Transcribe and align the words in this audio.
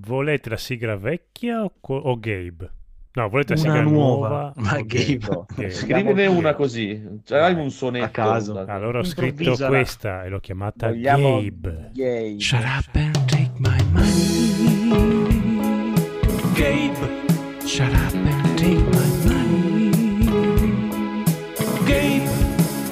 volete 0.00 0.48
la 0.50 0.56
sigla 0.56 0.96
vecchia 0.96 1.62
o, 1.64 1.72
o 1.80 2.18
Gabe? 2.18 2.70
No, 3.14 3.28
volete 3.28 3.54
la 3.54 3.60
Una 3.60 3.70
sigla 3.74 3.82
nuova. 3.90 4.28
nuova? 4.28 4.52
Ma 4.56 4.80
Gabe. 4.82 5.18
Gabe? 5.18 5.70
Scrivine 5.70 6.26
una 6.26 6.54
così, 6.54 7.20
cioè 7.24 7.38
hai 7.40 7.54
un 7.54 7.70
sonetto. 7.70 8.04
A 8.04 8.08
caso. 8.08 8.52
da- 8.52 8.64
Allora 8.72 9.00
ho 9.00 9.04
scritto 9.04 9.56
questa 9.66 10.24
e 10.24 10.28
l'ho 10.28 10.40
chiamata 10.40 10.88
Vogliamo 10.88 11.40
Gabe. 11.40 11.90
Gabe. 11.94 12.38
Shut 12.38 12.62
up 12.64 12.94
and 12.94 13.24
take 13.26 13.50
my 13.58 13.82
money. 13.92 14.46
Gabe. 16.54 17.26
Shut 17.66 17.92
up 17.92 18.14
and 18.14 18.56
take 18.56 18.74
my 18.74 19.08
money. 19.24 19.90
Gabe. 21.86 22.28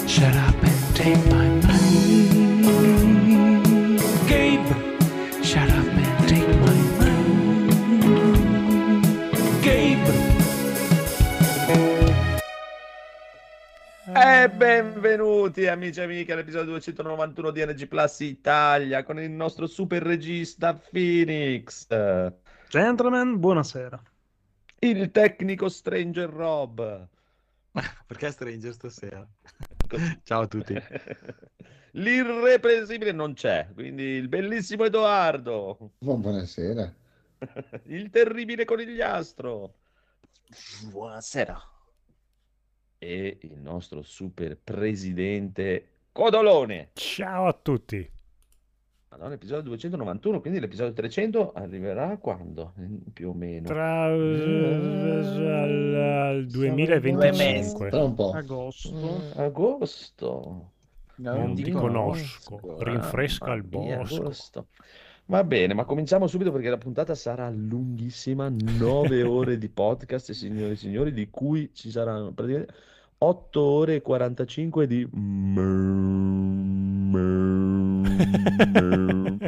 Shut 0.07 0.35
up 0.35 0.61
and 0.63 0.95
take 0.95 1.29
my 1.33 1.46
E 14.47 14.49
benvenuti 14.49 15.67
amici 15.67 15.99
e 15.99 16.03
amiche 16.03 16.31
all'episodio 16.31 16.69
291 16.69 17.51
di 17.51 17.65
NG 17.65 17.85
Plus 17.85 18.21
Italia 18.21 19.03
con 19.03 19.19
il 19.19 19.29
nostro 19.29 19.67
super 19.67 20.01
regista 20.01 20.73
Phoenix, 20.73 21.85
Gentlemen, 22.69 23.39
buonasera. 23.39 24.01
il 24.79 25.11
tecnico 25.11 25.67
Stranger 25.69 26.29
Rob, 26.29 27.09
Perché 28.07 28.31
Stranger 28.31 28.73
stasera? 28.73 29.27
Ciao 30.23 30.41
a 30.41 30.47
tutti. 30.47 30.73
l'irreprensibile 31.91 33.11
non 33.11 33.33
c'è, 33.33 33.69
quindi 33.73 34.03
il 34.03 34.27
bellissimo 34.29 34.85
Edoardo, 34.85 35.93
Bu- 35.99 36.17
Buonasera. 36.17 36.93
il 37.85 38.09
terribile 38.09 38.65
conigliastro 38.65 39.73
Buonasera. 40.91 41.57
E 42.97 43.37
il 43.41 43.59
nostro 43.59 44.01
super 44.01 44.57
presidente 44.61 45.87
Codolone. 46.11 46.89
Ciao 46.93 47.45
a 47.47 47.53
tutti. 47.53 48.09
Madonna, 49.09 49.35
episodio 49.35 49.63
291, 49.63 50.41
quindi 50.41 50.59
l'episodio 50.59 50.93
300 50.93 51.53
arriverà 51.53 52.17
quando? 52.17 52.73
Eh, 52.77 53.11
Più 53.13 53.29
o 53.29 53.33
meno. 53.33 53.65
Tra 53.67 54.09
eh, 54.09 54.13
al, 54.13 55.95
al 55.95 56.45
Due 56.45 56.67
2025. 56.67 57.89
Tra 57.89 58.03
un 58.03 58.13
po'. 58.13 58.31
Agosto. 58.31 59.21
Eh, 59.35 59.43
agosto. 59.43 60.71
Non 61.15 61.55
ti 61.55 61.71
conosco, 61.71 62.77
rinfresca 62.83 63.53
il 63.53 63.65
Mamma 63.67 63.85
mia, 63.85 63.97
bosco. 63.97 64.15
agosto. 64.21 64.67
Va 65.29 65.43
bene, 65.43 65.73
ma 65.73 65.83
cominciamo 65.83 66.25
subito 66.25 66.53
perché 66.53 66.69
la 66.69 66.77
puntata 66.77 67.13
sarà 67.13 67.49
lunghissima, 67.49 68.47
9 68.49 69.23
ore 69.27 69.57
di 69.57 69.67
podcast, 69.67 70.31
signori 70.31 70.71
e 70.71 70.75
signori, 70.77 71.11
di 71.11 71.29
cui 71.29 71.69
ci 71.73 71.91
saranno 71.91 72.31
praticamente 72.31 72.73
8 73.17 73.61
ore 73.61 73.95
e 73.95 74.01
45 74.01 74.87
di 74.87 75.01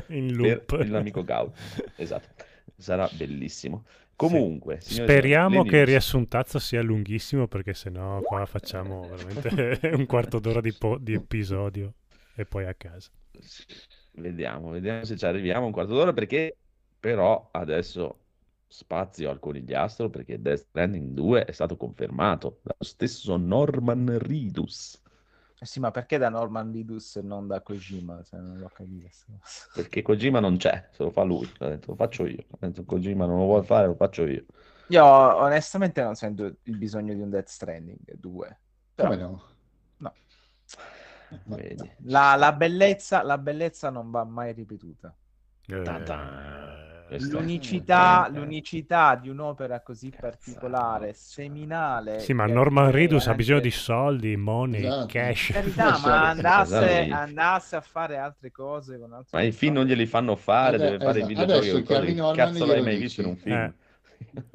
In 0.10 0.36
per 0.36 0.36
loop. 0.36 0.86
l'amico 0.90 1.24
Gau. 1.24 1.50
Esatto, 1.96 2.44
sarà 2.76 3.10
bellissimo. 3.14 3.86
Comunque, 4.18 4.82
signori, 4.82 5.10
Speriamo 5.10 5.64
che 5.64 5.78
il 5.78 5.86
riassuntazzo 5.86 6.60
sia 6.60 6.82
lunghissimo 6.82 7.48
perché 7.48 7.74
sennò 7.74 8.20
qua 8.20 8.46
facciamo 8.46 9.08
veramente 9.08 9.80
un 9.96 10.06
quarto 10.06 10.40
d'ora 10.40 10.60
di, 10.60 10.74
po- 10.74 10.98
di 10.98 11.14
episodio 11.14 11.94
e 12.36 12.44
poi 12.46 12.66
a 12.66 12.74
casa. 12.74 13.10
Vediamo, 14.12 14.70
vediamo 14.72 15.04
se 15.06 15.16
ci 15.18 15.26
arriviamo 15.26 15.66
un 15.66 15.72
quarto 15.72 15.94
d'ora 15.94 16.14
perché 16.14 16.58
però 17.00 17.50
adesso 17.52 18.18
spazio 18.68 19.30
al 19.30 19.40
conigliastro 19.40 20.10
perché 20.10 20.42
Death 20.42 20.60
Stranding 20.68 21.14
2 21.14 21.46
è 21.46 21.52
stato 21.52 21.78
confermato 21.78 22.60
dallo 22.64 22.84
stesso 22.84 23.38
Norman 23.38 24.18
Reedus 24.20 25.02
Eh 25.62 25.66
sì, 25.66 25.80
ma 25.80 25.92
perché 25.92 26.18
da 26.18 26.30
Norman 26.30 26.72
Reedus 26.72 27.18
e 27.18 27.22
non 27.22 27.46
da 27.48 27.62
Kojima? 27.62 28.24
Se 28.24 28.38
non 28.38 28.60
l'ho 28.60 28.70
capito. 28.70 29.10
perché 29.74 30.02
Kojima 30.02 30.40
non 30.40 30.58
c'è, 30.58 30.88
se 30.92 31.04
lo 31.04 31.12
fa 31.12 31.24
lui, 31.24 31.50
ha 31.60 31.68
detto, 31.70 31.92
lo 31.92 31.96
faccio 31.96 32.26
io, 32.26 32.44
ha 32.50 32.68
detto 32.68 32.84
Kojima 32.84 33.26
non 33.26 33.38
lo 33.40 33.46
vuole 33.46 33.64
fare, 33.66 33.88
lo 33.88 33.96
faccio 33.96 34.26
io. 34.26 34.46
Io 34.88 35.04
onestamente 35.06 36.02
non 36.02 36.16
sento 36.16 36.46
il 36.64 36.76
bisogno 36.78 37.14
di 37.14 37.22
un 37.22 37.30
Death 37.30 37.48
Stranding 37.48 38.16
2. 38.16 38.60
Però 38.96 39.10
Come 39.10 39.22
no? 39.22 39.44
no. 39.98 40.14
La, 42.04 42.36
la 42.36 42.52
bellezza, 42.54 43.24
la 43.24 43.38
bellezza 43.38 43.90
non 43.90 44.10
va 44.12 44.24
mai 44.24 44.54
ripetuta. 44.54 45.14
Eh, 45.68 45.82
è- 47.10 47.18
L'unicità, 47.20 48.28
Eh. 48.28 48.32
l'unicità 48.32 49.16
di 49.16 49.30
un'opera 49.30 49.82
così 49.82 50.12
particolare, 50.18 51.14
seminale. 51.14 52.20
Sì, 52.20 52.34
ma 52.34 52.46
Norman 52.46 52.92
Reedus 52.92 53.28
ha 53.28 53.34
bisogno 53.34 53.60
di 53.60 53.72
soldi, 53.72 54.36
money, 54.38 54.86
Esatto. 54.86 55.06
cash. 55.08 55.50
Carità, 55.52 55.98
ma 56.00 56.30
andasse, 56.30 57.02
esatto. 57.06 57.22
andasse 57.22 57.76
a 57.76 57.82
fare 57.82 58.18
altre 58.18 58.52
cose 58.52 59.00
con 59.00 59.14
altri 59.14 59.38
Ma 59.38 59.44
i 59.44 59.52
film 59.52 59.74
non 59.76 59.86
glieli 59.86 60.06
fanno 60.06 60.36
fare, 60.36 60.78
Vabbè, 60.78 60.90
deve 60.92 61.04
fare 61.04 61.20
i 61.20 61.22
esatto. 61.32 61.60
videogiochi, 61.60 62.06
che 62.06 62.14
Norman 62.14 62.36
cazzo 62.36 62.66
l'hai 62.66 62.82
mai 62.82 62.92
dici. 62.94 63.02
visto 63.02 63.22
in 63.22 63.28
un 63.28 63.38
film? 63.38 63.56
Eh. 63.56 63.74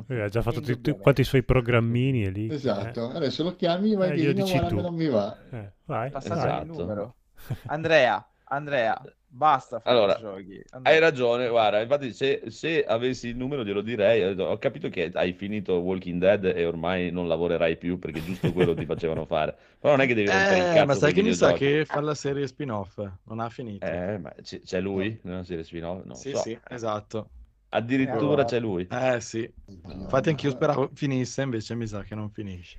Lui 0.06 0.20
ha 0.20 0.28
già 0.28 0.42
fatto 0.42 0.60
tutti, 0.60 0.92
quanti 0.92 1.22
i 1.22 1.25
suoi 1.25 1.42
programmini 1.42 2.25
e 2.25 2.30
lì. 2.30 2.47
Esatto, 2.52 3.08
adesso 3.10 3.42
lo 3.42 3.54
chiami 3.56 3.92
e 3.92 3.97
vai 3.97 4.10
Eh, 4.12 4.32
no, 4.32 4.34
dici 4.34 4.58
guarda 4.58 4.69
tu." 4.69 4.80
non 4.82 4.94
mi 4.94 5.06
va. 5.08 5.36
Eh, 5.50 5.56
eh, 5.56 5.72
vai, 5.86 6.10
Passate. 6.10 6.34
Esatto. 6.34 6.60
il 6.62 6.66
numero. 6.69 7.14
Andrea, 7.66 8.26
Andrea, 8.44 9.00
basta 9.26 9.80
fare 9.80 9.97
Allora, 9.97 10.12
i 10.12 10.20
giochi. 10.20 10.62
Hai 10.82 10.98
Andrea. 10.98 10.98
ragione, 10.98 11.48
guarda, 11.48 11.80
infatti 11.80 12.12
se, 12.12 12.42
se 12.48 12.84
avessi 12.84 13.28
il 13.28 13.36
numero 13.36 13.64
glielo 13.64 13.80
direi, 13.80 14.38
ho 14.38 14.58
capito 14.58 14.88
che 14.91 15.10
hai 15.14 15.32
finito 15.32 15.74
Walking 15.78 16.20
Dead 16.20 16.44
e 16.44 16.64
ormai 16.66 17.10
non 17.10 17.26
lavorerai 17.26 17.76
più 17.78 17.98
perché 17.98 18.22
giusto 18.22 18.53
quello 18.53 18.74
ti 18.74 18.84
facevano 18.84 19.24
fare, 19.26 19.56
però 19.78 19.94
non 19.97 20.04
è 20.04 20.06
che 20.06 20.14
devi 20.14 20.28
rompere 20.28 20.60
il 20.60 20.66
Eh, 20.66 20.70
cazzo 20.70 20.86
ma 20.86 20.94
sai 20.94 21.12
che 21.14 21.22
mi 21.22 21.34
sa 21.34 21.53
che 21.53 21.84
fa 21.86 22.00
la 22.00 22.14
serie 22.14 22.47
spin-off? 22.47 22.98
Non 23.24 23.41
ha 23.41 23.48
finito. 23.48 23.86
Eh, 23.86 24.19
ma 24.19 24.30
c- 24.42 24.60
c'è 24.62 24.80
lui 24.80 25.19
nella 25.24 25.44
serie 25.44 25.64
spin-off? 25.64 26.04
Non 26.04 26.16
sì, 26.16 26.30
so. 26.30 26.41
sì, 26.41 26.58
esatto. 26.69 27.30
Addirittura 27.74 28.18
Allora. 28.18 28.44
c'è 28.44 28.60
lui. 28.60 28.86
Eh 28.90 29.20
sì. 29.20 29.50
Infatti 29.92 30.28
anch'io 30.28 30.50
speravo 30.50 30.90
finisse, 30.94 31.42
invece 31.42 31.74
mi 31.74 31.86
sa 31.86 32.02
che 32.02 32.14
non 32.14 32.30
finisce. 32.30 32.78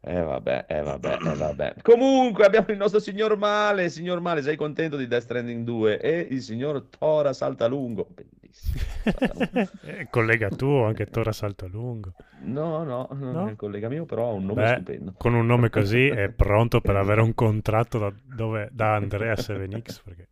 Eh 0.00 0.20
vabbè, 0.20 0.66
eh 0.68 0.82
vabbè, 0.82 1.18
eh 1.24 1.34
vabbè. 1.34 1.74
Comunque 1.82 2.44
abbiamo 2.44 2.66
il 2.68 2.76
nostro 2.76 3.00
signor 3.00 3.36
Male, 3.36 3.88
signor 3.88 4.20
Male, 4.20 4.42
sei 4.42 4.54
contento 4.54 4.96
di 4.96 5.06
Death 5.08 5.22
Stranding 5.22 5.64
2? 5.64 5.98
E 6.00 6.26
il 6.30 6.42
signor 6.42 6.84
Tora 6.96 7.32
Saltalungo, 7.32 8.06
bellissimo. 8.14 8.84
Saltalungo. 9.02 9.70
Eh, 9.82 10.06
collega 10.10 10.48
tuo, 10.50 10.84
anche 10.84 11.06
Tora 11.06 11.32
Saltalungo. 11.32 12.12
No, 12.42 12.84
no, 12.84 13.08
non 13.12 13.30
No? 13.32 13.46
è 13.48 13.50
il 13.50 13.56
collega 13.56 13.88
mio, 13.88 14.04
però 14.04 14.28
ha 14.28 14.32
un 14.32 14.44
nome 14.44 14.62
Beh, 14.62 14.72
stupendo. 14.74 15.14
con 15.16 15.34
un 15.34 15.46
nome 15.46 15.70
così 15.70 16.06
è 16.06 16.28
pronto 16.36 16.80
per 16.80 16.96
avere 16.96 17.22
un 17.22 17.34
contratto 17.34 17.98
da, 17.98 18.12
dove, 18.22 18.68
da 18.72 18.94
Andrea 18.94 19.34
7X. 19.34 20.02
Perché... 20.04 20.28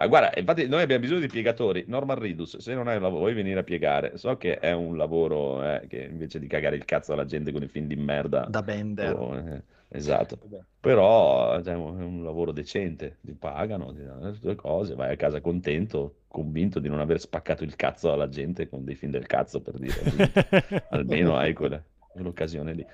Ah, 0.00 0.06
guarda, 0.06 0.30
infatti 0.38 0.68
noi 0.68 0.82
abbiamo 0.82 1.02
bisogno 1.02 1.20
di 1.20 1.26
piegatori. 1.26 1.84
Norman 1.88 2.20
Ridus, 2.20 2.58
se 2.58 2.72
non 2.72 2.86
hai 2.86 2.96
un 2.96 3.02
lavoro, 3.02 3.22
vuoi 3.22 3.34
venire 3.34 3.58
a 3.58 3.64
piegare. 3.64 4.16
So 4.16 4.36
che 4.36 4.58
è 4.58 4.70
un 4.70 4.96
lavoro 4.96 5.64
eh, 5.64 5.88
che 5.88 6.04
invece 6.04 6.38
di 6.38 6.46
cagare 6.46 6.76
il 6.76 6.84
cazzo 6.84 7.14
alla 7.14 7.24
gente 7.24 7.50
con 7.50 7.64
i 7.64 7.66
film 7.66 7.88
di 7.88 7.96
merda. 7.96 8.46
Da 8.48 8.62
Bender. 8.62 9.12
o, 9.12 9.36
eh, 9.36 9.62
esatto. 9.88 10.38
Vabbè. 10.48 10.62
Però 10.78 11.60
cioè, 11.60 11.74
è 11.74 11.76
un 11.76 12.22
lavoro 12.22 12.52
decente, 12.52 13.16
ti 13.22 13.32
pagano, 13.32 13.92
ti 13.92 14.04
danno 14.04 14.30
le 14.30 14.38
tue 14.38 14.54
cose, 14.54 14.94
vai 14.94 15.12
a 15.12 15.16
casa 15.16 15.40
contento, 15.40 16.18
convinto 16.28 16.78
di 16.78 16.88
non 16.88 17.00
aver 17.00 17.18
spaccato 17.18 17.64
il 17.64 17.74
cazzo 17.74 18.12
alla 18.12 18.28
gente 18.28 18.68
con 18.68 18.84
dei 18.84 18.94
film 18.94 19.10
del 19.10 19.26
cazzo, 19.26 19.60
per 19.60 19.78
dire. 19.78 19.96
Almeno 20.90 21.36
hai 21.36 21.54
quella, 21.54 21.82
quell'occasione 21.96 22.72
lì. 22.72 22.86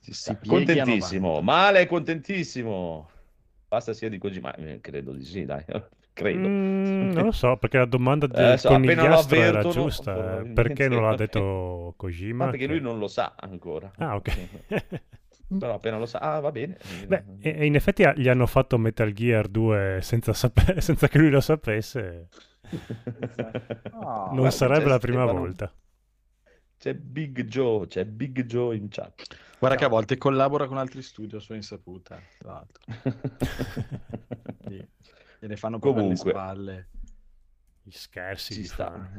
Pieghi 0.00 0.80
a 0.80 0.84
Contentissimo, 0.84 1.40
male 1.40 1.86
contentissimo. 1.86 3.08
Basta 3.68 3.92
sia 3.92 4.08
di 4.08 4.18
Kojima, 4.18 4.52
eh, 4.56 4.80
credo 4.80 5.12
di 5.12 5.22
sì, 5.22 5.44
dai, 5.44 5.64
credo. 6.12 6.48
Mm, 6.48 7.10
non 7.12 7.24
lo 7.26 7.32
so, 7.32 7.56
perché 7.56 7.78
la 7.78 7.84
domanda 7.86 8.26
del 8.26 8.52
Eh, 8.52 8.56
so, 8.58 8.68
conigliastro 8.68 9.40
era 9.40 9.62
giusta. 9.68 10.10
eh, 10.12 10.14
probabilmente- 10.14 10.62
Perché 10.62 10.88
non 10.88 11.02
l'ha 11.02 11.14
detto 11.16 11.94
Kojima? 11.96 12.44
Ma 12.44 12.50
perché 12.50 12.66
che- 12.66 12.72
lui 12.72 12.80
non 12.80 12.98
lo 12.98 13.08
sa 13.08 13.34
ancora. 13.38 13.90
Ah, 13.98 14.14
ok. 14.16 14.48
Però 15.58 15.74
appena 15.74 15.98
lo 15.98 16.06
sa, 16.06 16.18
ah, 16.20 16.40
va 16.40 16.50
bene. 16.50 16.78
Beh, 17.06 17.24
e 17.40 17.66
in 17.66 17.74
effetti 17.74 18.04
gli 18.16 18.26
hanno 18.28 18.46
fatto 18.46 18.78
Metal 18.78 19.12
Gear 19.12 19.48
2 19.48 19.98
senza, 20.00 20.32
sape- 20.32 20.80
senza 20.80 21.08
che 21.08 21.18
lui 21.18 21.28
lo 21.28 21.40
sapesse. 21.42 22.28
Ah, 23.90 24.30
non 24.32 24.50
sarebbe 24.50 24.88
la 24.88 24.98
prima 24.98 25.22
Stefano. 25.24 25.38
volta. 25.40 25.74
C'è 26.78 26.94
Big 26.94 27.44
Joe, 27.44 27.86
c'è 27.86 28.06
Big 28.06 28.44
Joe 28.46 28.74
in 28.76 28.88
chat. 28.88 29.24
Guarda 29.58 29.76
che 29.76 29.84
a 29.84 29.88
volte 29.88 30.16
collabora 30.16 30.66
con 30.66 30.78
altri 30.78 31.02
studio 31.02 31.36
a 31.36 31.40
sua 31.40 31.54
insaputa, 31.54 32.18
tra 32.38 32.52
l'altro. 32.52 32.82
Sì. 34.68 34.88
Gliele 35.42 35.56
fanno 35.56 35.80
Comunque. 35.80 36.30
spalle. 36.30 36.88
Gli 37.82 37.90
scherzi 37.90 38.54
Ci 38.54 38.62
sta. 38.64 39.10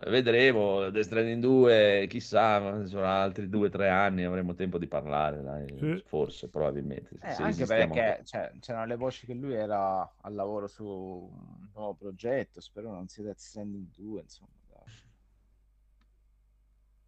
Eh, 0.00 0.08
Vedremo, 0.08 0.88
Death 0.88 1.04
Stranding 1.04 1.42
2, 1.42 2.06
chissà, 2.08 2.86
sono 2.86 3.04
altri 3.04 3.50
due 3.50 3.66
o 3.66 3.70
tre 3.70 3.90
anni, 3.90 4.24
avremo 4.24 4.54
tempo 4.54 4.78
di 4.78 4.86
parlare, 4.86 5.42
dai. 5.42 5.66
Eh. 5.66 6.02
Forse, 6.06 6.48
probabilmente. 6.48 7.16
Eh, 7.20 7.34
anche 7.42 7.66
perché 7.66 8.22
cioè, 8.24 8.50
c'erano 8.60 8.86
le 8.86 8.96
voci 8.96 9.26
che 9.26 9.34
lui 9.34 9.52
era 9.52 10.10
al 10.22 10.32
lavoro 10.32 10.68
su 10.68 10.86
un 10.86 11.68
nuovo 11.74 11.92
progetto. 11.92 12.62
Spero 12.62 12.90
non 12.90 13.06
sia 13.08 13.24
Death 13.24 13.36
Stranding 13.36 13.88
2, 13.94 14.22
insomma. 14.22 14.48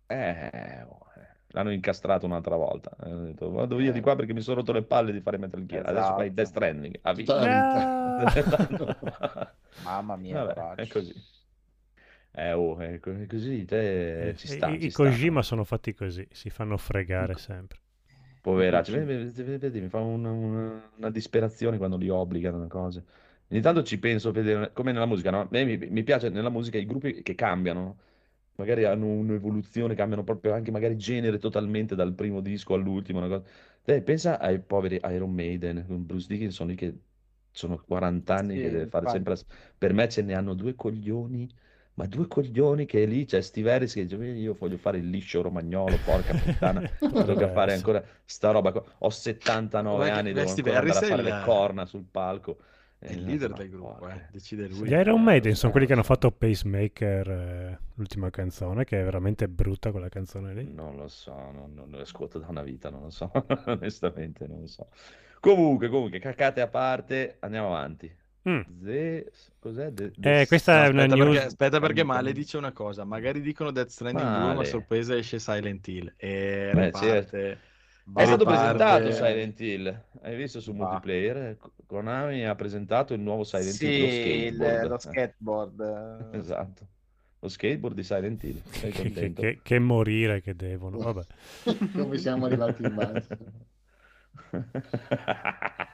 dai. 0.07 0.19
Eh, 0.19 0.83
oh, 0.83 1.07
eh, 1.17 1.30
l'hanno 1.51 1.71
incastrato 1.73 2.27
un'altra 2.27 2.57
volta. 2.57 2.91
Eh, 3.03 3.11
Hanno 3.11 3.25
detto, 3.25 3.51
vado 3.51 3.77
via 3.77 3.93
di 3.93 4.01
qua 4.01 4.17
perché 4.17 4.33
mi 4.33 4.41
sono 4.41 4.57
rotto 4.57 4.73
le 4.73 4.83
palle 4.83 5.13
di 5.13 5.21
fare 5.21 5.37
Metal 5.39 5.65
Gear. 5.67 5.87
Adesso 5.87 6.15
fai 6.15 6.29
Esatto. 6.29 6.33
Death 6.35 6.47
Stranding. 6.49 6.99
A 7.03 7.13
vita. 7.13 7.35
Vabbè, 7.39 8.45
Mamma 9.83 10.17
mia, 10.17 10.75
è 10.75 10.85
faccio. 10.87 10.87
così. 10.87 11.15
Eh, 12.33 12.53
oh, 12.53 12.79
è 12.79 13.01
co- 13.01 13.11
è 13.13 13.27
così, 13.27 13.65
te 13.65 14.35
ci 14.37 14.47
I- 14.47 14.49
sta, 14.49 14.69
I, 14.69 14.81
ci 14.81 14.87
i 14.87 14.91
sta. 14.91 15.03
Kojima 15.05 15.43
sono 15.43 15.65
fatti 15.65 15.95
così, 15.95 16.27
si 16.31 16.49
fanno 16.51 16.77
fregare 16.77 17.35
sempre. 17.37 17.79
Poveracci, 18.41 18.93
vedi, 18.93 19.31
vedi, 19.43 19.59
vedi, 19.59 19.81
mi 19.81 19.89
fa 19.89 19.99
una, 19.99 20.31
una- 20.31 20.91
una 20.97 21.11
disperazione 21.11 21.77
quando 21.77 21.97
li 21.97 22.09
obbligano 22.09 22.63
a 22.63 22.67
cose. 22.69 23.05
Ogni 23.51 23.61
tanto 23.61 23.83
ci 23.83 23.99
penso 23.99 24.33
come 24.73 24.93
nella 24.93 25.07
musica, 25.07 25.31
no? 25.31 25.47
Mi, 25.51 25.77
mi 25.77 26.03
piace 26.05 26.29
nella 26.31 26.49
musica 26.51 26.79
i 26.79 26.87
gruppi 26.87 27.21
che 27.23 27.35
cambiano, 27.35 27.97
magari 28.61 28.85
hanno 28.85 29.07
un'evoluzione, 29.07 29.95
cambiano 29.95 30.25
proprio 30.25 30.53
anche 30.55 30.71
magari 30.71 30.97
genere 30.97 31.39
totalmente 31.39 31.95
dal 31.95 32.15
primo 32.15 32.41
disco 32.41 32.75
all'ultimo. 32.75 33.19
Una 33.19 33.29
cosa. 33.29 33.51
Te 33.83 34.03
pensa 34.03 34.39
ai 34.39 34.61
poveri 34.63 35.01
Iron 35.05 35.33
Maiden, 35.35 35.85
con 35.87 36.05
Bruce 36.07 36.27
Dickinson 36.29 36.69
lì 36.69 36.75
che 36.77 36.99
sono 37.51 37.79
40 37.83 38.37
anni 38.37 38.55
Sì, 38.55 38.61
che 38.61 38.71
deve 38.71 38.87
fare 38.87 39.07
infatti. 39.07 39.09
sempre... 39.09 39.35
la- 39.35 39.45
Per 39.77 39.93
me 39.93 40.09
ce 40.09 40.23
ne 40.23 40.35
hanno 40.35 40.55
due 40.55 40.75
coglioni, 40.75 41.49
ma 41.95 42.07
due 42.07 42.27
coglioni 42.29 42.87
che 42.87 43.05
lì 43.07 43.25
c'è 43.25 43.41
Steve 43.41 43.73
Harris 43.73 43.93
che 43.95 44.05
dice 44.07 44.17
io 44.27 44.55
voglio 44.55 44.79
fare 44.79 44.99
il 44.99 45.09
liscio 45.11 45.43
romagnolo, 45.43 46.01
porca 46.01 46.35
puttana, 46.35 46.85
Vabbè, 47.11 47.49
fare 47.51 47.73
ancora 47.73 48.05
sta 48.25 48.51
roba 48.51 48.73
qua. 48.73 48.85
Ho 49.01 49.11
79 49.11 50.09
Guarda 50.09 50.11
anni, 50.11 50.33
devo 50.33 50.51
ancora 50.51 50.79
andare 50.79 51.01
a 51.01 51.03
fare 51.03 51.23
è 51.23 51.23
le 51.23 51.37
il- 51.37 51.39
corna 51.39 51.87
sul 51.87 52.05
palco. 52.05 52.59
È 53.03 53.13
il 53.13 53.25
leader 53.25 53.53
del 53.55 53.71
gruppo, 53.71 54.09
eh. 54.09 54.27
Decide 54.31 54.69
lui. 54.69 54.89
Gli 54.89 54.93
Iron 54.93 55.23
Maiden 55.23 55.53
lo 55.53 55.57
sono 55.57 55.57
so, 55.57 55.71
quelli 55.71 55.87
che 55.87 55.95
hanno 55.95 56.03
fatto 56.03 56.31
Pacemaker, 56.31 57.31
eh, 57.31 57.79
l'ultima 57.95 58.31
canzone, 58.31 58.85
che 58.85 59.01
è 59.01 59.05
veramente 59.05 59.49
brutta 59.49 59.91
quella 59.91 60.09
canzone 60.11 60.53
lì. 60.55 60.71
Non 60.73 60.97
lo 60.97 61.09
so, 61.09 61.33
non, 61.53 61.73
non 61.75 61.91
lo 61.91 62.01
ascolto 62.01 62.39
da 62.39 62.47
una 62.49 62.63
vita, 62.63 62.91
non 62.91 63.03
lo 63.05 63.11
so, 63.11 63.31
onestamente 63.67 64.47
non 64.47 64.61
lo 64.61 64.67
so. 64.67 64.89
Comunque, 65.41 65.89
comunque, 65.89 66.19
cacate 66.19 66.61
a 66.61 66.69
parte, 66.69 67.37
andiamo 67.41 67.69
avanti. 67.69 68.15
Mm. 68.49 68.61
The... 68.67 69.31
Cos'è? 69.59 69.93
The- 69.93 70.13
The 70.17 70.41
Eh, 70.43 70.47
questa 70.47 70.73
No, 70.73 70.85
è 70.85 70.89
una 70.89 71.05
aspetta, 71.05 71.15
news. 71.15 71.39
perché, 71.39 71.47
aspetta 71.47 71.81
perché 71.81 72.05
Male 72.05 72.33
dice 72.33 72.57
una 72.57 72.73
cosa. 72.73 73.05
Magari 73.05 73.41
dicono 73.41 73.71
Death 73.71 73.89
Stranding 73.89 74.35
2, 74.37 74.55
ma 74.55 74.65
sorpresa 74.65 75.15
esce 75.17 75.39
Silent 75.39 75.87
Hill. 75.89 76.13
E 76.17 76.73
Beh, 76.73 76.91
riparte. 76.91 77.29
certo. 77.31 77.61
È 78.15 78.25
stato 78.25 78.45
riparte- 78.45 78.77
presentato 78.77 79.13
Silent 79.13 79.61
Hill, 79.61 80.03
hai 80.23 80.37
visto 80.37 80.61
su 80.61 80.75
Va. 80.75 80.87
multiplayer? 80.87 81.57
Konami 81.87 82.47
ha 82.47 82.55
presentato 82.55 83.15
il 83.15 83.21
nuovo 83.21 83.45
Silent 83.45 83.69
Sì, 83.71 83.87
Hill, 83.87 84.01
lo 84.01 84.07
il- 84.07 84.55
skateboard. 84.55 84.89
lo 84.89 84.99
skateboard. 84.99 85.81
eh. 86.33 86.37
Esatto, 86.39 86.87
lo 87.39 87.49
skateboard 87.49 87.95
di 87.95 88.03
Silent 88.03 88.43
Hill, 88.43 88.63
Che, 88.71 88.89
che- 88.91 89.33
che- 89.33 89.59
che 89.63 89.79
morire 89.79 90.41
che 90.41 90.55
devono. 90.55 90.99
Vabbè. 90.99 91.23
Come 91.95 92.19
siamo 92.19 92.47
arrivati 92.47 92.83
in 92.83 92.95
basso. 92.95 93.37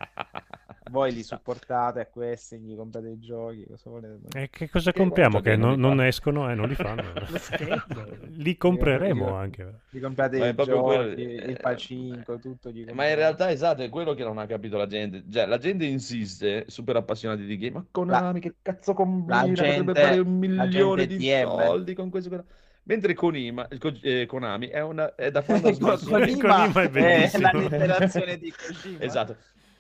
Voi 0.89 1.13
li 1.13 1.25
supportate 1.25 1.99
a 1.99 2.07
questi, 2.07 2.59
gli 2.59 2.77
comprate 2.77 3.09
i 3.09 3.19
giochi, 3.19 3.67
cosa 3.69 3.91
volete? 3.91 4.39
E 4.39 4.49
che 4.51 4.69
cosa 4.71 4.91
Eh, 4.91 4.93
compriamo? 4.93 5.41
Che 5.41 5.51
che 5.51 5.57
non 5.57 5.81
non, 5.81 5.97
li 5.97 6.07
escono 6.07 6.49
e 6.49 6.55
non 6.55 6.69
li 6.69 6.77
fanno. 6.77 7.03
Li 8.37 8.57
compreremo 8.57 9.27
Io- 9.27 9.35
anche. 9.35 9.81
Gli 9.91 9.99
comprate 10.01 10.39
Ma 10.39 10.47
i 10.49 10.55
giochi, 10.55 10.71
quello- 10.71 11.03
il 11.13 11.51
eh, 11.51 11.57
pacinco, 11.61 12.39
tutto. 12.39 12.71
gli 12.71 12.87
Ma 12.93 13.09
in 13.09 13.17
realtà 13.17 13.51
esatto, 13.51 13.83
è 13.83 13.89
quello 13.89 14.15
che 14.15 14.23
non 14.23 14.39
ha 14.39 14.47
capito 14.47 14.77
la 14.77 14.87
gente. 14.87 15.25
Cioè, 15.29 15.47
la 15.47 15.59
gente 15.59 15.85
insiste, 15.87 16.65
super 16.69 16.95
appassionati 16.97 17.45
di 17.45 17.57
game, 17.59 17.73
ma 17.73 17.85
Konami 17.91 18.39
che 18.41 18.55
cazzo 18.63 18.95
combina? 18.95 19.43
la 19.43 19.49
Potrebbe 19.49 19.75
gente- 19.75 20.01
fare 20.01 20.19
un 20.21 20.41
la 20.55 20.65
milione 20.67 21.07
gente 21.07 21.17
di 21.17 21.19
TM. 21.27 21.49
soldi 21.65 21.95
con 21.95 22.11
questo. 22.11 22.29
quello. 22.29 22.45
Mentre 22.85 23.15
Konima- 23.15 23.67
eh, 23.67 23.79
Ko- 23.79 23.99
eh, 24.03 24.27
Konami 24.27 24.69
è, 24.69 24.81
una, 24.81 25.13
è 25.17 25.33
da 25.33 25.43
quando 25.43 25.69
ha 25.69 25.73
smesso... 25.75 26.09
Kojima 26.09 26.69
Kojima 26.71 26.83
è 26.83 26.85
è 26.87 26.91
bellissimo. 26.91 27.43
la 27.43 27.59
liberazione 27.59 28.39
di 28.39 28.53
Kojima. 28.57 29.01
Esatto. 29.01 29.37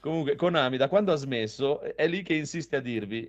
Comunque, 0.07 0.37
Konami, 0.37 0.77
da 0.77 0.89
quando 0.89 1.11
ha 1.11 1.17
smesso, 1.17 1.81
è 1.81 2.07
lì 2.07 2.23
che 2.23 2.35
insiste 2.35 2.77
a 2.77 2.81
dirvi: 2.81 3.23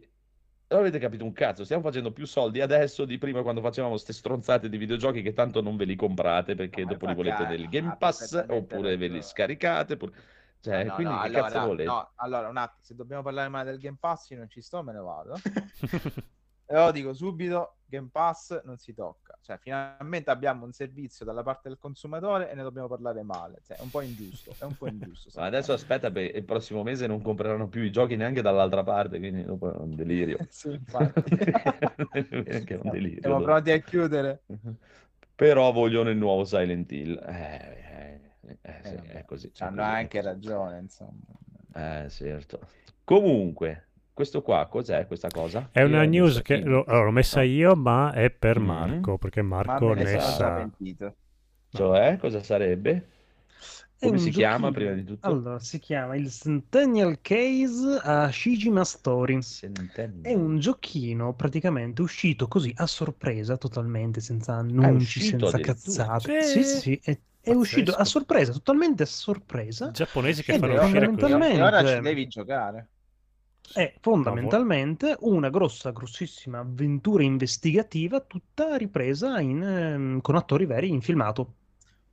Non 0.68 0.82
avete 0.82 1.00
capito 1.00 1.24
un 1.24 1.34
cazzo, 1.34 1.64
stiamo 1.64 1.82
facendo 1.82 2.12
più 2.12 2.28
soldi 2.28 2.62
adesso 2.62 3.04
di 3.04 3.18
prima 3.18 3.42
quando 3.42 3.62
facevamo 3.62 3.98
ste 3.98 4.14
stronzate 4.14 4.70
di 4.70 4.78
videogiochi 4.78 5.24
che 5.24 5.34
tanto 5.34 5.60
non 5.62 5.76
ve 5.76 5.86
li 5.86 5.96
comprate 5.96 6.54
perché 6.54 6.84
Ma 6.84 6.92
dopo 6.92 7.08
li 7.08 7.16
volete 7.16 7.46
nel 7.46 7.68
Game 7.68 7.96
Pass 7.98 8.46
oppure 8.48 8.96
ve 8.96 9.08
li 9.08 9.24
scaricate. 9.24 9.94
oppure- 9.94 10.14
Cioè, 10.62 10.86
No, 10.86 10.94
quindi 10.94 11.14
no, 11.16 11.20
che 11.20 11.30
allora, 11.30 11.50
cazzo 11.50 11.60
volete? 11.62 11.84
no, 11.90 12.12
allora, 12.18 12.48
un 12.50 12.58
attimo, 12.58 12.84
se 12.84 12.94
dobbiamo 12.94 13.24
parlare 13.24 13.50
male 13.50 13.72
del 13.72 13.80
Game 13.80 13.98
Pass, 14.00 14.30
io 14.30 14.38
non 14.38 14.48
ci 14.48 14.62
sto, 14.62 14.84
me 14.84 14.94
ne 14.94 15.00
vado. 15.00 15.34
E 16.70 16.76
lo 16.76 16.92
dico 16.92 17.14
subito, 17.14 17.78
Game 17.86 18.10
Pass 18.12 18.62
non 18.66 18.78
si 18.78 18.94
tocca. 18.94 19.38
Cioè, 19.42 19.58
finalmente 19.58 20.30
abbiamo 20.30 20.66
un 20.66 20.74
servizio 20.74 21.24
dalla 21.24 21.42
parte 21.42 21.70
del 21.70 21.78
consumatore 21.78 22.52
e 22.52 22.56
ne 22.56 22.64
dobbiamo 22.64 22.90
parlare 22.90 23.24
male. 23.24 23.62
Cioè, 23.66 23.78
è 23.78 23.82
un 23.82 23.90
po' 23.90 24.02
ingiusto, 24.02 24.54
è 24.60 24.66
un 24.66 24.76
po' 24.76 24.88
ingiusto. 24.88 25.30
Ma 25.40 25.46
adesso 25.46 25.72
aspetta, 25.72 26.12
perché 26.12 26.38
il 26.38 26.44
prossimo 26.44 26.84
mese 26.84 27.08
non 27.08 27.22
compreranno 27.22 27.70
più 27.70 27.82
i 27.84 27.92
giochi 27.92 28.18
neanche 28.18 28.42
dall'altra 28.42 28.84
parte, 28.84 29.18
quindi 29.18 29.46
dopo 29.46 29.74
è 29.74 29.78
un 29.78 29.96
delirio. 29.96 30.38
Sì, 30.50 30.74
infatti. 30.74 31.36
È 32.12 32.80
un 32.82 32.90
delirio. 32.90 33.22
Siamo 33.22 33.42
pronti 33.42 33.72
a 33.72 33.80
chiudere. 33.80 34.42
Però 35.36 35.72
vogliono 35.72 36.10
il 36.10 36.18
nuovo 36.18 36.44
Silent 36.44 36.92
Hill. 36.92 37.24
Eh, 37.26 38.22
eh, 38.42 38.58
eh, 38.62 38.82
sì, 38.84 38.96
Eh, 38.96 39.12
è 39.20 39.26
così. 39.26 39.52
Hanno 39.60 39.84
anche 39.84 40.22
ragione, 40.22 40.80
insomma. 40.80 41.22
Eh, 41.74 42.10
certo. 42.10 42.60
Comunque, 43.04 43.87
questo 44.18 44.42
qua 44.42 44.66
cos'è 44.66 45.06
questa 45.06 45.28
cosa? 45.30 45.70
È 45.72 45.84
una 45.84 46.04
news 46.04 46.42
che 46.42 46.58
l'ho, 46.58 46.84
allora, 46.88 47.06
l'ho 47.06 47.12
messa 47.12 47.44
io, 47.44 47.76
ma 47.76 48.12
è 48.14 48.32
per 48.32 48.60
Mm. 48.60 48.66
Marco, 48.66 49.18
perché 49.20 49.44
Ma 49.44 49.62
Marco 49.64 49.94
ne 49.94 50.20
sa. 50.20 50.68
Cioè, 51.70 52.18
cosa 52.20 52.42
sarebbe? 52.42 53.10
Come 54.00 54.18
si 54.18 54.32
chiama 54.32 54.70
giochino. 54.70 54.72
prima 54.72 54.92
di 54.94 55.04
tutto? 55.04 55.28
Allora, 55.28 55.60
si 55.60 55.78
chiama 55.78 56.16
il 56.16 56.32
Centennial 56.32 57.20
Case 57.22 58.00
a 58.02 58.32
Shijima 58.32 58.84
Story. 58.84 59.40
Centennial. 59.44 60.22
È 60.24 60.34
un 60.34 60.58
giochino 60.58 61.34
praticamente 61.36 62.02
uscito 62.02 62.48
così 62.48 62.74
a 62.78 62.88
sorpresa, 62.88 63.56
totalmente 63.58 64.20
senza 64.20 64.54
annunci, 64.54 65.20
uscito 65.20 65.48
senza 65.48 65.60
cazzate. 65.60 66.42
Sì. 66.42 66.64
Sì, 66.64 66.80
sì, 66.80 67.00
è, 67.04 67.20
è 67.42 67.52
uscito 67.54 67.92
a 67.92 68.04
sorpresa, 68.04 68.52
totalmente 68.52 69.04
a 69.04 69.08
sorpresa. 69.08 69.92
Giapponesi 69.92 70.42
che 70.44 70.54
Ed 70.54 70.60
fanno 70.60 70.74
uscire 70.82 71.06
così. 71.06 71.20
fondamentalmente- 71.20 71.58
E 71.60 71.62
ora 71.64 71.96
ci 71.96 72.02
devi 72.02 72.28
giocare. 72.28 72.88
È 73.72 73.94
fondamentalmente 74.02 75.16
una 75.22 75.50
grossa, 75.50 75.92
grossissima 75.92 76.60
avventura 76.60 77.24
investigativa, 77.24 78.20
tutta 78.22 78.76
ripresa 78.76 79.40
in, 79.40 79.62
ehm, 79.64 80.22
con 80.22 80.36
attori 80.36 80.66
veri 80.66 80.90
in 80.90 81.02
filmato. 81.02 81.54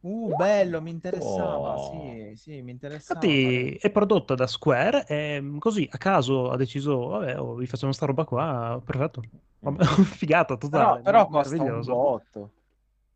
Uh, 0.01 0.31
bello, 0.35 0.81
mi 0.83 0.91
interessava. 0.91 1.77
Oh. 1.77 1.79
Sì, 1.79 2.33
sì, 2.37 2.61
mi 2.63 2.73
interessava. 2.73 3.27
Infatti 3.27 3.75
è 3.77 3.91
prodotta 3.91 4.35
da 4.35 4.47
Square 4.47 5.07
e 5.07 5.41
mm, 5.41 5.59
così 5.59 5.89
a 5.91 5.99
caso 5.99 6.51
ha 6.51 6.57
deciso, 6.57 7.07
vabbè, 7.09 7.39
oh, 7.41 7.55
vi 7.55 7.67
facciamo 7.67 7.93
sta 7.93 8.07
roba 8.07 8.25
qua, 8.25 8.81
perfetto. 8.85 9.23
Vabbè, 9.61 9.85
figata 10.05 10.57
Però, 10.57 10.59
totale, 10.59 11.03
però 11.03 11.29
costa 11.29 11.63
un 11.63 11.83
botto. 11.85 12.51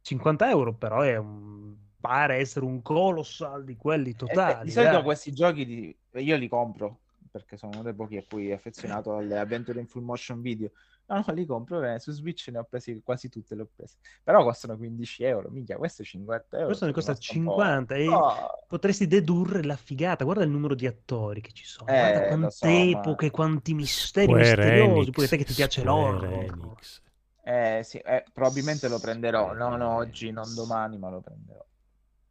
50 0.03 0.49
euro 0.51 0.75
però 0.75 1.03
è 1.03 1.17
un... 1.17 1.77
pare 2.01 2.37
essere 2.37 2.65
un 2.65 2.83
colossal 2.83 3.65
di 3.65 3.77
quelli 3.77 4.11
E- 4.11 4.13
e 4.13 4.17
totali. 4.17 4.61
Eh, 4.61 4.65
di 4.65 4.71
solito 4.71 4.95
dai. 4.97 5.03
questi 5.03 5.33
giochi 5.33 5.65
di- 5.65 5.97
io 6.21 6.37
li 6.37 6.49
compro 6.49 7.01
perché 7.39 7.57
sono 7.57 7.73
uno 7.73 7.83
dei 7.83 7.95
pochi 7.95 8.17
a 8.17 8.25
cui 8.29 8.51
è 8.51 8.55
affezionato 8.55 9.17
alle 9.17 9.39
avventure 9.39 9.81
in 9.81 9.87
full 9.87 10.03
motion 10.03 10.41
video. 10.41 10.71
No, 11.07 11.25
no, 11.27 11.33
li 11.35 11.47
compro 11.47 11.81
bene. 11.81 11.99
Su 11.99 12.13
Switch 12.13 12.49
ne 12.49 12.59
ho 12.59 12.65
presi 12.65 13.01
quasi 13.03 13.29
tutte, 13.31 13.55
le 13.55 13.63
ho 13.63 13.69
prese. 13.75 13.97
Però 14.23 14.43
costano 14.43 14.77
15 14.77 15.23
euro. 15.25 15.49
Minchia, 15.49 15.77
questo 15.77 16.03
è 16.03 16.05
50 16.05 16.57
euro. 16.57 16.67
Questo 16.67 16.85
ne 16.87 16.93
costa 16.93 17.13
Costa 17.13 17.33
un 17.33 17.45
po'. 17.45 17.53
50 17.53 17.95
e 17.95 18.07
Oh, 18.09 18.65
potresti 18.69 19.07
dedurre 19.07 19.63
la 19.65 19.77
figata. 19.77 20.25
Guarda 20.25 20.45
il 20.45 20.51
numero 20.51 20.75
di 20.75 20.87
attori 20.87 21.41
che 21.41 21.53
ci 21.53 21.65
sono, 21.65 21.91
Eh, 21.91 21.97
guarda 21.97 22.27
quante 22.27 22.51
so, 22.51 22.67
ma- 22.69 22.83
epoche, 23.01 23.31
quanti 23.31 23.75
misteri 23.75 24.27
Square 24.27 24.43
misteriosi. 24.43 24.91
Enix, 24.93 25.13
Pure 25.15 25.29
te 25.29 25.37
che 25.39 25.45
ti 25.45 25.55
piace. 25.55 25.81
Enix. 25.83 27.03
eh, 27.45 27.81
sì, 27.83 27.99
eh, 27.99 28.25
probabilmente 28.33 28.89
lo 28.89 28.99
prenderò. 28.99 29.55
Non 29.55 29.81
oggi, 29.81 30.31
non 30.31 30.55
domani, 30.55 30.99
ma 30.99 31.09
lo 31.09 31.21
prenderò. 31.21 31.65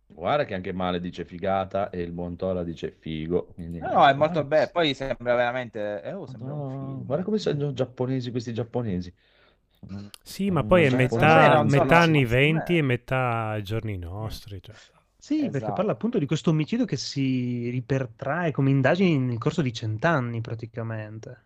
Guarda 0.10 0.46
che 0.46 0.54
anche 0.56 0.72
Male 0.72 1.00
dice 1.00 1.26
figata 1.26 1.90
e 1.90 2.02
il 2.02 2.12
Buontola 2.12 2.64
dice 2.64 2.92
figo. 2.92 3.48
quindi- 3.54 3.80
No, 3.80 3.92
no, 3.92 4.08
è 4.08 4.14
molto 4.14 4.44
bello. 4.44 4.70
Poi 4.72 4.94
sembra 4.94 5.36
veramente. 5.36 6.02
Eh, 6.02 6.14
oh, 6.14 6.26
sembra 6.26 6.50
No, 6.50 7.04
guarda 7.06 7.24
come 7.24 7.38
sono 7.38 7.74
giapponesi 7.74 8.32
questi 8.32 8.54
giapponesi. 8.54 9.14
Sì, 10.24 10.50
ma 10.50 10.64
poi 10.64 10.86
è 10.86 10.90
metà, 10.90 11.58
so, 11.58 11.64
metà 11.66 11.84
no, 11.84 12.04
anni 12.04 12.22
me- 12.22 12.26
20 12.26 12.78
e 12.78 12.82
metà 12.82 13.60
giorni 13.62 13.98
nostri. 13.98 14.60
cioè. 14.62 14.76
Sì, 15.20 15.42
perché 15.42 15.58
Esatto. 15.58 15.74
parla 15.74 15.92
appunto 15.92 16.18
di 16.20 16.26
questo 16.26 16.50
omicidio 16.52 16.86
che 16.86 16.96
si 16.98 17.70
ripertrae 17.70 18.52
come 18.52 18.70
indagini 18.70 19.18
nel 19.20 19.38
corso 19.38 19.62
di 19.62 19.74
cent'anni 19.74 20.42
praticamente. 20.42 21.44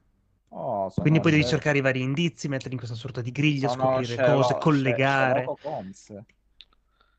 Oh, 0.50 0.90
Quindi 0.94 1.20
poi 1.20 1.32
devi 1.32 1.44
Sher- 1.44 1.54
cercare 1.56 1.78
i 1.80 1.82
vari 1.82 2.02
indizi, 2.02 2.48
metterli 2.48 2.74
in 2.74 2.78
questa 2.78 2.96
sorta 2.96 3.22
di 3.22 3.32
griglia, 3.32 3.70
sono 3.70 4.02
scoprire 4.02 4.24
cose, 4.24 4.58
collegare. 4.60 5.40
Sherlock 5.40 5.66
Holmes. 5.66 6.24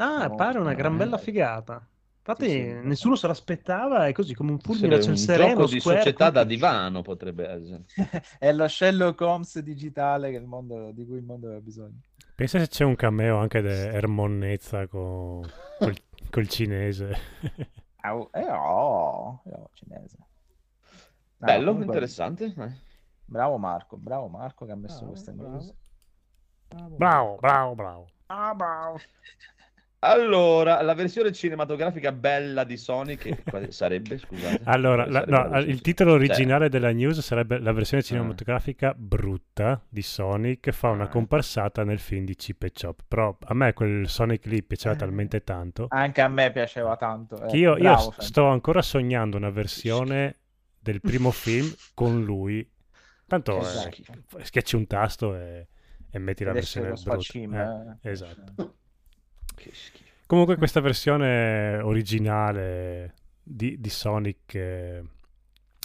Ah, 0.05 0.29
No, 0.29 0.35
pare 0.35 0.59
una 0.59 0.75
gran 0.75 0.97
bella 0.97 1.17
figata. 1.19 1.87
Infatti, 2.25 2.49
Sì, 2.49 2.51
sì. 2.51 2.79
nessuno 2.83 3.17
se 3.17 3.27
l'aspettava, 3.27 4.07
è 4.07 4.13
così 4.13 4.35
come 4.35 4.53
un 4.53 4.59
fulmine 4.61 4.99
c'è 4.99 5.11
un 5.11 5.17
sereno. 5.17 5.51
gioco 5.55 5.67
di 5.67 5.81
Square 5.81 5.99
società 5.99 6.31
da 6.31 6.45
divano 6.45 7.03
potrebbe 7.03 7.49
essere. 7.49 7.85
È 8.39 8.53
lo 8.53 8.69
Sherlock 8.69 9.21
Holmes 9.21 9.59
digitale 9.61 10.31
che 10.31 10.37
il 10.37 10.45
mondo, 10.47 10.91
di 10.93 11.05
cui 11.07 11.17
il 11.17 11.25
mondo 11.25 11.47
aveva 11.47 11.61
bisogno. 11.61 12.01
Pensa 12.35 12.59
se 12.61 12.69
c'è 12.69 12.85
un 12.85 12.95
cameo 12.97 13.39
anche 13.39 13.61
di 13.61 13.69
Ermonnezza 13.69 14.87
con, 14.87 15.43
col, 15.79 15.95
col 16.31 16.49
cinese. 16.49 17.17
Au, 18.03 18.29
eh, 18.35 18.51
oh, 18.51 19.43
eh, 19.45 19.51
oh, 19.55 19.71
cinese. 19.75 20.17
No, 20.19 21.47
Bello, 21.47 21.73
comunque, 21.73 21.85
interessante. 21.85 22.55
eh. 22.57 22.73
Bravo 23.25 23.57
Marco, 23.59 23.97
bravo 23.97 24.29
Marco 24.29 24.65
che 24.65 24.73
ha 24.73 24.77
messo 24.77 24.99
Bravo, 24.99 25.11
queste 25.13 25.33
bravo. 25.33 25.51
news. 25.51 25.75
Bravo, 26.97 27.37
bravo, 27.41 27.75
bravo. 27.75 28.07
Ah, 28.27 28.55
bravo. 28.55 28.99
Allora, 30.05 30.83
la 30.83 30.95
versione 30.95 31.31
cinematografica 31.33 32.11
bella 32.11 32.65
di 32.65 32.77
Sonic 32.77 33.43
quale 33.49 33.71
sarebbe, 33.71 34.19
scusate? 34.19 34.63
Allora, 34.65 35.07
la- 35.07 35.25
sarebbe 35.29 35.49
no, 35.49 35.59
il 35.61 35.81
titolo 35.81 36.11
Cioè, 36.11 36.19
originale 36.19 36.69
della 36.69 36.91
news 36.91 37.21
sarebbe 37.21 37.59
la 37.61 37.71
versione 37.73 38.03
Ah. 38.03 38.07
cinematografica 38.07 38.95
brutta 38.97 39.81
di 39.89 40.03
Sonic 40.03 40.59
che 40.59 40.73
fa 40.73 40.89
una 40.89 41.05
Ah. 41.05 41.09
comparsata 41.09 41.85
nel 41.85 42.01
film 42.01 42.25
di 42.25 42.35
Chip 42.35 42.65
e 42.65 42.73
Chop. 42.73 43.03
Però 43.07 43.37
a 43.41 43.55
me 43.55 43.73
quel 43.75 44.09
Sonic 44.09 44.47
lì 44.47 44.65
piaceva 44.65 44.95
Eh. 44.97 44.99
talmente 44.99 45.45
tanto 45.45 45.87
Anche 45.91 46.21
a 46.21 46.29
me 46.29 46.51
piaceva 46.51 46.97
tanto. 46.97 47.41
eh. 47.41 47.47
che 47.47 47.57
io, 47.59 47.77
io 47.77 47.83
Bravo, 47.83 48.11
Fran. 48.11 48.27
sto 48.27 48.47
ancora 48.47 48.83
sognando 48.83 49.37
una 49.37 49.51
versione 49.51 50.37
del 50.83 51.01
primo 51.01 51.31
film 51.31 51.73
con 51.95 52.25
lui. 52.25 52.69
Tanto 53.25 53.57
eh, 53.57 53.61
Esatto. 53.61 54.39
schiacci 54.43 54.75
un 54.75 54.87
tasto 54.89 55.37
e, 55.37 55.69
e 56.11 56.19
metti 56.19 56.43
la 56.43 56.53
versione 56.53 56.89
brutta. 56.89 57.01
sfaccino, 57.03 57.97
Eh, 58.03 58.09
eh. 58.09 58.11
esatto. 58.11 58.75
Che 59.55 59.71
schifo. 59.73 60.11
Comunque 60.27 60.57
questa 60.57 60.81
versione 60.81 61.79
originale 61.79 63.15
di, 63.43 63.79
di 63.81 63.89
Sonic 63.91 64.55
eh, 64.55 65.03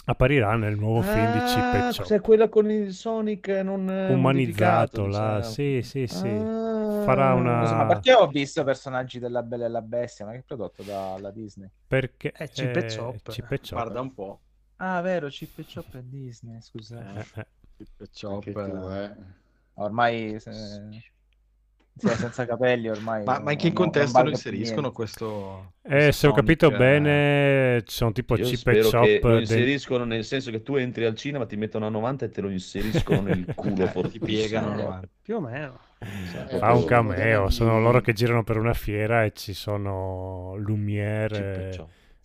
apparirà 0.06 0.56
nel 0.56 0.76
nuovo 0.78 1.02
film 1.02 1.32
di 1.32 1.38
Chip 1.40 1.74
e 1.74 1.76
Ah, 1.78 1.82
Chop. 1.90 1.96
cos'è 1.98 2.20
quella 2.20 2.48
con 2.48 2.70
il 2.70 2.92
Sonic 2.94 3.48
non 3.48 3.90
eh, 3.90 4.12
Umanizzato, 4.12 5.06
là, 5.06 5.36
diciamo. 5.36 5.52
sì, 5.52 5.80
sì, 5.82 6.06
sì. 6.06 6.28
Ah. 6.28 7.02
Farà 7.04 7.34
una- 7.34 7.60
Scusa, 7.62 7.74
ma 7.76 7.86
perché 7.86 8.12
ho 8.14 8.26
visto 8.28 8.64
personaggi 8.64 9.18
della 9.18 9.42
Bella 9.42 9.66
e 9.66 9.68
la 9.68 9.82
Bestia? 9.82 10.24
Ma 10.24 10.32
che 10.32 10.42
prodotto 10.46 10.82
dalla 10.82 11.30
Disney? 11.30 11.68
Perché 11.86 12.32
Eh, 12.36 12.48
Chip 12.48 12.76
e 12.76 12.84
eh, 12.86 12.96
Chop. 12.96 13.30
Chip 13.30 13.50
e 13.52 13.58
Chop. 13.58 13.70
Guarda 13.72 14.00
un 14.00 14.14
po'. 14.14 14.40
Ah, 14.76 15.00
vero, 15.02 15.28
Chip 15.28 15.58
e 15.58 15.64
Chop 15.72 15.94
è 15.96 16.02
Disney, 16.02 16.60
scusa. 16.62 17.00
Eh, 17.14 17.26
eh. 17.40 17.46
Chip 17.76 18.00
e 18.00 18.08
Chop, 18.18 18.46
eh. 18.46 19.04
eh. 19.04 19.10
Ormai 19.74 20.40
se- 20.40 21.12
sì, 21.98 22.14
senza 22.14 22.46
capelli 22.46 22.88
ormai. 22.88 23.24
Ma, 23.24 23.40
ma 23.40 23.52
in 23.52 23.58
che 23.58 23.72
contesto 23.72 24.22
lo 24.22 24.30
inseriscono 24.30 24.92
questo? 24.92 25.74
Eh, 25.82 25.90
questo 26.04 26.12
se 26.12 26.26
ho 26.28 26.32
capito 26.32 26.70
eh? 26.70 26.76
bene, 26.76 27.82
ci 27.84 27.96
sono 27.96 28.12
tipo 28.12 28.36
Io 28.36 28.44
Chip 28.44 28.66
e 28.68 28.78
Chop 28.80 29.18
che 29.20 29.20
lo 29.28 29.38
del- 29.40 29.40
inseriscono 29.40 30.04
nel 30.04 30.24
senso 30.24 30.50
che 30.50 30.62
tu 30.62 30.76
entri 30.76 31.04
al 31.04 31.14
cinema, 31.14 31.46
ti 31.46 31.56
mettono 31.56 31.86
a 31.86 31.88
90 31.90 32.26
e 32.26 32.30
te 32.30 32.40
lo 32.40 32.50
inseriscono 32.50 33.20
nel 33.22 33.48
culo 33.54 33.84
Eh, 33.84 33.88
fortissimo. 33.88 34.26
ti 34.26 34.32
piegano 34.32 34.74
no? 34.74 34.82
avanti. 34.82 35.08
Più 35.22 35.36
o 35.36 35.40
meno. 35.40 35.78
Eh, 35.98 36.58
Fa 36.58 36.72
un 36.74 36.84
cameo, 36.84 37.50
sono 37.50 37.80
loro 37.80 38.00
che 38.00 38.12
girano 38.12 38.44
per 38.44 38.56
una 38.58 38.74
fiera 38.74 39.24
e 39.24 39.32
ci 39.34 39.52
sono 39.54 40.54
Chip 40.56 41.32
e 41.32 41.42
Lumiere. 41.42 41.70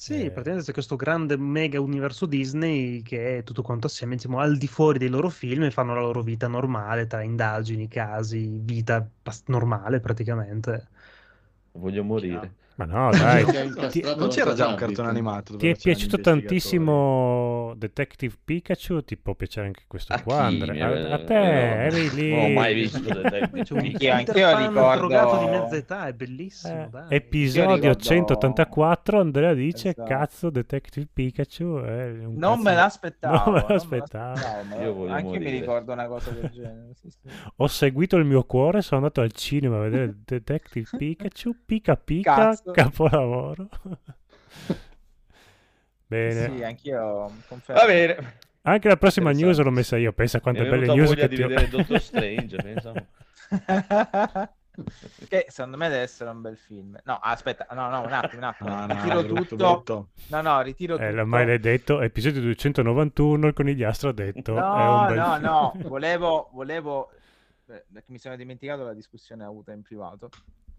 Sì, 0.03 0.15
Eh. 0.25 0.31
praticamente 0.31 0.65
c'è 0.65 0.74
questo 0.74 0.95
grande 0.98 1.38
mega 1.38 1.79
universo 1.79 2.25
Disney 2.25 3.01
che 3.01 3.38
è 3.38 3.43
tutto 3.43 3.62
quanto 3.62 3.88
assieme, 3.88 4.15
diciamo, 4.15 4.38
al 4.39 4.57
di 4.57 4.67
fuori 4.67 4.98
dei 5.00 5.07
loro 5.07 5.29
film 5.29 5.63
e 5.63 5.72
fanno 5.72 5.93
la 5.95 6.01
loro 6.01 6.22
vita 6.22 6.48
normale 6.48 7.07
tra 7.07 7.22
indagini, 7.24 7.88
casi, 7.88 8.57
vita 8.60 9.10
normale 9.45 10.01
praticamente. 10.01 10.89
Voglio 11.74 12.03
morire. 12.03 12.55
Ma 12.75 12.86
no, 12.86 13.12
dai, 13.12 13.46
ti, 13.92 14.01
Non 14.18 14.30
c'era 14.30 14.53
già 14.53 14.68
un 14.68 14.75
cartone 14.75 15.08
animato? 15.10 15.56
ti 15.58 15.68
è 15.70 15.75
piaciuto 15.75 16.20
tantissimo 16.20 17.74
Detective 17.77 18.36
Pikachu? 18.44 19.01
Ti 19.03 19.18
può 19.18 19.36
piacere 19.36 19.68
anche 19.68 19.84
questo 19.88 20.13
A 20.13 20.22
qua, 20.22 20.48
chi? 20.48 20.60
Andrea? 20.62 20.88
A, 20.88 21.13
a 21.13 21.24
te, 21.24 21.34
no. 21.34 21.39
eri 21.42 22.10
lì. 22.15 22.30
Non 22.32 22.39
ho 22.46 22.50
mai 22.50 22.74
visto 22.74 23.00
Detective 23.00 23.82
Pikachu. 23.82 24.06
Anch'io 24.12 24.50
Pan 24.50 24.68
ricordo- 24.68 24.96
drogato 25.08 25.38
di 25.38 25.46
mezza 25.51 25.75
età, 25.75 26.08
è 26.08 26.13
bellissimo, 26.13 26.84
Eh, 26.84 26.88
dai. 26.89 27.06
episodio 27.10 27.75
ricordo- 27.75 28.00
184, 28.03 29.20
Andrea 29.20 29.53
dice, 29.53 29.89
Esatto. 29.89 30.08
cazzo, 30.08 30.50
Detective 30.50 31.08
Pikachu 31.13 31.77
è 31.84 32.10
un 32.25 32.34
Non 32.38 32.51
cazzo- 32.56 32.63
me 32.63 32.74
l'aspettavo. 32.75 33.32
Non 33.46 33.53
me 33.53 33.60
non 33.60 33.68
l'aspettavo. 33.70 34.39
ma 34.70 34.75
Io 34.82 34.94
voglio 34.94 35.12
anche 35.12 35.25
io 35.25 35.32
mi 35.34 35.38
morire. 35.39 35.60
ricordo 35.60 35.92
una 35.94 36.08
cosa 36.08 36.32
del 36.32 36.50
genere. 36.51 36.89
sì, 37.00 37.10
sì. 37.10 37.18
Ho 37.58 37.68
seguito 37.68 38.18
il 38.18 38.25
mio 38.25 38.44
cuore, 38.46 38.82
sono 38.82 39.01
andato 39.01 39.22
al 39.22 39.32
cinema 39.32 39.77
a 39.77 39.82
vedere 39.82 40.15
Detective 40.25 40.88
Pikachu, 40.98 41.56
pica 41.65 41.96
pica, 41.96 42.36
Cazzo. 42.36 42.62
capolavoro. 42.72 43.67
Bene. 46.08 46.55
Sì, 46.58 46.63
anch'io 46.63 47.32
confermo. 47.48 47.82
Va 47.82 47.88
bene. 47.88 48.38
Anche 48.65 48.88
la 48.88 48.98
prossima 48.98 49.32
news 49.32 49.60
l'ho 49.60 49.72
messa 49.72 49.98
io, 49.98 50.13
pensa 50.13 50.39
quante 50.39 50.63
belle 50.65 50.86
news 50.93 51.08
voglia 51.10 51.27
che 51.27 51.27
di 51.29 51.36
ti 51.36 51.41
ho... 51.43 51.48
vedere 51.48 51.67
Doctor 51.70 52.00
Strange, 52.01 52.55
pensavo. 52.58 53.05
che 55.27 55.46
secondo 55.50 55.77
me 55.77 55.89
deve 55.89 56.01
essere 56.01 56.29
un 56.29 56.41
bel 56.41 56.58
film. 56.58 56.98
No, 57.03 57.20
aspetta, 57.22 57.67
no, 57.72 57.89
no, 57.89 58.01
un 58.05 58.12
attimo, 58.13 58.41
un 58.41 58.48
attimo. 58.48 58.70
No, 58.70 58.86
no, 58.86 58.93
ritiro 58.93 59.24
brutto, 59.24 59.43
tutto. 59.55 59.55
brutto. 59.74 60.10
No, 60.29 60.41
no, 60.41 60.62
ritiro 60.62 60.96
tutto. 60.96 61.08
Eh, 61.08 61.12
l'ha 61.12 61.25
mai 61.25 61.60
detto, 61.60 62.00
episodio 62.01 62.41
291, 62.41 63.48
il 63.48 63.53
conigliastro 63.53 64.10
ha 64.10 64.13
detto, 64.13 64.55
è 64.55 64.60
No, 64.60 65.00
un 65.01 65.08
bel 65.08 65.17
no, 65.17 65.32
film. 65.34 65.41
no, 65.43 65.74
volevo, 65.89 66.50
volevo, 66.53 67.10
eh, 67.67 67.84
perché 67.91 68.12
mi 68.12 68.17
sono 68.20 68.36
dimenticato 68.36 68.84
la 68.84 68.93
discussione 68.93 69.43
avuta 69.43 69.74
in 69.74 69.82
privato. 69.82 70.29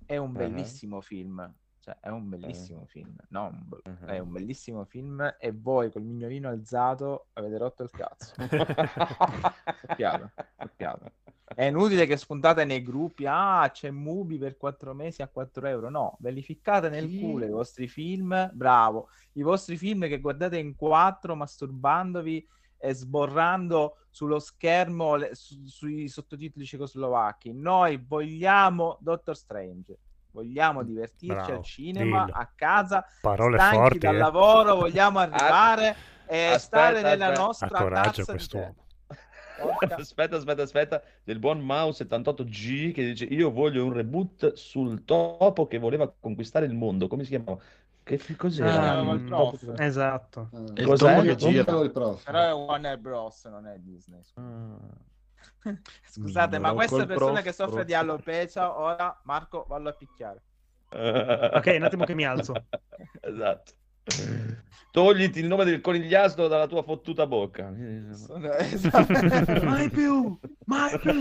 È 0.06 0.16
un 0.16 0.32
bellissimo 0.32 1.00
film, 1.00 1.52
cioè 1.84 1.98
è 2.00 2.08
un 2.08 2.30
bellissimo 2.30 2.86
film, 2.86 3.14
no, 3.28 3.44
un 3.48 3.62
be- 3.66 3.82
Ah. 3.84 4.06
è 4.14 4.18
un 4.18 4.32
bellissimo 4.32 4.86
film 4.86 5.36
e 5.38 5.52
voi 5.52 5.90
col 5.92 6.00
mignolino 6.02 6.48
alzato 6.48 7.26
avete 7.34 7.58
rotto 7.58 7.82
il 7.82 7.90
cazzo. 7.90 8.32
Sappiate, 9.86 10.32
sappiate. 10.56 11.12
È 11.44 11.64
inutile 11.64 12.06
che 12.06 12.16
spuntate 12.16 12.64
nei 12.64 12.82
gruppi, 12.82 13.26
ah, 13.26 13.68
c'è 13.70 13.90
Mubi 13.90 14.38
per 14.38 14.56
4 14.56 14.94
mesi 14.94 15.20
a 15.20 15.28
4 15.28 15.66
euro. 15.68 15.90
No, 15.90 16.16
ve 16.20 16.30
li 16.30 16.42
ficcate 16.42 16.88
nel 16.88 17.06
Sì. 17.08 17.20
culo 17.20 17.44
i 17.44 17.50
vostri 17.50 17.86
film, 17.86 18.50
bravo. 18.54 19.08
I 19.34 19.42
vostri 19.42 19.76
film 19.76 20.08
che 20.08 20.20
guardate 20.20 20.56
in 20.56 20.74
4 20.74 21.34
masturbandovi 21.36 22.48
e 22.78 22.94
sborrando 22.94 23.98
sullo 24.10 24.38
schermo 24.38 25.16
le- 25.16 25.34
su- 25.34 25.64
sui 25.66 26.08
sottotitoli 26.08 26.64
cecoslovacchi. 26.64 27.52
Noi 27.52 27.98
vogliamo 27.98 28.96
Doctor 29.00 29.36
Strange. 29.36 29.98
Vogliamo 30.34 30.82
divertirci 30.82 31.26
Bravo, 31.32 31.52
al 31.58 31.62
cinema, 31.62 32.24
dillo. 32.24 32.36
a 32.36 32.50
casa, 32.56 33.06
Parole 33.20 33.56
stanchi 33.56 33.76
forti, 33.76 33.98
dal 33.98 34.14
eh. 34.16 34.18
lavoro, 34.18 34.74
vogliamo 34.74 35.20
arrivare 35.20 35.94
e 36.26 36.46
Aspetta, 36.46 36.58
stare 36.58 37.02
nella 37.02 37.26
aspetta. 37.26 37.40
nostra 37.44 37.68
coraggio 37.68 38.24
quest'uomo. 38.24 38.74
Aspetta, 39.96 40.36
aspetta, 40.36 40.62
aspetta. 40.62 41.02
Del 41.22 41.38
buon 41.38 41.60
Mouse 41.60 42.04
78G 42.04 42.92
che 42.92 43.04
dice: 43.04 43.24
Io 43.26 43.52
voglio 43.52 43.84
un 43.84 43.92
reboot 43.92 44.54
sul 44.54 45.04
topo 45.04 45.68
che 45.68 45.78
voleva 45.78 46.12
conquistare 46.18 46.66
il 46.66 46.74
mondo. 46.74 47.06
Come 47.06 47.22
si 47.22 47.30
chiamava? 47.30 47.56
Che 48.02 48.18
f- 48.18 48.34
cos'era? 48.36 48.98
Ah, 48.98 49.02
Mm, 49.04 49.08
il 49.10 49.22
prof. 49.22 49.74
Esatto. 49.78 50.48
Ah. 50.52 50.58
E 50.74 50.80
il 50.82 50.86
Cos'è? 50.86 51.06
topo 51.06 51.20
Come 51.20 51.34
gira. 51.36 51.78
il 51.80 51.90
prof. 51.92 52.24
Però 52.24 52.38
è 52.40 52.52
Warner 52.52 52.98
Bros, 52.98 53.44
non 53.44 53.66
è 53.68 53.78
Disney. 53.78 54.20
Ah. 54.34 54.76
Scusate, 56.08 56.58
ma 56.58 56.72
Mm, 56.72 56.76
questa 56.76 56.96
col 56.96 57.06
persona 57.06 57.32
prof, 57.32 57.44
che 57.44 57.52
soffre 57.52 57.74
prof. 57.74 57.86
di 57.86 57.94
alopecia, 57.94 58.78
ora 58.78 59.20
Marco 59.24 59.64
vallo 59.68 59.88
a 59.88 59.92
picchiare. 59.92 60.42
Ok, 60.90 61.74
un 61.76 61.82
attimo 61.82 62.04
che 62.04 62.14
mi 62.14 62.24
alzo. 62.24 62.52
esatto. 63.20 63.72
Togliti 64.92 65.40
il 65.40 65.46
nome 65.46 65.64
del 65.64 65.80
conigliastro 65.80 66.46
dalla 66.46 66.66
tua 66.68 66.82
fottuta 66.84 67.26
bocca. 67.26 67.72
Sono- 68.12 68.52
esatto. 68.52 69.64
Mai 69.64 69.90
più, 69.90 70.38
mai 70.66 70.98
più. 71.00 71.20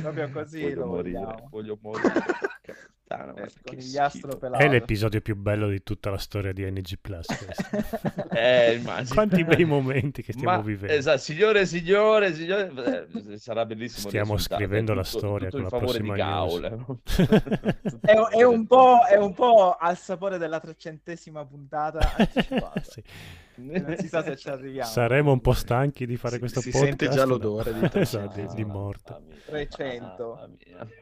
Proprio 0.00 0.30
così 0.30 0.62
voglio 0.62 0.74
lo 0.80 0.86
morire, 0.86 1.18
vogliamo. 1.18 1.48
voglio 1.50 1.78
morire. 1.82 2.12
Puttana, 3.16 3.34
Eh, 3.34 3.48
conigliastro 3.64 4.36
pelato. 4.36 4.62
È 4.64 4.68
l'episodio 4.68 5.20
più 5.20 5.36
bello 5.36 5.68
di 5.68 5.82
tutta 5.82 6.10
la 6.10 6.18
storia 6.18 6.52
di 6.52 6.64
NG 6.70 6.98
Plus. 7.00 7.26
Eh, 8.34 8.76
immagino. 8.76 9.14
Quanti 9.14 9.44
bei 9.44 9.64
momenti 9.64 10.22
che 10.22 10.32
stiamo 10.32 10.56
Ma, 10.56 10.62
vivendo. 10.62 10.94
esatto, 10.94 11.18
signore 11.18 11.60
e 11.60 11.66
signore, 11.66 12.32
signore, 12.34 13.06
eh, 13.30 13.36
sarà 13.38 13.66
bellissimo. 13.66 14.08
Stiamo 14.08 14.38
scrivendo 14.38 14.92
eh, 14.92 14.94
la 14.96 15.02
tutto- 15.02 15.18
storia 15.18 15.50
tutto 15.50 15.62
con 15.62 15.64
in 15.64 15.70
la 15.70 15.78
favore 15.78 15.98
di 16.00 16.06
prossima 16.06 16.26
Gaul. 16.26 16.86
news. 16.86 18.00
È, 18.00 18.14
è 18.38 18.42
un 18.42 18.66
po', 18.66 18.98
è 19.08 19.16
un 19.16 19.34
po' 19.34 19.76
al 19.78 19.96
sapore 19.98 20.38
della 20.38 20.60
trecentesima 20.60 21.44
puntata 21.44 22.00
anticipata. 22.16 22.80
Sì. 22.82 23.02
Non 23.56 23.94
si 23.98 24.08
sa 24.08 24.22
se 24.22 24.36
ci 24.36 24.48
arriviamo. 24.48 24.88
Saremo 24.88 25.30
un 25.32 25.40
po' 25.40 25.52
stanchi 25.52 26.06
di 26.06 26.16
fare 26.16 26.34
Si- 26.34 26.40
questo 26.40 26.60
si 26.60 26.70
podcast. 26.70 26.88
sente 26.98 27.14
già 27.14 27.24
l'odore 27.24 27.72
di- 27.74 27.88
Esatto, 27.92 28.40
di, 28.40 28.46
di 28.54 28.64
morte. 28.64 29.14
mia, 29.28 29.36
300. 29.44 30.34
mamma 30.34 30.46
mia. 30.66 30.78
Tanto 30.78 30.94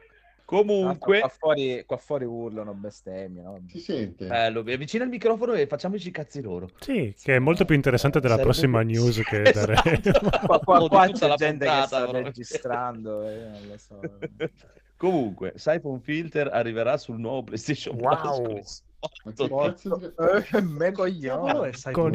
Comunque, 0.51 1.19
Qua 1.21 1.29
fuori, 1.29 1.83
qua 1.85 1.95
fuori 1.95 2.25
urlano 2.25 2.73
bestemmie, 2.73 3.41
no? 3.41 3.63
Si 3.69 3.79
sente? 3.79 4.27
bello, 4.27 4.59
avvicina 4.59 5.05
il 5.05 5.09
microfono 5.09 5.53
e 5.53 5.65
facciamoci 5.65 6.09
i 6.09 6.11
cazzi 6.11 6.41
loro. 6.41 6.69
Sì, 6.81 7.15
che 7.23 7.37
è 7.37 7.39
molto 7.39 7.63
più 7.63 7.73
interessante 7.73 8.19
della 8.19 8.33
Sarebbe- 8.35 8.49
prossima 8.51 8.81
news 8.81 9.21
che 9.23 9.41
Esatto. 9.47 9.71
daremo. 9.71 10.29
Qua, 10.45 10.59
qua- 10.59 10.87
qua 10.89 11.07
c'è 11.09 11.27
la 11.27 11.35
gente 11.35 11.63
che 11.65 11.71
puntata, 11.71 11.87
sta 11.87 11.99
proprio. 12.01 12.23
registrando, 12.23 13.29
eh, 13.29 13.35
non 13.49 13.67
lo 13.69 13.77
so. 13.77 13.99
Comunque, 14.97 15.53
Siphon 15.55 16.01
Filter 16.01 16.49
arriverà 16.51 16.97
sul 16.97 17.17
nuovo 17.17 17.43
PlayStation 17.43 17.95
Wow. 17.97 18.41
Plus. 18.43 18.83
Che. 19.35 20.13
Eh, 20.57 20.61
me 20.61 20.91
coglione. 20.91 21.71
Con. 21.91 22.11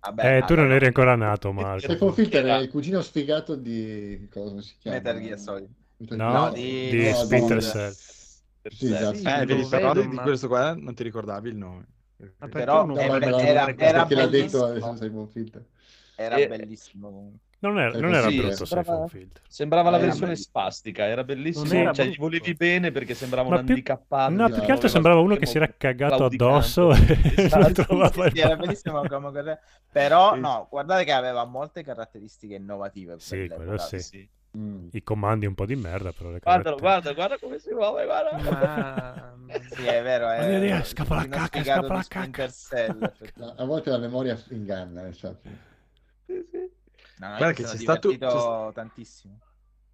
Vabbè, 0.00 0.36
Eh, 0.38 0.42
tu 0.44 0.54
non 0.56 0.70
eri 0.72 0.84
ancora 0.86 1.14
nato, 1.14 1.52
Marco. 1.52 1.88
Siphon 1.88 2.12
Filter 2.12 2.44
è 2.44 2.58
il 2.58 2.68
cugino 2.68 3.00
sfigato 3.00 3.54
di... 3.54 4.28
cosa 4.30 4.60
si 4.60 4.74
chiama? 4.78 4.96
Metal 4.98 5.20
Gear 5.22 5.38
Solid. 5.38 5.68
No, 6.10 6.50
Gear- 6.50 6.52
di- 6.52 6.90
di 6.90 7.08
no, 7.08 7.14
Splinter 7.14 7.58
di- 7.58 7.64
Cell. 7.64 7.92
Sì, 7.92 8.92
esatto. 8.92 9.16
Sì, 9.18 9.24
Eh, 9.26 9.44
vedi, 9.44 9.66
però 9.68 9.92
di 9.92 10.16
questo 10.16 10.48
qua 10.48 10.74
non 10.74 10.94
ti 10.94 11.02
ricordavi 11.02 11.48
il 11.48 11.56
nome. 11.56 11.86
Ma 12.38 12.48
Però 12.48 12.86
No, 12.86 12.96
Eh, 12.96 13.04
era- 13.04 13.18
giocare 13.18 13.76
era 13.76 14.04
perché 14.06 14.14
l'ha 14.14 14.26
detto 14.26 14.66
bellissimo. 14.68 14.96
Siphon 14.96 15.28
Filter. 15.28 15.64
Era 16.14 16.36
Eh, 16.36 16.46
bellissimo 16.46 17.10
comunque. 17.10 17.38
Non 17.62 17.78
era, 17.78 17.96
Eh, 17.96 18.00
non 18.00 18.14
era 18.14 18.28
sì, 18.28 18.36
brutto 18.36 18.64
sembrava-. 18.64 19.08
Sembrava 19.48 19.90
la 19.90 19.98
Eh, 19.98 20.00
versione 20.00 20.34
sì. 20.36 20.42
spastica, 20.42 21.04
era 21.04 21.22
bellissimo. 21.22 21.72
Era 21.72 21.92
cioè, 21.92 22.06
gli 22.06 22.16
volevi 22.16 22.54
bene 22.54 22.90
perché 22.90 23.14
sembrava 23.14 23.48
un 23.48 23.64
più- 23.64 23.74
handicappato. 23.74 24.32
No, 24.32 24.46
che 24.46 24.52
più 24.54 24.62
che 24.62 24.72
altro 24.72 24.88
sembrava 24.88 25.20
uno 25.20 25.36
che 25.36 25.46
si 25.46 25.56
era 25.56 25.72
cagato 25.76 26.24
addosso 26.24 26.92
e 26.92 26.96
Esatto. 27.36 27.84
Sì, 28.32 28.40
era 28.40 28.56
bellissimo 28.56 29.02
come 29.08 29.60
Però 29.90 30.34
no, 30.34 30.66
guardate 30.70 31.04
che 31.04 31.12
aveva 31.12 31.44
molte 31.44 31.82
caratteristiche 31.82 32.54
innovative. 32.56 33.16
Sì, 33.18 33.48
quello 33.48 33.78
sì. 33.78 34.28
Mm. 34.56 34.88
I 34.92 35.02
comandi 35.02 35.46
un 35.46 35.54
po' 35.54 35.64
di 35.64 35.76
merda, 35.76 36.12
però 36.12 36.30
le 36.30 36.38
Guardalo, 36.38 36.76
guarda, 36.76 37.12
guarda 37.14 37.38
come 37.38 37.58
si 37.58 37.72
muove, 37.72 38.04
guarda. 38.04 38.50
Ma... 38.50 39.30
Sì, 39.70 39.84
è 39.84 40.02
vero. 40.02 40.30
È... 40.30 40.46
Vedi, 40.46 40.84
scappa 40.84 41.14
la 41.14 41.28
cacca, 41.28 41.62
scappa 41.62 41.94
la 41.94 42.04
cacca. 42.08 42.48
Cell, 42.48 43.12
A 43.56 43.64
volte 43.64 43.90
la 43.90 43.98
memoria 43.98 44.38
inganna, 44.50 45.06
esatto. 45.08 45.48
Sì, 46.26 46.46
sì. 46.50 46.70
No, 47.18 47.26
Guarda 47.28 47.52
che 47.52 47.62
c'è 47.64 47.76
stato- 47.76 48.72
tantissimo. 48.74 49.38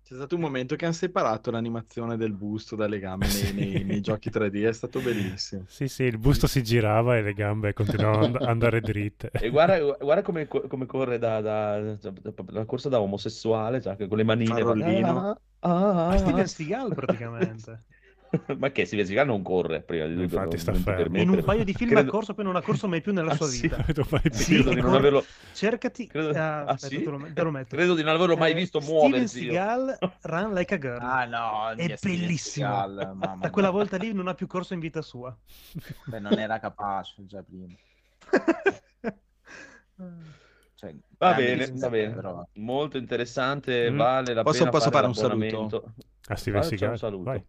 C'è 0.08 0.14
stato 0.14 0.36
un 0.36 0.40
momento 0.40 0.74
che 0.74 0.86
hanno 0.86 0.94
separato 0.94 1.50
l'animazione 1.50 2.16
del 2.16 2.32
busto 2.32 2.74
dalle 2.76 2.98
gambe 2.98 3.26
nei, 3.26 3.52
nei- 3.52 3.84
nei 3.84 4.00
giochi 4.00 4.30
3D, 4.30 4.64
è 4.66 4.72
stato 4.72 5.00
bellissimo. 5.00 5.64
Sì, 5.66 5.86
sì, 5.86 6.04
il 6.04 6.16
busto 6.16 6.46
si 6.46 6.62
girava 6.62 7.18
e 7.18 7.20
le 7.20 7.34
gambe 7.34 7.74
continuavano 7.74 8.38
ad 8.38 8.48
andare 8.48 8.80
dritte. 8.80 9.28
E 9.32 9.50
guarda, 9.50 9.78
guarda 9.78 10.22
come, 10.22 10.48
co- 10.48 10.66
come 10.66 10.86
corre 10.86 11.18
da, 11.18 11.42
da- 11.42 11.94
da- 11.96 12.12
la 12.46 12.64
corsa 12.64 12.88
da 12.88 13.02
omosessuale, 13.02 13.82
cioè, 13.82 14.08
con 14.08 14.16
le 14.16 14.24
manine. 14.24 14.48
Farrollino. 14.54 15.18
Ah, 15.28 15.38
ah, 15.58 16.06
ah, 16.06 16.08
Ma 16.08 16.16
Steven 16.16 16.46
Seagal 16.46 16.94
praticamente. 16.94 17.84
Ma 18.58 18.70
che 18.70 18.84
Steven 18.84 19.06
Seagal 19.06 19.26
non 19.26 19.42
corre 19.42 19.80
prima 19.80 20.06
di 20.06 20.14
lui 20.14 20.24
Infatti 20.24 20.58
sta 20.58 20.72
fermo. 20.72 20.84
permettere. 20.96 21.22
In 21.22 21.30
un 21.30 21.44
paio 21.44 21.64
di 21.64 21.72
film 21.72 21.90
Credo- 21.90 22.08
ha 22.08 22.12
corso, 22.12 22.34
poi 22.34 22.44
non 22.44 22.56
ha 22.56 22.62
corso 22.62 22.86
mai 22.88 23.00
più 23.00 23.12
nella 23.12 23.32
Ah, 23.32 23.36
sua 23.36 23.46
sì? 23.46 23.62
vita. 23.62 23.82
Fai 24.04 24.20
Sì, 24.32 24.54
Credo 24.54 24.74
di 24.74 24.80
non 24.80 24.94
averlo, 24.94 25.24
Cercati... 25.54 26.06
credo- 26.06 26.38
ah, 26.38 26.58
ah, 26.58 26.64
aspetta, 26.72 26.94
sì? 26.96 27.02
te, 27.02 27.10
lo, 27.10 27.32
te 27.32 27.42
lo 27.42 27.50
metto. 27.50 27.74
credo 27.76 27.94
di 27.94 28.02
non 28.02 28.14
averlo 28.14 28.36
mai 28.36 28.52
Eh, 28.52 28.54
visto 28.54 28.80
Steven 28.80 29.00
muoversi. 29.00 29.44
io. 29.44 29.52
Seagal 29.52 29.98
Run 30.22 30.52
Like 30.54 30.74
a 30.74 30.78
Girl. 30.78 30.98
Ah 31.00 31.24
no, 31.24 31.68
È 31.74 31.96
Steven 31.96 32.18
bellissimo. 32.20 32.66
Seagal, 32.68 33.12
mamma 33.16 33.36
da 33.40 33.50
quella 33.50 33.70
volta 33.70 33.96
lì 33.96 34.12
non 34.12 34.28
ha 34.28 34.34
più 34.34 34.46
corso 34.46 34.74
in 34.74 34.80
vita 34.80 35.00
sua. 35.02 35.36
Beh, 36.04 36.18
non 36.20 36.38
era 36.38 36.58
capace 36.58 37.24
già 37.26 37.42
prima. 37.42 37.66
Cioè, 40.74 40.94
Va 41.18 41.34
bene, 41.34 41.72
va 41.74 41.88
bene. 41.88 42.14
però. 42.14 42.46
Molto 42.54 42.98
interessante, 42.98 43.90
Mm. 43.90 43.96
vale 43.96 44.32
la 44.34 44.42
Posso- 44.42 44.58
pena 44.58 44.70
posso 44.70 44.90
fare 44.90 45.06
un 45.06 45.12
l'abbonamento. 45.12 45.94
A 46.28 46.36
Steven 46.36 46.60
Faccia 46.62 46.72
un 46.74 46.78
Seagal, 46.78 46.98
saluto. 46.98 47.24
vai. 47.24 47.44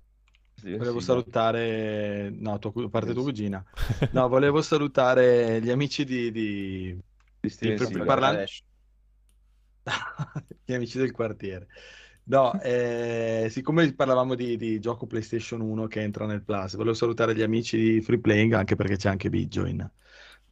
Steven 0.59 0.77
Volevo 0.77 0.99
Seagal. 0.99 1.23
salutare, 1.23 2.29
no, 2.31 2.59
tua, 2.59 2.89
parte 2.89 3.13
tua 3.13 3.23
cugina. 3.23 3.63
No, 4.11 4.27
volevo 4.27 4.61
salutare 4.61 5.61
gli 5.61 5.69
amici 5.69 6.03
di, 6.03 6.31
di... 6.31 6.97
Di 7.39 7.49
Steven 7.49 7.77
per- 7.77 7.87
Seagal. 7.87 8.05
parlando- 8.05 8.43
gli 10.65 10.73
amici 10.73 10.97
del 10.97 11.11
quartiere. 11.11 11.67
No, 12.25 12.59
eh, 12.61 13.47
siccome 13.49 13.91
parlavamo 13.93 14.35
di, 14.35 14.55
di 14.55 14.79
gioco 14.79 15.07
PlayStation 15.07 15.61
1 15.61 15.87
che 15.87 16.01
entra 16.01 16.27
nel 16.27 16.43
Plus, 16.43 16.75
volevo 16.75 16.93
salutare 16.93 17.33
gli 17.33 17.41
amici 17.41 17.77
di 17.77 18.01
Free 18.01 18.19
Playing, 18.19 18.53
anche 18.53 18.75
perché 18.75 18.97
c'è 18.97 19.09
anche 19.09 19.29
Biggio 19.29 19.65
in, 19.65 19.89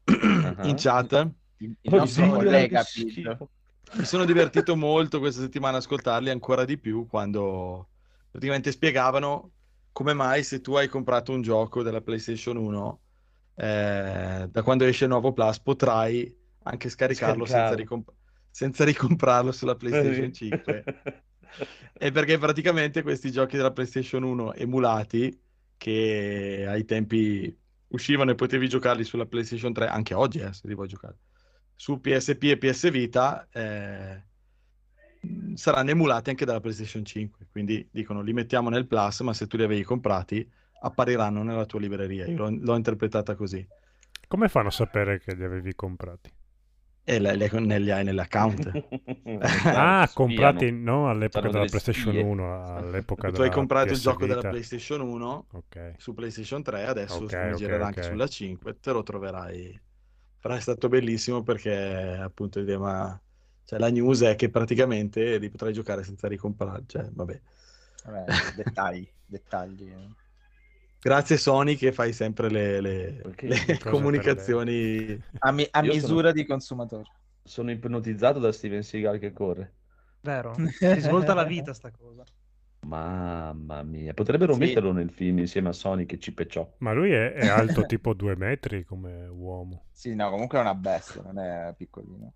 in 0.64 0.74
chat. 0.76 1.30
Il, 1.58 1.76
il 1.82 1.94
nostro 1.94 2.30
collega 2.32 2.82
schifo. 2.82 3.50
Mi 3.94 4.06
sono 4.06 4.26
divertito 4.26 4.76
molto 4.76 5.20
questa 5.20 5.42
settimana 5.42 5.76
a 5.76 5.80
ascoltarli 5.80 6.30
ancora 6.30 6.66
di 6.66 6.78
più 6.78 7.06
quando 7.08 7.90
praticamente 8.32 8.72
spiegavano 8.72 9.52
come 9.98 10.14
mai 10.14 10.44
se 10.44 10.62
tu 10.62 10.76
hai 10.76 10.88
comprato 10.88 11.32
un 11.32 11.42
gioco 11.42 11.82
della 11.82 12.02
PlayStation 12.02 12.56
1 12.56 13.02
eh, 13.56 14.48
da 14.48 14.62
quando 14.62 14.86
esce 14.86 15.06
il 15.06 15.10
nuovo 15.10 15.34
Plus 15.34 15.60
potrai 15.60 16.32
anche 16.66 16.88
scaricarlo 16.88 17.46
senza, 17.46 17.74
ricomp- 17.74 18.14
senza 18.52 18.84
ricomprarlo 18.86 19.52
sulla 19.52 19.74
PlayStation 19.74 20.32
5 20.32 20.84
e 21.98 22.12
perché 22.12 22.38
praticamente 22.38 23.02
questi 23.02 23.32
giochi 23.32 23.58
della 23.58 23.72
PlayStation 23.72 24.22
1 24.22 24.54
emulati 24.54 25.36
che 25.78 26.66
ai 26.68 26.86
tempi 26.86 27.58
uscivano 27.88 28.30
e 28.30 28.36
potevi 28.36 28.70
giocarli 28.70 29.04
sulla 29.04 29.26
PlayStation 29.26 29.74
3 29.74 29.88
anche 29.88 30.14
oggi 30.14 30.38
eh, 30.38 30.54
se 30.54 30.68
li 30.68 30.76
vuoi 30.76 30.90
giocare 30.90 31.18
su 31.74 32.00
PSP 32.00 32.44
e 32.44 32.58
PS 32.60 32.92
Vita 32.92 33.48
eh, 33.52 34.26
saranno 35.56 35.90
emulati 35.92 36.30
anche 36.30 36.46
dalla 36.46 36.60
PlayStation 36.60 37.04
5. 37.06 37.48
Quindi 37.52 37.88
dicono 37.92 38.22
li 38.22 38.34
mettiamo 38.34 38.70
nel 38.70 38.88
Plus, 38.88 39.22
ma 39.22 39.34
se 39.34 39.48
tu 39.48 39.58
li 39.58 39.64
avevi 39.64 39.84
comprati 39.84 40.50
appariranno 40.80 41.44
nella 41.44 41.66
tua 41.66 41.80
libreria. 41.80 42.26
Io 42.28 42.38
l'ho, 42.38 42.50
l'ho 42.60 42.76
interpretata 42.76 43.36
così. 43.36 43.68
Come 44.28 44.48
fanno 44.48 44.68
a 44.68 44.72
sapere 44.72 45.20
che 45.20 45.34
li 45.34 45.44
avevi 45.44 45.74
comprati? 45.74 46.32
E 47.04 47.20
le, 47.20 47.36
le, 47.38 47.50
ne- 47.60 47.80
li 47.80 47.92
hai 47.92 48.04
nell'account. 48.04 48.72
Ah, 49.72 50.06
Spiano. 50.08 50.12
comprati 50.14 50.72
non 50.72 51.08
all'epoca 51.10 51.50
della 51.50 51.66
PlayStation 51.66 52.14
spie. 52.14 52.22
1, 52.22 52.76
all'epoca 52.76 53.32
tu 53.32 53.42
hai 53.42 53.50
comprato 53.52 53.94
il 53.94 54.00
gioco 54.00 54.26
della. 54.26 54.44
PlayStation 54.44 55.02
1 55.02 55.48
Ok. 55.52 55.94
su 55.96 56.14
PlayStation 56.14 56.62
3, 56.64 56.86
adesso 56.86 57.24
Ok, 57.24 57.34
come 57.38 57.54
ok, 57.54 57.58
girerà 57.58 57.84
ok. 57.84 57.86
anche 57.88 58.02
sulla 58.04 58.28
5, 58.28 58.80
te 58.80 58.92
lo 58.92 59.04
troverai. 59.04 59.80
Però 60.40 60.54
è 60.56 60.60
stato 60.60 60.88
bellissimo 60.90 61.44
perché 61.44 61.74
appunto 62.22 62.60
il 62.60 62.66
tema- 62.66 63.20
cioè, 63.68 63.80
la 63.80 63.90
news 63.90 64.22
è 64.22 64.36
che 64.38 64.50
praticamente 64.50 65.38
li 65.40 65.50
potrai 65.50 65.74
giocare 65.74 66.02
senza 66.02 66.30
ricomprare. 66.30 66.84
Cioè, 66.88 67.10
vabbè. 67.12 67.42
Vabbè, 68.06 68.26
dettagli, 68.56 69.06
dettagli. 69.26 69.94
Grazie 71.02 71.36
Sony 71.36 71.76
che 71.76 71.92
fai 71.92 72.14
sempre 72.14 72.50
le, 72.50 72.80
le- 72.80 73.22
le 73.36 73.78
comunicazioni. 73.84 75.22
A, 75.40 75.52
mi- 75.52 75.68
a 75.70 75.82
Io 75.84 75.92
sono- 75.92 76.02
misura 76.02 76.32
di 76.32 76.46
consumatore. 76.46 77.04
Sono 77.44 77.70
ipnotizzato 77.72 78.40
da 78.40 78.54
Steven 78.54 78.84
Seagal 78.84 79.20
che 79.20 79.34
corre. 79.34 79.74
Vero? 80.22 80.56
Ti 80.80 81.00
svolta 81.02 81.34
la 81.34 81.44
vita 81.44 81.74
sta 81.74 81.92
cosa. 81.92 82.24
Mamma 82.86 83.84
mia, 83.84 84.14
potrebbero 84.14 84.54
Sì. 84.54 84.60
metterlo 84.60 84.94
nel 84.94 85.12
film 85.12 85.40
insieme 85.40 85.68
a 85.70 85.74
Sonic 85.74 86.14
e 86.14 86.18
Chip 86.20 86.40
e 86.40 86.48
Chop. 86.48 86.76
Ma 86.78 86.94
lui 86.94 87.12
è, 87.12 87.34
è 87.34 87.48
alto 87.48 87.84
tipo 87.86 88.14
due 88.14 88.38
metri 88.38 88.86
come 88.86 89.28
uomo. 89.28 89.88
Sì, 89.92 90.16
no, 90.16 90.30
comunque 90.30 90.58
è 90.58 90.62
una 90.62 90.76
bestia, 90.76 91.22
non 91.22 91.38
è 91.40 91.74
piccolino. 91.76 92.34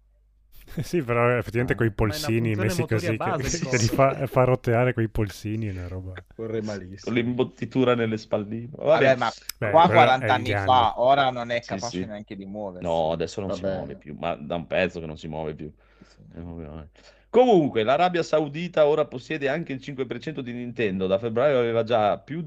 sì, 0.83 1.01
però 1.03 1.29
effettivamente 1.37 1.75
Ah, 1.75 1.75
quei 1.75 1.91
è 2.05 2.13
una 2.15 2.29
polsini 2.29 2.55
messi 2.55 2.85
così 2.85 3.17
che, 3.17 3.41
che 3.67 3.79
fa, 3.87 4.25
fa 4.27 4.43
roteare 4.43 4.93
quei 4.93 5.09
polsini 5.09 5.67
è 5.67 5.71
una 5.71 5.87
roba. 5.87 6.13
Corre 6.35 6.61
Con 6.99 7.13
malissimo. 7.13 7.13
l'imbottitura 7.13 7.95
nelle 7.95 8.17
spalline. 8.17 8.69
Vabbè, 8.71 9.15
Vabbè, 9.15 9.15
ma 9.15 9.31
Beh, 9.57 9.69
qua 9.71 9.81
quello 9.81 9.91
40 9.91 10.25
è 10.25 10.35
anni 10.35 10.55
fa, 10.55 10.99
ora 11.01 11.29
non 11.31 11.49
è 11.51 11.63
Sì, 11.63 11.65
capace 11.65 11.97
sì. 11.97 12.05
neanche 12.05 12.35
di 12.35 12.45
muoversi. 12.45 12.85
No, 12.87 13.11
adesso 13.11 13.41
non 13.41 13.51
si 13.51 13.63
Vabbè. 13.63 13.73
muove 13.73 13.95
più, 13.95 14.15
ma 14.17 14.35
da 14.35 14.55
un 14.55 14.67
pezzo 14.67 14.99
che 14.99 15.05
non 15.05 15.17
si 15.17 15.27
muove 15.27 15.53
più. 15.55 15.71
Sì. 15.99 16.21
Eh. 16.35 16.89
Comunque, 17.29 17.83
l'Arabia 17.83 18.23
Saudita 18.23 18.87
ora 18.87 19.05
possiede 19.05 19.47
anche 19.47 19.71
il 19.73 19.79
5% 19.79 20.41
di 20.41 20.51
Nintendo. 20.53 21.07
Da 21.07 21.17
febbraio 21.17 21.59
aveva 21.59 21.83
già 21.83 22.17
più, 22.19 22.45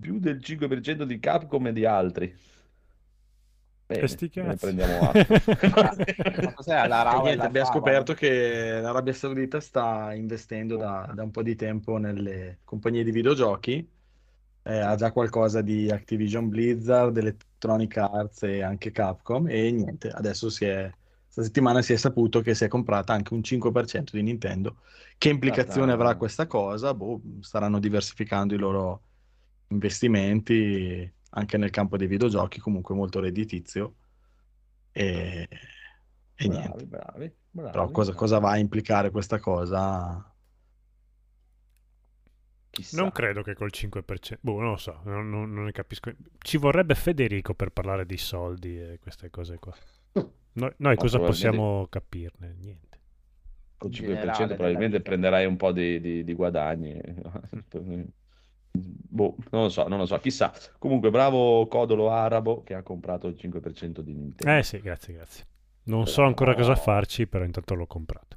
più 0.00 0.18
del 0.18 0.38
5% 0.40 1.04
di 1.04 1.18
Capcom 1.18 1.66
e 1.66 1.72
di 1.72 1.84
altri. 1.84 2.34
Bene, 3.92 4.28
E 4.38 4.44
ne 4.46 4.56
cazzi. 4.56 4.66
prendiamo 4.66 4.98
atto. 5.10 5.34
Niente, 7.22 7.46
abbiamo 7.46 7.66
scoperto 7.66 8.14
che 8.14 8.80
l'Arabia 8.80 9.12
Saudita 9.12 9.60
sta 9.60 10.12
investendo 10.14 10.76
da, 10.76 11.10
da 11.14 11.22
un 11.22 11.30
po' 11.30 11.42
di 11.42 11.54
tempo 11.56 11.96
nelle 11.98 12.60
compagnie 12.64 13.04
di 13.04 13.10
videogiochi. 13.12 13.88
Eh, 14.64 14.78
ha 14.78 14.94
già 14.94 15.10
qualcosa 15.12 15.60
di 15.60 15.90
Activision 15.90 16.48
Blizzard, 16.48 17.16
Electronic 17.16 17.96
Arts 17.96 18.42
e 18.44 18.62
anche 18.62 18.90
Capcom. 18.92 19.48
E 19.48 19.70
niente, 19.72 20.08
adesso 20.08 20.50
si 20.50 20.64
è, 20.64 20.90
questa 21.24 21.42
settimana 21.42 21.82
si 21.82 21.92
è 21.92 21.96
saputo 21.96 22.40
che 22.40 22.54
si 22.54 22.64
è 22.64 22.68
comprata 22.68 23.12
anche 23.12 23.34
un 23.34 23.40
5% 23.40 24.10
di 24.12 24.22
Nintendo. 24.22 24.76
Che 25.18 25.28
implicazione 25.28 25.92
avrà 25.92 26.14
questa 26.16 26.46
cosa? 26.46 26.94
Boh, 26.94 27.20
staranno 27.40 27.78
diversificando 27.80 28.54
i 28.54 28.58
loro 28.58 29.02
investimenti 29.68 31.10
anche 31.34 31.56
nel 31.56 31.70
campo 31.70 31.96
dei 31.96 32.06
videogiochi, 32.06 32.60
comunque 32.60 32.94
molto 32.94 33.20
redditizio. 33.20 33.94
E, 34.92 35.48
e 36.34 36.48
niente. 36.48 36.84
Bravi, 36.84 36.86
bravi, 36.86 37.34
bravi, 37.50 37.70
Però 37.70 37.90
cosa, 37.90 38.10
bravi. 38.12 38.18
cosa 38.18 38.38
va 38.38 38.50
a 38.50 38.58
implicare 38.58 39.10
questa 39.10 39.38
cosa? 39.38 40.26
Chissà. 42.70 43.00
Non 43.02 43.12
credo 43.12 43.42
che 43.42 43.54
col 43.54 43.70
5%, 43.70 44.38
boh, 44.40 44.60
non 44.60 44.70
lo 44.70 44.76
so, 44.78 45.00
non, 45.04 45.28
non- 45.28 45.52
non 45.52 45.64
ne 45.64 45.72
capisco. 45.72 46.10
Ci 46.38 46.56
vorrebbe 46.56 46.94
Federico 46.94 47.54
per 47.54 47.70
parlare 47.70 48.06
di 48.06 48.16
soldi 48.16 48.80
e 48.80 48.98
queste 48.98 49.28
cose 49.28 49.58
qua. 49.58 49.74
Noi, 50.54 50.72
noi 50.78 50.96
cosa 50.96 51.18
possiamo 51.18 51.86
capirne? 51.88 52.54
Niente. 52.58 53.00
Col 53.76 53.90
in 53.90 53.96
5% 53.96 54.06
generale 54.06 54.36
della 54.44 54.54
probabilmente 54.54 55.00
prenderai 55.00 55.44
un 55.46 55.56
po' 55.56 55.72
di, 55.72 56.00
di- 56.00 56.24
di 56.24 56.34
guadagni. 56.34 56.98
Boh, 58.74 59.36
non 59.50 59.62
lo 59.64 59.68
so, 59.68 59.86
non 59.86 59.98
lo 59.98 60.06
so, 60.06 60.18
chissà. 60.18 60.52
Comunque, 60.78 61.10
bravo 61.10 61.66
Codolo 61.66 62.10
Arabo 62.10 62.62
che 62.62 62.74
ha 62.74 62.82
comprato 62.82 63.26
il 63.26 63.36
5% 63.36 64.00
di 64.00 64.14
Nintendo. 64.14 64.58
Eh 64.58 64.62
sì, 64.62 64.80
grazie, 64.80 65.14
grazie. 65.14 65.46
Non 65.84 66.06
so 66.06 66.22
ancora 66.22 66.54
cosa 66.54 66.74
farci, 66.74 67.26
però 67.26 67.44
intanto 67.44 67.74
l'ho 67.74 67.86
comprato. 67.86 68.36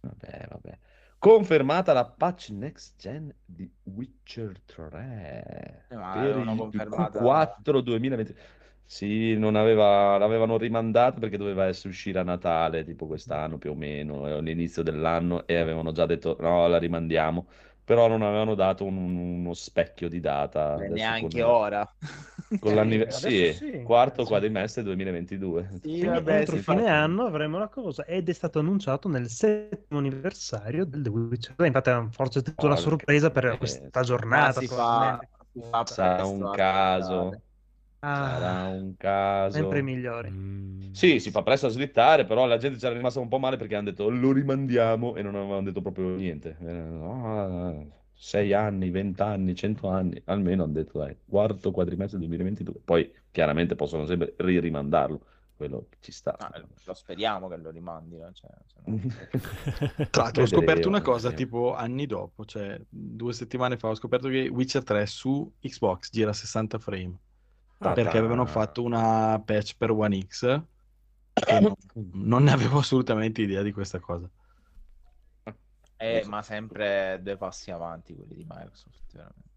Vabbè, 0.00 0.46
vabbè. 0.48 0.78
Confermata 1.18 1.92
la 1.92 2.06
patch 2.06 2.48
next 2.50 2.94
gen 2.98 3.34
di 3.44 3.70
Witcher 3.82 4.58
3 4.64 5.84
Eh, 5.90 5.94
ma 5.94 6.12
per 6.14 6.38
il 6.38 6.56
confermata- 6.56 7.20
Q4 7.20 7.80
2020. 7.82 8.34
Sì, 8.82 9.36
non 9.36 9.54
aveva, 9.54 10.16
l'avevano 10.18 10.56
rimandata 10.56 11.20
perché 11.20 11.36
doveva 11.36 11.66
essere 11.66 11.90
uscire 11.90 12.18
a 12.18 12.22
Natale, 12.24 12.84
tipo 12.84 13.06
quest'anno 13.06 13.58
più 13.58 13.70
o 13.72 13.74
meno, 13.74 14.26
eh, 14.26 14.32
all'inizio 14.32 14.82
dell'anno, 14.82 15.46
e 15.46 15.56
avevano 15.56 15.92
già 15.92 16.06
detto 16.06 16.36
no, 16.40 16.66
la 16.66 16.78
rimandiamo. 16.78 17.46
Però 17.90 18.06
non 18.06 18.22
avevano 18.22 18.54
dato 18.54 18.84
un- 18.84 18.96
uno 19.16 19.52
specchio 19.52 20.08
di 20.08 20.20
data. 20.20 20.76
Neanche 20.76 21.42
con- 21.42 21.50
ora. 21.50 21.92
Con 21.98 21.98
Sì, 22.70 22.74
l'anniversario, 22.74 23.36
adesso 23.38 23.64
sì. 23.64 23.82
quarto 23.82 24.22
Sì. 24.22 24.28
quadrimestre 24.28 24.82
2022. 24.84 25.68
Sì, 25.82 26.04
vabbè, 26.04 26.36
entro 26.38 26.56
sì, 26.56 26.62
fine 26.62 26.88
anno 26.88 27.24
avremo 27.24 27.58
la 27.58 27.68
cosa 27.68 28.04
ed 28.04 28.28
è 28.28 28.32
stato 28.32 28.58
annunciato 28.60 29.08
nel 29.08 29.28
settimo 29.28 29.98
anniversario 29.98 30.84
del 30.84 31.02
The 31.02 31.08
Witcher 31.08 31.54
3. 31.56 31.66
Infatti 31.66 31.90
è 31.90 32.06
forse 32.12 32.42
tutta 32.42 32.66
una 32.66 32.76
sorpresa 32.76 33.30
per 33.30 33.58
questa 33.58 34.02
giornata. 34.02 34.60
si 34.60 34.66
fa, 34.68 35.18
si 35.52 35.60
fa 35.68 35.84
Sarà 35.86 36.26
un 36.26 36.48
caso. 36.50 37.42
Aspettare. 38.00 38.40
Sarà 38.40 38.60
Ah, 38.60 38.68
un 38.70 38.94
caso. 38.96 39.56
sempre 39.56 39.78
i 39.78 39.82
migliori. 39.82 40.30
Mm. 40.30 40.92
Sì, 40.92 41.20
si 41.20 41.30
fa 41.30 41.42
presto 41.42 41.66
a 41.66 41.70
slittare, 41.70 42.24
però 42.24 42.46
la 42.46 42.56
gente 42.56 42.78
c'era 42.78 42.94
rimasta 42.94 43.20
un 43.20 43.28
po' 43.28 43.38
male 43.38 43.56
perché 43.56 43.74
hanno 43.76 43.90
detto 43.90 44.08
lo 44.08 44.32
rimandiamo 44.32 45.14
e 45.16 45.22
non 45.22 45.34
avevano 45.34 45.62
detto 45.62 45.80
proprio 45.82 46.08
niente. 46.16 46.56
Eh, 46.60 46.72
no, 46.72 47.92
sei 48.12 48.52
anni, 48.52 48.90
vent'anni, 48.90 49.54
cento 49.54 49.88
anni, 49.88 50.20
almeno 50.26 50.64
hanno 50.64 50.72
detto 50.72 50.98
dai, 50.98 51.16
quarto 51.26 51.70
quadrimestre 51.70 52.18
2022. 52.18 52.80
Poi 52.84 53.10
chiaramente 53.30 53.76
possono 53.76 54.04
sempre 54.06 54.34
ri-rimandarlo, 54.36 55.20
quello 55.56 55.86
ci 56.00 56.10
sta. 56.12 56.36
Ah, 56.38 56.52
lo 56.84 56.94
speriamo 56.94 57.48
che 57.48 57.56
lo 57.56 57.70
rimandino. 57.70 58.30
Cioè, 58.32 58.50
no- 58.86 58.98
Tra 60.10 60.22
l'altro 60.24 60.42
ho 60.42 60.46
scoperto 60.46 60.88
una 60.88 61.00
cosa 61.02 61.28
vedremo. 61.28 61.50
tipo 61.50 61.74
anni 61.74 62.06
dopo, 62.06 62.44
cioè 62.44 62.80
due 62.88 63.32
settimane 63.32 63.76
fa 63.76 63.88
ho 63.88 63.94
scoperto 63.94 64.28
che 64.28 64.48
Witcher 64.48 64.82
3 64.82 65.06
su 65.06 65.50
Xbox 65.60 66.10
gira 66.10 66.30
a 66.30 66.34
60 66.34 66.78
frame 66.78 67.16
Ah, 67.82 67.92
perché 67.92 68.18
avevano 68.18 68.44
fatto 68.44 68.82
una 68.82 69.40
patch 69.42 69.76
per 69.76 69.90
One 69.90 70.20
X 70.20 70.42
e 71.32 71.60
non, 71.60 71.74
non 72.12 72.42
ne 72.42 72.52
avevo 72.52 72.78
assolutamente 72.80 73.40
idea 73.40 73.62
di 73.62 73.72
questa 73.72 73.98
cosa. 73.98 74.28
Eh, 75.96 76.24
ma 76.26 76.42
sempre 76.42 77.20
due 77.22 77.36
passi 77.36 77.70
avanti 77.70 78.14
quelli 78.14 78.34
di 78.34 78.46
Microsoft, 78.46 79.12
veramente. 79.12 79.49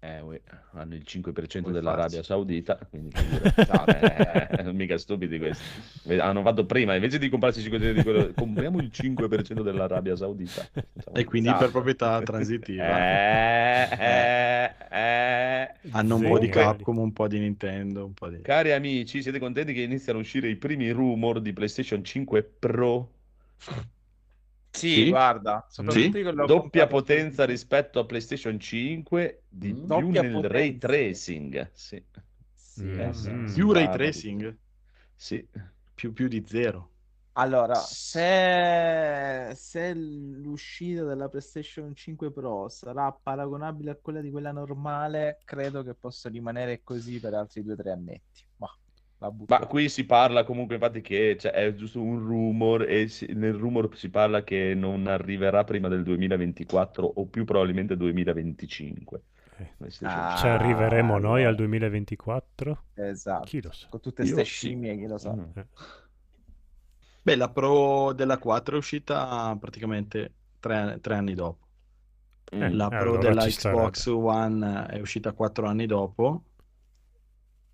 Eh, 0.00 0.42
hanno 0.74 0.94
il 0.94 1.02
5% 1.04 1.60
Puoi 1.60 1.72
dell'Arabia 1.72 2.22
farci. 2.22 2.22
Saudita, 2.22 2.78
quindi 2.88 3.16
eh, 3.18 4.72
mica 4.72 4.96
stupidi 4.96 5.38
questi. 5.38 6.14
Hanno 6.18 6.42
fatto 6.42 6.64
prima, 6.66 6.94
invece 6.94 7.18
di 7.18 7.28
comprarsi 7.28 7.60
il 7.60 7.72
5% 7.72 7.92
di 7.92 8.02
quello, 8.04 8.32
compriamo 8.32 8.78
il 8.78 8.90
5% 8.92 9.60
dell'Arabia 9.62 10.14
Saudita. 10.14 10.64
E 11.12 11.24
quindi 11.24 11.52
per 11.58 11.72
proprietà 11.72 12.22
transitiva 12.22 12.84
Eh, 12.86 13.88
eh, 13.98 14.72
eh. 14.88 15.74
hanno 15.90 16.14
un 16.14 16.22
po' 16.22 16.38
di. 16.38 16.48
Capcom, 16.48 16.98
un 16.98 17.12
po' 17.12 17.26
di 17.26 17.40
Nintendo, 17.40 18.04
un 18.04 18.14
po' 18.14 18.28
di... 18.28 18.40
Cari 18.40 18.70
amici, 18.72 19.20
siete 19.20 19.40
contenti 19.40 19.72
che 19.72 19.82
iniziano 19.82 20.20
a 20.20 20.22
uscire 20.22 20.48
i 20.48 20.54
primi 20.54 20.90
rumor 20.90 21.40
di 21.40 21.52
PlayStation 21.52 22.04
5 22.04 22.42
Pro? 22.44 23.10
Sì, 24.70 25.04
Sì? 25.04 25.08
guarda, 25.08 25.66
soprattutto 25.68 26.18
Sì? 26.18 26.22
Doppia 26.44 26.86
potenza 26.86 27.44
rispetto 27.44 27.98
a 27.98 28.04
PlayStation 28.06 28.58
5, 28.60 29.44
di 29.48 29.74
Mm. 29.74 29.86
più 29.86 30.10
nel 30.10 30.42
ray 30.48 30.72
potenza. 30.72 30.86
tracing. 30.86 31.70
Sì, 31.72 32.04
Sì, 32.52 32.84
Mm. 32.84 33.26
Mm. 33.26 33.54
Più 33.54 33.72
ray 33.72 33.88
tracing, 33.88 34.56
sì. 35.16 35.46
più, 35.94 36.12
più 36.12 36.28
di 36.28 36.44
zero. 36.46 36.92
Allora, 37.36 37.74
se, 37.76 39.52
se 39.54 39.94
l'uscita 39.94 41.04
della 41.04 41.28
PlayStation 41.28 41.94
5 41.94 42.32
Pro 42.32 42.68
sarà 42.68 43.12
paragonabile 43.12 43.92
a 43.92 43.96
quella 43.96 44.20
di 44.20 44.30
quella 44.30 44.50
normale, 44.50 45.40
credo 45.44 45.84
che 45.84 45.94
possa 45.94 46.28
rimanere 46.28 46.82
così 46.82 47.20
per 47.20 47.34
altri 47.34 47.62
2-3 47.62 47.92
annetti. 47.92 48.47
Ma 49.18 49.26
la 49.26 49.32
butto 49.32 49.54
Ma 49.54 49.58
là. 49.60 49.66
qui 49.66 49.88
si 49.88 50.04
parla 50.04 50.44
comunque 50.44 50.74
infatti 50.76 51.00
che 51.00 51.36
cioè, 51.38 51.52
è 51.52 51.74
giusto 51.74 52.00
un 52.02 52.18
rumor 52.24 52.82
e 52.88 53.08
si- 53.08 53.32
nel 53.32 53.54
rumor 53.54 53.96
si 53.96 54.10
parla 54.10 54.44
che 54.44 54.74
non 54.74 55.06
arriverà 55.06 55.64
prima 55.64 55.88
del 55.88 56.02
2024 56.02 57.06
o 57.06 57.26
più 57.26 57.44
probabilmente 57.44 57.96
2025. 57.96 59.22
Eh, 59.56 59.74
Ah, 60.02 60.34
Ci 60.34 60.46
arriveremo 60.46 61.18
noi 61.18 61.44
al 61.44 61.48
allora. 61.48 61.56
2024? 61.56 62.84
Esatto. 62.94 63.46
Chi 63.46 63.62
lo 63.62 63.72
sa? 63.72 63.88
Con 63.88 64.00
tutte 64.00 64.24
queste 64.24 64.44
sì. 64.44 64.44
scimmie, 64.44 64.96
chi 64.98 65.06
lo 65.06 65.18
sa. 65.18 65.34
Mm. 65.34 65.50
Eh. 65.54 65.66
Beh, 67.22 67.36
la 67.36 67.50
Pro 67.50 68.12
della 68.14 68.38
4 68.38 68.74
è 68.76 68.78
uscita 68.78 69.54
praticamente 69.60 70.34
tre, 70.58 70.98
tre 71.00 71.14
anni 71.16 71.34
dopo. 71.34 71.66
Mm. 72.54 72.72
La 72.76 72.90
Eh, 72.90 72.96
Pro 72.96 73.16
allora 73.16 73.18
della 73.18 73.46
Xbox 73.46 74.06
One 74.06 74.86
è 74.88 75.00
uscita 75.00 75.32
quattro 75.32 75.66
anni 75.66 75.86
dopo. 75.86 76.44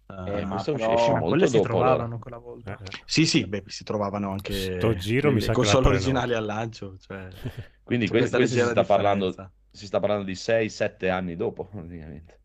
Eh, 0.07 0.40
Eh, 0.40 0.45
ma 0.45 0.51
questo 0.51 0.73
però- 0.73 0.93
esce 0.93 1.11
molto 1.12 1.29
quelle 1.29 1.47
si 1.47 1.57
dopo, 1.57 1.69
allora. 1.69 1.85
trovavano 1.87 2.19
quella 2.19 2.38
volta. 2.38 2.79
Eh, 2.79 2.85
eh. 2.85 2.88
Sì, 3.07 3.27
sì, 3.27 3.47
beh, 3.47 3.62
si 3.67 3.85
trovavano 3.85 4.31
anche 4.33 4.77
Sto 4.77 4.95
giro 4.95 5.31
mi 5.33 5.40
sa 5.40 5.49
che 5.49 5.53
console 5.55 5.88
originali 5.88 6.35
al 6.35 6.45
lancio. 6.45 6.97
Cioè, 6.99 7.29
Quindi 7.83 8.09
questa 8.09 8.37
questo 8.37 8.57
si 8.57 8.62
sta 8.62 8.85
parlando, 8.85 9.35
si 9.71 9.87
sta 9.87 10.01
parlando 10.01 10.25
di 10.25 10.35
6-7 10.35 11.09
anni 11.09 11.37
dopo, 11.37 11.64
praticamente. 11.64 12.40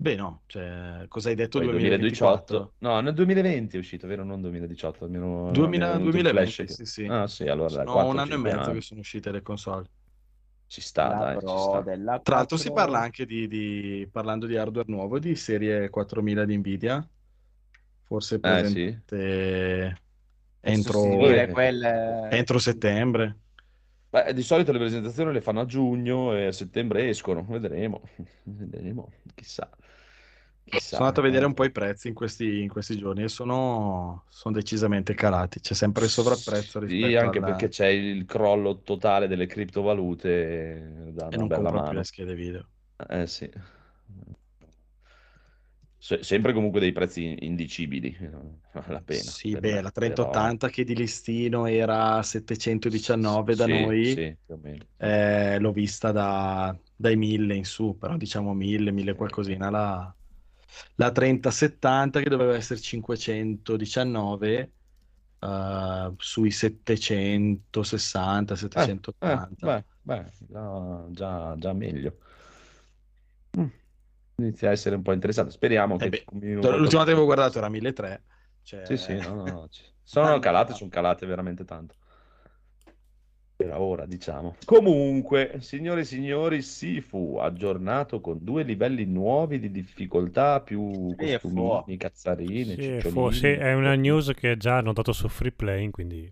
Beh, 0.00 0.14
no, 0.14 0.42
cioè, 0.46 1.06
cosa 1.08 1.28
hai 1.28 1.34
detto? 1.34 1.58
Poi 1.58 1.68
2024? 1.68 2.74
No, 2.78 3.00
nel 3.00 3.14
2020 3.14 3.76
è 3.76 3.78
uscito, 3.80 4.06
vero? 4.06 4.22
Non 4.24 4.40
2018, 4.40 5.04
almeno 5.04 5.50
2000 5.50 5.86
mi 5.86 5.90
è 5.90 5.96
venuto 5.98 6.16
il 6.16 6.22
2020, 6.22 6.52
flash 6.52 6.66
che- 6.66 6.84
sì, 6.84 6.84
sì. 6.84 7.06
Ah, 7.06 7.26
sì, 7.26 7.48
allora 7.48 7.68
Sono 7.68 7.84
4, 7.92 8.10
un 8.10 8.18
anno 8.18 8.28
e 8.28 8.34
5 8.34 8.50
mezzo 8.52 8.70
anni. 8.70 8.78
che 8.78 8.84
sono 8.84 9.00
uscite 9.00 9.30
le 9.32 9.42
console. 9.42 9.90
Ci 10.68 10.80
sta, 10.82 11.08
La 11.08 11.18
dai, 11.18 11.34
ci 11.38 11.40
Pro 11.40 11.56
sta. 11.56 11.80
della 11.80 12.20
Tra 12.20 12.36
l'altro 12.36 12.56
si 12.58 12.64
4 12.64 12.82
parla 12.82 13.00
anche 13.00 13.24
di, 13.26 13.48
di- 13.48 14.08
parlando 14.12 14.46
di 14.46 14.56
hardware 14.56 14.90
nuovo, 14.90 15.18
di 15.18 15.34
serie 15.34 15.88
4000 15.88 16.44
di 16.44 16.56
Nvidia, 16.58 17.08
forse 18.04 18.34
Eh, 18.36 18.40
presente 18.40 19.16
per 19.16 19.98
entro, 20.60 20.92
sostituire 20.92 21.42
Eh. 21.44 21.52
quelle... 21.52 22.28
entro 22.30 22.58
settembre. 22.58 23.36
Beh, 24.10 24.32
di 24.32 24.42
solito 24.42 24.72
le 24.72 24.78
presentazioni 24.78 25.32
le 25.32 25.40
fanno 25.42 25.60
a 25.60 25.66
giugno 25.66 26.34
e 26.34 26.46
a 26.46 26.52
settembre 26.52 27.08
escono, 27.08 27.44
vedremo, 27.44 28.02
vedremo, 28.44 29.10
chissà. 29.34 29.68
Sono 30.76 31.02
andato 31.04 31.20
a 31.20 31.22
vedere 31.22 31.46
un 31.46 31.54
po' 31.54 31.64
i 31.64 31.70
prezzi 31.70 32.08
in 32.08 32.14
questi, 32.14 32.60
in 32.62 32.68
questi 32.68 32.96
giorni 32.98 33.22
e 33.22 33.28
sono, 33.28 34.24
sono 34.28 34.54
decisamente 34.54 35.14
calati. 35.14 35.60
C'è 35.60 35.74
sempre 35.74 36.04
il 36.04 36.10
sovrapprezzo 36.10 36.78
Sì, 36.80 36.84
rispetto 36.84 37.24
anche 37.24 37.38
alla- 37.38 37.46
perché 37.46 37.68
c'è 37.68 37.86
il 37.86 38.24
crollo 38.24 38.82
totale 38.82 39.28
delle 39.28 39.46
criptovalute, 39.46 41.10
da 41.12 41.28
e 41.28 41.36
non 41.36 41.46
bella 41.48 41.70
mano. 41.70 41.92
le 41.92 42.04
schede 42.04 42.34
video. 42.34 42.68
Eh 43.08 43.26
sì. 43.26 43.50
Se- 46.00 46.22
sempre 46.22 46.52
comunque 46.52 46.78
dei 46.80 46.92
prezzi 46.92 47.36
indicibili, 47.44 48.16
eh, 48.20 48.30
vale 48.72 48.92
la 48.92 49.00
pena. 49.00 49.30
Sì, 49.30 49.56
beh, 49.56 49.60
me, 49.60 49.80
la 49.82 49.90
però- 49.90 49.90
3080 49.90 50.68
che 50.68 50.84
di 50.84 50.94
listino 50.94 51.66
era 51.66 52.22
719 52.22 53.54
da 53.56 53.64
Sì, 53.64 53.70
noi, 53.72 54.04
sì, 54.04 54.36
eh, 54.96 55.58
l'ho 55.58 55.72
vista 55.72 56.12
da- 56.12 56.76
dai 56.94 57.16
1000 57.16 57.54
in 57.56 57.64
su, 57.64 57.96
però 57.98 58.16
diciamo 58.16 58.54
1000, 58.54 58.90
1000 58.92 59.14
qualcosina. 59.14 59.70
La, 59.70 60.16
la 60.96 61.10
3070 61.12 62.20
che 62.20 62.28
doveva 62.28 62.54
essere 62.56 62.80
519 62.80 64.72
eh, 65.40 66.14
sui 66.18 66.50
760, 66.50 68.54
Eh, 68.74 68.78
780. 68.96 69.56
beh, 69.60 69.84
beh, 70.02 70.30
già, 70.48 71.06
già- 71.10 71.54
già 71.58 71.72
meglio. 71.72 72.18
Mm. 73.56 73.70
Inizia 74.36 74.68
a 74.68 74.72
essere 74.72 74.94
un 74.96 75.02
po' 75.02 75.12
interessante. 75.12 75.50
Speriamo 75.52 75.96
Eh 75.96 75.96
che 75.98 76.08
beh, 76.08 76.24
L'ultima 76.60 76.78
volta 76.78 77.04
che 77.04 77.10
avevo 77.12 77.24
guardato 77.24 77.58
era 77.58 77.68
1300. 77.68 78.26
Cioè, 78.62 78.82
Sì, 78.82 78.96
sì, 78.96 79.20
no, 79.20 79.34
no, 79.34 79.50
no, 79.52 79.68
Sono 80.02 80.38
calate, 80.38 80.74
sono 80.74 80.90
calate 80.90 81.26
veramente 81.26 81.64
tanto. 81.64 81.96
Per 83.58 83.74
ora, 83.76 84.06
diciamo. 84.06 84.54
Comunque, 84.64 85.56
signore 85.58 86.02
e 86.02 86.04
signori, 86.04 86.62
Sifu 86.62 87.38
aggiornato 87.40 88.20
con 88.20 88.38
due 88.40 88.62
livelli 88.62 89.04
nuovi 89.04 89.58
di 89.58 89.72
difficoltà, 89.72 90.60
più 90.60 91.12
costumini, 91.16 91.96
cazzarine, 91.96 92.64
Sì, 92.64 92.72
cicciolini. 92.76 93.10
fo- 93.10 93.30
sì, 93.32 93.46
è 93.48 93.74
una 93.74 93.96
news 93.96 94.30
che 94.36 94.56
già 94.56 94.76
hanno 94.76 94.92
dato 94.92 95.12
su 95.12 95.26
Free 95.28 95.50
Play, 95.50 95.90
quindi 95.90 96.30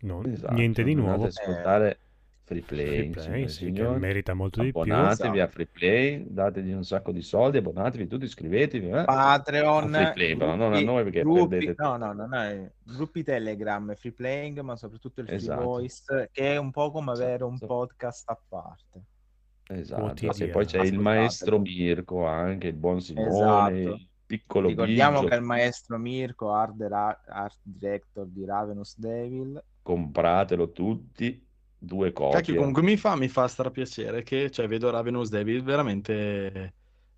no, 0.00 0.24
Esatto, 0.24 0.54
niente 0.54 0.82
di 0.82 0.94
nuovo. 0.94 1.26
ascoltare 1.26 1.98
Free 2.48 2.62
Play, 2.62 3.12
Free 3.12 3.48
signore 3.48 3.88
Play, 3.88 3.92
sì, 3.94 3.98
merita 4.00 4.32
molto 4.32 4.62
di 4.62 4.72
più. 4.72 4.80
Abbonatevi 4.80 5.40
a 5.40 5.46
Free 5.48 5.66
Play, 5.66 6.24
dategli 6.32 6.72
un 6.72 6.82
sacco 6.82 7.12
di 7.12 7.20
soldi, 7.20 7.58
abbonatevi 7.58 8.06
tutti, 8.06 8.24
iscrivetevi. 8.24 8.88
eh. 8.88 9.04
Patreon, 9.04 9.94
A 9.94 9.98
Free 9.98 10.12
Play, 10.14 10.36
però 10.36 10.54
non 10.56 10.68
a 10.72 10.76
gruppi- 10.80 10.84
noi 10.86 11.02
perché 11.02 11.20
gruppi- 11.22 11.48
perdete. 11.48 11.82
no, 11.82 11.96
no, 11.98 12.12
non 12.14 12.34
è 12.34 12.72
gruppi 12.82 13.22
Telegram, 13.22 13.94
free 13.94 14.12
playing, 14.12 14.60
ma 14.60 14.76
soprattutto 14.76 15.20
il 15.20 15.26
free 15.26 15.38
Esatto. 15.38 15.62
voice, 15.62 16.28
che 16.32 16.54
è 16.54 16.56
un 16.56 16.70
po' 16.70 16.90
come 16.90 17.10
avere 17.10 17.44
un 17.44 17.52
Esatto. 17.54 17.66
podcast 17.66 18.30
a 18.30 18.40
parte. 18.48 19.02
Esatto, 19.70 20.42
e 20.42 20.48
poi 20.48 20.64
c'è 20.64 20.80
il 20.82 20.98
maestro 20.98 21.58
Mirko 21.58 22.24
anche, 22.24 22.68
il 22.68 22.76
buon 22.76 23.02
Simone, 23.02 23.80
Esatto. 23.82 24.00
piccolo 24.24 24.68
Ricordiamo 24.68 25.18
Biggio. 25.18 25.28
che 25.28 25.34
il 25.34 25.42
maestro 25.42 25.98
Mirko, 25.98 26.52
art, 26.52 26.80
art 27.26 27.58
director 27.62 28.26
di 28.26 28.46
Ravenous 28.46 28.98
Devil, 28.98 29.62
compratelo 29.82 30.72
tutti, 30.72 31.46
due 31.78 32.12
copie. 32.12 32.36
Cacchio, 32.40 32.54
comunque 32.56 32.82
mi 32.82 32.96
fa, 32.96 33.16
mi 33.16 33.28
fa 33.28 33.48
strapiacere 33.48 34.22
che 34.22 34.50
cioè, 34.50 34.68
vedo 34.68 34.90
Ravenous 34.90 35.30
Devil 35.30 35.62
veramente 35.62 36.74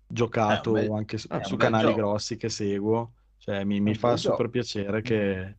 giocato 0.07 0.71
bel- 0.71 0.91
anche 0.91 1.17
su, 1.17 1.27
su 1.41 1.55
canali 1.57 1.93
gioco. 1.93 1.93
grossi 1.93 2.37
che 2.37 2.49
seguo. 2.49 3.13
Cioè, 3.37 3.63
mi, 3.65 3.79
mi 3.81 3.93
fa 3.95 4.15
super 4.17 4.49
gioco. 4.49 4.49
piacere 4.49 5.01
che, 5.01 5.57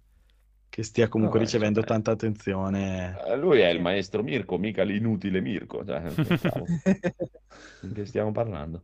che 0.68 0.82
stia 0.82 1.08
comunque 1.08 1.38
No, 1.38 1.44
ricevendo 1.44 1.80
insomma, 1.80 1.84
tanta 1.84 2.12
attenzione. 2.12 3.24
Eh, 3.26 3.36
Lui 3.36 3.60
è 3.60 3.68
il 3.68 3.80
maestro 3.80 4.22
Mirko, 4.22 4.58
mica 4.58 4.82
l'inutile 4.82 5.40
Mirko. 5.40 5.84
Cioè, 5.84 6.14
di 7.80 7.92
che 7.92 8.06
stiamo 8.06 8.32
parlando? 8.32 8.82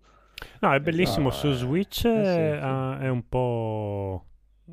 No, 0.60 0.72
è 0.72 0.80
bellissimo. 0.80 1.30
No, 1.30 1.30
Su 1.30 1.48
eh, 1.48 1.52
Switch 1.52 2.04
eh 2.12 2.24
sì, 2.24 2.40
eh, 2.40 2.58
sì. 2.58 2.68
è 3.00 3.08
un 3.08 3.28
po'. 3.28 4.24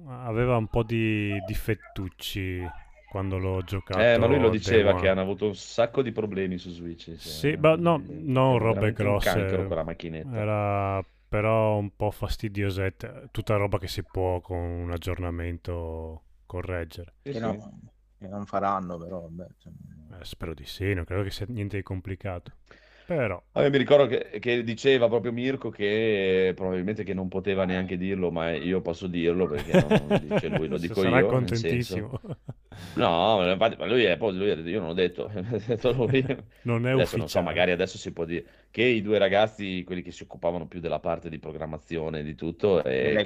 aveva 0.07 0.57
un 0.57 0.67
po' 0.69 0.83
di 0.83 1.41
difettucci 1.43 2.71
quando 3.15 3.37
l'ho 3.37 3.61
giocato. 3.61 4.01
Eh, 4.01 4.17
ma 4.17 4.25
lui 4.25 4.41
lo 4.41 4.49
diceva 4.49 4.93
che 4.93 5.07
hanno 5.07 5.21
avuto 5.21 5.45
un 5.45 5.55
sacco 5.55 6.01
di 6.01 6.11
problemi 6.11 6.57
su 6.57 6.69
Switch. 6.69 7.05
cioè, 7.05 7.15
Sì, 7.17 7.55
ma 7.55 7.75
no, 7.77 7.95
è- 7.95 8.11
non 8.11 8.57
robe 8.57 8.73
veramente 8.73 9.03
un 9.03 9.07
grosse. 9.09 9.29
cancro 9.33 9.67
quella 9.67 9.83
macchinetta. 9.85 10.35
Era 10.35 11.05
però 11.29 11.77
un 11.77 11.95
po' 11.95 12.11
fastidiosetta. 12.11 13.29
Tutta 13.31 13.55
roba 13.55 13.79
che 13.79 13.87
si 13.87 14.03
può 14.03 14.41
con 14.41 14.57
un 14.57 14.91
aggiornamento 14.91 16.23
correggere. 16.45 17.13
Che, 17.21 17.31
sì. 17.31 17.39
no- 17.39 17.79
che 18.17 18.27
non 18.27 18.45
faranno, 18.45 18.97
però 18.97 19.21
vabbè. 19.21 19.47
cioè, 19.59 19.71
Eh, 20.19 20.25
spero 20.25 20.53
di 20.53 20.65
sì, 20.65 20.93
non 20.93 21.05
credo 21.05 21.23
che 21.23 21.31
sia 21.31 21.45
niente 21.47 21.77
di 21.77 21.83
complicato. 21.83 22.51
Però. 23.05 23.41
Vabbè, 23.51 23.69
mi 23.69 23.77
ricordo 23.77 24.05
che, 24.07 24.39
che 24.39 24.63
diceva 24.63 25.07
proprio 25.07 25.31
Mirko 25.31 25.69
che 25.69 26.51
probabilmente 26.55 27.03
che 27.03 27.13
non 27.13 27.29
poteva 27.29 27.63
neanche 27.63 27.95
dirlo, 27.95 28.29
ma 28.31 28.51
io 28.53 28.81
posso 28.81 29.07
dirlo 29.07 29.47
perché 29.47 29.73
non 29.77 30.07
lo 30.09 30.17
dice 30.17 30.49
lui, 30.49 30.67
lo 30.67 30.77
dico 30.77 31.01
Sarà 31.01 31.21
io. 31.21 31.31
nel 31.31 31.45
contentissimo. 31.47 32.19
No, 32.93 33.49
infatti, 33.51 33.75
ma 33.77 33.85
lui 33.85 34.03
è 34.03 34.17
lui, 34.17 34.47
io 34.69 34.79
non 34.79 34.89
l'ho 34.89 34.93
detto, 34.93 35.29
detto 35.67 35.91
lui. 35.93 36.25
non 36.63 36.85
è 36.85 36.91
Adesso 36.91 37.17
non 37.17 37.27
so, 37.29 37.39
ufficiale. 37.39 37.45
magari 37.45 37.71
adesso 37.71 37.97
si 37.97 38.11
può 38.13 38.25
dire 38.25 38.67
che 38.71 38.83
i 38.83 39.01
due 39.01 39.17
ragazzi, 39.17 39.83
quelli 39.83 40.01
che 40.01 40.11
si 40.11 40.23
occupavano 40.23 40.67
più 40.67 40.79
della 40.79 40.99
parte 40.99 41.29
di 41.29 41.39
programmazione 41.39 42.19
e 42.19 42.23
di 42.23 42.35
tutto, 42.35 42.83
e 42.83 43.25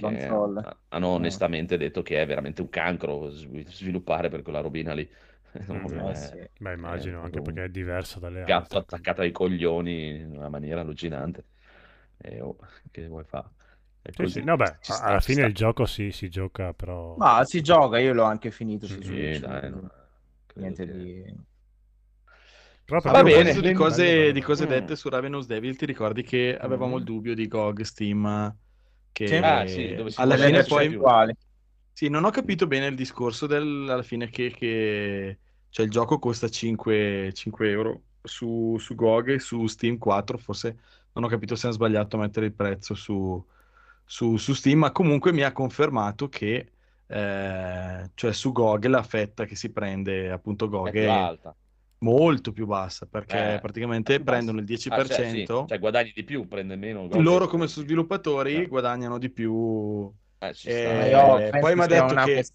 hanno 0.89 1.07
onestamente 1.07 1.77
detto 1.77 2.01
che 2.01 2.21
è 2.21 2.25
veramente 2.25 2.61
un 2.61 2.69
cancro 2.69 3.29
svi- 3.29 3.65
sviluppare 3.67 4.29
per 4.29 4.41
quella 4.41 4.61
robina 4.61 4.93
lì. 4.93 5.07
Mm, 5.71 5.97
eh 6.09 6.13
sì. 6.15 6.49
Beh, 6.57 6.73
immagino, 6.73 7.21
anche 7.23 7.41
perché 7.41 7.65
è 7.65 7.69
diversa 7.69 8.19
dalle 8.19 8.43
gatto 8.43 8.77
altre. 8.77 8.77
attaccato 8.77 9.21
ai 9.21 9.31
coglioni 9.31 10.17
in 10.19 10.35
una 10.35 10.49
maniera 10.49 10.81
allucinante. 10.81 11.45
E, 12.17 12.41
oh, 12.41 12.57
che 12.91 13.07
vuoi 13.07 13.23
fare? 13.25 13.49
Sì, 14.11 14.27
sì, 14.27 14.41
vabbè, 14.41 14.77
Ci 14.81 14.91
sta, 14.93 15.15
alla 15.15 15.19
fine 15.21 15.43
sta. 15.45 15.47
il 15.47 15.53
gioco 15.55 15.85
si, 15.85 16.11
si 16.11 16.29
gioca, 16.29 16.73
però... 16.73 17.19
Ma 17.19 17.43
si 17.45 17.61
gioca, 17.61 17.99
io 17.99 18.13
l'ho 18.13 18.23
anche 18.23 18.49
finito 18.49 18.87
su 18.87 19.01
Sì, 19.01 19.03
Switch. 19.03 19.41
dai, 19.41 19.69
no, 19.69 19.87
niente 20.55 20.85
che- 20.85 20.89
di... 20.89 21.23
A 23.03 23.11
Va 23.11 23.23
bene, 23.23 23.59
di 23.59 23.71
cose, 23.71 24.31
di 24.31 24.41
cose 24.41 24.65
Mm. 24.65 24.65
dette 24.65 24.95
su 24.95 25.09
Ravenous 25.09 25.45
Devil, 25.47 25.75
ti 25.75 25.85
ricordi 25.85 26.21
che 26.23 26.55
avevamo 26.57 26.97
Mm. 26.97 26.97
il 26.97 27.03
dubbio 27.03 27.33
di 27.33 27.47
GOG, 27.47 27.81
Steam, 27.81 28.55
che 29.11 29.25
Sì. 29.27 29.35
Ah, 29.37 29.65
sì, 29.65 29.93
dove 29.93 30.11
si 30.11 30.23
alla 30.23 30.37
fine 30.37 30.65
poi... 30.65 30.87
più. 30.87 31.09
Sì, 31.99 32.07
non 32.07 32.23
ho 32.23 32.29
capito 32.29 32.65
bene 32.65 32.87
il 32.87 32.95
discorso 32.95 33.45
del, 33.45 33.89
alla 33.89 34.03
fine 34.03 34.29
che, 34.29 34.51
che- 34.51 35.39
cioè 35.69 35.85
il 35.85 35.91
gioco 35.91 36.17
costa 36.17 36.47
5, 36.49 37.31
5 37.33 37.69
euro 37.69 38.03
su, 38.23 38.77
su 38.79 38.95
GOG 38.95 39.31
e 39.31 39.39
su 39.39 39.67
Steam 39.67 39.97
4, 39.97 40.37
forse 40.37 40.79
non 41.13 41.25
ho 41.25 41.27
capito 41.27 41.55
se 41.57 41.65
hanno 41.65 41.75
sbagliato 41.75 42.15
a 42.15 42.19
mettere 42.19 42.45
il 42.45 42.53
prezzo 42.53 42.95
su, 42.95 43.45
su- 44.05 44.37
su 44.37 44.53
Steam, 44.53 44.79
ma 44.79 44.91
comunque 44.93 45.33
mi 45.33 45.41
ha 45.43 45.51
confermato 45.51 46.29
che 46.29 46.71
eh, 47.05 48.11
cioè 48.13 48.31
su 48.33 48.51
GOG 48.53 48.85
la 48.85 49.03
fetta 49.03 49.43
che 49.45 49.55
si 49.55 49.69
prende 49.71 50.31
appunto 50.31 50.69
È 50.69 50.69
GOG 50.69 50.95
è 50.95 51.05
alta. 51.05 51.55
molto 51.99 52.53
più 52.53 52.65
bassa 52.65 53.07
perché 53.07 53.37
Eh, 53.37 53.59
praticamente 53.59 54.21
prendono 54.21 54.59
il 54.59 54.65
10%, 54.65 55.13
Ah, 55.13 55.15
cioè, 55.17 55.29
sì, 55.29 55.67
cioè 55.67 55.79
guadagni 55.79 56.11
di 56.15 56.23
più, 56.23 56.47
prende 56.47 56.75
meno. 56.77 57.07
Loro 57.11 57.47
come 57.47 57.67
sviluppatori 57.67 58.55
Eh. 58.61 58.67
guadagnano 58.67 59.17
di 59.17 59.29
più 59.29 60.11
Eh, 60.41 60.53
ci 60.53 60.69
Eh, 60.69 61.09
Eh, 61.11 61.49
penso 61.49 61.59
poi 61.59 61.75
mi 61.75 61.81
ha 61.81 61.87
detto 61.87 62.15
che 62.15 62.45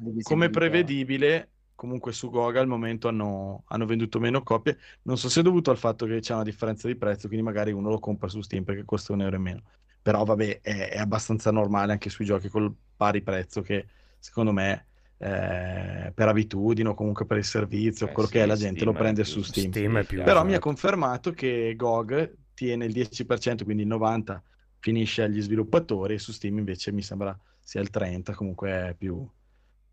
di 0.00 0.22
come 0.22 0.50
prevedibile, 0.50 1.50
comunque 1.74 2.12
su 2.12 2.30
GOG 2.30 2.56
al 2.56 2.66
momento 2.66 3.08
hanno, 3.08 3.64
hanno 3.68 3.86
venduto 3.86 4.18
meno 4.20 4.42
copie. 4.42 4.78
Non 5.02 5.16
so 5.18 5.28
se 5.28 5.40
è 5.40 5.42
dovuto 5.42 5.70
al 5.70 5.78
fatto 5.78 6.06
che 6.06 6.20
c'è 6.20 6.34
una 6.34 6.42
differenza 6.42 6.86
di 6.86 6.96
prezzo, 6.96 7.26
quindi 7.28 7.44
magari 7.44 7.72
uno 7.72 7.88
lo 7.90 7.98
compra 7.98 8.28
su 8.28 8.40
Steam 8.40 8.64
perché 8.64 8.84
costa 8.84 9.12
un 9.12 9.22
euro 9.22 9.36
in 9.36 9.42
meno. 9.42 9.62
Però 10.00 10.24
vabbè, 10.24 10.60
è, 10.60 10.88
è 10.90 10.98
abbastanza 10.98 11.50
normale 11.50 11.92
anche 11.92 12.08
sui 12.10 12.24
giochi 12.24 12.48
col 12.48 12.72
pari 12.96 13.22
prezzo 13.22 13.62
che 13.62 13.86
secondo 14.18 14.52
me 14.52 14.86
eh, 15.18 16.12
per 16.14 16.28
abitudine 16.28 16.88
o 16.88 16.94
comunque 16.94 17.26
per 17.26 17.36
il 17.38 17.44
servizio, 17.44 18.06
Eh, 18.06 18.12
quello 18.12 18.28
sì, 18.28 18.34
che 18.34 18.42
è, 18.42 18.46
la 18.46 18.56
gente 18.56 18.80
Steam 18.80 18.90
lo 18.92 18.92
prende 18.92 19.22
più- 19.22 19.32
su 19.32 19.42
Steam. 19.42 19.70
Steam 19.70 19.98
è 19.98 20.04
più 20.04 20.22
Però 20.22 20.44
mi 20.44 20.54
ha 20.54 20.58
esatto. 20.58 20.60
confermato 20.60 21.32
che 21.32 21.74
GOG 21.76 22.34
tiene 22.54 22.84
il 22.86 22.92
10%, 22.92 23.64
quindi 23.64 23.82
il 23.82 23.88
90% 23.88 24.42
finisce 24.78 25.22
agli 25.22 25.40
sviluppatori 25.40 26.14
e 26.14 26.18
su 26.18 26.32
Steam 26.32 26.58
invece 26.58 26.92
mi 26.92 27.02
sembra 27.02 27.38
sia 27.60 27.80
il 27.80 27.90
30%, 27.92 28.34
comunque 28.34 28.88
è 28.90 28.94
più... 28.94 29.28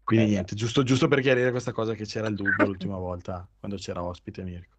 Quindi 0.03 0.25
Eh, 0.25 0.29
niente, 0.29 0.55
giusto, 0.55 0.83
giusto 0.83 1.07
per 1.07 1.19
chiarire 1.21 1.49
questa 1.51 1.71
cosa 1.71 1.93
che 1.95 2.05
c'era 2.05 2.27
il 2.27 2.35
dubbio 2.35 2.65
l'ultima 2.65 2.97
volta 2.97 3.47
quando 3.59 3.77
c'era 3.77 4.03
ospite 4.03 4.43
Mirko. 4.43 4.75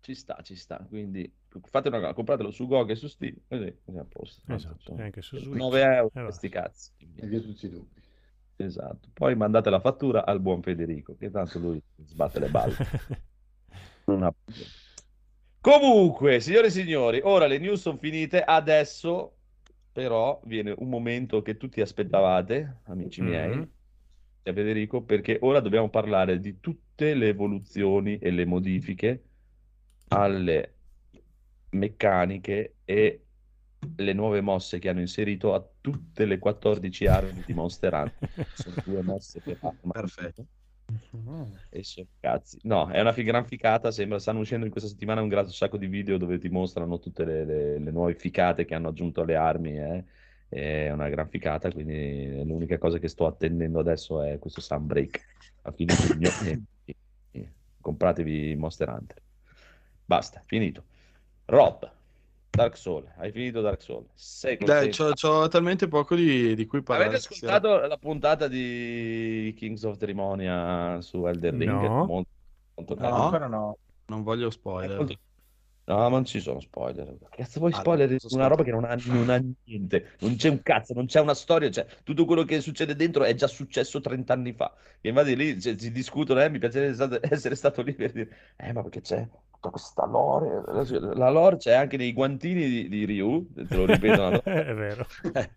Ci 0.00 0.14
sta, 0.14 0.40
ci 0.42 0.54
sta. 0.56 0.84
Quindi 0.88 1.30
fate 1.64 1.88
una 1.88 1.98
cosa, 2.00 2.14
compratelo 2.14 2.50
su 2.50 2.66
GOG 2.66 2.90
e 2.90 2.94
su 2.94 3.06
Steam, 3.08 3.34
così 3.48 3.98
a 3.98 4.04
posto. 4.08 4.40
Esatto, 4.52 4.96
e 4.96 5.02
anche 5.02 5.20
su 5.22 5.36
Switch. 5.36 5.56
9 5.56 5.82
euro, 5.82 6.10
Eh, 6.14 6.22
questi 6.22 6.48
cazzi. 6.48 6.90
E 7.16 7.26
via 7.26 7.40
tutti 7.40 7.66
i 7.66 7.68
dubbi. 7.68 8.00
Esatto. 8.56 9.08
Poi 9.12 9.34
mandate 9.34 9.70
la 9.70 9.80
fattura 9.80 10.24
al 10.24 10.40
buon 10.40 10.62
Federico, 10.62 11.16
che 11.16 11.30
tanto 11.30 11.58
lui 11.58 11.82
sbatte 12.04 12.38
le 12.38 12.48
balle. 12.48 12.76
Non 14.06 14.22
ha. 14.24 14.34
Comunque, 15.60 16.40
signore 16.40 16.68
e 16.68 16.70
signori, 16.70 17.20
ora 17.22 17.46
le 17.46 17.58
news 17.58 17.80
sono 17.80 17.98
finite. 17.98 18.42
Adesso, 18.42 19.36
però, 19.92 20.40
viene 20.44 20.72
un 20.78 20.88
momento 20.88 21.42
che 21.42 21.56
tutti 21.56 21.80
aspettavate, 21.80 22.80
amici 22.84 23.22
miei, 23.22 23.56
Mhm. 23.58 23.72
e 24.42 24.52
Federico, 24.54 25.04
perché 25.04 25.38
ora 25.42 25.60
dobbiamo 25.60 25.90
parlare 25.90 26.40
di 26.40 26.60
tutte 26.60 27.14
le 27.14 27.28
evoluzioni 27.28 28.18
e 28.18 28.30
le 28.30 28.44
modifiche 28.46 29.24
alle 30.08 30.78
meccaniche 31.70 32.78
e 32.84 33.26
le 33.96 34.12
nuove 34.12 34.40
mosse 34.40 34.78
che 34.78 34.88
hanno 34.88 35.00
inserito 35.00 35.54
a 35.54 35.66
tutte 35.80 36.24
le 36.26 36.38
14 36.38 37.06
armi 37.06 37.42
di 37.44 37.52
Monster 37.54 37.92
Hunter. 37.94 38.30
Sono 38.52 38.76
due 38.84 39.02
mosse 39.02 39.40
per 39.42 39.56
arma. 39.60 39.92
Perfetto. 39.92 40.46
E 41.70 41.82
cazzi. 42.18 42.58
No, 42.62 42.88
è 42.88 43.00
una 43.00 43.12
gran 43.12 43.44
ficata. 43.44 43.90
Sembra 43.90 44.18
stanno 44.18 44.40
uscendo 44.40 44.64
in 44.64 44.70
questa 44.70 44.88
settimana 44.88 45.22
un 45.22 45.28
gran 45.28 45.48
sacco 45.48 45.76
di 45.76 45.86
video 45.86 46.16
dove 46.18 46.38
ti 46.38 46.48
mostrano 46.48 46.98
tutte 46.98 47.24
le, 47.24 47.44
le- 47.44 47.78
le 47.78 47.90
nuove 47.90 48.14
ficate 48.14 48.64
che 48.64 48.74
hanno 48.74 48.88
aggiunto 48.88 49.22
alle 49.22 49.36
armi. 49.36 49.78
eh. 49.78 50.04
È 50.48 50.90
una 50.90 51.08
gran 51.08 51.28
ficata. 51.28 51.70
Quindi 51.70 52.44
l'unica 52.44 52.78
cosa 52.78 52.98
che 52.98 53.08
sto 53.08 53.26
attendendo 53.26 53.78
adesso 53.78 54.22
è 54.22 54.38
questo 54.38 54.60
Sunbreak 54.60 55.26
a 55.62 55.72
fine 55.72 55.94
giugno. 55.94 56.30
compratevi 57.80 58.54
Monster 58.56 58.88
Hunter. 58.88 59.22
Basta, 60.04 60.42
finito. 60.46 60.84
Rob, 61.46 61.90
Dark 62.60 62.76
Soul, 62.76 63.10
hai 63.16 63.32
finito 63.32 63.62
Dark 63.62 63.80
Soul? 63.80 64.04
Sei 64.14 64.58
Dai, 64.58 64.90
c'ho, 64.90 65.12
c'ho 65.14 65.48
talmente 65.48 65.88
poco 65.88 66.14
di, 66.14 66.54
di 66.54 66.66
cui 66.66 66.82
parlare. 66.82 67.08
Avete 67.10 67.26
ascoltato 67.26 67.86
la 67.86 67.96
puntata 67.96 68.48
di 68.48 69.54
Kings 69.56 69.82
of 69.84 69.96
Tremonia 69.96 71.00
su 71.00 71.24
Elder 71.26 71.54
Ring? 71.54 71.70
No. 71.70 72.04
Molto, 72.06 72.28
molto 72.74 72.94
No, 72.96 73.14
ancora 73.14 73.46
no. 73.46 73.78
Non 74.06 74.22
voglio 74.22 74.50
spoiler. 74.50 74.96
Molto- 74.98 75.18
No, 75.84 75.96
ma 75.96 76.08
non 76.08 76.24
ci 76.24 76.38
sono 76.38 76.60
spoiler. 76.60 77.16
Cazzo, 77.30 77.58
vuoi 77.58 77.72
Ah, 77.72 77.80
spoiler 77.80 78.06
di 78.08 78.16
una 78.30 78.46
roba 78.46 78.62
che 78.62 78.70
non 78.70 78.84
ha, 78.84 78.96
non 79.06 79.28
ha 79.28 79.42
niente. 79.64 80.10
Non 80.20 80.36
c'è 80.36 80.48
un 80.48 80.62
cazzo, 80.62 80.92
non 80.94 81.06
c'è 81.06 81.20
una 81.20 81.34
storia. 81.34 81.68
Cioè, 81.68 81.84
tutto 82.04 82.26
quello 82.26 82.44
che 82.44 82.60
succede 82.60 82.94
dentro 82.94 83.24
è 83.24 83.34
già 83.34 83.48
successo 83.48 84.00
30 84.00 84.32
anni 84.34 84.52
fa. 84.52 84.72
E 85.00 85.08
infatti 85.08 85.34
lì 85.34 85.60
cioè, 85.60 85.76
si 85.76 85.90
discutono, 85.90 86.42
eh, 86.42 86.48
mi 86.50 86.58
piacerebbe 86.58 87.18
essere 87.28 87.56
stato 87.56 87.82
lì 87.82 87.94
per 87.94 88.12
dire, 88.12 88.36
eh, 88.56 88.72
ma 88.72 88.82
perché 88.82 89.00
c'è 89.00 89.26
tutta 89.60 89.70
questa 89.70 90.06
lore? 90.06 90.62
La 91.14 91.28
lore 91.28 91.58
c'è 91.58 91.74
anche 91.74 91.98
nei 91.98 92.12
guantini 92.12 92.66
di, 92.66 92.88
di 92.88 93.04
Ryu, 93.04 93.46
te 93.52 93.76
lo 93.76 93.84
ripetono. 93.84 94.40
È 94.42 94.74
vero. 94.74 95.06
Eh, 95.32 95.50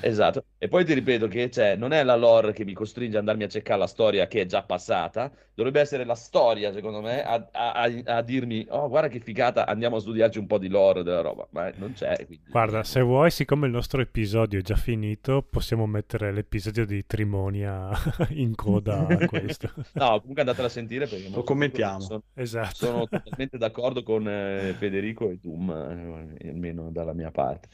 esatto, 0.00 0.44
e 0.58 0.68
poi 0.68 0.84
ti 0.84 0.94
ripeto 0.94 1.26
che 1.26 1.50
cioè, 1.50 1.74
non 1.76 1.92
è 1.92 2.02
la 2.04 2.14
lore 2.14 2.52
che 2.52 2.64
mi 2.64 2.72
costringe 2.72 3.16
ad 3.16 3.20
andarmi 3.22 3.44
a 3.44 3.48
cercare 3.48 3.80
la 3.80 3.86
storia 3.88 4.26
che 4.28 4.42
è 4.42 4.46
già 4.46 4.62
passata, 4.62 5.30
dovrebbe 5.54 5.80
essere 5.80 6.04
la 6.04 6.14
storia, 6.14 6.72
secondo 6.72 7.00
me, 7.00 7.24
a, 7.24 7.48
a- 7.50 7.90
a- 8.04 8.22
dirmi, 8.22 8.64
oh, 8.70 8.88
guarda 8.88 9.08
che 9.08 9.18
figata, 9.18 9.66
andiamo 9.66 9.96
a 9.96 10.00
studiarci 10.00 10.38
un 10.38 10.46
po' 10.46 10.58
di 10.58 10.68
lore 10.68 11.02
della 11.02 11.20
roba, 11.20 11.46
ma 11.50 11.70
non 11.76 11.92
c'è. 11.94 12.14
quindi- 12.26 12.44
Guarda, 12.48 12.84
se 12.84 13.00
vuoi, 13.00 13.30
siccome 13.30 13.66
il 13.66 13.72
nostro 13.72 14.00
episodio 14.00 14.58
è 14.60 14.62
già 14.62 14.76
finito, 14.76 15.42
possiamo 15.42 15.86
mettere 15.86 16.32
l'episodio 16.32 16.86
di 16.86 17.04
Trimonia 17.04 17.90
in 18.30 18.54
coda 18.54 19.06
a 19.06 19.26
questo. 19.26 19.72
No, 19.94 20.20
comunque 20.20 20.42
andatela 20.42 20.66
a 20.68 20.70
sentire 20.70 21.06
perché 21.06 21.28
Lo 21.28 21.42
commentiamo. 21.42 22.00
Sono, 22.00 22.22
Esatto. 22.34 22.74
sono 22.74 23.08
totalmente 23.08 23.58
d'accordo 23.58 24.02
con 24.02 24.28
eh, 24.28 24.74
Federico 24.78 25.28
e 25.30 25.38
Doom, 25.40 26.34
eh, 26.40 26.48
almeno 26.48 26.90
dalla 26.90 27.12
mia 27.12 27.30
parte. 27.30 27.68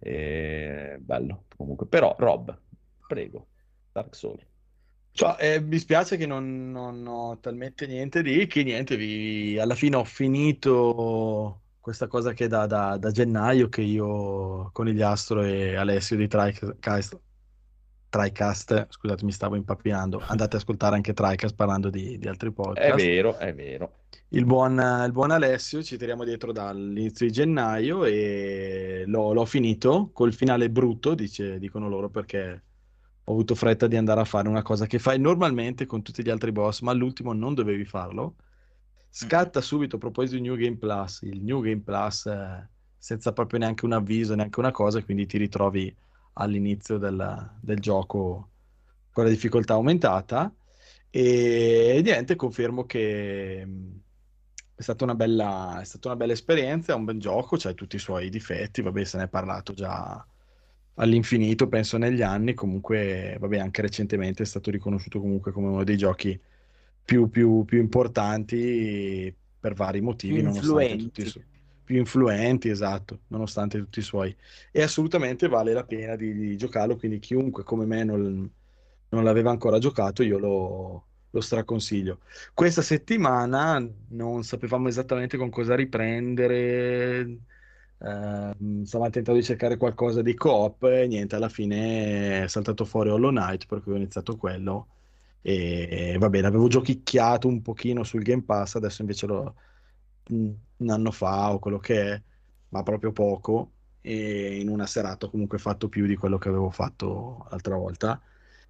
Eh, 0.00 0.96
bello, 1.00 1.44
comunque. 1.56 1.86
Però, 1.86 2.14
Rob, 2.18 2.56
prego, 3.06 3.48
Dark 3.92 4.14
Souls. 4.14 4.44
Cioè, 5.10 5.36
eh, 5.54 5.60
mi 5.60 5.78
spiace 5.78 6.16
che 6.16 6.26
non, 6.26 6.70
non 6.70 7.04
ho 7.06 7.38
talmente 7.40 7.86
niente 7.86 8.22
di 8.22 8.46
che 8.46 8.62
niente, 8.62 8.96
vi- 8.96 9.58
alla 9.58 9.74
fine 9.74 9.96
ho 9.96 10.04
finito 10.04 11.62
questa 11.80 12.06
cosa 12.06 12.32
che 12.32 12.44
è 12.44 12.48
da, 12.48 12.66
da- 12.66 12.96
da 12.98 13.10
gennaio 13.10 13.68
che 13.68 13.80
io 13.82 14.70
con 14.72 14.86
Iliastro 14.86 15.42
e 15.42 15.74
Alessio 15.74 16.16
di 16.16 16.28
TriCast, 16.28 17.18
TriCast, 18.10 18.86
scusate 18.90 19.24
mi 19.24 19.32
stavo 19.32 19.56
impappinando, 19.56 20.18
andate 20.20 20.54
ad 20.56 20.62
ascoltare 20.62 20.94
anche 20.94 21.12
TriCast 21.12 21.54
parlando 21.54 21.90
di, 21.90 22.16
di 22.18 22.28
altri 22.28 22.48
È 22.48 22.52
podcast. 22.52 23.04
vero, 23.04 23.36
è 23.38 23.54
vero. 23.54 23.97
Il 24.30 24.44
buon, 24.44 24.78
il 25.06 25.12
buon 25.12 25.30
Alessio 25.30 25.82
ci 25.82 25.96
tiriamo 25.96 26.24
dietro 26.24 26.52
dall'inizio 26.52 27.26
di 27.26 27.32
gennaio 27.32 28.04
e 28.04 29.04
l'ho, 29.06 29.32
l'ho 29.32 29.44
finito 29.46 30.10
col 30.12 30.34
finale 30.34 30.70
brutto, 30.70 31.14
dice- 31.14 31.58
dicono 31.58 31.88
loro, 31.88 32.10
perché 32.10 32.62
ho 33.24 33.32
avuto 33.32 33.54
fretta 33.54 33.86
di 33.86 33.96
andare 33.96 34.20
a 34.20 34.24
fare 34.24 34.48
una 34.48 34.62
cosa 34.62 34.86
che 34.86 34.98
fai 34.98 35.18
normalmente 35.18 35.86
con 35.86 36.02
tutti 36.02 36.22
gli 36.22 36.30
altri 36.30 36.52
boss, 36.52 36.80
ma 36.80 36.90
all'ultimo 36.90 37.32
non 37.32 37.54
dovevi 37.54 37.84
farlo. 37.84 38.36
Scatta 39.10 39.60
subito 39.60 39.96
a 39.96 39.98
proposito 39.98 40.36
di 40.36 40.42
New 40.42 40.56
Game 40.56 40.76
Plus, 40.76 41.22
il 41.22 41.42
New 41.42 41.60
Game 41.60 41.80
Plus 41.80 42.26
eh, 42.26 42.68
senza 42.98 43.32
proprio 43.32 43.58
neanche 43.58 43.84
un 43.84 43.92
avviso, 43.92 44.34
neanche 44.34 44.60
una 44.60 44.70
cosa, 44.70 45.02
quindi 45.02 45.26
ti 45.26 45.38
ritrovi 45.38 45.94
all'inizio 46.34 46.98
del, 46.98 47.50
del 47.60 47.78
gioco 47.80 48.50
con 49.10 49.24
la 49.24 49.30
difficoltà 49.30 49.74
aumentata. 49.74 50.52
E 51.10 52.00
niente, 52.04 52.36
confermo 52.36 52.84
che 52.84 53.66
è 54.74 54.82
stata 54.82 55.04
una 55.04 55.14
bella, 55.14 55.80
è 55.80 55.84
stata 55.84 56.08
una 56.08 56.16
bella 56.16 56.32
esperienza, 56.32 56.92
è 56.92 56.96
un 56.96 57.04
bel 57.04 57.18
gioco, 57.18 57.56
c'ha 57.56 57.72
tutti 57.72 57.96
i 57.96 57.98
suoi 57.98 58.28
difetti, 58.30 58.82
vabbè, 58.82 59.04
se 59.04 59.16
ne 59.18 59.24
è 59.24 59.28
parlato 59.28 59.72
già 59.72 60.24
all'infinito, 60.94 61.68
penso 61.68 61.96
negli 61.98 62.22
anni, 62.22 62.54
comunque, 62.54 63.36
vabbè, 63.40 63.58
anche 63.58 63.82
recentemente 63.82 64.42
è 64.42 64.46
stato 64.46 64.70
riconosciuto 64.70 65.20
comunque 65.20 65.52
come 65.52 65.68
uno 65.68 65.84
dei 65.84 65.96
giochi 65.96 66.38
più, 67.04 67.28
più- 67.30 67.64
più 67.64 67.78
importanti 67.78 69.34
per 69.58 69.74
vari 69.74 70.00
motivi, 70.00 70.34
Più 70.34 70.42
nonostante 70.42 70.96
tutti 70.96 71.20
i 71.22 71.26
suoi 71.26 71.44
più 71.88 71.96
influenti, 71.96 72.68
esatto, 72.68 73.22
nonostante 73.28 73.78
tutti 73.78 74.00
i 74.00 74.02
suoi. 74.02 74.36
E 74.70 74.82
assolutamente 74.82 75.48
vale 75.48 75.72
la 75.72 75.84
pena 75.84 76.16
di, 76.16 76.34
di 76.34 76.56
giocarlo, 76.58 76.96
quindi 76.96 77.18
chiunque 77.18 77.62
come 77.64 77.86
me 77.86 78.04
non, 78.04 78.52
non 79.10 79.24
l'aveva 79.24 79.50
ancora 79.50 79.78
giocato, 79.78 80.22
io 80.22 80.38
lo, 80.38 81.06
lo 81.30 81.40
straconsiglio. 81.40 82.20
Questa 82.54 82.82
settimana 82.82 83.84
non 84.08 84.42
sapevamo 84.44 84.88
esattamente 84.88 85.36
con 85.36 85.50
cosa 85.50 85.74
riprendere, 85.74 87.38
ehm, 87.98 88.84
stavamo 88.84 89.10
tentando 89.10 89.40
di 89.40 89.44
cercare 89.46 89.76
qualcosa 89.76 90.22
di 90.22 90.34
coop 90.34 90.84
e 90.84 91.06
niente, 91.06 91.36
alla 91.36 91.48
fine 91.48 92.44
è 92.44 92.48
saltato 92.48 92.84
fuori 92.84 93.10
Hollow 93.10 93.30
Knight, 93.30 93.66
per 93.66 93.82
cui 93.82 93.92
ho 93.92 93.96
iniziato 93.96 94.36
quello. 94.36 94.88
E 95.40 96.16
va 96.18 96.28
bene, 96.28 96.46
avevo 96.46 96.68
giochicchiato 96.68 97.48
un 97.48 97.62
pochino 97.62 98.02
sul 98.04 98.22
Game 98.22 98.42
Pass, 98.42 98.74
adesso 98.74 99.00
invece 99.02 99.26
lo, 99.26 99.54
un 100.30 100.54
un 100.78 100.90
anno 100.90 101.10
fa 101.10 101.52
o 101.52 101.58
quello 101.58 101.78
che 101.78 102.12
è, 102.12 102.22
ma 102.68 102.82
proprio 102.82 103.12
poco. 103.12 103.72
E 104.00 104.60
in 104.60 104.68
una 104.68 104.86
serata 104.86 105.26
ho 105.26 105.30
comunque 105.30 105.58
fatto 105.58 105.88
più 105.88 106.06
di 106.06 106.16
quello 106.16 106.38
che 106.38 106.48
avevo 106.48 106.70
fatto 106.70 107.46
l'altra 107.50 107.76
volta. 107.76 108.20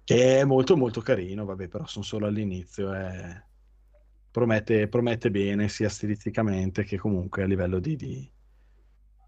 Che 0.09 0.39
è 0.39 0.43
molto 0.43 0.75
molto 0.75 1.01
carino, 1.01 1.45
vabbè, 1.45 1.67
però 1.67 1.85
sono 1.85 2.03
solo 2.03 2.25
all'inizio. 2.25 2.91
e 2.95 3.43
Promette, 4.31 4.87
promette 4.87 5.29
bene 5.29 5.69
sia 5.69 5.87
stilisticamente 5.87 6.83
che 6.83 6.97
comunque 6.97 7.43
a 7.43 7.45
livello 7.45 7.77
di, 7.79 7.95
di- 7.95 8.31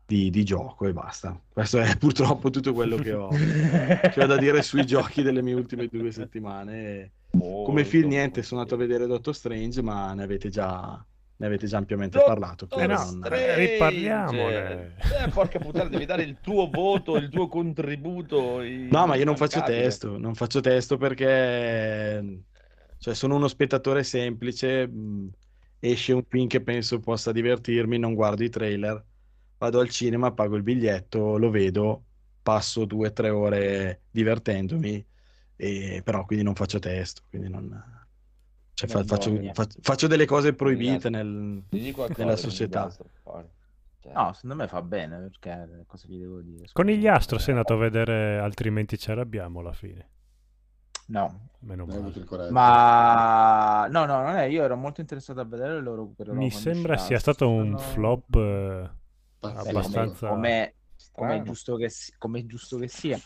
di- 0.08 0.32
di 0.32 0.44
gioco 0.44 0.88
e 0.88 0.92
basta. 0.92 1.40
Questo 1.54 1.78
è 1.80 1.96
purtroppo 2.00 2.50
tutto 2.50 2.74
quello 2.74 2.98
che 2.98 3.14
ho, 3.14 3.28
che 3.30 4.24
ho 4.24 4.26
da 4.26 4.38
dire 4.38 4.64
sui 4.64 4.84
giochi 4.84 5.22
delle 5.22 5.44
mie 5.44 5.54
ultime 5.54 5.86
due 5.86 6.12
settimane. 6.12 7.12
Come 7.30 7.86
film, 7.86 8.08
niente, 8.10 8.42
sono 8.42 8.62
andato 8.62 8.82
a 8.82 8.84
vedere 8.84 9.06
Doctor 9.06 9.36
Strange, 9.36 9.84
ma 9.84 10.12
ne 10.16 10.24
avete 10.24 10.50
già, 10.50 11.06
ne 11.42 11.48
avete 11.48 11.66
già 11.66 11.78
ampiamente 11.78 12.20
Dottor 12.20 12.34
parlato. 12.38 12.68
Eh 12.70 12.86
non- 12.86 13.20
riparliamone. 13.24 14.94
Eh, 15.26 15.30
porca 15.30 15.58
puttana, 15.58 15.90
devi 15.90 16.06
dare 16.06 16.22
il 16.22 16.38
tuo 16.40 16.70
voto, 16.70 17.16
il 17.16 17.30
tuo 17.30 17.48
contributo. 17.48 18.62
No, 18.62 19.08
ma 19.08 19.16
io 19.16 19.26
non 19.26 19.36
faccio 19.36 19.64
testo, 19.64 20.20
non 20.20 20.36
faccio 20.36 20.60
testo 20.60 20.98
perché 20.98 22.44
cioè, 23.00 23.16
sono 23.16 23.38
uno 23.38 23.48
spettatore 23.48 24.04
semplice, 24.04 24.88
mh, 24.88 25.30
esce 25.80 26.14
un 26.14 26.24
film 26.30 26.46
che 26.46 26.62
penso 26.62 27.00
possa 27.00 27.32
divertirmi, 27.32 27.98
non 27.98 28.14
guardo 28.14 28.44
i 28.44 28.50
trailer, 28.50 29.04
vado 29.58 29.80
al 29.80 29.90
cinema, 29.90 30.32
pago 30.34 30.56
il 30.58 30.64
biglietto, 30.64 31.40
lo 31.40 31.50
vedo, 31.50 32.04
passo 32.44 32.86
due 32.86 33.08
o 33.08 33.14
tre 33.14 33.30
ore 33.32 34.04
divertendomi, 34.12 35.04
e, 35.56 36.02
però 36.04 36.24
quindi 36.24 36.46
non 36.46 36.54
faccio 36.54 36.78
testo, 36.78 37.24
quindi 37.32 37.50
non... 37.50 38.00
cioè, 38.88 39.04
fa- 39.04 39.04
faccio, 39.16 39.30
Vergogna. 39.32 39.54
fac- 39.54 39.78
faccio 39.82 40.08
delle 40.08 40.26
cose 40.26 40.54
proibite 40.54 41.10
nel... 41.10 41.64
Nella 41.70 42.36
società. 42.36 42.90
Cioè, 42.90 44.14
No, 44.14 44.34
secondo 44.34 44.56
me 44.56 44.68
fa 44.68 44.82
bene 44.82 45.18
perché 45.20 45.84
cosa 45.86 46.08
gli 46.08 46.18
devo 46.20 46.42
dire? 46.42 46.66
Con 46.74 46.86
Scusa. 46.86 46.98
gli 46.98 47.08
astro 47.08 47.38
sei 47.38 47.54
andato 47.54 47.74
a 47.74 47.78
vedere, 47.78 48.40
altrimenti 48.40 48.98
ci 48.98 49.12
arrabbiamo 49.12 49.60
alla 49.60 49.74
fine. 49.74 50.10
No, 51.08 51.50
Meno 51.60 51.86
male. 51.86 52.50
ma 52.52 53.88
no, 53.90 54.06
no, 54.06 54.22
non 54.24 54.36
è. 54.38 54.44
Io 54.46 54.64
ero 54.64 54.76
molto 54.78 55.02
interessato 55.02 55.40
a 55.42 55.44
vedere 55.46 55.80
loro. 55.82 56.02
recupererò 56.04 56.36
Mi 56.36 56.50
sembra 56.50 56.98
sia 56.98 57.20
stato 57.20 57.50
un 57.50 57.78
Sono- 57.78 57.78
flop 57.78 58.36
eh, 58.36 58.90
abbastanza... 59.42 60.28
Come, 60.30 60.74
come 61.12 61.36
è 61.36 61.42
giusto 61.42 61.76
che, 61.76 61.90
si- 61.90 62.14
come 62.18 62.40
è 62.40 62.46
giusto 62.46 62.78
che 62.78 62.88
sia. 62.88 63.20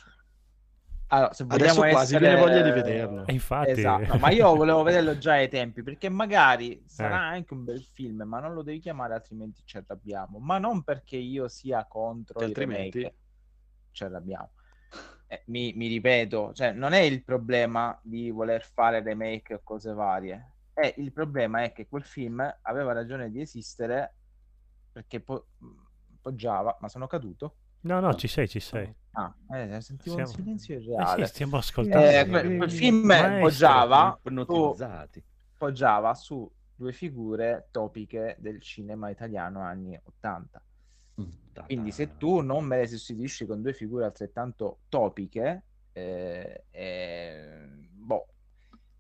Allora, 1.08 1.34
se 1.34 1.44
Adesso 1.44 1.74
vogliamo 1.76 1.92
quasi 1.92 2.16
essere- 2.16 2.34
viene 2.36 2.42
voglia 2.42 2.62
di 2.64 2.72
vederlo. 2.72 3.26
E 3.28 3.34
infatti... 3.34 3.70
Esatto, 3.72 4.14
no, 4.14 4.20
ma 4.20 4.32
io 4.32 4.56
volevo 4.56 4.82
vederlo 4.84 5.18
già 5.18 5.34
ai 5.34 5.50
tempi 5.50 5.84
perché 5.84 6.10
magari 6.10 6.84
sarà 6.88 7.32
Eh. 7.32 7.36
anche 7.38 7.54
un 7.54 7.64
bel 7.64 7.84
film, 7.84 8.24
ma 8.24 8.40
non 8.40 8.54
lo 8.54 8.64
devi 8.64 8.80
chiamare 8.80 9.14
altrimenti 9.14 9.62
ci 9.66 9.78
arrabbiamo. 9.78 10.40
Ma 10.40 10.58
non 10.58 10.84
perché 10.84 11.18
io 11.18 11.48
sia 11.48 11.86
contro 11.86 12.40
Che 12.40 12.46
i 12.46 12.48
altrimenti- 12.48 12.98
remake, 13.00 13.18
ci 13.92 14.04
arrabbiamo. 14.04 14.50
Eh, 15.28 15.44
mi, 15.48 15.74
mi 15.76 15.88
ripeto, 15.88 16.54
cioè, 16.54 16.72
non 16.72 16.94
è 16.94 17.00
il 17.00 17.24
problema 17.24 17.98
di 18.04 18.30
voler 18.32 18.64
fare 18.64 19.02
remake 19.02 19.56
o 19.56 19.62
cose 19.64 19.94
varie. 19.94 20.52
È, 20.74 20.94
il 20.98 21.12
problema 21.14 21.64
è 21.64 21.72
che 21.72 21.88
quel 21.88 22.04
film 22.04 22.42
aveva 22.64 22.94
ragione 22.94 23.30
di 23.32 23.42
esistere 23.42 24.14
perché 24.92 25.20
po- 25.22 25.48
poggiava, 26.22 26.78
ma 26.82 26.90
sono 26.90 27.08
caduto. 27.08 27.56
No, 27.82 28.00
no, 28.00 28.14
ci 28.16 28.28
sei, 28.28 28.48
ci 28.48 28.60
sei. 28.60 28.94
Ah, 29.18 29.34
eh, 29.52 29.80
sentivo 29.82 30.16
Siamo- 30.16 30.30
un 30.30 30.36
silenzio 30.36 30.76
Eh 30.76 30.80
sì, 30.82 30.86
irreale. 30.90 31.26
stiamo 31.28 31.58
ascoltando. 31.58 32.06
Eh, 32.08 32.28
quel, 32.28 32.58
quel 32.58 32.72
film 32.72 33.06
Maestro. 33.06 33.40
poggiava 33.40 34.20
ipnotizzati. 34.24 35.24
poggiava 35.58 36.14
su 36.14 36.52
due 36.76 36.92
figure 36.92 37.70
topiche 37.72 38.36
del 38.40 38.62
cinema 38.62 39.10
italiano 39.10 39.62
anni 39.62 39.98
80. 40.04 40.62
Quindi 41.66 41.92
se 41.92 42.18
tu 42.18 42.42
non 42.42 42.66
me 42.66 42.80
le 42.80 42.88
sostituisci 42.88 43.46
con 43.46 43.62
due 43.62 43.72
figure 43.74 44.04
altrettanto 44.04 44.80
topiche, 44.90 45.64
eh, 45.94 46.66
eh, 46.72 47.68
boh, 47.94 48.28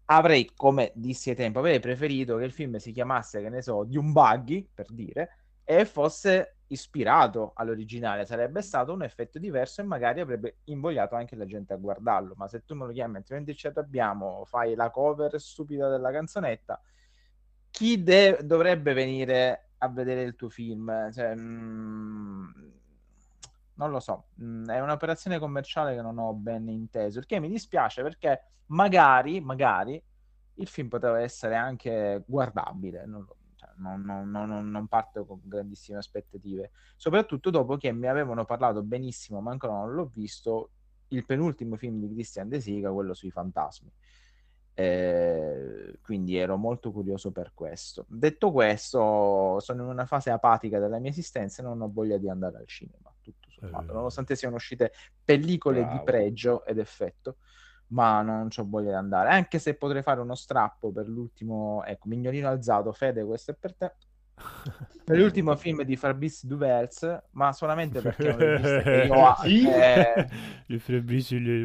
avrei, 0.05 0.49
come 0.55 0.93
dissi 0.95 1.31
ai 1.31 1.35
tempo, 1.35 1.59
avrei 1.59 1.81
preferito 1.81 2.37
che 2.37 2.45
il 2.45 2.53
film 2.53 2.77
si 2.77 2.93
chiamasse, 2.93 3.41
che 3.41 3.49
ne 3.49 3.61
so, 3.61 3.83
di 3.83 3.97
un 3.97 4.13
buggy, 4.13 4.65
per 4.73 4.85
dire, 4.89 5.29
e 5.65 5.83
fosse 5.83 6.54
ispirato 6.67 7.51
all'originale. 7.55 8.25
Sarebbe 8.25 8.61
stato 8.61 8.93
un 8.93 9.03
effetto 9.03 9.39
diverso 9.39 9.81
e 9.81 9.83
magari 9.85 10.19
avrebbe 10.21 10.57
invogliato 10.65 11.15
anche 11.15 11.35
la 11.35 11.45
gente 11.45 11.73
a 11.73 11.77
guardarlo. 11.77 12.33
Ma 12.37 12.47
se 12.47 12.63
tu 12.65 12.75
me 12.75 12.85
lo 12.85 12.91
chiami, 12.91 13.17
altrimenti 13.17 13.55
ci 13.55 13.67
arrabbiamo, 13.67 14.43
fai 14.45 14.75
la 14.75 14.89
cover 14.89 15.39
stupida 15.39 15.89
della 15.89 16.11
canzonetta, 16.11 16.81
chi 17.71 18.01
de- 18.03 18.39
dovrebbe 18.43 18.93
venire 18.93 19.69
a 19.79 19.89
vedere 19.89 20.23
il 20.23 20.35
tuo 20.35 20.49
film? 20.49 21.11
Cioè, 21.11 21.35
mm, 21.35 22.47
non 23.75 23.89
lo 23.91 23.99
so, 23.99 24.27
Mm, 24.41 24.65
è 24.69 24.79
un'operazione 24.81 25.39
commerciale 25.39 25.95
che 25.95 26.01
non 26.01 26.17
ho 26.17 26.33
ben 26.33 26.67
inteso, 26.69 27.19
il 27.19 27.25
che 27.25 27.39
mi 27.39 27.49
dispiace 27.49 28.01
perché 28.03 28.51
magari, 28.67 29.39
magari 29.41 30.01
il 30.55 30.67
film 30.67 30.87
poteva 30.89 31.19
essere 31.21 31.55
anche 31.55 32.23
guardabile, 32.27 33.05
non, 33.05 33.21
lo- 33.25 33.37
cioè, 33.37 33.44
non- 33.77 34.01
non- 34.01 34.29
non- 34.29 34.69
non 34.69 34.87
parto 34.87 35.25
con 35.25 35.41
grandissime 35.43 35.97
aspettative, 35.97 36.71
soprattutto 36.95 37.49
dopo 37.49 37.77
che 37.77 37.91
mi 37.91 38.07
avevano 38.07 38.45
parlato 38.45 38.81
benissimo, 38.83 39.41
ma 39.41 39.51
ancora 39.51 39.73
non 39.73 39.93
l'ho 39.93 40.09
visto, 40.13 40.69
il 41.09 41.25
penultimo 41.25 41.75
film 41.75 41.99
di 41.99 42.13
Christian 42.13 42.49
De 42.49 42.59
Sica, 42.59 42.91
quello 42.91 43.13
sui 43.13 43.31
fantasmi. 43.31 43.91
Eh, 44.77 45.99
quindi 46.01 46.35
ero 46.35 46.57
molto 46.57 46.91
curioso 46.91 47.31
per 47.31 47.51
questo. 47.53 48.05
Detto 48.09 48.51
questo, 48.51 49.59
sono 49.61 49.83
in 49.83 49.89
una 49.89 50.05
fase 50.05 50.31
apatica 50.31 50.79
della 50.79 50.99
mia 50.99 51.11
esistenza 51.11 51.61
e 51.61 51.65
non 51.65 51.81
ho 51.81 51.89
voglia 51.89 52.17
di 52.17 52.29
andare 52.29 52.57
al 52.57 52.67
cinema. 52.67 53.13
Tutto 53.21 53.49
sommato, 53.49 53.91
Eh. 53.91 53.93
nonostante 53.93 54.35
siano 54.35 54.55
uscite 54.55 54.91
pellicole 55.23 55.79
di 55.79 55.85
Bravo. 55.85 56.03
pregio 56.03 56.65
ed 56.65 56.77
effetto, 56.79 57.37
ma 57.87 58.21
non 58.21 58.49
ho 58.55 58.65
voglia 58.67 58.89
di 58.89 58.95
andare. 58.95 59.29
Anche 59.29 59.59
se 59.59 59.75
potrei 59.75 60.01
fare 60.01 60.21
uno 60.21 60.35
strappo 60.35 60.91
per 60.91 61.07
l'ultimo, 61.07 61.83
ecco, 61.85 62.07
mignolino 62.07 62.47
alzato, 62.47 62.91
Fede, 62.91 63.23
questo 63.23 63.51
è 63.51 63.55
per 63.55 63.75
te. 63.75 63.93
Per 65.05 65.15
l'ultimo 65.17 65.55
film 65.55 65.83
di 65.83 65.95
Fabrice 65.95 66.47
Duvers, 66.47 67.21
ma 67.31 67.53
solamente 67.53 68.01
perché 68.01 68.27
è 68.27 68.33
un 68.33 68.39
regista 68.39 68.81
che 68.81 69.47
io 69.47 69.69
eh, 69.69 70.27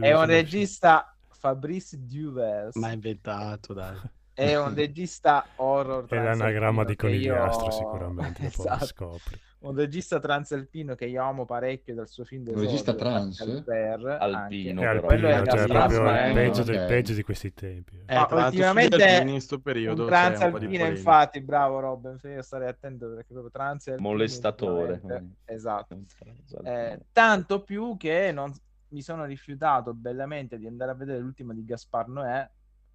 è 0.00 0.14
un 0.14 0.26
regista 0.26 1.16
Fabrice 1.30 1.96
Duvers 2.04 2.76
Ma 2.76 2.92
inventato, 2.92 3.72
dai. 3.72 3.98
È 4.46 4.58
un 4.58 4.74
regista 4.74 5.44
horror 5.56 6.06
È 6.06 6.14
l'anagramma 6.16 6.84
di 6.84 6.96
che 6.96 7.08
io- 7.08 7.34
conigliastro 7.34 7.70
sicuramente, 7.70 8.42
Esatto. 8.46 8.86
scopri. 8.86 9.38
un 9.60 9.76
regista 9.76 10.18
transalpino 10.18 10.94
che 10.94 11.04
io 11.04 11.22
amo 11.22 11.44
parecchio 11.44 11.94
dal 11.94 12.08
suo 12.08 12.24
film 12.24 12.46
Un 12.48 12.60
regista 12.60 12.94
trans? 12.94 13.40
Albert, 13.40 14.20
Alpino, 14.22 14.82
anche. 14.82 15.00
però. 15.06 15.28
è 15.28 15.32
alpino, 15.32 15.56
cioè 15.56 15.66
proprio 15.68 16.00
il 16.26 16.32
peggio, 16.32 16.62
del- 16.62 16.80
ok. 16.80 16.86
peggio 16.86 17.12
di 17.14 17.22
questi 17.22 17.52
tempi. 17.52 18.02
Eh, 18.06 18.14
Ma 18.14 18.28
ultimamente 18.30 19.22
in 19.26 19.40
sto 19.40 19.58
periodo 19.60 20.04
un 20.04 20.08
c'è 20.08 20.24
un 20.26 20.32
po' 20.32 20.58
di 20.58 20.66
transalpino 20.66 20.86
infatti 20.86 21.40
bravo 21.42 21.80
Robin 21.80 22.16
io 22.22 22.42
starei 22.42 22.68
attento 22.68 23.08
perché 23.08 23.26
proprio 23.32 23.50
transalpino 23.50 24.08
Molestatore. 24.08 25.00
esatto 25.44 25.98
Esatto. 26.44 26.64
Eh, 26.64 26.98
tanto 27.12 27.62
più 27.62 27.96
che 27.98 28.32
non 28.32 28.52
mi 28.92 29.02
sono 29.02 29.24
rifiutato 29.24 29.94
bellamente 29.94 30.58
di 30.58 30.66
andare 30.66 30.90
a 30.90 30.94
vedere 30.94 31.18
l'ultima 31.20 31.52
di 31.54 31.64
Gaspar 31.64 32.08
Noè 32.08 32.48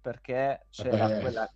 perché 0.06 0.66
c'era 0.70 1.16
Eh. 1.16 1.20
quella, 1.20 1.52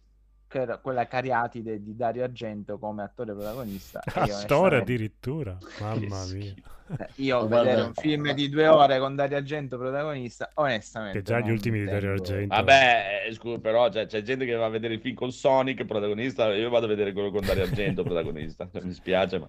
c'era 0.48 0.78
quella 0.78 1.06
cariatide 1.06 1.80
di 1.80 1.94
Dario 1.94 2.24
Argento 2.24 2.80
come 2.80 3.04
attore 3.04 3.32
protagonista. 3.32 4.02
io 4.26 4.26
storia 4.26 4.78
addirittura, 4.78 5.56
mamma 5.78 6.24
mia. 6.32 6.52
eh, 6.98 7.08
Io 7.18 7.46
Ma 7.46 7.62
vedere 7.62 7.82
un 7.82 7.94
film 7.94 8.32
di 8.32 8.48
due 8.48 8.66
ore 8.66 8.98
con 8.98 9.14
Dario 9.14 9.36
Argento 9.36 9.78
protagonista, 9.78 10.50
onestamente. 10.54 11.18
Che 11.18 11.24
già 11.24 11.38
gli 11.38 11.50
ultimi 11.52 11.78
di 11.78 11.84
Dario 11.84 12.10
Argento. 12.10 12.56
Vabbè, 12.56 13.26
eh, 13.28 13.32
scusa, 13.34 13.60
però 13.60 13.88
c'è, 13.88 14.06
c'è 14.06 14.22
gente 14.22 14.44
che 14.44 14.54
va 14.54 14.66
a 14.66 14.70
vedere 14.70 14.94
il 14.94 15.00
film 15.00 15.14
con 15.14 15.30
Sonic 15.30 15.84
protagonista, 15.84 16.52
io 16.52 16.70
vado 16.70 16.86
a 16.86 16.88
vedere 16.88 17.12
quello 17.12 17.30
con 17.30 17.46
Dario 17.46 17.62
Argento 17.62 18.02
protagonista. 18.02 18.68
Cioè, 18.72 18.82
mi 18.82 18.92
spiace, 18.92 19.38
ma... 19.38 19.48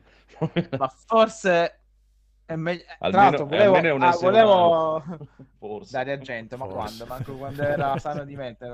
Ma 0.77 0.93
forse 1.07 1.80
è 2.45 2.55
meglio. 2.55 2.83
Tra 2.99 3.07
Almeno- 3.25 3.45
volevo, 3.45 4.05
ah, 4.05 4.17
volevo... 4.19 5.03
Forse. 5.57 5.91
Dario 5.91 6.13
Argento, 6.13 6.57
ma 6.57 6.65
Forse. 6.65 6.77
quando? 6.77 7.05
Manco 7.05 7.33
quando 7.37 7.61
era 7.63 7.97
sano 7.99 8.23
di 8.25 8.35
mente. 8.35 8.67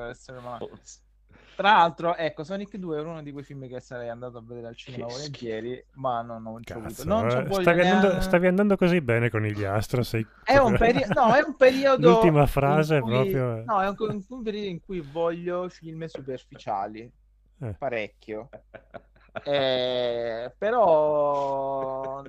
Tra 1.56 1.72
l'altro, 1.72 2.16
ecco, 2.16 2.44
Sonic 2.44 2.76
2 2.78 3.00
era 3.00 3.10
uno 3.10 3.24
di 3.24 3.32
quei 3.32 3.44
film 3.44 3.68
che 3.68 3.80
sarei 3.80 4.10
andato 4.10 4.38
a 4.38 4.44
vedere 4.46 4.68
al 4.68 4.76
cinema 4.76 5.08
Che 5.08 5.14
volentieri, 5.14 5.86
ma 5.94 6.22
non, 6.22 6.44
non 6.44 6.62
ci 6.64 6.74
ho 6.74 6.78
avuto. 6.78 7.04
Non 7.04 7.26
eh, 7.28 7.48
stavi, 7.62 7.82
andando, 7.82 8.08
neanche- 8.08 8.22
stavi 8.22 8.46
andando 8.48 8.78
così 8.78 9.02
bene 9.02 9.30
con 9.32 9.42
gli 9.42 9.64
astro. 9.64 10.04
Sei... 10.04 10.24
È 10.44 10.58
un, 10.58 10.78
peri- 10.78 11.04
no, 11.16 11.34
è 11.34 11.42
un 11.42 11.56
periodo. 11.56 12.10
L'ultima 12.14 12.46
frase 12.46 13.00
cui- 13.00 13.12
proprio. 13.12 13.64
No, 13.66 13.82
è 13.82 13.88
un, 13.88 13.96
un- 13.98 14.24
un 14.30 14.44
periodo 14.44 14.68
in 14.68 14.82
cui 14.86 15.00
voglio 15.02 15.68
film 15.70 16.06
superficiali. 16.06 17.12
Eh. 17.60 17.74
Parecchio. 17.74 18.50
Eh, 19.44 20.54
però. 20.56 22.22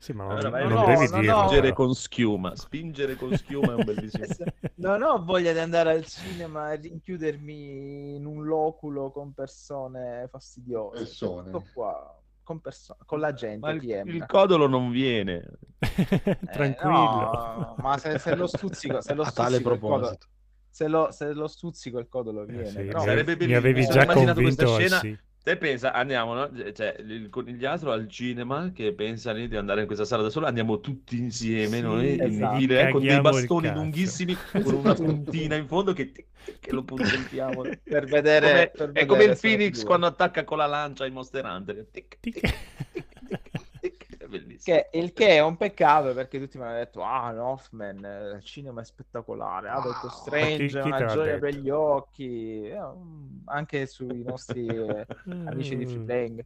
Sì, 0.00 0.12
ma 0.12 0.26
Allora, 0.26 0.42
non, 0.42 0.50
vai 0.50 0.68
non 0.68 0.72
no, 0.78 0.84
devi 0.86 1.10
no, 1.10 1.18
dirlo. 1.20 1.32
no. 1.32 1.38
Spingere 1.48 1.72
con 1.72 1.94
schiuma. 1.94 2.54
Spingere 2.56 3.16
con 3.16 3.36
schiuma 3.36 3.72
è 3.72 3.74
un 3.74 3.84
bellissimo. 3.84 4.26
Non 4.76 5.02
ho 5.02 5.24
voglia 5.24 5.52
di 5.52 5.58
andare 5.58 5.90
al 5.90 6.04
cinema 6.06 6.72
e 6.72 6.76
rinchiudermi 6.76 8.14
in 8.14 8.24
un 8.24 8.44
loculo 8.44 9.10
con 9.10 9.32
persone 9.32 10.28
fastidiose. 10.30 10.98
Persone. 10.98 11.48
Sto 11.48 11.64
qua 11.74 12.16
con, 12.44 12.60
perso- 12.60 12.96
con 13.04 13.18
la 13.18 13.32
gente. 13.34 13.58
Ma 13.58 13.72
il, 13.72 13.82
il 14.06 14.24
codolo 14.26 14.66
non 14.68 14.90
viene. 14.90 15.44
Eh, 16.00 16.38
Tranquillo. 16.52 16.92
no, 16.92 17.74
ma 17.78 17.98
se, 17.98 18.18
se 18.18 18.34
lo 18.34 18.46
stuzzico, 18.46 19.00
se 19.00 19.14
lo 19.14 19.22
A 19.26 19.30
tale 19.30 19.56
stuzzico 19.56 19.72
il 19.74 19.78
codo- 19.80 19.96
proposito. 19.98 20.26
se 20.70 20.88
lo, 20.88 21.10
se 21.12 21.32
lo 21.32 21.46
stuzzico 21.48 21.98
il 21.98 22.08
codolo 22.08 22.42
Eh, 22.42 22.46
viene. 22.46 22.66
sì, 22.68 22.82
però- 22.84 23.04
mi, 23.04 23.46
mi 23.46 23.54
avevi 23.54 23.84
già 23.84 23.90
sono 23.90 24.02
immaginato 24.04 24.40
questa 24.40 24.64
convinto 24.64 24.88
scena- 24.88 24.98
sì. 25.00 25.18
Te 25.48 25.56
pensa, 25.56 25.94
andiamo, 25.94 26.34
no? 26.34 26.50
Cioè, 26.74 26.96
il 26.98 27.30
conigliastro 27.30 27.90
al 27.90 28.06
cinema 28.06 28.70
che 28.70 28.92
pensa 28.92 29.32
di 29.32 29.56
andare 29.56 29.80
in 29.80 29.86
questa 29.86 30.04
sala 30.04 30.22
da 30.22 30.28
solo, 30.28 30.44
andiamo 30.44 30.78
tutti 30.80 31.16
insieme, 31.16 31.76
Sì, 31.76 31.80
noi, 31.80 32.20
esatto. 32.20 32.26
in 32.26 32.60
file, 32.60 32.88
con 32.90 33.00
dei 33.06 33.16
il 33.16 33.20
bastoni 33.22 33.70
lunghissimi, 33.72 34.36
con 34.60 34.74
una 34.74 34.92
puntina 34.98 35.54
in 35.54 35.66
fondo 35.66 35.94
che, 35.94 36.12
che 36.12 36.72
lo 36.72 36.84
puntiamo. 36.84 37.62
per 37.82 38.04
vedere, 38.08 38.70
Come- 38.72 38.72
per 38.74 38.92
è 38.92 39.06
come 39.06 39.24
vedere 39.24 39.32
il 39.32 39.38
Sonic 39.38 39.56
Phoenix 39.56 39.76
2. 39.76 39.84
quando 39.84 40.04
attacca 40.06 40.44
con 40.44 40.58
la 40.58 40.66
lancia 40.66 41.04
ai 41.04 41.10
Monster 41.12 41.44
Hunter. 41.46 41.86
Tic, 41.90 42.18
tic, 42.20 42.40
Tic. 42.40 42.58
tic, 42.92 43.06
tic, 43.50 43.66
tic. 43.80 44.06
È 44.18 44.26
bellissimo. 44.26 44.47
Che, 44.62 44.90
il 44.92 45.12
che 45.12 45.28
è 45.36 45.40
un 45.42 45.56
peccato 45.56 46.12
perché 46.14 46.38
tutti 46.38 46.58
mi 46.58 46.64
hanno 46.64 46.74
detto: 46.74 47.02
Ah, 47.02 47.30
Northman, 47.32 48.34
il 48.36 48.42
cinema 48.44 48.80
è 48.80 48.84
spettacolare. 48.84 49.68
Ah, 49.68 49.80
Doctor 49.80 50.10
Strange, 50.10 50.66
Chi- 50.66 50.78
chi 50.80 50.88
una 50.88 51.04
gioia 51.04 51.32
detto? 51.34 51.46
per 51.46 51.54
gli 51.54 51.70
occhi. 51.70 52.62
Eh, 52.68 52.80
um, 52.80 53.42
anche 53.46 53.86
sui 53.86 54.22
nostri 54.22 54.66
eh, 54.68 55.06
amici 55.44 55.76
di 55.76 55.86
Free 55.86 56.02
Playing. 56.02 56.44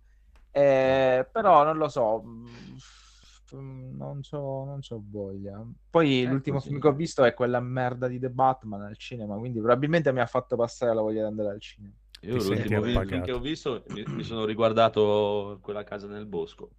Eh, 0.50 1.28
però 1.32 1.64
non 1.64 1.78
lo 1.78 1.88
so, 1.88 2.22
mm, 2.22 2.76
non 3.96 4.20
c'ho, 4.20 4.64
non 4.64 4.80
c'ho 4.80 5.02
voglia. 5.10 5.64
Poi 5.90 6.22
È 6.22 6.28
l'ultimo 6.28 6.56
così. 6.56 6.68
film 6.68 6.80
che 6.80 6.88
ho 6.88 6.92
visto 6.92 7.24
è 7.24 7.34
quella 7.34 7.60
merda 7.60 8.08
di 8.08 8.18
The 8.18 8.30
Batman 8.30 8.82
al 8.82 8.96
cinema, 8.96 9.36
quindi 9.36 9.58
probabilmente 9.58 10.12
mi 10.12 10.20
ha 10.20 10.26
fatto 10.26 10.56
passare 10.56 10.94
la 10.94 11.00
voglia 11.00 11.20
di 11.22 11.28
andare 11.28 11.48
al 11.50 11.60
cinema. 11.60 11.92
Io 12.22 12.38
Ti 12.38 12.44
l'ultimo 12.44 12.82
film 12.82 13.20
che 13.22 13.32
ho 13.32 13.40
visto 13.40 13.82
mi, 13.88 14.04
mi 14.06 14.22
sono 14.22 14.44
riguardato 14.44 15.58
quella 15.60 15.82
casa 15.84 16.06
nel 16.06 16.26
bosco. 16.26 16.70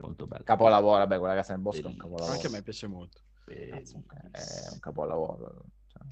Molto 0.00 0.26
bello. 0.26 0.44
Capolavoro, 0.44 0.98
vabbè, 0.98 1.18
quella 1.18 1.34
casa 1.34 1.52
nel 1.54 1.62
bosco 1.62 1.80
è 1.82 1.84
un 1.86 1.92
Bellissimo. 1.92 2.08
capolavoro. 2.10 2.36
Anche 2.36 2.46
a 2.46 2.50
me 2.50 2.62
piace 2.62 2.86
molto. 2.86 3.20
Cazzo, 3.44 4.02
È 4.30 4.72
un 4.72 4.78
capolavoro. 4.80 5.64
cioè. 5.86 6.02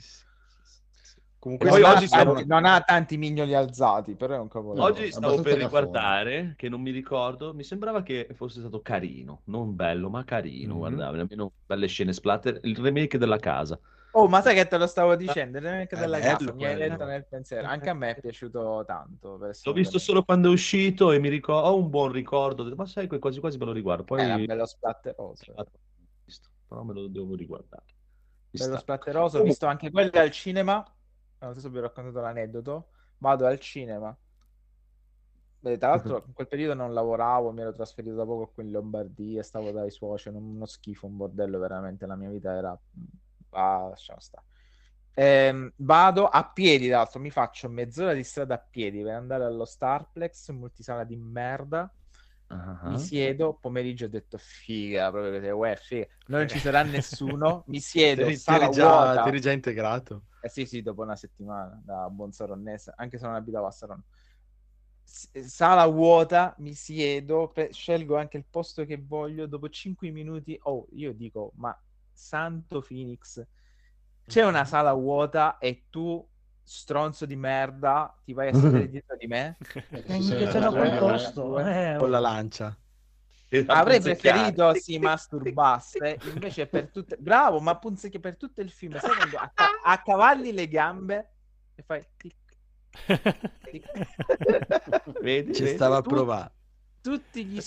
Comunque, 1.38 1.68
Poi 1.68 1.80
non, 1.80 1.90
oggi 1.92 2.04
ha 2.04 2.08
stavo- 2.08 2.32
tanti, 2.32 2.48
non 2.48 2.64
ha 2.64 2.80
tanti 2.80 3.16
mignoli 3.18 3.54
alzati, 3.54 4.14
però 4.16 4.34
è 4.34 4.38
un 4.38 4.48
capolavoro. 4.48 4.82
Oggi 4.92 5.12
stavo 5.12 5.40
per 5.42 5.58
riguardare, 5.58 6.54
che 6.56 6.68
non 6.68 6.80
mi 6.80 6.90
ricordo, 6.90 7.54
mi 7.54 7.62
sembrava 7.62 8.02
che 8.02 8.28
fosse 8.34 8.58
stato 8.60 8.80
carino, 8.80 9.42
non 9.44 9.76
bello, 9.76 10.10
ma 10.10 10.24
carino, 10.24 10.72
Mhm. 10.72 10.78
guardate, 10.78 11.18
almeno 11.18 11.52
belle 11.64 11.86
scene 11.86 12.12
splatter, 12.12 12.58
il 12.62 12.76
remake 12.78 13.16
della 13.18 13.38
casa. 13.38 13.78
Oh, 14.12 14.28
ma 14.28 14.40
sai 14.40 14.54
che 14.54 14.66
te 14.66 14.78
lo 14.78 14.86
stavo 14.86 15.14
dicendo? 15.14 15.58
È 15.58 15.60
della 15.60 16.18
bello 16.18 16.20
casa 16.20 16.52
mi 16.54 16.64
hai 16.64 16.74
quello. 16.74 16.90
letto 16.90 17.04
nel 17.04 17.26
pensiero. 17.26 17.66
Anche 17.66 17.90
a 17.90 17.94
me 17.94 18.10
è 18.16 18.20
piaciuto 18.20 18.84
tanto. 18.86 19.36
L'ho 19.36 19.72
visto 19.72 19.98
solo 19.98 20.22
quando 20.22 20.48
è 20.48 20.52
uscito 20.52 21.12
e 21.12 21.18
mi 21.18 21.28
ricordo, 21.28 21.68
ho 21.68 21.76
un 21.76 21.90
buon 21.90 22.12
ricordo, 22.12 22.74
ma 22.74 22.86
sai, 22.86 23.08
quasi 23.08 23.40
quasi 23.40 23.58
me 23.58 23.66
lo 23.66 23.72
riguardo, 23.72 24.04
poi 24.04 24.20
Era 24.22 24.38
bello 24.38 24.64
splatteroso. 24.66 25.54
però 26.66 26.82
me 26.82 26.94
lo 26.94 27.08
devo 27.08 27.34
riguardare. 27.34 27.84
Ci 27.86 27.94
Bello 28.58 28.76
sta. 28.76 28.78
splatteroso. 28.78 29.38
Ho 29.38 29.42
visto 29.42 29.66
anche 29.66 29.90
quelli 29.90 30.16
al 30.18 30.30
cinema. 30.30 30.84
Non 31.40 31.54
so 31.54 31.60
se 31.60 31.68
vi 31.68 31.78
ho 31.78 31.82
raccontato 31.82 32.20
l'aneddoto. 32.20 32.88
Vado 33.18 33.46
al 33.46 33.58
cinema. 33.60 34.16
Beh, 35.60 35.78
tra 35.78 35.88
l'altro, 35.88 36.22
in 36.26 36.32
quel 36.32 36.46
periodo 36.48 36.74
non 36.74 36.92
lavoravo, 36.94 37.50
mi 37.50 37.60
ero 37.62 37.72
trasferito 37.72 38.14
da 38.14 38.24
poco 38.24 38.52
qui 38.54 38.64
in 38.64 38.70
Lombardia, 38.70 39.42
stavo 39.42 39.72
dai 39.72 39.90
suoceri, 39.90 40.36
uno 40.36 40.64
schifo, 40.66 41.06
un 41.06 41.16
bordello 41.16 41.58
veramente. 41.58 42.06
La 42.06 42.16
mia 42.16 42.30
vita 42.30 42.52
era. 42.54 42.78
Ah, 43.56 43.88
lasciamo 43.88 44.20
stare. 44.20 44.44
Ehm, 45.14 45.72
vado 45.78 46.26
a 46.28 46.50
piedi, 46.52 46.88
tra 46.88 46.98
l'altro, 46.98 47.20
mi 47.20 47.30
faccio 47.30 47.68
mezz'ora 47.70 48.12
di 48.12 48.22
strada 48.24 48.54
a 48.56 48.58
piedi 48.58 49.02
per 49.02 49.14
andare 49.14 49.44
allo 49.44 49.64
Starplex, 49.64 50.50
multisala 50.50 51.04
di 51.04 51.16
merda. 51.16 51.90
Ah, 52.50 52.76
Mi 52.82 52.98
siedo, 52.98 53.54
pomeriggio 53.60 54.04
ho 54.06 54.08
detto 54.08 54.38
figa, 54.38 55.10
proprio 55.10 55.32
così, 55.32 55.48
uè, 55.50 55.76
figa. 55.76 56.06
Non 56.26 56.46
ci 56.48 56.58
sarà 56.60 56.82
nessuno, 56.84 57.64
mi 57.68 57.80
siedo, 57.80 58.30
Ti 58.30 58.42
ti 58.42 58.54
sala 58.54 58.56
eri 58.56 58.68
già, 58.70 59.18
vuota. 59.18 59.20
ti 59.20 59.28
eri 59.28 59.40
già 59.40 59.52
integrato. 59.52 60.24
Eh 60.40 60.48
sì, 60.48 60.64
sì, 60.66 60.82
dopo 60.82 61.02
una 61.02 61.16
settimana 61.16 61.80
da 61.84 62.08
buon 62.08 62.30
saronnese, 62.32 62.92
anche 62.96 63.18
se 63.18 63.26
non 63.26 63.34
abitavo 63.34 63.66
a 63.66 63.70
Saronno. 63.72 64.04
S- 65.04 65.30
Sala 65.48 65.86
vuota, 65.86 66.54
mi 66.58 66.74
siedo, 66.74 67.48
pe- 67.48 67.72
scelgo 67.72 68.16
anche 68.16 68.36
il 68.36 68.46
posto 68.48 68.84
che 68.84 68.98
voglio. 68.98 69.46
Dopo 69.46 69.68
5 69.68 70.10
minuti, 70.10 70.56
oh, 70.62 70.86
io 70.92 71.12
dico, 71.14 71.52
ma 71.56 71.76
santo 72.16 72.80
Phoenix, 72.80 73.44
c'è 74.26 74.44
una 74.44 74.64
sala 74.64 74.92
vuota 74.92 75.58
e 75.58 75.84
tu, 75.90 76.26
stronzo 76.62 77.26
di 77.26 77.36
merda, 77.36 78.12
ti 78.24 78.32
vai 78.32 78.48
a 78.48 78.54
sedere 78.54 78.88
dietro 78.90 79.16
di 79.16 79.26
me? 79.26 79.56
Eh, 79.90 80.20
Sì, 80.20 80.34
mi 80.34 80.46
quel 80.46 80.90
sì. 80.90 80.98
posto. 80.98 81.58
eh, 81.60 81.96
Con 81.98 82.10
la 82.10 82.18
lancia. 82.20 82.76
Avrei 83.68 84.00
preferito 84.00 84.74
si 84.74 84.98
masturbasse 84.98 86.18
invece 86.22 86.66
per 86.66 86.90
tutte 86.90 87.16
bravo 87.16 87.60
ma 87.60 87.76
punzecchia 87.78 88.20
per 88.20 88.36
tutto 88.36 88.60
il 88.60 88.70
film 88.70 88.96
sai 88.98 89.14
quando 89.14 89.36
acca- 89.38 89.80
accavalli 89.84 90.52
le 90.52 90.68
gambe 90.68 91.30
e 91.74 91.82
fai 91.82 92.04
tic, 92.16 92.34
tic. 93.70 93.84
Vedi, 95.20 95.52
Ci 95.52 95.62
vedi? 95.62 95.74
stava 95.74 95.96
a 95.98 96.02
provare. 96.02 96.52
Tutti 97.06 97.44
gli 97.46 97.60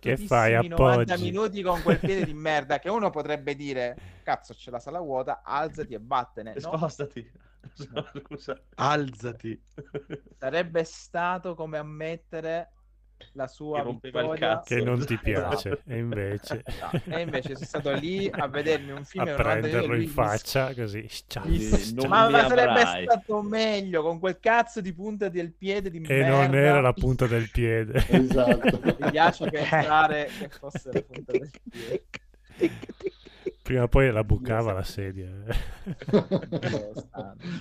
Che 0.00 0.22
strafottutissimi 0.22 0.26
fai, 0.26 0.68
90 0.68 1.14
appoggi? 1.14 1.22
minuti 1.22 1.62
con 1.62 1.82
quel 1.82 2.00
piede 2.00 2.24
di 2.24 2.32
merda 2.34 2.78
che 2.78 2.88
uno 2.88 3.10
potrebbe 3.10 3.54
dire 3.54 3.96
cazzo 4.22 4.54
c'è 4.54 4.70
la 4.70 4.80
sala 4.80 4.98
vuota 5.00 5.42
alzati 5.44 5.92
e 5.94 5.98
vattene 6.02 6.56
no, 6.58 6.76
Spostati. 6.76 7.30
Scusa. 7.74 8.58
Alzati. 8.76 9.62
sarebbe 10.38 10.84
stato 10.84 11.54
come 11.54 11.76
ammettere 11.78 12.72
la 13.32 13.46
sua 13.46 13.82
Che 13.82 13.96
vittoria 14.00 14.34
cazzo. 14.56 14.74
Che 14.74 14.82
non 14.82 15.04
ti 15.04 15.18
Esatto. 15.22 15.48
piace. 15.48 15.82
E 15.86 15.96
invece... 15.98 16.62
Esatto. 16.66 17.00
e 17.10 17.20
invece 17.20 17.54
sono 17.54 17.64
stato 17.66 17.92
lì 17.92 18.28
a 18.32 18.46
vedermi 18.48 18.90
un 18.92 19.04
film 19.04 19.22
a 19.22 19.26
di 19.26 19.30
90 19.32 19.54
minuti 19.54 19.68
prenderlo 19.70 19.94
in 19.94 20.00
mi- 20.00 20.06
faccia 20.06 20.74
così. 20.74 21.08
Mi- 21.44 21.58
Sì, 21.58 21.94
non 21.94 22.08
ma, 22.08 22.28
ma 22.28 22.46
sarebbe 22.48 22.80
stato 23.04 23.42
meglio 23.42 24.02
con 24.02 24.18
quel 24.18 24.38
cazzo 24.40 24.80
di 24.80 24.92
punta 24.92 25.28
del 25.28 25.52
piede 25.52 25.90
di 25.90 25.98
E 25.98 26.00
merda 26.08 26.46
non 26.46 26.54
era 26.54 26.80
la 26.80 26.92
punta 26.92 27.26
del 27.26 27.48
piede. 27.50 28.04
Esatto. 28.08 28.80
mi 28.98 29.10
piace 29.10 29.50
pensare 29.50 30.28
che 30.38 30.48
fosse 30.48 30.90
la 30.92 31.02
punta 31.02 31.32
del 31.32 31.50
piede 31.70 32.04
Prima 33.62 33.82
o 33.82 33.88
poi 33.88 34.10
la 34.10 34.24
bucava 34.24 34.72
la 34.72 34.82
sedia. 34.82 35.28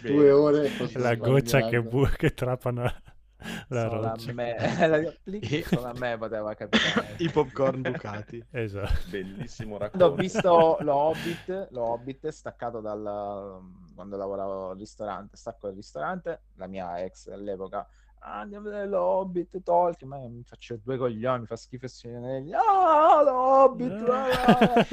Due 0.02 0.32
ore. 0.32 0.70
la 0.94 1.16
goccia 1.16 1.68
che, 1.68 1.82
bu- 1.82 2.10
che 2.16 2.34
trapana 2.34 2.94
la 3.70 3.88
Solo 3.90 4.06
a 4.06 4.10
roccia. 4.10 4.34
me, 4.34 4.56
la- 4.88 5.62
solo 5.64 5.86
a 5.88 5.94
me 5.94 6.18
poteva 6.18 6.54
capitare. 6.56 7.16
I 7.20 7.30
popcorn 7.30 7.82
bucati. 7.82 8.44
Esatto. 8.52 9.10
Bellissimo 9.10 9.78
racconto. 9.78 10.06
ho 10.06 10.14
visto 10.16 10.78
lo 10.82 10.96
Hobbit, 10.96 11.68
lo 11.72 11.84
Hobbit 11.84 12.28
staccato 12.30 12.82
dal 12.82 13.62
quando 13.94 14.18
lavoravo 14.18 14.70
al 14.72 14.78
ristorante, 14.78 15.38
stacco 15.38 15.68
dal 15.68 15.76
ristorante, 15.76 16.42
la 16.56 16.68
mia 16.68 17.04
ex 17.04 17.28
all'epoca 17.28 17.88
"Ah, 18.20 18.40
andiamo 18.40 18.68
a 18.68 18.72
vedere 18.72 18.90
lo 18.90 19.02
Hobbit 19.02 19.62
Tolkien, 19.62 20.10
ma 20.10 20.18
mi 20.18 20.44
faccio 20.44 20.78
due 20.84 20.98
coglioni, 20.98 21.42
mi 21.42 21.46
fa 21.46 21.56
schifo 21.56 21.86
e 21.86 21.90
signori 21.90 22.52
ah, 22.54 23.22
lo 23.24 23.34
Hobbit, 23.34 24.10
ah". 24.10 24.86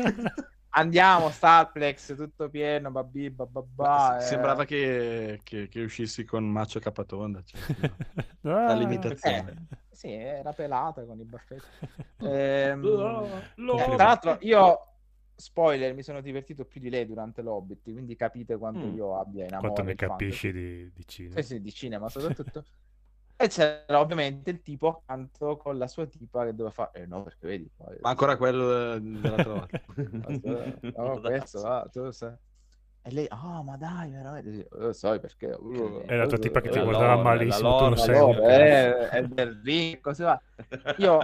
Andiamo, 0.75 1.31
Starplex, 1.31 2.15
tutto 2.17 2.49
pieno, 2.49 2.91
babbi, 2.91 3.31
bababà, 3.31 4.19
eh. 4.19 4.21
Sembrava 4.23 4.65
che, 4.65 5.41
che, 5.43 5.69
che 5.69 5.81
uscissi 5.83 6.25
con 6.25 6.45
Macio 6.45 6.79
Capatonda. 6.81 7.43
Cioè, 7.43 7.61
no. 8.43 8.57
Ah, 8.57 8.67
La 8.69 8.75
limitazione. 8.75 9.67
Eh, 9.71 9.77
sì, 9.91 10.13
era 10.13 10.53
pelata 10.53 11.05
con 11.05 11.19
i 11.19 11.25
baffetti. 11.25 11.63
Ehm, 12.25 12.85
Eh, 12.85 13.85
tra 13.97 13.97
l'altro, 13.97 14.39
io 14.41 14.79
spoiler, 15.37 15.95
mi 15.95 16.03
sono 16.03 16.21
divertito 16.21 16.65
più 16.65 16.81
di 16.81 16.91
lei 16.91 17.07
durante 17.07 17.43
l'Hobbit, 17.43 17.83
quindi 17.93 18.15
capite 18.17 18.57
quanto 18.57 18.87
Mm. 18.87 18.95
io 18.95 19.19
abbia 19.19 19.45
in 19.45 19.53
amore 19.55 19.73
Quanto 19.73 19.83
ne 19.83 19.95
capisci 19.97 20.53
di, 20.53 20.93
di 20.93 21.07
cinema. 21.07 21.41
Sì, 21.41 21.43
sì, 21.43 21.61
di 21.61 21.73
cinema 21.73 22.09
soprattutto. 22.09 22.65
e 23.37 23.49
c'era 23.49 24.01
ovviamente 24.01 24.51
il 24.51 24.63
tipo 24.63 24.89
accanto 24.89 25.57
con 25.57 25.77
la 25.77 25.87
sua 25.89 26.07
tipa 26.07 26.45
che 26.45 26.51
doveva 26.55 26.71
fare, 26.71 27.03
eh 27.03 27.07
no, 27.07 27.23
perché 27.25 27.47
vedi, 27.47 27.71
poi- 27.75 27.99
Ma 28.01 28.11
ancora 28.11 28.37
quello 28.37 28.99
dell'altra 28.99 29.53
volta. 29.53 29.81
oh, 30.97 31.21
questo, 31.21 31.67
ah, 31.67 31.89
tu 31.91 32.11
sai. 32.11 32.35
E 33.07 33.11
lei, 33.11 33.27
ah, 33.29 33.63
ma 33.63 33.77
dai, 33.77 34.11
veramente, 34.11 34.67
lo 34.71 34.95
sai 34.95 35.21
perché. 35.21 35.49
uh, 35.49 36.05
È 36.07 36.17
la 36.17 36.27
tua 36.27 36.39
tipa 36.39 36.63
che 36.63 36.71
ti 36.71 36.79
La 36.79 36.85
guardava 36.85 37.17
lore, 37.17 37.23
malissimo, 37.23 37.75
tu 37.77 37.85
lo 37.85 37.95
lore, 37.97 37.97
sai. 37.97 38.35
cazzo. 38.35 38.43
eh, 38.49 39.09
è 39.11 39.23
del 39.25 39.61
ring, 39.63 40.01
così 40.01 40.23
va. 40.23 40.41
Io 40.97 41.19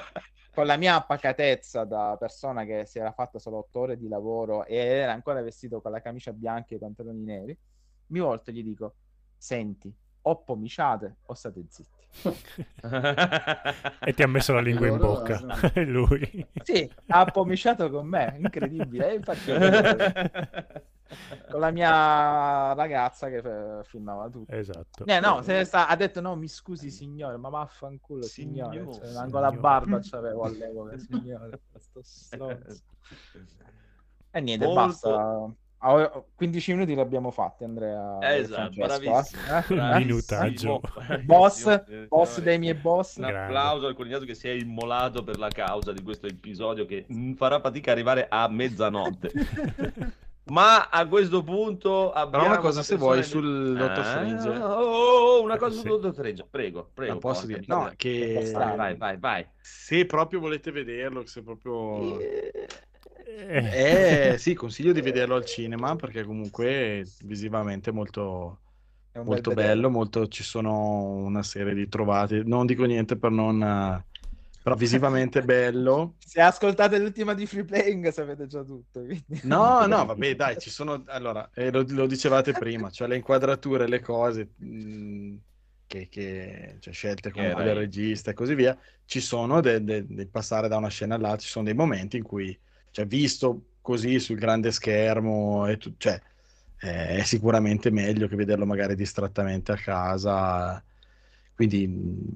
con 0.53 0.67
la 0.67 0.77
mia 0.77 1.01
pacatezza 1.01 1.85
da 1.85 2.17
persona 2.19 2.65
che 2.65 2.85
si 2.85 2.99
era 2.99 3.13
fatta 3.13 3.39
solo 3.39 3.57
otto 3.59 3.81
ore 3.81 3.97
di 3.97 4.09
lavoro 4.09 4.67
e 4.67 4.77
era 4.77 5.13
ancora 5.13 5.41
vestito 5.41 5.81
con 5.81 5.91
la 5.93 6.03
camicia 6.03 6.35
bianca 6.35 6.75
e 6.75 6.77
i 6.77 6.79
pantaloni 6.81 7.23
neri, 7.23 7.59
mi 8.09 8.19
volto 8.19 8.51
e 8.51 8.53
gli 8.53 8.63
dico: 8.63 8.97
Senti, 9.39 9.91
o 10.23 10.43
pomiciate 10.43 11.17
o 11.23 11.33
state 11.35 11.65
zitti. 11.67 12.00
E 14.01 14.13
ti 14.15 14.23
ha 14.23 14.27
messo 14.27 14.53
la 14.53 14.61
lingua 14.61 14.87
in 14.89 14.99
bocca. 14.99 15.39
no. 15.41 15.55
Lui. 15.85 16.47
Sì, 16.63 16.91
ha 17.09 17.25
pomiciato 17.27 17.89
con 17.91 18.07
me, 18.07 18.37
incredibile. 18.39 19.15
Infatti, 19.15 19.53
con 21.51 21.61
la 21.61 21.71
mia 21.71 22.73
ragazza 22.75 23.29
che 23.29 23.37
eh, 23.39 23.85
filmava 23.85 24.29
tutto. 24.29 24.53
Esatto. 24.55 25.05
Eh, 25.07 25.21
no, 25.21 25.43
sta- 25.65 25.89
ha 25.89 25.97
detto 25.97 26.21
no, 26.21 26.37
mi 26.37 26.49
scusi 26.49 26.91
signore, 26.91 27.37
ma 27.37 27.49
vaffanculo 27.49 28.23
signore, 28.23 28.73
Signore, 28.79 28.93
cioè, 28.93 29.13
manco 29.15 29.39
la 29.39 29.49
signore. 29.51 29.69
barba 29.69 29.99
c'avevo 30.01 30.43
all'epoca, 30.45 30.99
signore, 30.99 31.61
sto 31.79 32.01
stronzo. 32.05 32.83
E 34.31 34.41
niente, 34.41 34.65
Molto- 34.67 34.81
basta. 34.81 35.55
Ah, 35.83 36.23
15 36.35 36.73
minuti 36.75 36.95
li 36.95 37.01
abbiamo 37.01 37.31
fatti, 37.31 37.65
Andrea. 37.65 38.19
e 38.21 38.37
Esatto, 38.41 38.73
Francesco, 38.73 39.01
bravissimo. 39.01 39.87
eh? 39.95 39.99
Minutaggio. 39.99 40.81
Boss, 41.25 42.07
boss 42.09 42.41
dei 42.41 42.59
miei 42.59 42.75
boss. 42.75 43.17
Un 43.17 43.23
Grande. 43.27 43.47
applauso 43.47 43.87
al 43.87 43.95
coniato 43.95 44.25
che 44.27 44.35
si 44.35 44.47
è 44.49 44.53
immolato 44.53 45.23
per 45.25 45.39
la 45.39 45.49
causa 45.49 45.93
di 45.93 46.03
questo 46.03 46.27
episodio 46.27 46.85
che 46.85 47.07
farà 47.37 47.61
fatica 47.61 47.91
a 47.91 47.95
arrivare 47.95 48.27
a 48.29 48.47
mezzanotte. 48.49 49.31
Ma 50.51 50.89
a 50.89 51.07
questo 51.07 51.43
punto 51.45 52.11
abbiamo 52.13 52.45
Però 52.45 52.55
una 52.55 52.61
cosa, 52.63 52.83
se 52.83 52.97
vuoi, 52.97 53.19
che- 53.19 53.23
sul 53.23 53.77
Dottor 53.77 53.99
Ah, 53.99 54.05
Strange. 54.05 54.49
Oh, 54.59 55.43
una 55.43 55.57
cosa 55.57 55.75
Sì. 55.77 55.81
sul 55.81 55.89
Dottor 55.91 56.13
Strange, 56.13 56.47
prego, 56.51 56.91
prego. 56.93 57.19
Posso 57.19 57.47
dire? 57.47 57.63
No, 57.67 57.91
che 57.97 58.51
Vai, 58.53 58.77
vai, 58.77 58.97
vai, 58.97 59.17
vai. 59.17 59.47
se 59.61 60.05
proprio 60.07 60.41
volete 60.41 60.73
vederlo, 60.73 61.25
se 61.25 61.43
proprio... 61.43 62.19
Eh, 62.19 62.67
Eh, 63.63 64.37
sì, 64.39 64.55
consiglio 64.55 64.93
di 64.93 65.01
vederlo 65.03 65.35
al 65.37 65.45
cinema 65.45 65.95
perché 65.97 66.25
comunque 66.25 67.05
visivamente 67.25 67.91
è 67.91 67.93
molto, 67.93 68.63
È 69.13 69.19
un 69.19 69.29
molto 69.29 69.53
bel 69.53 69.53
bello, 69.53 69.91
molto, 69.91 70.27
ci 70.29 70.43
sono 70.43 71.11
una 71.25 71.43
serie 71.43 71.75
di 71.75 71.89
trovate, 71.89 72.43
non 72.45 72.67
dico 72.67 72.85
niente 72.85 73.17
per 73.19 73.31
non... 73.31 73.63
eh, 73.63 74.07
però 74.63 74.75
visivamente 74.77 75.41
è 75.41 75.43
bello. 75.45 76.19
Se 76.19 76.41
ascoltate 76.41 76.99
l'ultima 76.99 77.35
di 77.35 77.47
Free 77.47 77.65
Playing 77.65 78.09
sapete 78.11 78.47
già 78.47 78.63
tutto. 78.65 79.01
quindi- 79.05 79.25
No, 79.43 79.87
no, 79.87 80.05
vabbè, 80.05 80.35
dai, 80.35 80.59
ci 80.59 80.69
sono... 80.69 81.03
Allora, 81.07 81.49
eh, 81.55 81.71
lo, 81.71 81.83
lo 81.89 82.07
dicevate 82.07 82.55
prima, 82.55 82.91
cioè 82.91 83.09
le 83.09 83.17
inquadrature, 83.17 83.89
le 83.89 84.01
cose 84.01 84.53
mh, 84.57 85.37
che, 85.87 86.09
che 86.11 86.77
cioè, 86.79 86.93
scelte 86.93 87.31
comunque 87.31 87.63
Era- 87.63 87.65
del 87.65 87.75
regista 87.75 88.31
e 88.31 88.35
così 88.35 88.55
via, 88.55 88.79
ci 89.07 89.19
sono 89.21 89.61
de- 89.63 89.83
de- 89.83 90.05
del 90.07 90.29
passare 90.29 90.69
da 90.69 90.77
una 90.77 90.89
scena 90.89 91.15
all'altra, 91.15 91.39
ci 91.41 91.49
sono 91.49 91.65
dei 91.65 91.75
momenti 91.75 92.19
in 92.19 92.23
cui, 92.23 92.59
cioè, 92.91 93.07
visto 93.07 93.67
così 93.81 94.19
sul 94.19 94.39
grande 94.39 94.71
schermo, 94.73 95.67
e 95.67 95.77
tu- 95.79 95.95
cioè, 95.97 96.21
eh, 96.83 97.09
è 97.19 97.23
sicuramente 97.25 97.91
meglio 97.91 98.29
che 98.29 98.37
vederlo 98.37 98.67
magari 98.67 98.95
distrattamente 98.95 99.73
a 99.73 99.77
casa. 99.77 100.85
Quindi 101.55 101.87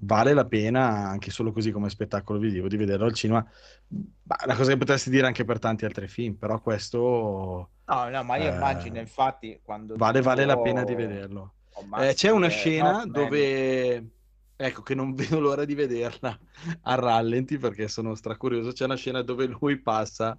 vale 0.03 0.35
la 0.35 0.45
pena 0.47 1.09
anche 1.09 1.31
solo 1.31 1.51
così 1.53 1.71
come 1.73 1.89
spettacolo 1.89 2.39
visivo 2.39 2.69
di 2.69 2.77
vederlo 2.77 3.07
al 3.07 3.15
cinema. 3.15 3.47
Ma 3.89 4.37
la 4.47 4.55
cosa 4.57 4.71
che 4.73 4.77
potresti 4.79 5.09
dire 5.11 5.27
anche 5.27 5.45
per 5.45 5.59
tanti 5.59 5.85
altri 5.87 6.09
film, 6.09 6.35
però 6.37 6.61
questo 6.61 7.71
No, 7.87 8.09
no, 8.09 8.23
ma 8.25 8.37
io 8.37 8.49
Eh, 8.49 8.49
immagino 8.49 8.99
infatti 8.99 9.61
quando 9.63 9.99
vale, 9.99 10.21
tu 10.21 10.23
vale 10.23 10.45
la 10.45 10.57
pena 10.59 10.85
di 10.85 10.95
vederlo. 10.95 11.57
Eh, 11.93 12.15
c'è 12.15 12.31
una 12.31 12.49
che- 12.49 12.49
scena 12.49 13.05
no, 13.05 13.05
man, 13.07 13.07
dove, 13.13 14.11
ecco, 14.57 14.83
che 14.83 14.95
non 14.95 15.15
vedo 15.15 15.41
l'ora 15.41 15.65
di 15.65 15.75
vederla 15.75 16.39
a 16.83 16.95
rallenti 16.95 17.59
perché 17.59 17.89
sono 17.89 18.15
stracurioso. 18.15 18.73
C'è 18.73 18.85
una 18.85 18.97
scena 18.97 19.23
dove 19.23 19.47
lui 19.47 19.81
passa 19.81 20.37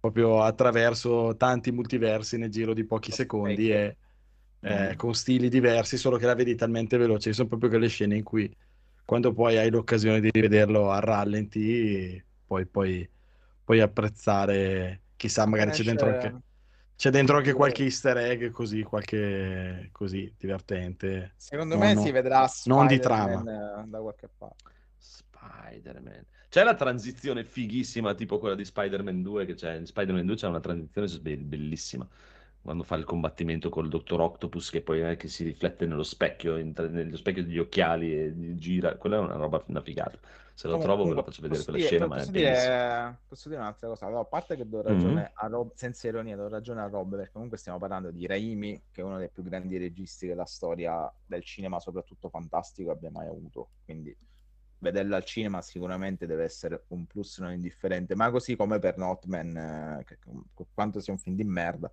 proprio 0.00 0.42
attraverso 0.42 1.34
tanti 1.36 1.72
multiversi 1.72 2.36
nel 2.36 2.50
giro 2.50 2.74
di 2.74 2.84
pochi 2.84 3.10
secondi 3.10 3.70
e 3.70 3.96
eh, 4.60 4.94
con 4.96 5.14
stili 5.14 5.48
diversi, 5.48 5.96
solo 5.96 6.16
che 6.16 6.26
la 6.26 6.34
vedi 6.34 6.54
talmente 6.54 6.96
veloce. 6.96 7.32
Sono 7.32 7.48
proprio 7.48 7.70
quelle 7.70 7.88
scene 7.88 8.16
in 8.16 8.22
cui 8.22 8.54
quando 9.04 9.32
poi 9.32 9.58
hai 9.58 9.70
l'occasione 9.70 10.20
di 10.20 10.30
rivederlo 10.30 10.90
a 10.90 10.98
rallenti, 10.98 12.22
poi 12.46 12.66
puoi, 12.66 13.80
apprezzare, 13.80 15.02
chissà, 15.16 15.46
magari 15.46 15.70
c'è 15.70 15.82
dentro 15.82 16.08
anche, 16.08 16.42
c'è 16.96 17.10
dentro 17.10 17.36
anche 17.36 17.52
qualche 17.52 17.82
easter 17.84 18.16
egg 18.18 18.50
così, 18.50 18.82
qualche 18.82 19.88
così 19.92 20.32
divertente. 20.38 21.34
Secondo 21.36 21.76
No, 21.76 21.80
me 21.80 21.94
no, 21.94 22.02
si 22.02 22.10
vedrà 22.10 22.48
non 22.64 22.86
di 22.86 22.98
trama. 23.00 23.40
eh, 23.42 23.84
da 23.86 24.00
qualche 24.00 24.28
parte. 24.28 24.72
Spider-Man. 24.98 26.24
C'è 26.48 26.62
la 26.64 26.74
transizione 26.74 27.44
fighissima, 27.44 28.14
tipo 28.14 28.38
quella 28.38 28.54
di 28.54 28.64
Spider-Man 28.64 29.22
2, 29.22 29.44
che 29.44 29.54
c'è 29.54 29.74
in 29.74 29.86
Spider-Man 29.86 30.24
2 30.26 30.36
c'è 30.36 30.46
una 30.48 30.60
transizione 30.60 31.08
be- 31.20 31.36
bellissima. 31.36 32.08
Quando 32.62 32.82
fa 32.84 32.96
il 32.96 33.04
combattimento 33.04 33.68
col 33.68 33.88
Dottor 33.88 34.20
Octopus, 34.20 34.70
che 34.70 34.80
poi 34.80 35.00
è 35.00 35.16
che 35.16 35.28
si 35.28 35.44
riflette 35.44 35.86
nello 35.86 36.02
specchio, 36.02 36.56
in- 36.56 36.72
nello 36.90 37.16
specchio 37.16 37.44
degli 37.44 37.58
occhiali 37.58 38.14
e 38.14 38.54
gira. 38.56 38.96
Quella 38.96 39.16
è 39.16 39.20
una 39.20 39.34
roba, 39.36 39.62
una 39.66 39.82
figata. 39.82 40.18
Se 40.56 40.68
lo 40.68 40.74
Comunque, 40.78 40.94
trovo 40.94 41.08
ve 41.10 41.14
la 41.16 41.22
faccio 41.24 41.42
vedere 41.42 41.62
quella 41.64 41.78
dire- 41.78 41.88
scena, 41.90 42.06
ma 42.06 42.14
è 42.14 42.18
posso 42.20 42.30
dire, 42.30 43.18
posso 43.26 43.48
dire 43.48 43.60
un'altra 43.60 43.88
cosa? 43.88 44.06
Allora, 44.06 44.20
a 44.20 44.24
parte 44.24 44.54
che 44.56 44.68
do 44.68 44.82
ragione 44.82 45.32
a 45.34 45.46
Rob, 45.48 45.72
senza 45.74 46.06
ironia, 46.06 46.36
do 46.36 46.48
ragione 46.48 46.80
a 46.80 46.86
Rob, 46.86 47.16
perché 47.16 47.32
comunque 47.32 47.58
stiamo 47.58 47.78
parlando 47.78 48.12
di 48.12 48.24
Raimi, 48.24 48.84
che 48.92 49.00
è 49.00 49.04
uno 49.04 49.18
dei 49.18 49.30
più 49.30 49.42
grandi 49.42 49.76
registi 49.78 50.28
che 50.28 50.34
la 50.34 50.44
storia 50.44 51.12
del 51.26 51.42
cinema, 51.42 51.80
soprattutto 51.80 52.28
fantastico, 52.28 52.92
abbia 52.92 53.10
mai 53.10 53.26
avuto. 53.26 53.70
Quindi 53.84 54.16
vederlo 54.78 55.16
al 55.16 55.24
cinema 55.24 55.60
sicuramente 55.60 56.24
deve 56.26 56.44
essere 56.44 56.84
un 56.88 57.04
plus 57.06 57.38
non 57.38 57.52
indifferente, 57.52 58.14
ma 58.14 58.30
così 58.30 58.54
come 58.54 58.78
per 58.78 58.96
Notman, 58.96 59.56
eh, 59.56 60.04
che, 60.04 60.18
per 60.54 60.66
quanto 60.72 61.00
sia 61.00 61.12
un 61.12 61.18
film 61.18 61.34
di 61.34 61.44
merda, 61.44 61.90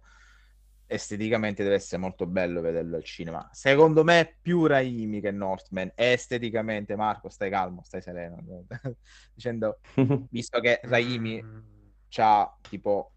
esteticamente 0.92 1.64
deve 1.64 1.76
essere 1.76 2.02
molto 2.02 2.28
bello 2.28 2.60
vederlo 2.62 2.98
al 2.98 3.04
cinema. 3.04 3.48
Secondo 3.54 4.04
me 4.04 4.38
più 4.42 4.66
Raimi 4.66 5.22
che 5.22 5.32
Northman. 5.32 5.92
Esteticamente, 5.96 6.96
Marco, 6.96 7.30
stai 7.30 7.50
calmo, 7.50 7.82
stai 7.84 8.02
sereno. 8.02 8.38
Dicendo, 9.34 9.80
visto 10.30 10.60
che 10.60 10.80
Raimi 10.84 11.42
Mm. 11.44 11.88
ha 12.18 12.58
tipo 12.68 13.14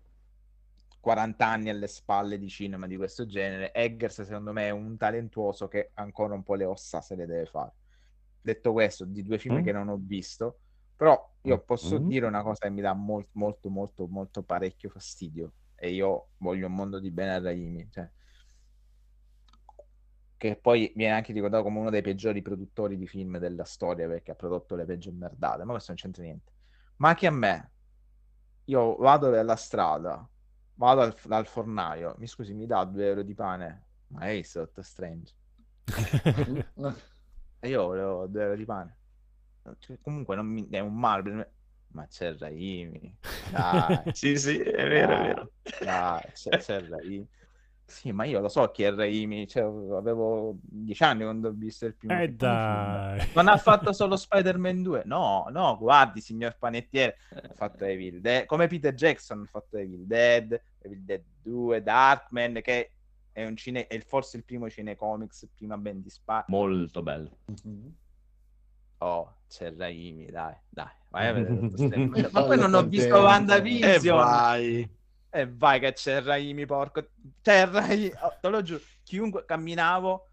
40 1.00 1.46
anni 1.46 1.68
alle 1.68 1.86
spalle 1.88 2.38
di 2.38 2.48
cinema 2.48 2.86
di 2.86 2.96
questo 2.96 3.26
genere, 3.26 3.72
Eggers 3.74 4.22
secondo 4.22 4.52
me 4.52 4.68
è 4.68 4.70
un 4.70 4.96
talentuoso 4.96 5.68
che 5.68 5.90
ancora 5.94 6.34
un 6.34 6.42
po' 6.42 6.54
le 6.54 6.64
ossa 6.64 7.00
se 7.00 7.14
le 7.14 7.26
deve 7.26 7.46
fare. 7.46 7.72
Detto 8.40 8.72
questo, 8.72 9.04
di 9.04 9.22
due 9.22 9.38
film 9.38 9.60
Mm. 9.60 9.64
che 9.64 9.72
non 9.72 9.88
ho 9.88 9.98
visto, 10.00 10.60
però 10.96 11.30
io 11.42 11.58
posso 11.62 11.98
Mm. 11.98 12.06
dire 12.06 12.26
una 12.26 12.42
cosa 12.42 12.66
che 12.66 12.70
mi 12.70 12.80
dà 12.80 12.94
molto, 12.94 13.30
molto, 13.32 13.68
molto, 13.68 14.06
molto 14.06 14.42
parecchio 14.42 14.88
fastidio 14.88 15.52
e 15.84 15.90
io 15.90 16.28
voglio 16.38 16.66
un 16.66 16.74
mondo 16.74 16.98
di 16.98 17.10
bene 17.10 17.34
a 17.34 17.40
Raimi, 17.40 17.90
cioè, 17.90 18.08
che 20.38 20.56
poi 20.56 20.90
viene 20.96 21.14
anche 21.14 21.34
ricordato 21.34 21.62
come 21.62 21.78
uno 21.78 21.90
dei 21.90 22.00
peggiori 22.00 22.40
produttori 22.40 22.96
di 22.96 23.06
film 23.06 23.36
della 23.36 23.64
storia 23.64 24.08
perché 24.08 24.30
ha 24.30 24.34
prodotto 24.34 24.76
le 24.76 24.86
peggio 24.86 25.12
merdate, 25.12 25.64
ma 25.64 25.72
questo 25.72 25.92
non 25.92 26.00
c'entra 26.00 26.22
niente. 26.22 26.52
Ma 26.96 27.14
che 27.14 27.26
a 27.26 27.30
me, 27.30 27.72
io 28.64 28.96
vado 28.96 29.30
per 29.30 29.58
strada, 29.58 30.26
vado 30.76 31.00
al, 31.02 31.14
dal 31.26 31.46
fornaio, 31.46 32.14
mi 32.16 32.26
scusi, 32.26 32.54
mi 32.54 32.64
dà 32.64 32.82
due 32.84 33.06
euro 33.06 33.22
di 33.22 33.34
pane? 33.34 33.86
Ma 34.06 34.20
è 34.20 34.40
Doctor 34.40 34.84
Strange. 34.84 35.34
E 37.64 37.68
io 37.68 37.86
volevo 37.86 38.26
due 38.26 38.42
euro 38.42 38.56
di 38.56 38.64
pane. 38.66 38.96
Cioè, 39.78 39.98
comunque 40.02 40.36
non 40.36 40.44
mi... 40.44 40.68
è 40.68 40.80
un 40.80 40.98
male. 40.98 41.53
Ma 41.94 42.06
c'è 42.08 42.34
Raimi. 42.36 43.16
Dai, 43.50 44.00
Sì, 44.12 44.36
sì, 44.36 44.58
è 44.58 44.88
vero, 44.88 45.12
è 45.16 45.22
vero. 45.22 45.50
dai, 45.80 46.22
c'è, 46.32 46.58
c'è 46.58 46.80
Raimi. 46.88 47.26
Sì, 47.86 48.10
ma 48.12 48.24
io 48.24 48.40
lo 48.40 48.48
so 48.48 48.68
chi 48.72 48.82
è 48.82 48.92
Raimi. 48.92 49.46
Cioè, 49.46 49.62
avevo 49.62 50.56
dieci 50.60 51.04
anni 51.04 51.22
quando 51.22 51.48
ho 51.48 51.52
visto 51.52 51.86
il 51.86 51.94
primo 51.94 52.14
Eh 52.14 52.24
film. 52.24 52.36
dai. 52.36 53.30
Non 53.34 53.46
ha 53.46 53.56
fatto 53.58 53.92
solo 53.94 54.16
Spider-Man 54.16 54.82
2. 54.82 55.02
No, 55.04 55.46
no, 55.50 55.76
guardi, 55.78 56.20
signor 56.20 56.56
panettiere. 56.58 57.16
Ha 57.30 57.54
fatto 57.54 57.84
Evil 57.84 58.20
Dead. 58.20 58.46
Come 58.46 58.66
Peter 58.66 58.92
Jackson 58.94 59.42
ha 59.42 59.46
fatto 59.48 59.76
Evil 59.76 60.04
Dead, 60.06 60.60
Evil 60.80 61.02
Dead 61.04 61.22
2, 61.42 61.80
Darkman, 61.82 62.60
che 62.62 62.90
è, 63.30 63.44
un 63.44 63.54
cine... 63.56 63.86
è 63.86 64.00
forse 64.00 64.36
il 64.38 64.44
primo 64.44 64.68
cinecomics 64.68 65.48
prima 65.54 65.76
ben 65.78 66.00
di 66.02 66.10
Spy. 66.10 66.42
Molto 66.48 67.02
bello. 67.02 67.38
Oh, 68.98 69.36
c'è 69.48 69.74
Raimi, 69.74 70.26
dai, 70.30 70.54
dai. 70.68 70.88
Vai 71.10 71.28
a 71.28 71.32
vedere 71.32 72.30
Ma 72.30 72.42
poi 72.44 72.58
non 72.58 72.74
ho 72.74 72.82
visto 72.86 73.16
E 73.16 73.20
WandaVision. 73.20 74.14
vai. 74.16 74.88
E 75.30 75.48
vai 75.52 75.80
che 75.80 75.92
c'è 75.92 76.22
Raimi, 76.22 76.64
porco. 76.64 77.08
C'è 77.42 77.66
Raimi, 77.66 78.10
oh, 78.22 78.38
te 78.40 78.48
lo 78.48 78.62
giuro. 78.62 78.82
Chiunque 79.02 79.44
camminavo, 79.44 80.28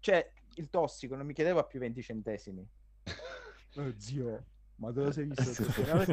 cioè 0.00 0.30
il 0.56 0.68
tossico, 0.68 1.16
non 1.16 1.26
mi 1.26 1.32
chiedeva 1.32 1.64
più 1.64 1.78
20 1.80 2.02
centesimi. 2.02 2.66
Oh, 3.74 3.90
zio, 3.96 4.44
ma 4.74 4.90
lo 4.90 5.10
sei 5.10 5.24
visto? 5.24 5.64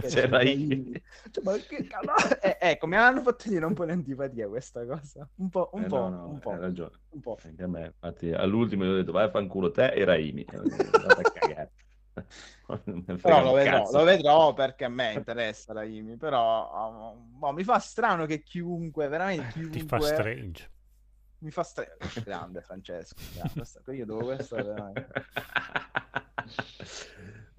C'è 0.08 0.30
Raimi. 0.30 0.94
Cioè, 1.30 1.44
ma 1.44 1.58
che 1.58 1.86
cazzo? 1.86 2.40
Eh, 2.42 2.58
ecco, 2.58 2.88
mi 2.88 2.96
hanno 2.96 3.22
fatto 3.22 3.50
dire 3.50 3.66
un 3.66 3.74
po' 3.74 3.84
di 3.84 3.92
antipatia 3.92 4.48
questa 4.48 4.86
cosa. 4.86 5.28
Un 5.36 5.50
po', 5.50 5.70
un 5.74 5.84
Eh, 5.84 5.88
po', 5.88 5.98
no, 5.98 6.10
no, 6.10 6.28
un 6.30 6.40
po', 6.40 6.52
hai 6.52 6.60
ragione. 6.60 6.92
un 7.10 7.20
po'. 7.20 7.38
Anche 7.44 7.64
a 7.64 7.68
me, 7.68 7.86
infatti, 7.88 8.32
all'ultimo 8.32 8.86
gli 8.86 8.90
ho 8.92 8.96
detto 8.96 9.12
vai 9.12 9.26
a 9.26 9.30
fanculo 9.30 9.72
te 9.72 9.88
e 9.92 10.06
Raimi. 10.06 10.46
Andate 10.54 11.22
a 11.22 11.24
cagare. 11.32 11.72
Però 13.22 13.44
lo 13.44 13.54
vedrò, 13.54 13.90
lo 13.92 14.04
vedrò 14.04 14.54
perché 14.54 14.86
a 14.86 14.90
me 14.90 15.14
interessa 15.14 15.74
Raimi, 15.74 16.18
però 16.18 17.14
uh, 17.14 17.18
boh, 17.18 17.52
mi 17.52 17.64
fa 17.64 17.80
strano 17.80 18.26
che 18.26 18.44
chiunque, 18.44 19.08
veramente 19.08 19.48
chiunque... 19.54 19.80
Ti 19.80 19.88
fa 19.88 20.00
strange. 20.00 20.70
Mi 21.40 21.52
fa 21.52 21.64
strano. 21.64 21.96
Grande 22.24 22.62
Francesco. 22.62 23.22
grande. 23.34 23.96
Io 23.98 24.06
dopo 24.06 24.26
questo 24.26 24.56
veramente... 24.56 25.08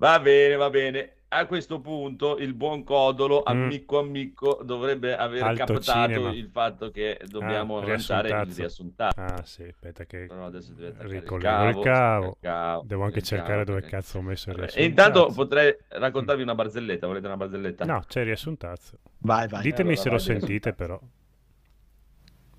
Va 0.01 0.19
bene, 0.19 0.57
va 0.57 0.71
bene. 0.71 1.20
A 1.33 1.47
questo 1.47 1.79
punto 1.81 2.39
il 2.39 2.55
buon 2.55 2.83
Codolo, 2.83 3.43
ammicco 3.45 4.01
ammicco, 4.01 4.61
dovrebbe 4.65 5.17
aver 5.17 5.43
Mm. 5.45 5.47
Alto 5.47 5.75
captato 5.75 6.09
cinema. 6.11 6.31
il 6.33 6.49
fatto 6.51 6.91
che 6.91 7.21
dobbiamo 7.29 7.79
Ah, 7.79 7.87
lanciare 7.87 8.31
il 8.31 8.53
riassuntato. 8.53 9.21
Ah 9.21 9.45
sì, 9.45 9.63
aspetta 9.63 10.05
che 10.07 10.27
Però 10.27 10.47
adesso 10.47 10.73
deve 10.73 10.89
attaccare 10.89 11.09
il 11.09 11.21
ricollego 11.21 11.49
cavo, 11.49 11.69
il 11.79 11.85
cavo. 11.85 12.27
il 12.27 12.37
cavo, 12.41 12.83
Devo 12.85 13.05
anche 13.05 13.19
il 13.19 13.25
cercare 13.25 13.51
cavo, 13.53 13.65
dove 13.65 13.81
perché- 13.81 13.97
cazzo 13.97 14.19
ho 14.19 14.23
messo 14.23 14.51
il 14.51 14.57
Vabbè, 14.57 14.73
E 14.75 14.85
intanto 14.85 15.31
potrei 15.33 15.77
raccontarvi 15.87 16.43
una 16.43 16.55
barzelletta. 16.57 17.07
Volete 17.07 17.27
una 17.27 17.37
barzelletta? 17.37 17.85
No, 17.85 18.03
c'è 18.09 18.21
il 18.21 18.27
riassuntazzo. 18.27 18.99
Vai, 19.19 19.47
vai. 19.47 19.63
Ditemi 19.63 19.91
allora 19.95 20.03
se 20.03 20.09
lo 20.11 20.17
vai, 20.17 20.25
devi 20.27 20.39
sentite 20.41 20.73
però. 20.73 21.01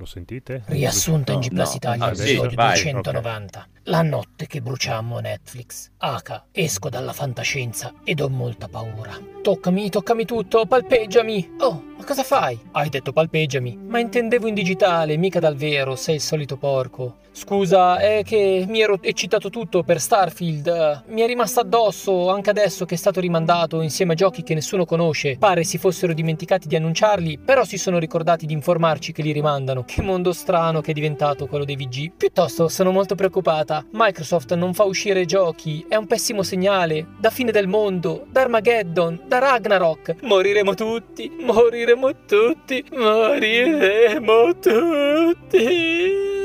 Lo 0.02 0.08
sentite? 0.08 0.64
Riassunto 0.66 1.32
in 1.32 1.42
G 1.42 1.50
Plus 1.50 1.70
no. 1.70 1.76
Italia, 1.76 2.06
Ah, 2.06 2.08
episodio 2.08 2.50
sì, 2.50 2.56
vai, 2.56 2.74
290. 2.82 3.68
La 3.84 4.02
notte 4.02 4.48
che 4.48 4.60
bruciammo 4.60 5.20
Netflix. 5.20 5.92
H. 6.00 6.44
Esco 6.52 6.90
dalla 6.90 7.14
fantascienza 7.14 7.94
ed 8.04 8.20
ho 8.20 8.28
molta 8.28 8.68
paura. 8.68 9.16
Toccami, 9.44 9.92
toccami 9.92 10.26
tutto, 10.26 10.66
palpeggiami. 10.66 11.52
Oh, 11.60 11.84
ma 11.98 12.04
cosa 12.04 12.24
fai? 12.24 12.60
Hai 12.72 12.90
detto 12.90 13.14
palpeggiami. 13.14 13.78
Ma 13.78 14.00
intendevo 14.00 14.48
in 14.48 14.56
digitale, 14.56 15.18
mica 15.18 15.40
dal 15.40 15.56
vero, 15.56 15.96
sei 15.96 16.16
il 16.16 16.22
solito 16.22 16.58
porco. 16.58 17.18
Scusa, 17.34 17.98
è 17.98 18.24
che 18.26 18.66
mi 18.68 18.82
ero 18.82 19.00
eccitato 19.02 19.50
tutto 19.50 19.84
per 19.84 20.02
Starfield. 20.02 21.04
Mi 21.08 21.22
è 21.22 21.26
rimasta 21.26 21.62
addosso 21.62 22.30
anche 22.30 22.50
adesso 22.50 22.86
che 22.86 22.96
è 22.96 22.98
stato 22.98 23.22
rimandato 23.22 23.82
insieme 23.82 24.14
a 24.14 24.16
giochi 24.16 24.44
che 24.44 24.54
nessuno 24.54 24.86
conosce. 24.86 25.38
Pare 25.40 25.64
si 25.64 25.78
fossero 25.78 26.14
dimenticati 26.14 26.68
di 26.68 26.76
annunciarli, 26.76 27.40
però 27.40 27.64
si 27.64 27.78
sono 27.78 28.00
ricordati 28.00 28.46
di 28.46 28.54
informarci 28.54 29.14
che 29.14 29.22
li 29.22 29.32
rimandano. 29.32 29.86
Che 29.86 30.02
mondo 30.02 30.34
strano 30.34 30.82
che 30.82 30.92
è 30.92 30.94
diventato 30.94 31.48
quello 31.48 31.64
dei 31.64 31.78
VG. 31.78 32.12
Piuttosto 32.18 32.68
sono 32.68 32.92
molto 32.92 33.16
preoccupata. 33.16 33.86
Microsoft 33.92 34.54
non 34.56 34.74
fa 34.74 34.84
uscire 34.84 35.26
giochi, 35.26 35.86
è 35.88 35.96
un 35.96 36.08
pessimo 36.08 36.44
segnale. 36.44 37.08
Da 37.18 37.30
fine 37.30 37.52
del 37.52 37.68
mondo, 37.68 38.26
da 38.30 38.42
Armageddon, 38.42 39.22
da 39.26 39.40
Ragnarok. 39.40 40.16
Moriremo 40.24 40.74
tutti, 40.74 41.32
moriremo 41.40 42.10
tutti, 42.26 42.84
moriremo 42.92 44.60
tutti. 44.60 46.40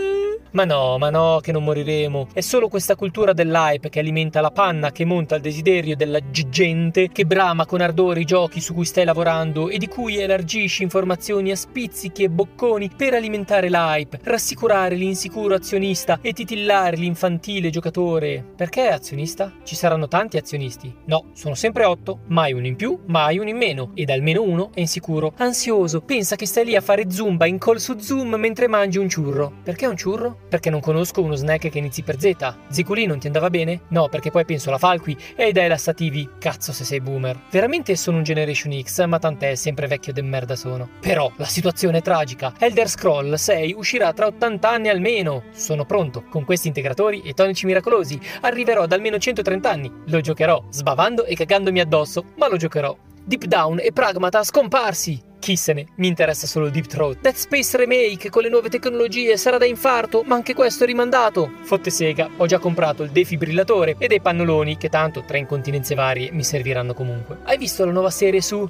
Ma 0.56 0.64
no, 0.64 0.96
ma 0.96 1.10
no, 1.10 1.40
che 1.42 1.52
non 1.52 1.64
moriremo. 1.64 2.28
È 2.32 2.40
solo 2.40 2.68
questa 2.68 2.96
cultura 2.96 3.34
dell'hype 3.34 3.90
che 3.90 3.98
alimenta 3.98 4.40
la 4.40 4.50
panna, 4.50 4.90
che 4.90 5.04
monta 5.04 5.34
il 5.34 5.42
desiderio 5.42 5.96
della 5.96 6.30
gente, 6.30 7.10
che 7.12 7.26
brama 7.26 7.66
con 7.66 7.82
ardore 7.82 8.20
i 8.20 8.24
giochi 8.24 8.62
su 8.62 8.72
cui 8.72 8.86
stai 8.86 9.04
lavorando 9.04 9.68
e 9.68 9.76
di 9.76 9.86
cui 9.86 10.16
elargisci 10.16 10.82
informazioni 10.82 11.50
a 11.50 11.56
spizzichi 11.56 12.22
e 12.22 12.30
bocconi 12.30 12.90
per 12.96 13.12
alimentare 13.12 13.68
l'hype, 13.68 14.20
rassicurare 14.22 14.94
l'insicuro 14.94 15.54
azionista 15.54 16.20
e 16.22 16.32
titillare 16.32 16.96
l'infantile 16.96 17.68
giocatore. 17.68 18.42
Perché 18.56 18.88
azionista? 18.88 19.52
Ci 19.62 19.74
saranno 19.74 20.08
tanti 20.08 20.38
azionisti. 20.38 20.90
No, 21.04 21.26
sono 21.34 21.54
sempre 21.54 21.84
otto, 21.84 22.20
mai 22.28 22.54
uno 22.54 22.66
in 22.66 22.76
più, 22.76 22.98
mai 23.08 23.36
uno 23.36 23.50
in 23.50 23.58
meno, 23.58 23.90
ed 23.92 24.08
almeno 24.08 24.40
uno 24.40 24.70
è 24.72 24.80
insicuro. 24.80 25.34
Ansioso, 25.36 26.00
pensa 26.00 26.34
che 26.34 26.46
stai 26.46 26.64
lì 26.64 26.76
a 26.76 26.80
fare 26.80 27.10
zumba 27.10 27.44
in 27.44 27.58
call 27.58 27.76
su 27.76 27.98
zoom 27.98 28.36
mentre 28.36 28.68
mangi 28.68 28.96
un 28.96 29.10
ciurro. 29.10 29.52
Perché 29.62 29.84
un 29.84 29.98
ciurro? 29.98 30.44
Perché 30.48 30.70
non 30.70 30.80
conosco 30.80 31.22
uno 31.22 31.34
snack 31.34 31.68
che 31.68 31.78
inizi 31.78 32.02
per 32.02 32.20
Z. 32.20 32.54
Ziculì 32.68 33.06
non 33.06 33.18
ti 33.18 33.26
andava 33.26 33.50
bene? 33.50 33.82
No, 33.88 34.08
perché 34.08 34.30
poi 34.30 34.44
penso 34.44 34.68
alla 34.68 34.78
Falqui 34.78 35.16
e 35.34 35.44
ai 35.44 35.52
dai 35.52 35.68
lassativi. 35.68 36.28
Cazzo 36.38 36.72
se 36.72 36.84
sei 36.84 37.00
boomer. 37.00 37.38
Veramente 37.50 37.96
sono 37.96 38.18
un 38.18 38.22
Generation 38.22 38.78
X, 38.80 39.04
ma 39.06 39.18
tant'è, 39.18 39.54
sempre 39.54 39.86
vecchio 39.86 40.12
de 40.12 40.22
merda 40.22 40.56
sono. 40.56 40.88
Però 41.00 41.30
la 41.36 41.46
situazione 41.46 41.98
è 41.98 42.02
tragica. 42.02 42.52
Elder 42.58 42.88
Scroll 42.88 43.34
6 43.34 43.74
uscirà 43.76 44.12
tra 44.12 44.26
80 44.26 44.70
anni 44.70 44.88
almeno. 44.88 45.44
Sono 45.52 45.84
pronto. 45.84 46.24
Con 46.30 46.44
questi 46.44 46.68
integratori 46.68 47.22
e 47.22 47.32
tonici 47.32 47.66
miracolosi 47.66 48.18
arriverò 48.42 48.82
ad 48.82 48.92
almeno 48.92 49.18
130 49.18 49.70
anni. 49.70 49.92
Lo 50.06 50.20
giocherò, 50.20 50.64
sbavando 50.70 51.24
e 51.24 51.34
cagandomi 51.34 51.80
addosso, 51.80 52.24
ma 52.36 52.48
lo 52.48 52.56
giocherò. 52.56 52.96
Deep 53.24 53.44
Down 53.46 53.80
e 53.80 53.92
Pragmata 53.92 54.44
scomparsi. 54.44 55.20
Chi 55.46 55.54
se 55.54 55.74
ne? 55.74 55.86
Mi 55.98 56.08
interessa 56.08 56.44
solo 56.44 56.70
Deep 56.70 56.86
Throat. 56.86 57.20
Dead 57.20 57.36
Space 57.36 57.76
Remake 57.76 58.30
con 58.30 58.42
le 58.42 58.48
nuove 58.48 58.68
tecnologie 58.68 59.36
sarà 59.36 59.58
da 59.58 59.64
infarto, 59.64 60.24
ma 60.26 60.34
anche 60.34 60.54
questo 60.54 60.82
è 60.82 60.88
rimandato. 60.88 61.52
Fotte 61.62 61.90
sega, 61.90 62.28
ho 62.36 62.46
già 62.46 62.58
comprato 62.58 63.04
il 63.04 63.10
defibrillatore 63.10 63.94
e 63.96 64.08
dei 64.08 64.20
pannoloni 64.20 64.76
che 64.76 64.88
tanto 64.88 65.22
tra 65.24 65.38
incontinenze 65.38 65.94
varie 65.94 66.32
mi 66.32 66.42
serviranno 66.42 66.94
comunque. 66.94 67.38
Hai 67.44 67.58
visto 67.58 67.84
la 67.84 67.92
nuova 67.92 68.10
serie 68.10 68.42
su 68.42 68.66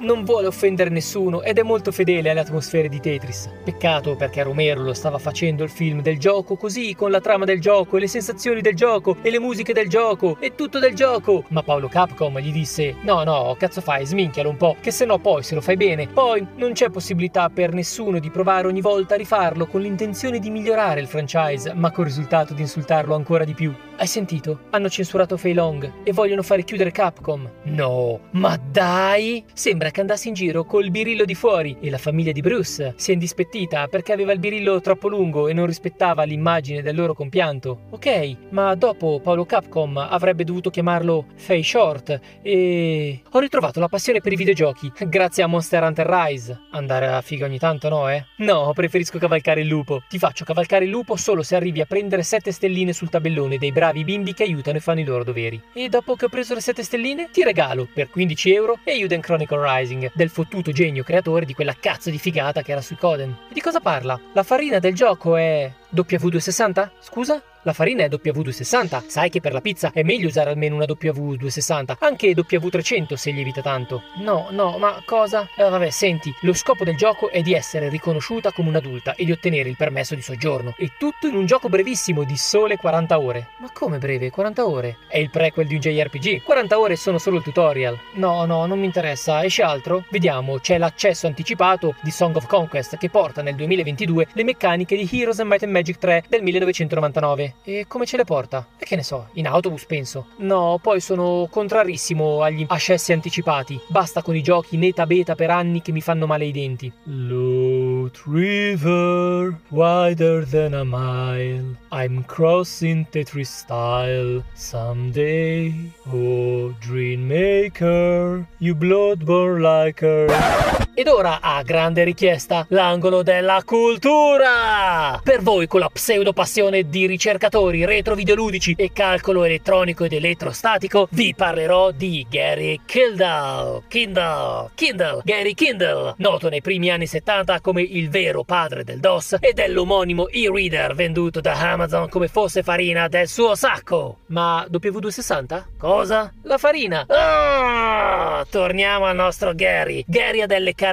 non 0.00 0.24
vuole 0.24 0.46
offendere 0.46 0.90
nessuno 0.90 1.42
ed 1.42 1.58
è 1.58 1.62
molto 1.62 1.92
fedele 1.92 2.30
alle 2.30 2.40
atmosfere 2.40 2.88
di 2.88 3.00
Tetris. 3.00 3.48
Peccato 3.64 4.16
perché 4.16 4.42
Romero 4.42 4.82
lo 4.82 4.94
stava 4.94 5.18
facendo 5.18 5.64
il 5.64 5.70
film 5.70 6.02
del 6.02 6.18
gioco 6.18 6.56
così, 6.56 6.94
con 6.94 7.10
la 7.10 7.20
trama 7.20 7.44
del 7.44 7.60
gioco 7.60 7.96
e 7.96 8.00
le 8.00 8.08
sensazioni 8.08 8.60
del 8.60 8.74
gioco 8.74 9.16
e 9.22 9.30
le 9.30 9.38
musiche 9.38 9.72
del 9.72 9.88
gioco 9.88 10.36
e 10.40 10.54
tutto 10.54 10.78
del 10.78 10.94
gioco. 10.94 11.44
Ma 11.48 11.62
Paolo 11.62 11.88
Capcom 11.88 12.38
gli 12.38 12.52
disse: 12.52 12.96
No, 13.02 13.22
no, 13.24 13.54
cazzo 13.58 13.80
fai, 13.80 14.06
sminchialo 14.06 14.48
un 14.48 14.56
po', 14.56 14.76
che 14.80 14.90
se 14.90 15.04
no 15.04 15.18
poi 15.18 15.42
se 15.42 15.54
lo 15.54 15.60
fai 15.60 15.76
bene. 15.76 16.08
Poi 16.08 16.46
non 16.56 16.72
c'è 16.72 16.90
possibilità 16.90 17.48
per 17.50 17.72
nessuno 17.72 18.18
di 18.18 18.30
provare 18.30 18.66
ogni 18.66 18.80
volta 18.80 19.14
a 19.14 19.18
rifarlo 19.18 19.66
con 19.66 19.80
l'intenzione 19.80 20.38
di 20.38 20.50
migliorare 20.50 21.00
il 21.00 21.06
franchise, 21.06 21.72
ma 21.74 21.90
col 21.90 22.06
risultato 22.06 22.54
di 22.54 22.62
insultarlo 22.62 23.14
ancora 23.14 23.44
di 23.44 23.54
più. 23.54 23.74
Hai 23.96 24.06
sentito? 24.06 24.60
Hanno 24.70 24.88
censurato 24.88 25.36
Fei 25.36 25.52
Long 25.52 25.92
e 26.04 26.12
vogliono 26.12 26.42
fare 26.42 26.64
chiudere 26.64 26.90
Capcom. 26.90 27.48
No, 27.64 28.20
ma 28.30 28.58
dai! 28.70 29.44
Sembra 29.52 29.89
settimana 29.90 29.92
che 29.92 30.00
andassi 30.00 30.28
in 30.28 30.34
giro 30.34 30.64
col 30.64 30.90
birillo 30.90 31.24
di 31.24 31.34
fuori 31.34 31.76
e 31.80 31.90
la 31.90 31.98
famiglia 31.98 32.32
di 32.32 32.40
Bruce 32.40 32.94
si 32.96 33.10
è 33.10 33.12
indispettita 33.12 33.88
perché 33.88 34.12
aveva 34.12 34.32
il 34.32 34.38
birillo 34.38 34.80
troppo 34.80 35.08
lungo 35.08 35.48
e 35.48 35.52
non 35.52 35.66
rispettava 35.66 36.22
l'immagine 36.22 36.82
del 36.82 36.96
loro 36.96 37.14
compianto. 37.14 37.80
Ok, 37.90 38.36
ma 38.50 38.74
dopo 38.74 39.20
Paolo 39.22 39.44
Capcom 39.44 39.96
avrebbe 39.98 40.44
dovuto 40.44 40.70
chiamarlo 40.70 41.26
Fay 41.34 41.62
Short 41.62 42.20
e... 42.42 43.22
Ho 43.30 43.38
ritrovato 43.38 43.80
la 43.80 43.88
passione 43.88 44.20
per 44.20 44.32
i 44.32 44.36
videogiochi 44.36 44.92
grazie 45.06 45.42
a 45.42 45.46
Monster 45.46 45.82
Hunter 45.82 46.06
Rise. 46.06 46.58
Andare 46.70 47.08
a 47.08 47.20
figa 47.20 47.46
ogni 47.46 47.58
tanto, 47.58 47.88
no, 47.88 48.08
eh? 48.08 48.24
No, 48.38 48.72
preferisco 48.74 49.18
cavalcare 49.18 49.60
il 49.60 49.68
lupo. 49.68 50.02
Ti 50.08 50.18
faccio 50.18 50.44
cavalcare 50.44 50.84
il 50.84 50.90
lupo 50.90 51.16
solo 51.16 51.42
se 51.42 51.56
arrivi 51.56 51.80
a 51.80 51.86
prendere 51.86 52.22
7 52.22 52.52
stelline 52.52 52.92
sul 52.92 53.10
tabellone 53.10 53.58
dei 53.58 53.72
bravi 53.72 54.04
bimbi 54.04 54.34
che 54.34 54.44
aiutano 54.44 54.78
e 54.78 54.80
fanno 54.80 55.00
i 55.00 55.04
loro 55.04 55.24
doveri. 55.24 55.60
E 55.72 55.88
dopo 55.88 56.14
che 56.14 56.26
ho 56.26 56.28
preso 56.28 56.54
le 56.54 56.60
7 56.60 56.82
stelline, 56.82 57.28
ti 57.32 57.42
regalo 57.42 57.88
per 57.92 58.08
15 58.10 58.54
euro 58.54 58.78
Euden 58.84 59.20
Chronicle 59.20 59.58
Rising 59.80 60.10
del 60.14 60.30
fottuto 60.30 60.72
genio 60.72 61.02
creatore 61.02 61.44
di 61.44 61.54
quella 61.54 61.74
cazzo 61.78 62.10
di 62.10 62.18
figata 62.18 62.62
che 62.62 62.72
era 62.72 62.80
sui 62.80 62.96
Coden. 62.96 63.30
E 63.48 63.54
di 63.54 63.60
cosa 63.60 63.80
parla? 63.80 64.20
La 64.32 64.42
farina 64.42 64.78
del 64.78 64.94
gioco 64.94 65.36
è 65.36 65.70
W260? 65.94 66.90
Scusa? 67.00 67.42
La 67.62 67.74
farina 67.74 68.04
è 68.04 68.08
W260. 68.08 69.06
Sai 69.06 69.28
che 69.28 69.40
per 69.40 69.52
la 69.52 69.60
pizza 69.60 69.90
è 69.92 70.02
meglio 70.02 70.28
usare 70.28 70.48
almeno 70.48 70.76
una 70.76 70.86
W260, 70.86 71.96
anche 71.98 72.30
W300 72.30 73.14
se 73.14 73.30
lievita 73.32 73.60
tanto. 73.60 74.02
No, 74.16 74.46
no, 74.50 74.78
ma 74.78 75.02
cosa? 75.04 75.46
Eh, 75.56 75.68
vabbè, 75.68 75.90
senti, 75.90 76.34
lo 76.40 76.54
scopo 76.54 76.84
del 76.84 76.96
gioco 76.96 77.28
è 77.28 77.42
di 77.42 77.52
essere 77.52 77.90
riconosciuta 77.90 78.50
come 78.50 78.70
un'adulta 78.70 79.14
e 79.14 79.26
di 79.26 79.32
ottenere 79.32 79.68
il 79.68 79.76
permesso 79.76 80.14
di 80.14 80.22
soggiorno. 80.22 80.74
E 80.78 80.92
tutto 80.98 81.26
in 81.26 81.34
un 81.34 81.44
gioco 81.44 81.68
brevissimo 81.68 82.24
di 82.24 82.36
sole 82.38 82.76
40 82.78 83.18
ore. 83.18 83.48
Ma 83.58 83.68
come 83.74 83.98
breve? 83.98 84.30
40 84.30 84.66
ore? 84.66 84.96
È 85.06 85.18
il 85.18 85.28
prequel 85.28 85.66
di 85.66 85.74
un 85.74 85.80
JRPG. 85.80 86.42
40 86.42 86.78
ore 86.78 86.96
sono 86.96 87.18
solo 87.18 87.36
il 87.36 87.42
tutorial. 87.42 87.98
No, 88.14 88.46
no, 88.46 88.64
non 88.64 88.78
mi 88.78 88.86
interessa. 88.86 89.44
Esce 89.44 89.62
altro? 89.62 90.04
Vediamo, 90.08 90.60
c'è 90.60 90.78
l'accesso 90.78 91.26
anticipato 91.26 91.94
di 92.00 92.10
Song 92.10 92.34
of 92.36 92.46
Conquest 92.46 92.96
che 92.96 93.10
porta 93.10 93.42
nel 93.42 93.54
2022 93.56 94.28
le 94.32 94.44
meccaniche 94.44 94.96
di 94.96 95.06
Heroes 95.12 95.40
and 95.40 95.48
Might 95.50 95.62
and 95.62 95.72
Magic 95.72 95.79
3 95.82 96.24
del 96.28 96.42
1999. 96.42 97.54
E 97.64 97.84
come 97.88 98.06
ce 98.06 98.16
le 98.16 98.24
porta? 98.24 98.66
E 98.78 98.84
che 98.84 98.96
ne 98.96 99.02
so, 99.02 99.28
in 99.34 99.46
autobus 99.46 99.84
penso. 99.86 100.26
No, 100.38 100.78
poi 100.82 101.00
sono 101.00 101.48
contrarissimo 101.50 102.42
agli 102.42 102.64
accessi 102.68 103.12
anticipati. 103.12 103.80
Basta 103.88 104.22
con 104.22 104.36
i 104.36 104.42
giochi 104.42 104.76
neta 104.76 105.06
beta 105.06 105.34
per 105.34 105.50
anni 105.50 105.82
che 105.82 105.92
mi 105.92 106.00
fanno 106.00 106.26
male 106.26 106.44
i 106.44 106.52
denti. 106.52 106.92
Loot 107.04 108.22
River, 108.26 109.56
wider 109.68 110.46
than 110.46 110.74
a 110.74 110.84
mile. 110.84 111.76
I'm 111.92 112.24
crossing 112.26 113.06
Tetris 113.08 113.50
style. 113.50 114.42
Someday, 114.54 115.92
oh 116.12 116.74
Dream 116.80 117.26
Maker, 117.26 118.46
you 118.58 118.74
bloodborne 118.74 119.60
like 119.60 120.00
her. 120.00 120.88
Ed 121.00 121.08
ora, 121.08 121.40
a 121.40 121.62
grande 121.62 122.04
richiesta, 122.04 122.66
l'angolo 122.68 123.22
della 123.22 123.62
cultura! 123.64 125.18
Per 125.24 125.40
voi 125.40 125.66
con 125.66 125.80
la 125.80 125.88
pseudo 125.88 126.34
passione 126.34 126.90
di 126.90 127.06
ricercatori 127.06 127.86
retro 127.86 128.14
videoludici 128.14 128.74
e 128.76 128.92
calcolo 128.92 129.44
elettronico 129.44 130.04
ed 130.04 130.12
elettrostatico, 130.12 131.08
vi 131.12 131.34
parlerò 131.34 131.90
di 131.90 132.26
Gary 132.28 132.82
Kindle. 132.84 133.84
Kindle, 133.88 134.72
Kindle, 134.74 135.22
Gary 135.24 135.54
Kindle, 135.54 136.16
noto 136.18 136.50
nei 136.50 136.60
primi 136.60 136.90
anni 136.90 137.06
70 137.06 137.62
come 137.62 137.80
il 137.80 138.10
vero 138.10 138.44
padre 138.44 138.84
del 138.84 139.00
DOS 139.00 139.38
e 139.40 139.54
dell'omonimo 139.54 140.28
e-reader 140.28 140.94
venduto 140.94 141.40
da 141.40 141.58
Amazon 141.58 142.10
come 142.10 142.28
fosse 142.28 142.62
farina 142.62 143.08
del 143.08 143.26
suo 143.26 143.54
sacco. 143.54 144.18
Ma 144.26 144.66
W260? 144.70 145.62
Cosa? 145.78 146.30
La 146.42 146.58
farina? 146.58 147.06
Ah! 147.08 148.44
Torniamo 148.50 149.06
al 149.06 149.16
nostro 149.16 149.54
Gary. 149.54 150.04
Gary 150.06 150.42
ha 150.42 150.46
delle 150.46 150.74
caratteristiche 150.74 150.88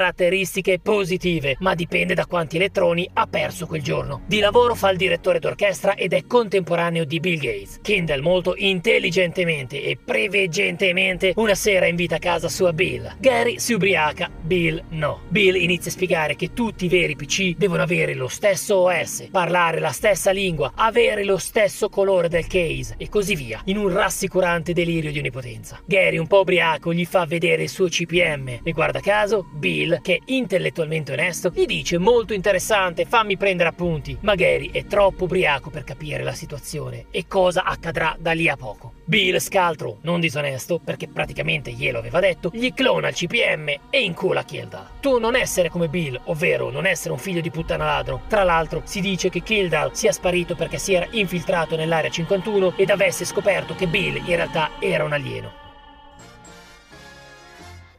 positive, 0.82 1.58
ma 1.60 1.76
dipende 1.76 2.14
da 2.14 2.26
quanti 2.26 2.56
elettroni 2.58 3.10
ha 3.14 3.28
perso 3.28 3.66
quel 3.68 3.82
giorno. 3.82 4.22
Di 4.26 4.40
lavoro 4.40 4.76
fa 4.76 4.90
il 4.90 4.98
direttore 4.98 5.40
d'orchestra 5.40 5.96
ed 5.96 6.14
è 6.14 6.26
contemporaneo 6.26 7.04
di 7.04 7.20
Bill 7.20 7.40
Gates. 7.40 7.80
Kindle 7.82 8.22
molto 8.22 8.56
intelligentemente 8.56 9.84
e 9.84 9.98
preveggentemente 10.04 11.34
una 11.36 11.56
sera 11.56 11.88
invita 11.88 12.16
a 12.16 12.20
casa 12.20 12.50
sua 12.50 12.74
Bill. 12.74 13.16
Gary 13.20 13.60
si 13.60 13.74
ubriaca, 13.74 14.30
Bill 14.42 14.84
no. 14.90 15.22
Bill 15.30 15.56
inizia 15.56 15.92
a 15.92 15.94
spiegare 15.94 16.36
che 16.36 16.54
tutti 16.54 16.86
i 16.86 16.90
veri 16.90 17.16
PC 17.16 17.56
devono 17.58 17.82
avere 17.82 18.14
lo 18.14 18.28
stesso 18.28 18.78
OS, 18.78 19.28
parlare 19.32 19.80
la 19.80 19.92
stessa 19.92 20.32
lingua, 20.32 20.72
avere 20.76 21.24
lo 21.24 21.38
stesso 21.38 21.90
colore 21.90 22.30
del 22.30 22.48
case 22.48 22.96
e 22.98 23.10
così 23.10 23.36
via, 23.36 23.62
in 23.66 23.78
un 23.78 23.90
rassicurante 23.90 24.74
delirio 24.74 25.12
di 25.12 25.20
onnipotenza. 25.20 25.82
Gary, 25.86 26.18
un 26.18 26.28
po' 26.28 26.42
ubriaco, 26.42 26.94
gli 26.94 27.06
fa 27.06 27.26
vedere 27.26 27.64
il 27.64 27.70
suo 27.70 27.88
CPM 27.88 28.60
e 28.64 28.72
guarda 28.72 29.00
caso, 29.00 29.46
Bill, 29.54 29.87
che 30.02 30.16
è 30.16 30.22
intellettualmente 30.26 31.14
onesto, 31.14 31.52
gli 31.54 31.66
dice 31.66 31.98
molto 31.98 32.34
interessante, 32.34 33.06
fammi 33.06 33.38
prendere 33.38 33.70
appunti, 33.70 34.18
ma 34.22 34.36
Gary 34.36 34.72
è 34.72 34.86
troppo 34.86 35.24
ubriaco 35.24 35.70
per 35.70 35.84
capire 35.84 36.24
la 36.24 36.34
situazione 36.34 37.06
e 37.12 37.26
cosa 37.28 37.64
accadrà 37.64 38.16
da 38.20 38.34
lì 38.34 38.50
a 38.50 38.56
poco. 38.56 38.94
Bill, 39.06 39.38
scaltro, 39.40 40.00
non 40.02 40.20
disonesto, 40.20 40.80
perché 40.84 41.08
praticamente 41.08 41.72
glielo 41.72 42.00
aveva 42.00 42.20
detto, 42.20 42.50
gli 42.54 42.74
clona 42.74 43.08
il 43.08 43.16
CPM 43.16 43.70
e 43.90 44.04
incula 44.04 44.44
Kildal. 44.44 45.00
Tu 45.00 45.18
non 45.18 45.36
essere 45.36 45.70
come 45.70 45.88
Bill, 45.88 46.20
ovvero 46.26 46.70
non 46.70 46.86
essere 46.86 47.14
un 47.14 47.20
figlio 47.20 47.40
di 47.40 47.50
puttana 47.50 47.86
ladro. 47.86 48.24
Tra 48.28 48.44
l'altro, 48.44 48.82
si 48.84 49.00
dice 49.00 49.30
che 49.30 49.44
Kildal 49.44 49.96
sia 49.96 50.12
sparito 50.12 50.56
perché 50.56 50.78
si 50.78 50.94
era 50.94 51.08
infiltrato 51.12 51.78
nell'area 51.78 52.10
51 52.10 52.74
ed 52.76 52.90
avesse 52.90 53.24
scoperto 53.24 53.76
che 53.76 53.88
Bill 53.88 54.18
in 54.18 54.36
realtà 54.36 54.72
era 54.80 55.06
un 55.06 55.14
alieno. 55.14 55.67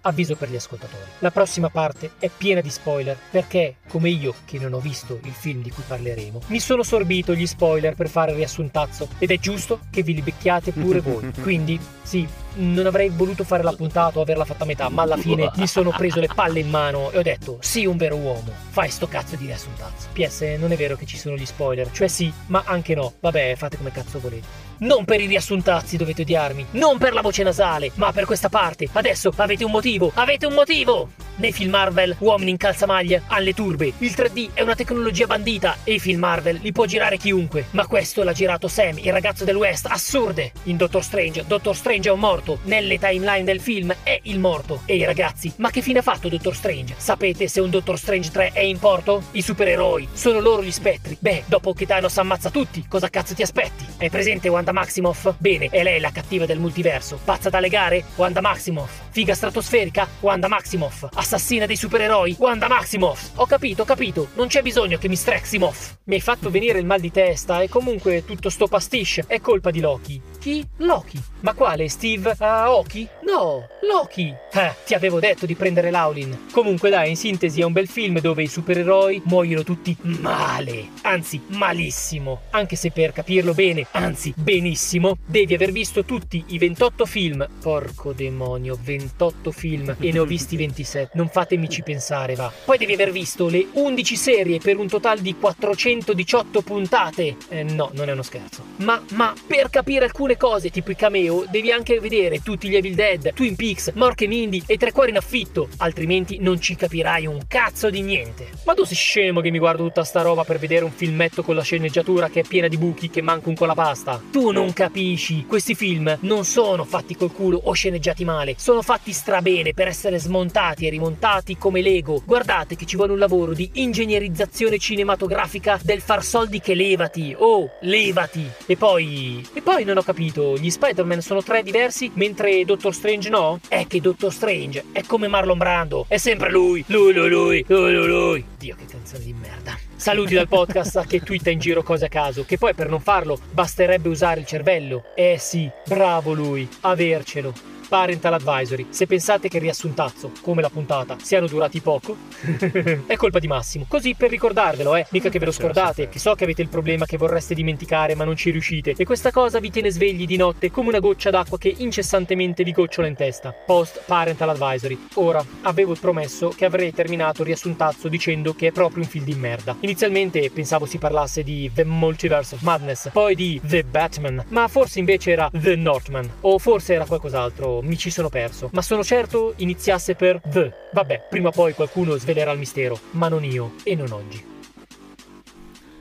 Avviso 0.09 0.37
per 0.37 0.51
gli 0.51 0.57
ascoltatori. 0.57 1.03
La 1.19 1.31
prossima 1.31 1.69
parte 1.69 2.13
è 2.19 2.31
piena 2.35 2.63
di 2.63 2.71
spoiler 2.71 3.17
perché, 3.31 3.77
come 3.89 4.09
io 4.09 4.35
che 4.47 4.59
non 4.59 4.73
ho 4.73 4.81
visto 4.81 5.21
il 5.23 5.33
film 5.33 5.61
di 5.61 5.71
cui 5.71 5.83
parleremo, 5.87 6.41
mi 6.47 6.61
sono 6.61 6.83
sorbito 6.83 7.35
gli 7.35 7.47
spoiler 7.47 7.95
per 7.95 8.09
fare 8.09 8.31
il 8.31 8.39
riassuntazzo 8.39 9.09
ed 9.19 9.31
è 9.31 9.39
giusto 9.39 9.81
che 9.91 10.03
vi 10.03 10.15
li 10.15 10.23
becchiate 10.23 10.73
pure 10.73 11.01
voi. 11.01 11.31
Quindi, 11.43 11.79
sì, 12.03 12.27
non 12.55 12.87
avrei 12.87 13.11
voluto 13.11 13.45
fare 13.45 13.63
la 13.63 13.73
puntata 13.73 14.19
o 14.19 14.23
averla 14.23 14.47
fatta 14.47 14.65
a 14.65 14.67
metà, 14.67 14.89
ma 14.89 15.03
alla 15.03 15.19
fine 15.19 15.51
mi 15.57 15.67
sono 15.67 15.91
preso 15.91 16.21
le 16.21 16.31
palle 16.35 16.61
in 16.61 16.71
mano 16.71 17.11
e 17.11 17.19
ho 17.19 17.23
detto: 17.23 17.59
Sì, 17.61 17.85
un 17.85 17.99
vero 17.99 18.17
uomo, 18.17 18.51
fai 18.71 18.89
sto 18.89 19.07
cazzo 19.09 19.37
di 19.37 19.45
riassuntazzo. 19.45 20.09
PS, 20.15 20.57
non 20.59 20.73
è 20.73 20.77
vero 20.77 20.97
che 20.97 21.05
ci 21.05 21.19
sono 21.19 21.37
gli 21.37 21.47
spoiler, 21.47 21.91
cioè 21.93 22.09
sì, 22.09 22.33
ma 22.47 22.63
anche 22.65 22.95
no. 22.95 23.13
Vabbè, 23.21 23.55
fate 23.57 23.77
come 23.77 23.93
cazzo 23.93 24.19
volete. 24.19 24.68
Non 24.79 25.05
per 25.05 25.21
i 25.21 25.27
riassuntazzi 25.27 25.97
dovete 25.97 26.23
odiarmi, 26.23 26.67
non 26.73 26.99
per 26.99 27.13
la 27.13 27.21
voce 27.21 27.43
nasale, 27.43 27.91
ma 27.95 28.13
per 28.13 28.27
questa 28.27 28.49
parte. 28.49 28.89
Adesso 28.93 29.33
avete 29.37 29.65
un 29.65 29.73
motivo, 29.73 30.13
avete 30.15 30.47
un 30.47 30.55
motivo! 30.55 31.11
Nei 31.37 31.53
film 31.53 31.71
Marvel, 31.71 32.17
uomini 32.19 32.51
in 32.51 32.57
calzamaglia 32.57 33.23
hanno 33.29 33.45
le 33.45 33.55
turbe. 33.55 33.93
Il 33.99 34.11
3D 34.11 34.51
è 34.55 34.63
una 34.63 34.75
tecnologia 34.75 35.27
bandita 35.27 35.77
e 35.85 35.95
i 35.95 35.99
film 36.01 36.19
Marvel 36.19 36.59
li 36.61 36.73
può 36.73 36.85
girare 36.85 37.17
chiunque. 37.17 37.67
Ma 37.71 37.87
questo 37.87 38.25
l'ha 38.25 38.33
girato 38.33 38.67
Sam, 38.67 38.99
il 38.99 39.13
ragazzo 39.13 39.45
del 39.45 39.55
West, 39.55 39.87
assurde. 39.89 40.51
In 40.65 40.77
Doctor 40.77 41.05
Strange, 41.05 41.45
Doctor 41.47 41.77
Strange 41.77 42.09
è 42.09 42.13
un 42.13 42.19
morto. 42.19 42.59
Nelle 42.65 42.99
timeline 42.99 43.45
del 43.45 43.61
film 43.61 43.95
è 44.03 44.19
il 44.23 44.41
morto. 44.41 44.83
Ehi 44.85 45.05
ragazzi, 45.05 45.53
ma 45.59 45.71
che 45.71 45.81
fine 45.81 46.01
ha 46.01 46.03
fatto 46.03 46.29
Doctor 46.29 46.57
Strange? 46.57 46.95
Sapete 46.97 47.47
se 47.47 47.61
un 47.61 47.71
Doctor 47.71 47.97
Strange 47.97 48.31
3 48.33 48.51
è 48.53 48.61
in 48.61 48.81
porto? 48.81 49.23
I 49.31 49.43
supereroi, 49.43 50.09
sono 50.13 50.41
loro 50.41 50.65
gli 50.65 50.73
spettri. 50.73 51.17
Beh, 51.21 51.45
dopo 51.47 51.73
che 51.73 51.87
Thanos 51.87 52.19
ammazza 52.19 52.51
tutti, 52.51 52.85
cosa 52.89 53.09
cazzo 53.09 53.35
ti 53.35 53.43
aspetti? 53.43 53.87
Hai 53.99 54.11
presente 54.11 54.49
Wanda 54.49 54.68
Maximoff? 54.73 55.35
Bene, 55.39 55.69
è 55.71 55.83
lei 55.83 56.01
la 56.01 56.11
cattiva 56.11 56.47
del 56.47 56.59
multiverso. 56.59 57.19
Pazza 57.25 57.49
da 57.49 57.61
legare? 57.61 58.05
Wanda 58.17 58.41
Maximoff. 58.41 59.01
Figa 59.11 59.35
stratosferica? 59.35 60.07
Wanda 60.21 60.49
Maximoff. 60.49 61.09
Assassina 61.15 61.67
dei 61.67 61.77
supereroi? 61.77 62.37
Wanda 62.39 62.69
Maximoff. 62.69 63.31
Ho 63.37 63.47
capito, 63.47 63.83
ho 63.83 63.87
capito. 63.87 64.29
Non 64.35 64.49
c'è 64.49 64.63
bisogno 64.63 64.99
che 64.99 65.09
mi 65.09 65.17
Streximoff. 65.17 65.95
Mi 66.05 66.15
hai 66.15 66.21
fatto 66.21 66.51
venire 66.51 66.79
il 66.79 66.87
mal 66.87 67.01
di 67.01 67.11
testa 67.11 67.61
e 67.61 67.69
comunque 67.69 68.25
tutto 68.25 68.49
sto 68.49 68.67
pastiche 68.67 68.97
è 69.27 69.41
colpa 69.41 69.71
di 69.71 69.81
Loki. 69.81 70.21
Chi? 70.39 70.67
Loki. 70.79 71.23
Ma 71.41 71.55
quale? 71.55 71.89
Steve 71.89 72.35
Aoki? 72.39 73.09
No, 73.23 73.67
Loki. 73.83 74.35
Eh, 74.53 74.75
ti 74.85 74.95
avevo 74.95 75.21
detto 75.21 75.47
di 75.47 75.55
prendere 75.55 75.91
Laulin. 75.91 76.47
Comunque 76.51 76.91
dai, 76.91 77.11
in 77.11 77.17
sintesi 77.17 77.61
è 77.61 77.65
un 77.65 77.73
bel 77.73 77.87
film 77.87 78.21
dove 78.21 78.43
i 78.43 78.49
supereroi 78.49 79.23
muoiono 79.25 79.63
tutti 79.63 79.97
male. 80.01 80.89
Anzi, 81.03 81.41
malissimo. 81.49 82.43
Anche 82.51 82.77
se 82.77 82.91
per 82.91 83.13
capirlo 83.13 83.55
bene, 83.55 83.87
anzi, 83.93 84.33
benissimo, 84.59 85.19
devi 85.25 85.55
aver 85.55 85.71
visto 85.71 86.05
tutti 86.05 86.43
i 86.49 86.59
28 86.59 87.07
film. 87.07 87.47
Porco 87.61 88.13
demonio, 88.13 88.77
28 88.83 89.53
film 89.53 89.95
e 90.01 90.11
ne 90.11 90.19
ho 90.19 90.25
visti 90.25 90.57
27. 90.57 91.13
Non 91.15 91.29
fatemi 91.29 91.69
ci 91.69 91.83
pensare, 91.83 92.35
va. 92.35 92.53
Poi 92.65 92.77
devi 92.77 92.93
aver 92.93 93.13
visto 93.13 93.49
le 93.49 93.69
11 93.73 94.17
serie 94.17 94.59
per 94.59 94.77
un 94.77 94.89
totale 94.89 95.23
di 95.23 95.37
418 95.37 96.63
puntate. 96.63 97.37
Eh, 97.49 97.63
no, 97.63 97.91
non 97.95 98.09
è 98.09 98.13
uno 98.13 98.23
scherzo. 98.23 98.65
Ma, 98.79 99.01
ma, 99.13 99.33
per 99.47 99.71
capire 99.71 100.05
alcune 100.05 100.37
cose, 100.37 100.71
tipo 100.71 100.91
i 100.91 100.97
cameo, 100.97 101.45
devi 101.49 101.71
anche 101.71 102.01
vedere 102.01 102.41
tutti 102.41 102.69
gli 102.69 102.75
Evil 102.75 102.95
Dead, 102.95 103.33
Twin 103.35 103.55
Peaks, 103.55 103.93
Mork 103.95 104.23
e 104.23 104.27
Mindy 104.27 104.63
e 104.67 104.77
Tre 104.77 104.91
Cuori 104.91 105.11
in 105.11 105.17
affitto, 105.17 105.69
altrimenti 105.79 106.39
non 106.41 106.61
ci 106.61 106.75
capirai 106.75 107.27
un 107.27 107.43
cazzo 107.47 107.91
di 107.91 108.03
niente. 108.03 108.49
Ma 108.65 108.75
tu 108.75 108.85
sei 108.85 108.97
scemo 108.97 109.41
che 109.41 109.51
mi 109.51 109.59
guardo 109.59 109.85
tutta 109.85 110.03
sta 110.03 110.23
roba 110.23 110.43
per 110.43 110.59
vedere 110.59 110.85
un 110.85 110.91
filmetto 110.91 111.43
con 111.45 111.55
la 111.55 111.63
sceneggiatura 111.63 112.29
che 112.29 112.41
è 112.41 112.45
piena 112.47 112.67
di 112.67 112.77
buchi 112.77 113.09
che 113.09 113.23
manca 113.23 113.49
un 113.49 113.55
colapasta. 113.55 114.21
Tu 114.33 114.48
Non 114.53 114.73
capisci, 114.73 115.45
questi 115.47 115.75
film 115.75 116.17
non 116.21 116.45
sono 116.45 116.85
fatti 116.85 117.17
col 117.17 117.33
culo 117.33 117.61
o 117.65 117.73
sceneggiati 117.73 118.25
male, 118.25 118.55
sono 118.59 118.83
fatti 118.83 119.13
strabene 119.13 119.75
per 119.75 119.89
essere 119.89 120.19
smontati 120.19 120.87
e 120.87 120.91
rimontati 120.91 121.57
come 121.57 121.83
Lego. 121.83 122.23
Guardate 122.25 122.77
che 122.77 122.87
ci 122.87 122.97
vuole 122.97 123.13
un 123.13 123.19
lavoro 123.19 123.53
di 123.53 123.71
ingegnerizzazione 123.75 124.79
cinematografica 124.79 125.79
del 125.83 126.01
far 126.01 126.25
soldi 126.25 126.61
che 126.61 126.75
levati. 126.75 127.35
Oh, 127.37 127.71
levati! 127.81 128.49
E 128.67 128.77
poi... 128.77 129.47
E 129.53 129.63
poi 129.63 129.85
non 129.85 129.97
ho 129.97 130.03
capito, 130.03 130.57
gli 130.57 130.71
Spider-Man 130.71 131.21
sono 131.21 131.43
tre 131.43 131.63
diversi 131.63 132.11
mentre 132.15 132.65
Doctor 132.65 132.95
Strange 132.95 133.29
no? 133.29 133.61
È 133.69 133.87
che 133.87 134.01
Doctor 134.01 134.33
Strange 134.33 134.85
è 134.93 135.03
come 135.03 135.29
Marlon 135.29 135.59
Brando, 135.59 136.07
è 136.09 136.17
sempre 136.17 136.51
lui, 136.51 136.85
lui, 136.89 137.13
lui, 137.13 137.29
lui, 137.29 137.65
lui, 137.67 137.93
lui, 137.93 138.07
lui. 138.07 138.45
Dio 138.59 138.77
che 138.77 138.87
canzone 138.87 139.25
di 139.25 139.33
merda. 139.33 139.88
Saluti 139.99 140.35
dal 140.35 140.47
podcast 140.47 141.09
che 141.09 141.23
twitta 141.23 141.51
in 141.51 141.59
giro 141.59 141.83
cose 141.83 142.05
a 142.05 142.09
caso, 142.09 142.45
che 142.45 142.57
poi 142.57 142.73
per 142.73 142.89
non 142.89 143.01
farlo 143.01 143.37
basterebbe 143.51 144.09
usare 144.09 144.39
il 144.39 144.47
cervello. 144.47 145.07
Eh 145.17 145.39
sì, 145.41 145.69
bravo 145.89 146.33
lui, 146.33 146.69
avercelo. 146.83 147.78
Parental 147.89 148.35
Advisory. 148.35 148.87
Se 148.91 149.07
pensate 149.07 149.49
che 149.49 149.57
il 149.57 149.63
riassuntazzo, 149.63 150.33
come 150.43 150.63
la 150.63 150.71
puntata, 150.71 151.17
siano 151.21 151.47
durati 151.47 151.81
poco, 151.81 152.17
è 153.07 153.17
colpa 153.17 153.39
di 153.39 153.47
Massimo. 153.47 153.87
Così 153.89 154.15
per 154.15 154.31
ricordarvelo, 154.31 154.95
eh. 154.97 155.07
Mica 155.11 155.29
che 155.29 155.39
ve 155.39 155.47
lo 155.47 155.53
scordate, 155.53 156.09
che 156.09 156.19
so 156.19 156.35
che 156.35 156.45
avete 156.45 156.63
il 156.63 156.69
problema 156.69 157.07
che 157.07 157.17
vorreste 157.17 157.55
dimenticare 157.55 158.15
ma 158.15 158.25
non 158.25 158.37
ci 158.37 158.51
riuscite. 158.51 158.95
E 158.97 159.05
questa 159.05 159.31
cosa 159.31 159.59
vi 159.59 159.71
tiene 159.71 159.91
svegli 159.91 160.27
di 160.27 160.37
notte 160.37 160.71
come 160.71 160.89
una 160.89 161.01
goccia 161.01 161.31
d'acqua 161.31 161.59
che 161.59 161.75
incessantemente 161.77 162.63
vi 162.63 162.73
gocciola 162.73 163.09
in 163.09 163.15
testa. 163.15 163.53
Post 163.53 164.03
Parental 164.05 164.51
Advisory. 164.51 165.07
Ora, 165.15 165.45
avevo 165.63 165.95
promesso 165.95 166.51
che 166.51 166.65
avrei 166.65 166.93
terminato 166.93 167.41
il 167.41 167.49
riassuntazzo 167.49 168.09
dicendo 168.09 168.55
che 168.55 168.69
è 168.69 168.73
proprio 168.73 169.03
un 169.03 169.09
film 169.09 169.25
di 169.25 169.35
merda. 169.35 169.77
Inizialmente 169.81 170.51
pensavo 170.51 170.87
si 170.87 170.99
parlasse 170.99 171.43
di 171.43 171.71
The 171.73 171.85
Multiverse 171.85 172.55
of 172.55 172.63
Madness, 172.63 173.11
poi 173.13 173.35
di 173.35 173.61
The 173.63 173.85
Batman, 173.85 174.45
ma 174.49 174.69
forse 174.69 174.99
invece 174.99 175.33
era 175.33 175.51
The 175.53 175.77
Northman, 175.77 176.29
o 176.43 176.59
forse 176.59 176.95
era 176.95 177.05
qualcos'altro 177.05 177.78
mi 177.83 177.97
ci 177.97 178.11
sono 178.11 178.29
perso. 178.29 178.71
Ma 178.73 178.83
sono 178.83 179.03
certo 179.03 179.55
iniziasse 179.57 180.15
per 180.15 180.41
The. 180.43 180.73
Vabbè, 180.93 181.27
prima 181.29 181.49
o 181.49 181.53
poi 181.53 181.75
qualcuno 181.75 182.17
svelerà 182.17 182.53
il 182.53 182.59
mistero, 182.59 182.99
ma 183.13 183.29
non 183.29 183.45
io 183.45 183.75
e 183.85 183.95
non 183.95 184.13
oggi. 184.13 184.45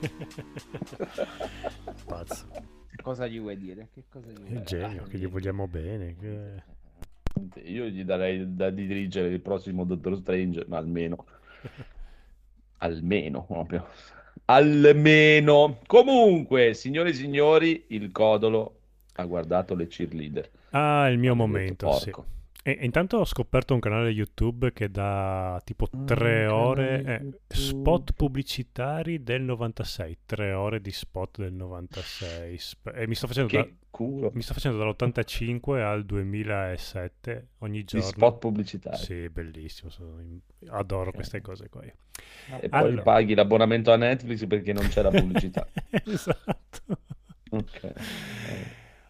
Pazzo. 2.06 2.46
Cosa 3.02 3.26
gli 3.26 3.40
vuoi 3.40 3.56
dire? 3.56 3.88
Che 3.92 4.04
cosa 4.08 4.30
gli 4.30 4.50
vuoi 4.50 4.62
genio, 4.64 5.04
che 5.04 5.18
gli 5.18 5.26
vogliamo 5.28 5.66
bene. 5.66 6.16
che- 6.18 6.62
Io 7.62 7.86
gli 7.86 8.04
darei 8.04 8.54
da 8.54 8.70
dirigere 8.70 9.28
il 9.28 9.40
prossimo 9.40 9.84
Doctor 9.84 10.16
Strange, 10.18 10.64
ma 10.68 10.78
almeno. 10.78 11.24
almeno 12.78 13.44
proprio. 13.44 13.86
Almeno. 14.46 15.78
Comunque, 15.86 16.74
signori 16.74 17.10
e 17.10 17.14
signori, 17.14 17.84
il 17.88 18.10
Codolo 18.12 18.77
ha 19.18 19.24
guardato 19.24 19.74
le 19.74 19.86
cheerleader. 19.88 20.48
Ah, 20.70 21.08
il 21.08 21.18
mio 21.18 21.34
momento, 21.34 21.90
sì. 21.94 22.10
porco. 22.10 22.26
E, 22.62 22.76
e 22.80 22.84
intanto 22.84 23.16
ho 23.18 23.24
scoperto 23.24 23.72
un 23.74 23.80
canale 23.80 24.10
YouTube 24.10 24.72
che 24.72 24.90
dà 24.90 25.60
tipo 25.64 25.88
Un 25.92 26.04
tre 26.06 26.44
canale 26.44 26.46
ore, 26.46 27.02
eh, 27.04 27.38
spot 27.48 28.12
pubblicitari 28.12 29.22
del 29.22 29.42
96, 29.42 30.18
tre 30.26 30.52
ore 30.52 30.80
di 30.80 30.90
spot 30.92 31.38
del 31.40 31.52
96. 31.52 32.58
Sp- 32.58 32.92
e 32.94 33.06
mi 33.08 33.14
sto 33.14 33.26
facendo, 33.26 33.52
da- 33.56 34.30
mi 34.32 34.42
sto 34.42 34.52
facendo 34.54 34.76
dall'85 34.78 35.80
al 35.82 36.04
2007 36.04 37.48
ogni 37.58 37.78
Di 37.78 37.84
giorno. 37.84 38.06
spot 38.06 38.38
pubblicitari. 38.38 38.96
Sì, 38.98 39.28
bellissimo, 39.30 39.90
sono 39.90 40.20
in- 40.20 40.38
adoro 40.68 41.10
queste 41.10 41.40
cose 41.40 41.68
qua. 41.68 41.82
E 41.82 41.92
poi 42.68 42.68
Allora. 42.70 43.02
paghi 43.02 43.34
l'abbonamento 43.34 43.92
a 43.92 43.96
Netflix 43.96 44.46
perché 44.46 44.72
non 44.72 44.86
c'è 44.88 45.02
la 45.02 45.10
pubblicità. 45.10 45.66
esatto. 46.04 46.98
Ok. 47.50 47.92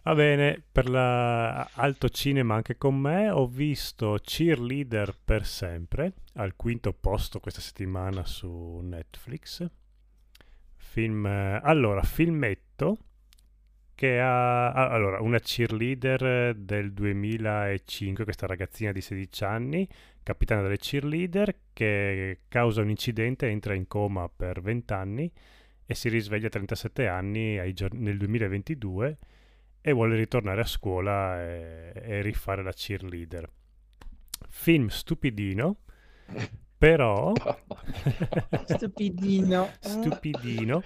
Va 0.09 0.15
bene, 0.15 0.59
per 0.71 0.89
la 0.89 1.69
Alto 1.73 2.09
Cinema 2.09 2.55
anche 2.55 2.77
con 2.77 2.99
me 2.99 3.29
ho 3.29 3.45
visto 3.45 4.17
Cheerleader 4.19 5.15
per 5.23 5.45
sempre, 5.45 6.13
al 6.37 6.55
quinto 6.55 6.93
posto 6.93 7.39
questa 7.39 7.61
settimana 7.61 8.25
su 8.25 8.79
Netflix. 8.81 9.69
Film, 10.77 11.27
allora, 11.27 12.01
filmetto 12.01 12.97
che 13.93 14.19
ha 14.19 14.71
allora, 14.71 15.21
una 15.21 15.37
cheerleader 15.37 16.55
del 16.55 16.91
2005, 16.91 18.23
questa 18.23 18.47
ragazzina 18.47 18.91
di 18.91 19.01
16 19.01 19.43
anni, 19.43 19.87
capitana 20.23 20.63
delle 20.63 20.77
cheerleader, 20.77 21.55
che 21.71 22.39
causa 22.47 22.81
un 22.81 22.89
incidente, 22.89 23.47
entra 23.47 23.75
in 23.75 23.85
coma 23.85 24.27
per 24.27 24.59
20 24.59 24.91
anni 24.91 25.31
e 25.85 25.93
si 25.93 26.09
risveglia 26.09 26.47
a 26.47 26.49
37 26.49 27.07
anni 27.07 27.73
giorni- 27.75 27.99
nel 27.99 28.17
2022 28.17 29.17
e 29.81 29.91
vuole 29.91 30.15
ritornare 30.15 30.61
a 30.61 30.65
scuola 30.65 31.41
e, 31.41 31.91
e 31.95 32.21
rifare 32.21 32.63
la 32.63 32.71
cheerleader. 32.73 33.49
Film 34.47 34.87
stupidino, 34.87 35.77
però 36.77 37.31
Stupidino. 38.65 39.69
stupidino, 39.79 40.83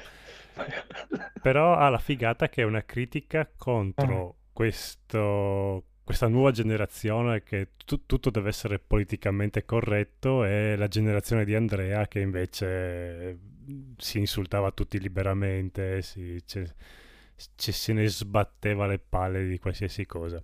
però 1.42 1.76
ha 1.76 1.90
la 1.90 1.98
figata 2.00 2.50
che 2.50 2.62
è 2.62 2.66
una 2.66 2.84
critica 2.84 3.50
contro 3.56 4.38
questo, 4.54 5.86
questa 6.04 6.28
nuova 6.28 6.52
generazione 6.52 7.44
che 7.44 7.70
tu- 7.86 8.06
tutto 8.06 8.30
deve 8.30 8.50
essere 8.50 8.80
politicamente 8.80 9.66
corretto 9.66 10.44
e 10.46 10.76
la 10.76 10.88
generazione 10.88 11.46
di 11.46 11.56
Andrea 11.56 12.08
che 12.08 12.20
invece 12.20 13.40
si 13.98 14.20
insultava 14.20 14.72
tutti 14.72 15.00
liberamente, 15.00 16.02
si, 16.02 16.42
ce- 16.46 16.76
ci 17.56 17.72
se 17.72 17.94
ne 17.94 18.08
sbatteva 18.08 18.86
le 18.88 19.00
palle 19.00 19.48
di 19.48 19.58
qualsiasi 19.60 20.06
cosa. 20.06 20.42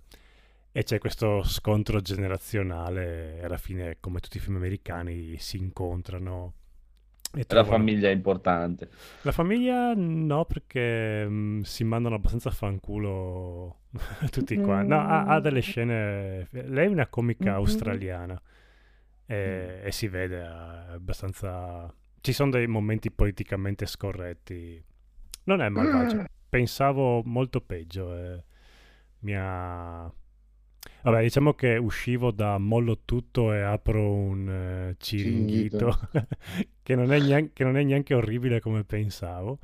E 0.72 0.82
c'è 0.84 0.98
questo 0.98 1.42
scontro 1.42 2.00
generazionale 2.00 3.38
e 3.38 3.44
alla 3.44 3.56
fine, 3.56 3.96
come 4.00 4.20
tutti 4.20 4.36
i 4.36 4.40
film 4.40 4.56
americani, 4.56 5.36
si 5.38 5.56
incontrano. 5.56 6.54
E 7.32 7.38
La 7.38 7.44
trovano- 7.44 7.70
famiglia 7.76 8.08
è 8.08 8.12
importante. 8.12 8.88
la 9.22 9.32
famiglia 9.32 9.92
no, 9.94 10.44
perché 10.44 11.24
mm, 11.28 11.60
si 11.62 11.84
mandano 11.84 12.16
abbastanza 12.16 12.48
a 12.48 12.52
fanculo 12.52 13.82
tutti 14.30 14.56
qua. 14.56 14.82
No, 14.82 14.98
ha, 15.00 15.26
ha 15.26 15.40
delle 15.40 15.60
scene. 15.60 16.48
Lei 16.50 16.86
è 16.86 16.88
una 16.88 17.06
comica 17.08 17.54
australiana 17.54 18.40
e, 19.26 19.80
e 19.84 19.92
si 19.92 20.08
vede 20.08 20.40
eh, 20.40 20.92
abbastanza. 20.94 21.92
Ci 22.20 22.32
sono 22.32 22.50
dei 22.50 22.66
momenti 22.66 23.10
politicamente 23.10 23.86
scorretti. 23.86 24.82
Non 25.44 25.62
è 25.62 25.68
malvagio. 25.68 26.24
Pensavo 26.50 27.22
molto 27.24 27.60
peggio. 27.60 28.14
e 28.14 28.44
mi 29.20 29.34
ha. 29.36 30.12
Vabbè, 31.02 31.22
diciamo 31.22 31.54
che 31.54 31.76
uscivo 31.76 32.30
da 32.30 32.58
mollo 32.58 33.00
tutto 33.04 33.52
e 33.52 33.60
apro 33.60 34.12
un 34.12 34.48
eh, 34.48 34.96
ciringhito 34.98 35.98
che, 36.82 36.94
non 36.94 37.12
è 37.12 37.20
neanche, 37.20 37.52
che 37.54 37.64
non 37.64 37.76
è 37.76 37.82
neanche 37.82 38.14
orribile 38.14 38.60
come 38.60 38.84
pensavo. 38.84 39.58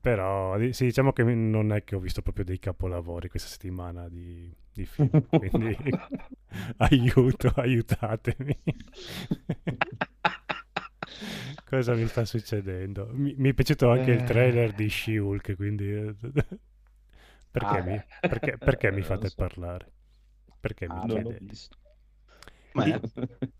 Però 0.00 0.58
sì, 0.72 0.84
diciamo 0.84 1.12
che 1.12 1.22
non 1.24 1.72
è 1.72 1.84
che 1.84 1.96
ho 1.96 1.98
visto 2.00 2.22
proprio 2.22 2.44
dei 2.44 2.58
capolavori 2.58 3.28
questa 3.28 3.48
settimana 3.48 4.08
di, 4.08 4.54
di 4.72 4.84
film. 4.84 5.26
Quindi 5.28 5.76
aiuto, 6.78 7.52
aiutatemi. 7.56 8.58
Cosa 11.68 11.94
mi 11.94 12.06
sta 12.06 12.24
succedendo? 12.24 13.08
Mi, 13.12 13.34
mi 13.36 13.50
è 13.50 13.54
piaciuto 13.54 13.90
anche 13.90 14.10
il 14.12 14.22
trailer 14.22 14.72
di 14.72 14.88
She-Hulk, 14.88 15.54
quindi... 15.56 15.90
eh, 15.92 16.14
Perché, 17.50 17.80
Ah, 17.80 17.82
mi, 17.82 18.02
perché, 18.26 18.58
perché 18.58 18.90
mi 18.92 19.02
Eh, 19.02 19.02
fate 19.02 19.30
so. 19.30 19.36
parlare? 19.36 19.90
Perché 20.60 20.88
mi 20.88 21.00
Ah, 21.00 21.06
Non 21.06 21.22
l'ho 21.22 21.32
chiedete? 21.38 21.56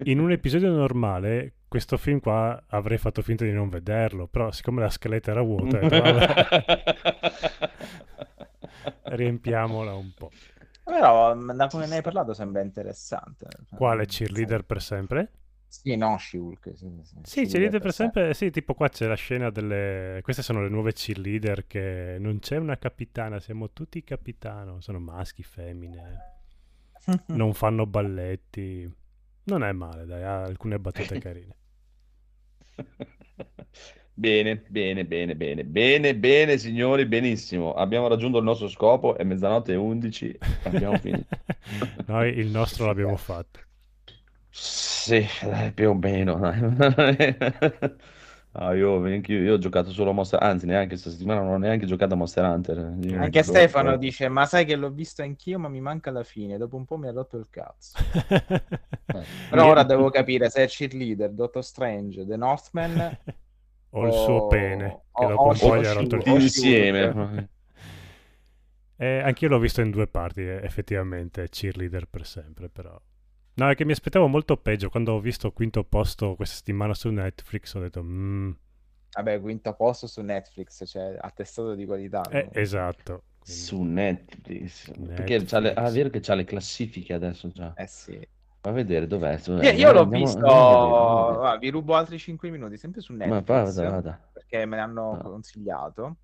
In 0.04 0.20
un 0.20 0.30
episodio 0.32 0.70
normale, 0.72 1.54
questo 1.68 1.96
film 1.96 2.20
qua 2.20 2.64
avrei 2.68 2.96
fatto 2.98 3.22
finta 3.22 3.44
di 3.44 3.52
non 3.52 3.68
vederlo, 3.68 4.26
però 4.26 4.50
siccome 4.52 4.80
la 4.80 4.88
scaletta 4.90 5.32
era 5.32 5.42
vuota, 5.42 5.78
riempiamola 9.08 9.94
un 9.94 10.12
po'. 10.14 10.32
Però 10.84 11.34
mm, 11.34 11.50
da 11.52 11.68
come 11.68 11.86
ne 11.86 11.96
hai 11.96 12.02
parlato 12.02 12.32
sembra 12.32 12.62
interessante. 12.62 13.46
Quale 13.74 14.06
cheerleader 14.06 14.64
per 14.64 14.80
sempre? 14.82 15.30
Sì, 15.68 15.96
no, 15.96 16.16
She-Hulk. 16.18 16.72
Sì, 16.74 16.88
sì, 17.02 17.16
Sì, 17.22 17.46
cheerleader 17.46 17.80
per 17.80 17.92
sempre. 17.92 18.34
Sì, 18.34 18.50
tipo 18.50 18.74
qua 18.74 18.88
c'è 18.88 19.06
la 19.06 19.14
scena 19.14 19.50
delle... 19.50 20.20
Queste 20.22 20.42
sono 20.42 20.62
le 20.62 20.68
nuove 20.68 20.92
cheerleader 20.92 21.66
che 21.66 22.16
non 22.18 22.38
c'è 22.38 22.56
una 22.56 22.78
capitana, 22.78 23.40
siamo 23.40 23.70
tutti 23.72 24.02
capitano. 24.02 24.80
Sono 24.80 24.98
maschi, 24.98 25.42
femmine. 25.42 26.34
Non 27.26 27.54
fanno 27.54 27.86
balletti. 27.86 28.90
Non 29.44 29.62
è 29.62 29.70
male, 29.70 30.06
dai, 30.06 30.22
ha 30.24 30.42
alcune 30.42 30.78
battute 30.80 31.18
carine. 31.20 31.56
Bene, 34.18 34.56
bene, 34.68 35.04
bene, 35.04 35.36
bene, 35.36 35.64
bene, 35.64 36.16
bene, 36.16 36.56
signori, 36.58 37.06
benissimo. 37.06 37.74
Abbiamo 37.74 38.08
raggiunto 38.08 38.38
il 38.38 38.44
nostro 38.44 38.66
scopo, 38.68 39.16
è 39.16 39.24
mezzanotte 39.24 39.72
e 39.72 39.76
11, 39.76 40.38
abbiamo 40.62 40.96
finito. 40.98 41.36
Noi 42.06 42.36
il 42.38 42.48
nostro 42.48 42.86
l'abbiamo 42.86 43.16
fatto. 43.16 43.60
Sì, 44.58 45.26
dai, 45.42 45.72
più 45.72 45.90
o 45.90 45.94
meno. 45.94 46.36
dai. 46.38 47.36
Ah, 48.58 48.72
io, 48.74 48.98
neanche 49.00 49.34
io, 49.34 49.52
ho 49.54 49.58
giocato 49.58 49.90
solo 49.90 50.10
a 50.10 50.12
Monster 50.14 50.42
anzi 50.42 50.64
neanche 50.64 50.88
questa 50.88 51.10
settimana 51.10 51.42
non 51.42 51.52
ho 51.52 51.58
neanche 51.58 51.84
giocato 51.84 52.14
a 52.14 52.16
Monster 52.16 52.42
Hunter. 52.44 52.94
Io 53.04 53.18
Anche 53.18 53.42
dico, 53.42 53.42
Stefano 53.42 53.96
dice: 53.96 54.28
Ma 54.28 54.46
sai 54.46 54.64
che 54.64 54.76
l'ho 54.76 54.90
visto 54.92 55.20
anch'io, 55.22 55.58
ma 55.58 55.68
mi 55.68 55.80
manca 55.80 56.12
la 56.12 56.22
fine. 56.22 56.56
Dopo 56.56 56.76
un 56.76 56.84
po' 56.84 56.96
mi 56.96 57.08
ha 57.08 57.12
rotto 57.12 57.36
il 57.36 57.48
cazzo. 57.50 57.98
Però 59.48 59.66
Io- 59.66 59.70
ora 59.70 59.82
devo 59.84 60.10
capire 60.10 60.48
se 60.50 60.64
è 60.64 60.68
Cheerleader, 60.68 61.30
Doctor 61.32 61.64
Strange, 61.64 62.24
The 62.26 62.36
Northman 62.36 63.16
o 63.90 64.06
il 64.06 64.12
suo 64.12 64.42
pene, 64.42 64.98
che 65.14 65.24
o- 65.24 65.26
dopo 65.26 65.48
o 65.48 65.50
un 65.50 65.58
po' 65.58 65.76
gli 65.78 65.84
ha 65.84 65.92
rotto 65.92 66.16
il 66.16 66.22
tutti 66.22 66.30
cazzo. 66.30 66.34
insieme. 66.34 67.48
Eh, 68.98 69.20
anch'io 69.20 69.48
l'ho 69.48 69.58
visto 69.58 69.80
in 69.80 69.90
due 69.90 70.06
parti, 70.06 70.40
eh, 70.42 70.60
effettivamente, 70.62 71.48
cheerleader 71.48 72.06
per 72.08 72.26
sempre, 72.26 72.68
però. 72.68 72.98
No, 73.58 73.70
è 73.70 73.74
che 73.74 73.84
mi 73.86 73.92
aspettavo 73.92 74.26
molto 74.26 74.56
peggio. 74.58 74.90
Quando 74.90 75.14
ho 75.14 75.20
visto 75.20 75.50
quinto 75.50 75.82
posto 75.82 76.34
questa 76.34 76.56
settimana 76.56 76.92
su 76.92 77.08
Netflix, 77.10 77.74
ho 77.74 77.80
detto, 77.80 78.02
"Mm, 78.02 78.50
Vabbè, 79.12 79.40
quinto 79.40 79.72
posto 79.72 80.06
su 80.06 80.20
Netflix, 80.20 80.86
cioè 80.86 81.16
attestato 81.18 81.74
di 81.74 81.86
qualità. 81.86 82.20
eh, 82.28 82.42
no? 82.44 82.50
esatto. 82.52 83.22
Quindi- 83.38 83.62
Su 83.62 83.82
Netflix. 83.82 84.90
Perché 85.06 85.42
c'ha 85.44 85.58
le, 85.60 85.72
ah, 85.72 85.86
è 85.88 85.90
vero 85.92 86.10
che 86.10 86.20
c'ha 86.20 86.34
le 86.34 86.44
classifiche 86.44 87.14
adesso 87.14 87.48
già. 87.48 87.72
Eh 87.76 87.86
sì. 87.86 88.18
Va 88.60 88.70
a 88.70 88.74
vedere 88.74 89.06
dov'è. 89.06 89.38
dov'è? 89.38 89.64
Io, 89.72 89.78
io 89.78 89.92
l'ho 89.92 90.00
Andiamo- 90.00 90.24
visto, 90.24 90.38
andiamo 90.38 90.60
vedere, 90.60 90.82
andiamo 90.82 91.16
a 91.16 91.26
vedere. 91.28 91.42
va, 91.44 91.56
vi 91.56 91.68
rubo 91.70 91.94
altri 91.94 92.18
5 92.18 92.50
minuti, 92.50 92.76
sempre 92.76 93.00
su 93.00 93.14
Ma 93.14 93.24
Netflix, 93.24 93.74
vada, 93.74 93.90
vada. 93.90 94.28
perché 94.34 94.66
me 94.66 94.76
ne 94.76 94.82
hanno 94.82 95.12
Ah. 95.12 95.22
consigliato. 95.22 96.16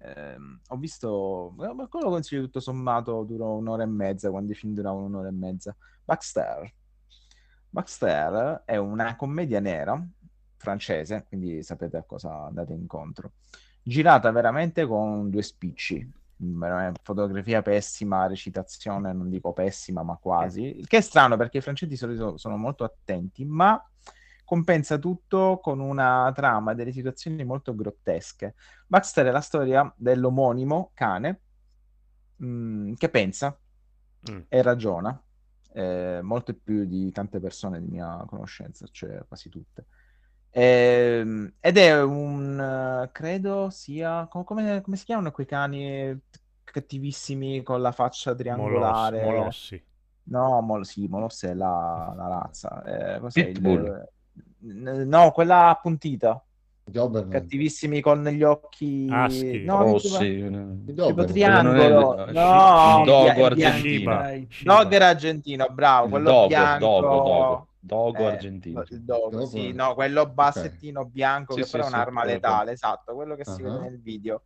Ehm, 0.00 0.60
ho 0.68 0.76
visto, 0.76 1.54
eh, 1.60 1.72
ma 1.74 1.88
quello 1.88 2.06
lo 2.06 2.12
consiglio 2.12 2.42
tutto 2.42 2.60
sommato, 2.60 3.24
dura 3.24 3.46
un'ora 3.46 3.82
e 3.82 3.86
mezza, 3.86 4.30
quando 4.30 4.52
i 4.52 4.54
film 4.54 4.74
duravano 4.74 5.06
un'ora 5.06 5.26
e 5.28 5.32
mezza. 5.32 5.74
Baxter. 6.08 6.72
Baxter 7.68 8.62
è 8.64 8.78
una 8.78 9.14
commedia 9.14 9.60
nera 9.60 10.02
francese, 10.56 11.26
quindi 11.28 11.62
sapete 11.62 11.98
a 11.98 12.02
cosa 12.02 12.46
andate 12.46 12.72
incontro. 12.72 13.32
Girata 13.82 14.30
veramente 14.30 14.86
con 14.86 15.28
due 15.28 15.42
spicci, 15.42 16.10
fotografia 17.02 17.60
pessima, 17.60 18.26
recitazione 18.26 19.12
non 19.12 19.28
dico 19.28 19.52
pessima, 19.52 20.02
ma 20.02 20.16
quasi. 20.16 20.78
Il 20.78 20.86
che 20.86 20.96
è 20.96 21.00
strano 21.02 21.36
perché 21.36 21.58
i 21.58 21.60
francesi 21.60 21.94
solito 21.94 22.38
sono 22.38 22.56
molto 22.56 22.84
attenti, 22.84 23.44
ma 23.44 23.78
compensa 24.46 24.96
tutto 24.96 25.58
con 25.62 25.78
una 25.78 26.32
trama, 26.34 26.72
delle 26.72 26.92
situazioni 26.92 27.44
molto 27.44 27.74
grottesche. 27.74 28.54
Baxter 28.86 29.26
è 29.26 29.30
la 29.30 29.42
storia 29.42 29.92
dell'omonimo 29.94 30.90
cane 30.94 31.40
mh, 32.36 32.94
che 32.94 33.10
pensa 33.10 33.54
Mm. 34.30 34.40
e 34.48 34.62
ragiona, 34.62 35.22
eh, 35.78 36.20
molto 36.22 36.54
più 36.54 36.84
di 36.86 37.10
tante 37.12 37.40
persone 37.40 37.80
di 37.80 37.86
mia 37.88 38.24
conoscenza, 38.26 38.86
cioè 38.90 39.24
quasi 39.26 39.48
tutte. 39.48 39.86
Ehm, 40.50 41.54
ed 41.60 41.76
è 41.78 42.02
un, 42.02 42.58
eh, 43.04 43.10
credo 43.12 43.70
sia, 43.70 44.26
co- 44.28 44.44
come, 44.44 44.80
come 44.82 44.96
si 44.96 45.04
chiamano 45.04 45.30
quei 45.30 45.46
cani 45.46 46.18
cattivissimi 46.64 47.62
con 47.62 47.80
la 47.80 47.92
faccia 47.92 48.34
triangolare? 48.34 49.20
molossi. 49.20 49.82
No, 50.24 50.60
Mol- 50.60 50.84
sì, 50.86 51.06
Molos 51.08 51.42
è 51.44 51.54
la, 51.54 52.12
la 52.16 52.28
razza. 52.28 52.82
Eh, 53.16 53.20
cos'è 53.20 53.44
il- 53.44 53.60
Pitbull. 53.60 54.08
n- 54.60 55.04
No, 55.06 55.30
quella 55.32 55.68
appuntita. 55.70 56.42
Doberman. 56.90 57.30
Cattivissimi 57.30 58.00
con 58.00 58.24
gli 58.24 58.42
occhi... 58.42 59.08
Aschi. 59.10 59.64
No, 59.64 59.82
Rossi. 59.82 60.18
tipo 60.86 61.06
tipo 61.06 61.24
triangolo. 61.24 62.26
è- 62.26 62.32
No, 62.32 63.02
dogo 63.04 63.44
argentino. 63.44 63.72
Shiba. 64.22 64.30
Dogger 64.62 65.02
argentino, 65.02 65.66
bravo, 65.70 66.08
quello 66.08 66.30
dogo, 66.30 66.46
bianco. 66.46 66.78
dogo, 66.86 67.08
dogo. 67.08 67.66
Dogo 67.80 68.18
Eh, 68.18 68.26
argentino. 68.26 68.84
Il 68.88 69.04
dogo, 69.04 69.28
Dogo. 69.30 69.46
sì, 69.46 69.72
no, 69.72 69.94
quello 69.94 70.26
bassettino 70.28 71.04
bianco 71.06 71.52
Sì, 71.54 71.60
che 71.60 71.64
sì, 71.66 71.70
però 71.72 71.84
è 71.84 71.86
sì, 71.86 71.92
un'arma 71.94 72.20
quello- 72.20 72.34
letale, 72.34 72.72
esatto, 72.72 73.14
quello 73.14 73.34
che 73.36 73.44
si 73.44 73.62
Ah. 73.62 73.64
vede 73.64 73.78
nel 73.78 74.00
video. 74.02 74.42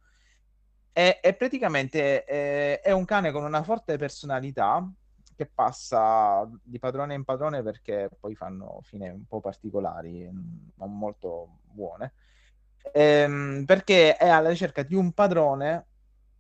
E, 0.93 1.19
e 1.23 1.33
praticamente 1.33 2.25
eh, 2.27 2.81
è 2.81 2.93
un 2.93 3.05
cane 3.07 3.33
con 3.33 3.45
una 3.45 3.63
forte 3.63 3.97
personalità 3.97 4.87
che 5.35 5.47
passa 5.53 6.49
di 6.63 6.79
padrone 6.79 7.15
in 7.15 7.25
padrone 7.25 7.63
perché 7.63 8.09
poi 8.21 8.35
fanno 8.35 8.81
fine 8.83 9.09
un 9.11 9.25
po' 9.27 9.41
particolari, 9.41 10.29
mm, 10.31 10.69
non 10.77 10.97
molto 10.97 11.59
buone. 11.63 12.13
Ehm, 12.93 13.65
perché 13.65 14.17
è 14.17 14.29
alla 14.29 14.49
ricerca 14.49 14.83
di 14.83 14.95
un 14.95 15.13
padrone 15.13 15.87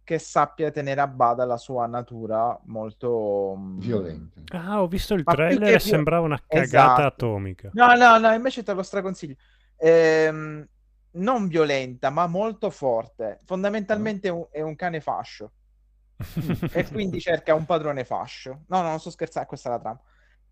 che 0.04 0.18
sappia 0.18 0.70
tenere 0.70 1.00
a 1.00 1.06
bada 1.06 1.44
la 1.44 1.56
sua 1.56 1.86
natura 1.86 2.58
molto 2.64 3.54
mm, 3.56 3.78
Violento. 3.78 4.40
Ah, 4.50 4.82
ho 4.82 4.86
visto 4.88 5.14
il 5.14 5.22
Ma 5.24 5.32
trailer 5.34 5.74
e 5.74 5.78
più- 5.78 5.90
sembrava 5.90 6.26
una 6.26 6.38
cagata 6.46 6.62
Esatto. 6.62 7.06
atomica. 7.06 7.70
No, 7.74 7.94
no, 7.94 8.18
no, 8.18 8.32
invece 8.32 8.62
te 8.62 8.72
lo 8.74 8.82
straconsiglio. 8.82 9.36
Ehm, 9.76 10.66
non 11.12 11.46
violenta, 11.46 12.10
ma 12.10 12.26
molto 12.26 12.70
forte. 12.70 13.38
Fondamentalmente 13.44 14.28
un, 14.28 14.46
è 14.50 14.60
un 14.60 14.74
cane 14.76 15.00
fascio. 15.00 15.52
E 16.72 16.86
quindi 16.90 17.20
cerca 17.20 17.54
un 17.54 17.64
padrone 17.64 18.04
fascio. 18.04 18.62
No, 18.68 18.82
no, 18.82 18.88
non 18.88 19.00
sto 19.00 19.10
scherzando, 19.10 19.48
questa 19.48 19.68
è 19.68 19.72
la 19.72 19.78
trama. 19.78 20.00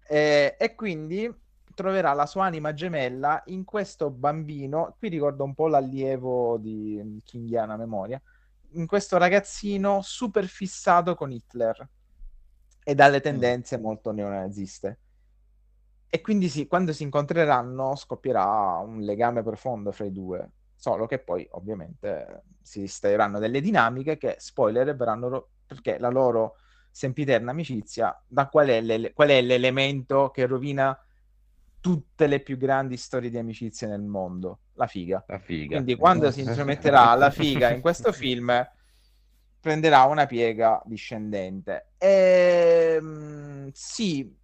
Eh, 0.07 0.57
e 0.59 0.75
quindi 0.75 1.33
troverà 1.75 2.13
la 2.13 2.27
sua 2.27 2.45
anima 2.45 2.75
gemella 2.75 3.43
in 3.47 3.65
questo 3.65 4.11
bambino. 4.11 4.97
Qui 4.99 5.09
ricordo 5.09 5.45
un 5.45 5.55
po' 5.55 5.69
l'allievo 5.69 6.59
di 6.59 7.21
Kinghiana 7.25 7.77
Memoria. 7.77 8.21
In 8.73 8.87
questo 8.87 9.17
ragazzino 9.17 10.01
super 10.03 10.47
fissato 10.47 11.15
con 11.15 11.33
Hitler 11.33 11.89
e 12.83 12.95
dalle 12.95 13.21
tendenze 13.21 13.79
molto 13.79 14.11
neonaziste. 14.13 14.99
E 16.09 16.21
quindi 16.21 16.49
sì, 16.49 16.67
quando 16.67 16.93
si 16.93 17.05
incontreranno 17.05 17.95
scoppierà 17.95 18.79
un 18.79 19.01
legame 19.01 19.43
profondo 19.43 19.93
fra 19.93 20.05
i 20.05 20.13
due. 20.13 20.51
Solo 20.81 21.05
che 21.05 21.19
poi, 21.19 21.47
ovviamente, 21.51 22.45
si 22.63 22.81
instaureranno 22.81 23.39
delle 23.39 23.61
dinamiche 23.61 24.17
che, 24.17 24.37
spoiler, 24.39 24.97
verranno 24.97 25.51
perché 25.67 25.99
la 25.99 26.09
loro 26.09 26.57
sempiterna 26.91 27.51
amicizia, 27.51 28.19
da 28.27 28.49
qual 28.49 28.69
è, 28.69 28.81
l'ele- 28.81 29.13
qual 29.13 29.29
è 29.29 29.43
l'elemento 29.43 30.31
che 30.31 30.47
rovina 30.47 30.99
tutte 31.81 32.27
le 32.27 32.41
più 32.41 32.57
grandi 32.57 32.97
storie 32.97 33.29
di 33.29 33.37
amicizia 33.37 33.89
nel 33.89 34.01
mondo? 34.01 34.61
La 34.73 34.87
figa. 34.87 35.23
La 35.27 35.39
figa. 35.39 35.75
Quindi 35.75 35.97
quando 35.97 36.31
si 36.31 36.41
intrometterà 36.41 37.15
la 37.15 37.29
figa 37.29 37.69
in 37.69 37.83
questo 37.83 38.11
film 38.13 38.51
prenderà 39.61 40.05
una 40.05 40.25
piega 40.25 40.81
discendente. 40.87 41.91
Ehm, 41.99 43.71
sì, 43.75 44.35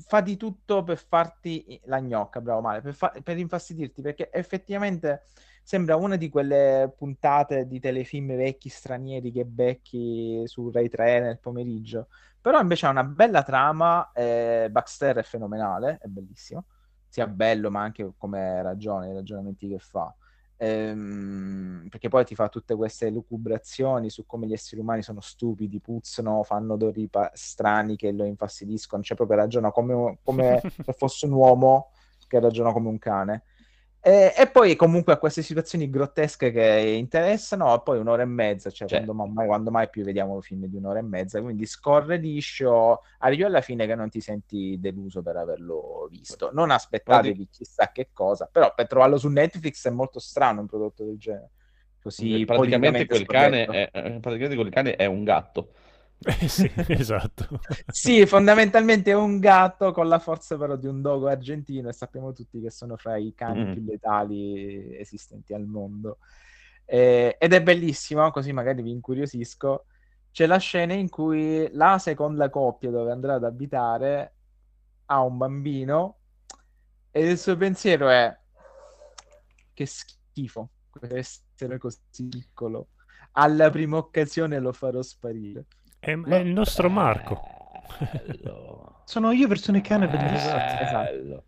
fa 0.00 0.20
di 0.20 0.36
tutto 0.36 0.82
per 0.84 0.98
farti 0.98 1.80
la 1.84 2.00
gnocca, 2.00 2.40
bravo 2.40 2.60
male, 2.60 2.80
per, 2.80 2.94
fa- 2.94 3.14
per 3.22 3.38
infastidirti, 3.38 4.02
perché 4.02 4.30
effettivamente 4.32 5.22
sembra 5.62 5.96
una 5.96 6.16
di 6.16 6.28
quelle 6.28 6.92
puntate 6.96 7.66
di 7.66 7.78
telefilm 7.80 8.34
vecchi 8.36 8.68
stranieri 8.68 9.30
che 9.30 9.44
becchi 9.44 10.42
su 10.46 10.70
Rai 10.70 10.88
3 10.88 11.20
nel 11.20 11.38
pomeriggio. 11.40 12.08
Però 12.40 12.60
invece 12.60 12.86
ha 12.86 12.90
una 12.90 13.04
bella 13.04 13.42
trama, 13.42 14.10
eh, 14.12 14.68
Baxter 14.70 15.16
è 15.16 15.22
fenomenale, 15.22 15.98
è 16.00 16.06
bellissimo, 16.06 16.66
sia 17.08 17.26
bello 17.26 17.70
ma 17.70 17.82
anche 17.82 18.12
come 18.16 18.62
ragione, 18.62 19.10
i 19.10 19.14
ragionamenti 19.14 19.68
che 19.68 19.78
fa. 19.78 20.14
Ehm, 20.60 21.86
perché 21.88 22.08
poi 22.08 22.24
ti 22.24 22.34
fa 22.34 22.48
tutte 22.48 22.74
queste 22.74 23.10
lucubrazioni 23.10 24.10
su 24.10 24.26
come 24.26 24.46
gli 24.46 24.52
esseri 24.52 24.80
umani 24.80 25.02
sono 25.02 25.20
stupidi, 25.20 25.80
puzzano, 25.80 26.42
fanno 26.42 26.74
odori 26.74 27.08
pa- 27.08 27.30
strani 27.34 27.96
che 27.96 28.10
lo 28.12 28.24
infastidiscono, 28.24 29.02
cioè 29.02 29.16
proprio 29.16 29.36
ragiona 29.38 29.70
come, 29.70 30.18
come 30.24 30.60
se 30.82 30.92
fosse 30.92 31.26
un 31.26 31.32
uomo 31.32 31.90
che 32.26 32.40
ragiona 32.40 32.72
come 32.72 32.88
un 32.88 32.98
cane. 32.98 33.44
E, 34.00 34.32
e 34.36 34.46
poi 34.48 34.76
comunque 34.76 35.12
a 35.12 35.18
queste 35.18 35.42
situazioni 35.42 35.90
grottesche 35.90 36.52
che 36.52 36.94
interessano, 36.96 37.80
poi 37.82 37.98
un'ora 37.98 38.22
e 38.22 38.26
mezza, 38.26 38.70
cioè, 38.70 38.86
Cioè. 38.88 39.04
Quando, 39.04 39.32
mai, 39.32 39.46
quando 39.46 39.70
mai 39.70 39.88
più 39.90 40.04
vediamo 40.04 40.40
film 40.40 40.66
di 40.66 40.76
un'ora 40.76 41.00
e 41.00 41.02
mezza, 41.02 41.42
quindi 41.42 41.66
scorre 41.66 42.16
liscio, 42.16 43.02
arrivi 43.18 43.42
alla 43.42 43.60
fine 43.60 43.86
che 43.86 43.94
non 43.94 44.08
ti 44.08 44.20
senti 44.20 44.78
deluso 44.78 45.20
per 45.22 45.36
averlo 45.36 46.06
visto. 46.10 46.50
Non 46.52 46.70
aspettatevi 46.70 47.48
chissà 47.50 47.90
che 47.90 48.10
cosa, 48.12 48.48
però 48.50 48.72
per 48.74 48.86
trovarlo 48.86 49.18
su 49.18 49.28
Netflix 49.28 49.86
è 49.86 49.90
molto 49.90 50.20
strano 50.20 50.60
un 50.60 50.66
prodotto 50.66 51.04
del 51.04 51.18
genere. 51.18 51.50
Così 52.00 52.44
praticamente 52.46 53.06
quel 53.06 53.26
cane 53.26 53.66
è, 53.66 53.90
eh, 53.92 54.18
praticamente 54.20 54.54
quel 54.54 54.70
cane 54.70 54.94
è 54.94 55.06
un 55.06 55.24
gatto. 55.24 55.72
Eh, 56.24 56.48
sì, 56.48 56.70
esatto. 56.88 57.48
Sì, 57.86 58.26
fondamentalmente 58.26 59.10
è 59.12 59.14
un 59.14 59.38
gatto 59.38 59.92
con 59.92 60.08
la 60.08 60.18
forza 60.18 60.56
però 60.56 60.76
di 60.76 60.86
un 60.86 61.00
dogo 61.00 61.28
argentino 61.28 61.88
e 61.88 61.92
sappiamo 61.92 62.32
tutti 62.32 62.60
che 62.60 62.70
sono 62.70 62.96
fra 62.96 63.16
i 63.16 63.32
cani 63.34 63.66
Mm. 63.66 63.72
più 63.72 63.82
letali 63.84 64.96
esistenti 64.98 65.54
al 65.54 65.64
mondo. 65.66 66.18
Eh, 66.84 67.36
ed 67.38 67.52
è 67.52 67.62
bellissimo, 67.62 68.30
così 68.30 68.52
magari 68.52 68.82
vi 68.82 68.90
incuriosisco. 68.90 69.86
C'è 70.30 70.46
la 70.46 70.58
scena 70.58 70.94
in 70.94 71.08
cui 71.08 71.68
la 71.72 71.98
seconda 71.98 72.50
coppia 72.50 72.90
dove 72.90 73.10
andrà 73.12 73.34
ad 73.34 73.44
abitare 73.44 74.34
ha 75.06 75.22
un 75.22 75.36
bambino 75.38 76.16
e 77.10 77.28
il 77.30 77.38
suo 77.38 77.56
pensiero 77.56 78.08
è 78.08 78.36
che 79.74 79.86
schifo 79.86 80.70
essere 81.10 81.78
così 81.78 82.00
piccolo. 82.28 82.88
Alla 83.32 83.70
prima 83.70 83.96
occasione 83.98 84.58
lo 84.58 84.72
farò 84.72 85.00
sparire. 85.02 85.66
È, 85.98 86.10
è 86.16 86.36
il 86.36 86.52
nostro 86.52 86.88
Marco. 86.88 87.40
Bello. 87.98 89.00
Sono 89.08 89.30
io 89.32 89.48
versione 89.48 89.80
cane 89.80 90.06
bellissima. 90.08 90.80
esatto. 90.80 91.10
Bello. 91.12 91.42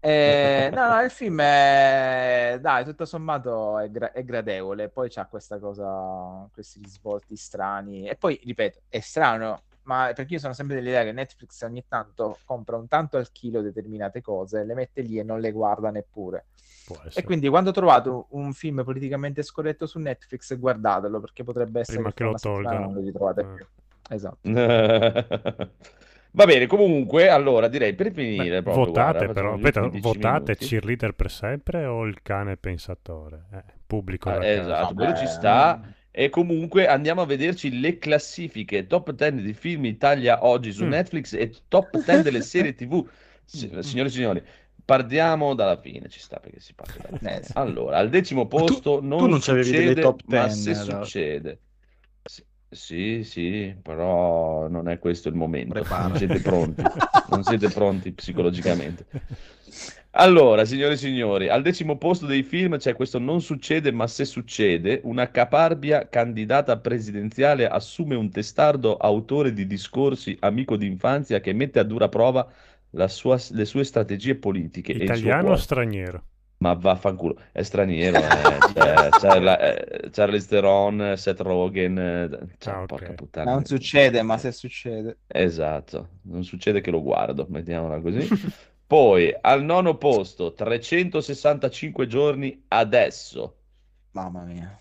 Eh, 0.00 0.70
no, 0.74 0.88
no, 0.94 1.02
il 1.02 1.10
film 1.10 1.40
è, 1.40 2.58
dai, 2.60 2.84
tutto 2.84 3.04
sommato 3.04 3.78
è, 3.78 3.90
gra- 3.90 4.12
è 4.12 4.24
gradevole. 4.24 4.88
Poi 4.88 5.10
c'ha 5.10 5.26
questa 5.26 5.58
cosa, 5.58 6.48
questi 6.52 6.80
risvolti 6.82 7.36
strani. 7.36 8.08
E 8.08 8.16
poi, 8.16 8.40
ripeto, 8.42 8.80
è 8.88 9.00
strano, 9.00 9.62
ma 9.82 10.10
perché 10.14 10.34
io 10.34 10.38
sono 10.38 10.52
sempre 10.54 10.76
dell'idea 10.76 11.02
che 11.02 11.12
Netflix 11.12 11.60
ogni 11.62 11.84
tanto 11.86 12.38
compra 12.44 12.76
un 12.76 12.86
tanto 12.88 13.16
al 13.18 13.30
chilo 13.32 13.60
determinate 13.60 14.20
cose, 14.22 14.64
le 14.64 14.74
mette 14.74 15.02
lì 15.02 15.18
e 15.18 15.22
non 15.24 15.40
le 15.40 15.50
guarda 15.50 15.90
neppure. 15.90 16.46
E 17.14 17.22
quindi 17.22 17.48
quando 17.48 17.70
trovate 17.70 18.08
un 18.30 18.52
film 18.52 18.82
politicamente 18.82 19.42
scorretto 19.42 19.86
su 19.86 19.98
Netflix, 19.98 20.56
guardatelo 20.58 21.20
perché 21.20 21.44
potrebbe 21.44 21.80
essere 21.80 21.98
Prima 21.98 22.12
che 22.12 22.24
lo 22.24 22.34
tolgano. 22.34 22.80
non 22.86 22.94
lo 22.94 23.00
ritrovate 23.00 23.40
Eh. 23.42 23.46
più. 23.54 23.66
Esatto. 24.10 24.50
Va 26.32 26.44
bene, 26.46 26.66
comunque, 26.66 27.28
allora 27.28 27.68
direi 27.68 27.94
per 27.94 28.12
Beh, 28.12 28.14
finire 28.14 28.62
proprio, 28.62 28.92
votate 28.92 28.92
guarda, 28.92 29.32
però, 29.32 29.54
aspetta, 29.54 29.80
ultimi 29.80 29.90
10 29.90 30.18
votate 30.18 30.20
minuti. 30.20 30.66
cheerleader 30.66 31.12
per 31.14 31.30
sempre 31.30 31.84
o 31.86 32.04
il 32.06 32.22
cane 32.22 32.56
pensatore? 32.56 33.46
Eh, 33.52 33.64
pubblico 33.86 34.30
Ah, 34.30 34.44
esatto, 34.46 34.94
Vabbè. 34.94 34.94
quello 34.94 35.14
ci 35.14 35.26
sta. 35.26 35.80
E 36.12 36.28
comunque 36.28 36.86
andiamo 36.88 37.22
a 37.22 37.26
vederci 37.26 37.78
le 37.80 37.98
classifiche 37.98 38.86
top 38.86 39.12
10 39.12 39.42
di 39.42 39.54
film 39.54 39.84
Italia 39.86 40.44
oggi 40.44 40.72
su 40.72 40.84
Mm. 40.84 40.88
Netflix 40.88 41.32
e 41.34 41.64
top 41.68 41.96
10 41.98 42.22
delle 42.22 42.40
serie 42.42 42.74
TV. 42.74 43.08
Si- 43.44 43.70
Signore 43.82 44.08
e 44.08 44.12
signori, 44.12 44.42
partiamo 44.84 45.54
dalla 45.54 45.76
fine, 45.80 46.08
ci 46.08 46.20
sta 46.20 46.38
perché 46.40 46.60
si 46.60 46.74
parte 46.74 46.98
dalla 47.00 47.16
fine. 47.18 47.48
Allora, 47.54 47.98
al 47.98 48.08
decimo 48.10 48.46
tu- 48.64 48.80
posto 48.80 49.00
non, 49.00 49.18
tu 49.18 49.26
non 49.26 49.40
c'avevi 49.40 49.72
delle 49.72 49.94
succede, 49.94 49.98
top 49.98 50.22
ma 50.26 50.48
10, 50.48 50.48
se 50.48 50.74
allora. 50.74 51.04
succede. 51.04 51.60
Sì, 52.70 53.24
Sì, 53.24 53.74
però 53.82 54.68
non 54.68 54.88
è 54.88 54.98
questo 54.98 55.28
il 55.28 55.34
momento. 55.34 55.72
Prepara. 55.72 56.06
Non 56.06 56.16
siete 56.16 56.40
pronti, 56.40 56.82
non 57.30 57.42
siete 57.42 57.68
pronti 57.68 58.12
psicologicamente. 58.12 59.06
Allora, 60.12 60.64
signore 60.64 60.94
e 60.94 60.96
signori, 60.96 61.48
al 61.48 61.62
decimo 61.62 61.96
posto 61.96 62.26
dei 62.26 62.42
film 62.42 62.76
c'è 62.78 62.94
questo 62.94 63.18
Non 63.18 63.40
succede, 63.40 63.92
ma 63.92 64.06
se 64.08 64.24
succede, 64.24 65.00
una 65.04 65.30
caparbia 65.30 66.08
candidata 66.08 66.78
presidenziale 66.78 67.68
assume 67.68 68.16
un 68.16 68.30
testardo 68.30 68.96
autore 68.96 69.52
di 69.52 69.66
discorsi, 69.66 70.36
amico 70.40 70.76
d'infanzia, 70.76 71.40
che 71.40 71.52
mette 71.52 71.78
a 71.78 71.84
dura 71.84 72.08
prova 72.08 72.48
la 72.90 73.06
sua- 73.08 73.38
le 73.50 73.64
sue 73.64 73.84
strategie 73.84 74.34
politiche 74.34 74.92
Italiano 74.92 75.50
o 75.50 75.56
straniero? 75.56 76.24
Ma 76.62 76.74
vaffanculo, 76.74 77.40
è 77.52 77.62
straniero, 77.62 78.18
eh, 78.18 78.62
c'è, 78.62 79.14
c'è 79.14 79.38
la- 79.40 79.58
eh, 79.58 80.10
Charlize 80.10 80.46
Theron, 80.46 81.14
Seth 81.16 81.40
Rogen, 81.40 81.98
eh, 81.98 82.28
cioè, 82.58 82.74
Ah, 82.74 82.82
ok. 82.82 82.86
porca 82.86 83.12
puttana. 83.14 83.52
Non 83.52 83.64
succede, 83.64 84.20
ma 84.22 84.36
se 84.36 84.52
succede. 84.52 85.16
Esatto, 85.26 86.18
non 86.24 86.44
succede 86.44 86.82
che 86.82 86.90
lo 86.90 87.02
guardo, 87.02 87.46
mettiamola 87.48 88.00
così. 88.00 88.28
Poi 88.86 89.34
al 89.40 89.62
nono 89.64 89.96
posto, 89.96 90.52
365 90.52 92.06
giorni 92.06 92.64
adesso. 92.68 93.56
Mamma 94.12 94.44
mia. 94.44 94.79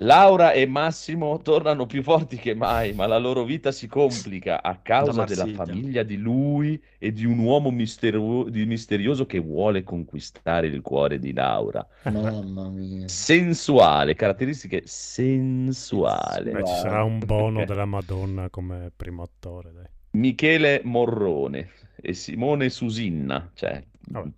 Laura 0.00 0.52
e 0.52 0.66
Massimo 0.66 1.40
tornano 1.40 1.86
più 1.86 2.02
forti 2.02 2.36
che 2.36 2.54
mai, 2.54 2.92
ma 2.92 3.06
la 3.06 3.16
loro 3.16 3.44
vita 3.44 3.72
si 3.72 3.86
complica 3.86 4.62
a 4.62 4.76
causa 4.76 5.24
della 5.24 5.46
famiglia 5.46 6.02
di 6.02 6.18
lui 6.18 6.80
e 6.98 7.12
di 7.12 7.24
un 7.24 7.38
uomo 7.38 7.70
misterio- 7.70 8.44
di 8.50 8.66
misterioso 8.66 9.24
che 9.24 9.38
vuole 9.38 9.84
conquistare 9.84 10.66
il 10.66 10.82
cuore 10.82 11.18
di 11.18 11.32
Laura. 11.32 11.86
Mamma 12.04 12.68
mia. 12.68 13.08
Sensuale, 13.08 14.14
caratteristiche 14.14 14.82
sensuali. 14.84 16.50
Beh, 16.50 16.66
ci 16.66 16.74
sarà 16.74 17.02
un 17.02 17.20
bono 17.24 17.64
della 17.64 17.86
Madonna 17.86 18.50
come 18.50 18.92
primo 18.94 19.22
attore, 19.22 19.72
dai. 19.72 19.86
Michele 20.10 20.82
Morrone 20.84 21.70
e 22.00 22.12
Simone 22.12 22.68
Susinna, 22.68 23.50
cioè. 23.54 23.82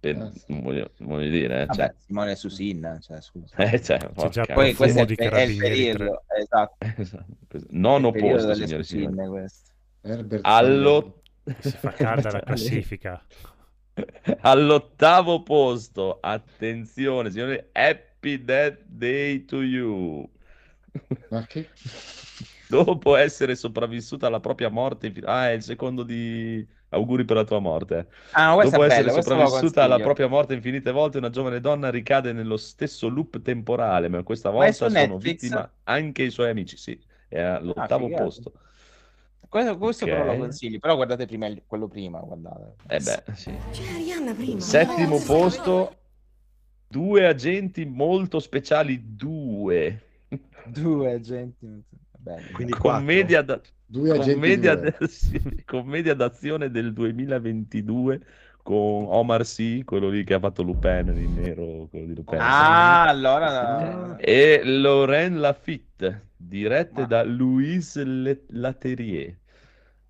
Per- 0.01 0.33
voglio, 0.49 0.91
voglio 1.01 1.31
dire, 1.31 1.62
eh, 1.62 1.66
Vabbè, 1.66 1.75
cioè, 1.87 1.95
Simone 1.99 2.35
Susin, 2.37 2.99
cioè, 3.03 3.21
scusa. 3.21 3.57
eh, 3.57 3.81
cioè, 3.83 3.99
C'è 3.99 4.29
già 4.29 4.45
porca- 4.45 4.55
Poi 4.55 4.75
questo 4.75 5.01
è, 5.01 5.05
di 5.05 5.12
il- 5.12 5.19
è 5.19 5.41
il 5.43 5.57
periodo, 5.57 6.23
esatto, 6.39 6.77
Esatto, 6.97 7.37
questo- 7.49 7.69
Nono 7.71 8.07
il 8.09 8.12
periodo 8.14 8.35
posto, 8.35 8.53
delle 8.53 8.66
signore 8.66 8.85
signori. 8.85 10.41
Allo... 10.43 11.23
Si 11.61 11.71
fa 11.71 11.93
calda 11.93 12.31
la 12.31 12.41
classifica. 12.41 13.23
All'ottavo 14.41 15.43
posto, 15.43 16.19
attenzione, 16.21 17.31
signori, 17.31 17.62
Happy 17.73 18.45
Death 18.45 18.83
Day 18.87 19.45
to 19.45 19.62
You. 19.62 20.31
Ma 21.31 21.45
che... 21.47 21.69
Dopo 22.69 23.16
essere 23.16 23.57
sopravvissuta 23.57 24.27
alla 24.27 24.41
propria 24.41 24.69
morte, 24.69 25.11
ah, 25.25 25.49
è 25.49 25.53
il 25.53 25.62
secondo 25.62 26.03
di 26.03 26.66
auguri 26.91 27.24
per 27.24 27.36
la 27.36 27.45
tua 27.45 27.59
morte. 27.59 28.09
Ah, 28.32 28.55
Dopo 28.55 28.82
è 28.82 28.86
essere 28.86 29.05
lo 29.05 29.20
sopravvissuta 29.22 29.84
alla 29.84 30.01
propria 30.01 30.28
morte 30.28 30.55
infinite 30.55 30.91
volte, 30.91 31.18
una 31.18 31.30
giovane 31.30 31.61
donna 31.61 31.91
ricade 31.91 32.32
nello 32.32 32.57
stesso 32.57 33.09
loop 33.09 33.41
temporale, 33.43 34.09
ma 34.09 34.22
questa 34.22 34.51
volta 34.51 34.89
sono 34.89 35.14
Netflix? 35.14 35.22
vittima 35.22 35.72
anche 35.84 36.22
i 36.22 36.30
suoi 36.30 36.51
amici. 36.51 36.76
Sì, 36.76 36.99
è 37.28 37.41
all'ottavo 37.41 38.07
figata. 38.07 38.24
posto. 38.24 38.53
Questo, 39.49 39.78
questo 39.78 40.05
però 40.07 40.24
lo 40.24 40.36
consigli, 40.36 40.78
però 40.78 40.95
guardate 40.95 41.24
prima 41.26 41.47
il- 41.47 41.62
quello 41.66 41.89
prima, 41.89 42.20
guardate. 42.20 42.74
Eh 42.89 43.01
beh, 43.01 43.22
sì. 43.34 43.51
Prima. 44.34 44.61
Settimo 44.61 45.18
posto, 45.20 45.97
due 46.86 47.26
agenti 47.26 47.84
molto 47.86 48.41
speciali, 48.41 49.16
due. 49.16 50.03
Due 50.64 51.12
agenti. 51.12 51.82
Bello. 52.29 52.49
Quindi 52.53 52.72
Commedia, 52.74 53.41
da- 53.41 53.61
commedia, 53.91 54.79
commedia 55.64 56.14
d'azione 56.14 56.70
del 56.70 56.93
2022 56.93 58.20
con 58.62 59.07
Omar 59.09 59.47
Sy, 59.47 59.83
quello 59.83 60.11
lì 60.11 60.24
che 60.24 60.35
ha 60.35 60.39
fatto 60.39 60.62
Lupin 60.62 61.11
in 61.16 61.35
nero, 61.37 61.87
quello 61.89 62.05
di 62.05 62.14
Lupin. 62.14 62.39
Ah, 62.39 63.09
allora... 63.09 64.16
e 64.18 64.61
Laurent 64.62 65.39
Lafitte, 65.39 66.26
dirette 66.37 67.01
Ma- 67.01 67.07
da 67.07 67.22
Louise 67.24 68.05
Le- 68.05 68.45
Laterrier. 68.49 69.35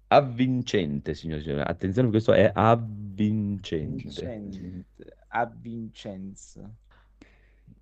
Avvincente, 0.09 1.15
signori 1.15 1.41
e 1.41 1.45
signori. 1.45 1.63
Attenzione, 1.65 2.09
questo 2.09 2.33
è 2.33 2.51
avvincente. 2.53 4.03
Vincente. 4.03 5.17
A 5.29 5.47
Vincenzo. 5.47 6.69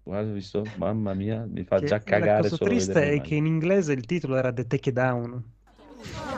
Guarda, 0.07 0.31
visto? 0.31 0.63
Mamma 0.77 1.15
mia, 1.15 1.45
mi 1.51 1.65
fa 1.65 1.81
Che 1.81 1.87
già 1.87 1.97
la 1.97 2.03
cagare 2.03 2.43
cosa 2.43 2.55
solo 2.55 2.71
triste 2.71 3.11
è 3.11 3.21
che 3.21 3.35
in 3.35 3.45
inglese 3.45 3.93
il 3.93 4.07
titolo 4.07 4.37
era 4.37 4.53
The 4.53 4.65
Takedown. 4.65 5.43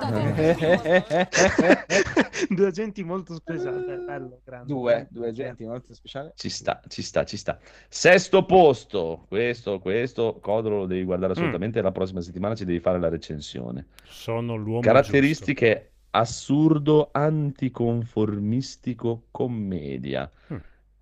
Due 2.49 2.67
agenti 2.67 3.05
molto 3.05 3.35
speciali. 3.35 3.85
Bello, 4.07 4.41
grande. 4.43 4.73
due, 4.73 5.07
due 5.11 5.29
agenti 5.29 5.67
molto 5.67 5.93
speciali. 5.93 6.31
Ci 6.35 6.49
sta, 6.49 6.81
ci 6.89 7.03
sta, 7.03 7.27
ci 7.27 7.37
sta. 7.37 7.59
Sesto 7.91 8.47
posto. 8.47 9.27
Questo, 9.29 9.81
questo, 9.81 10.39
Codolo 10.41 10.79
lo 10.79 10.87
devi 10.87 11.05
guardare 11.05 11.33
assolutamente. 11.33 11.83
La 11.83 11.93
prossima 11.93 12.23
settimana 12.23 12.55
ci 12.55 12.65
devi 12.65 12.81
fare 12.81 12.99
la 12.99 13.11
recensione. 13.11 13.89
Sono 14.05 14.57
l'uomo 14.57 14.81
Caratteristiche 14.81 15.91
assurdo, 16.13 17.11
anticonformistico, 17.13 19.25
commedia. 19.31 20.33
Mm. 20.51 20.57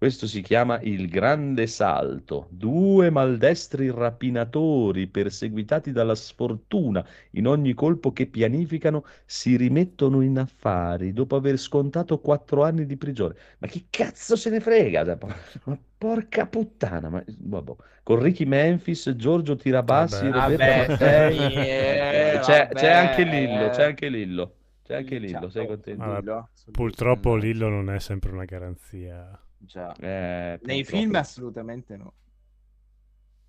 Questo 0.07 0.29
si 0.29 0.41
chiama 0.41 0.79
Il 0.83 1.09
Grande 1.09 1.67
Salto. 1.67 2.47
Due 2.51 3.11
maldestri 3.11 3.91
rapinatori 3.91 5.09
perseguitati 5.09 5.91
dalla 5.91 6.15
sfortuna 6.15 7.05
in 7.33 7.49
ogni 7.49 7.75
colpo 7.75 8.13
che 8.13 8.27
pianificano 8.27 9.05
si 9.25 9.57
rimettono 9.57 10.21
in 10.21 10.39
affari 10.39 11.13
dopo 11.13 11.35
aver 11.35 11.59
scontato 11.59 12.21
quattro 12.21 12.63
anni 12.63 12.87
di 12.87 12.97
prigione. 12.97 13.35
Ma 13.59 13.67
chi 13.67 13.87
cazzo 13.91 14.37
se 14.37 14.49
ne 14.49 14.61
frega? 14.61 15.19
Ma 15.65 15.77
porca 15.99 16.47
puttana, 16.47 17.09
ma 17.09 17.25
vabbè. 17.27 17.75
Con 18.05 18.23
Ricky 18.23 18.45
Memphis, 18.45 19.11
Giorgio 19.17 19.57
Tirabassi, 19.57 20.29
Vabbè. 20.29 20.51
Roberto 20.51 21.05
Vabbè, 21.05 21.31
Mattei. 21.35 21.39
eh, 21.67 22.39
c'è, 22.43 22.69
c'è 22.73 22.93
anche 22.93 23.25
Lillo, 23.25 23.71
c'è 23.71 23.83
anche 23.83 24.09
Lillo. 24.09 24.55
C'è 24.85 24.95
anche 24.95 25.19
Lillo, 25.19 25.49
sei 25.49 25.67
contento? 25.67 26.05
Lillo? 26.05 26.49
Purtroppo. 26.71 27.35
Lillo 27.35 27.69
non 27.69 27.91
è 27.91 27.99
sempre 27.99 28.31
una 28.31 28.45
garanzia. 28.45 29.37
Già. 29.67 29.95
Eh, 29.97 30.59
Nei 30.63 30.85
film 30.85 31.15
assolutamente 31.17 31.97
no. 31.97 32.13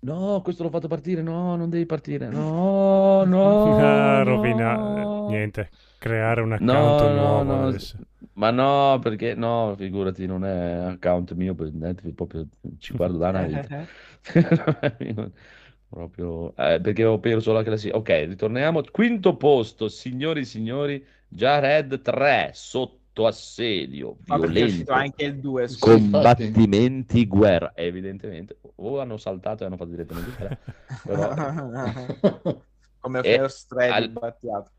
No, 0.00 0.40
questo 0.42 0.62
l'ho 0.62 0.70
fatto 0.70 0.88
partire. 0.88 1.22
No, 1.22 1.56
non 1.56 1.70
devi 1.70 1.86
partire. 1.86 2.28
No, 2.28 3.24
no. 3.26 3.76
Ah, 3.76 4.18
no. 4.18 4.24
rovina... 4.24 5.26
Niente, 5.26 5.70
creare 5.98 6.40
un 6.40 6.52
account 6.52 7.02
no, 7.02 7.12
nuovo 7.12 7.42
no, 7.42 7.66
adesso. 7.66 7.96
Ma 8.34 8.50
no, 8.50 8.98
perché 9.02 9.34
no, 9.34 9.74
figurati, 9.76 10.26
non 10.26 10.44
è 10.44 10.90
account 10.92 11.32
mio 11.34 11.54
per 11.54 11.72
Netflix, 11.72 12.14
proprio 12.14 12.46
ci 12.78 12.94
guardo 12.94 13.18
da 13.18 13.30
una 13.30 13.42
vita. 13.42 13.86
Proprio 15.88 16.54
eh, 16.56 16.80
perché 16.82 17.04
ho 17.04 17.18
perso 17.18 17.52
la 17.52 17.62
classifica. 17.62 17.96
Ok, 17.96 18.08
ritorniamo. 18.08 18.82
Quinto 18.90 19.36
posto, 19.36 19.88
signori 19.88 20.40
e 20.40 20.44
signori, 20.44 21.04
Jared 21.26 22.02
3 22.02 22.50
sotto 22.52 22.97
assedio, 23.26 24.16
il 25.24 25.36
2 25.40 25.68
Sì, 25.68 25.78
combattimenti, 25.78 27.26
guerra. 27.26 27.72
Evidentemente, 27.74 28.58
o 28.76 29.00
hanno 29.00 29.16
saltato 29.16 29.62
e 29.62 29.66
hanno 29.66 29.76
fatto 29.76 29.90
direttamente 29.90 30.30
3, 30.36 30.58
però 31.04 31.34
Come 33.00 33.22
first 33.22 33.68
3 33.68 33.88
al- 33.88 34.06
di 34.06 34.12
Battiato. 34.12 34.70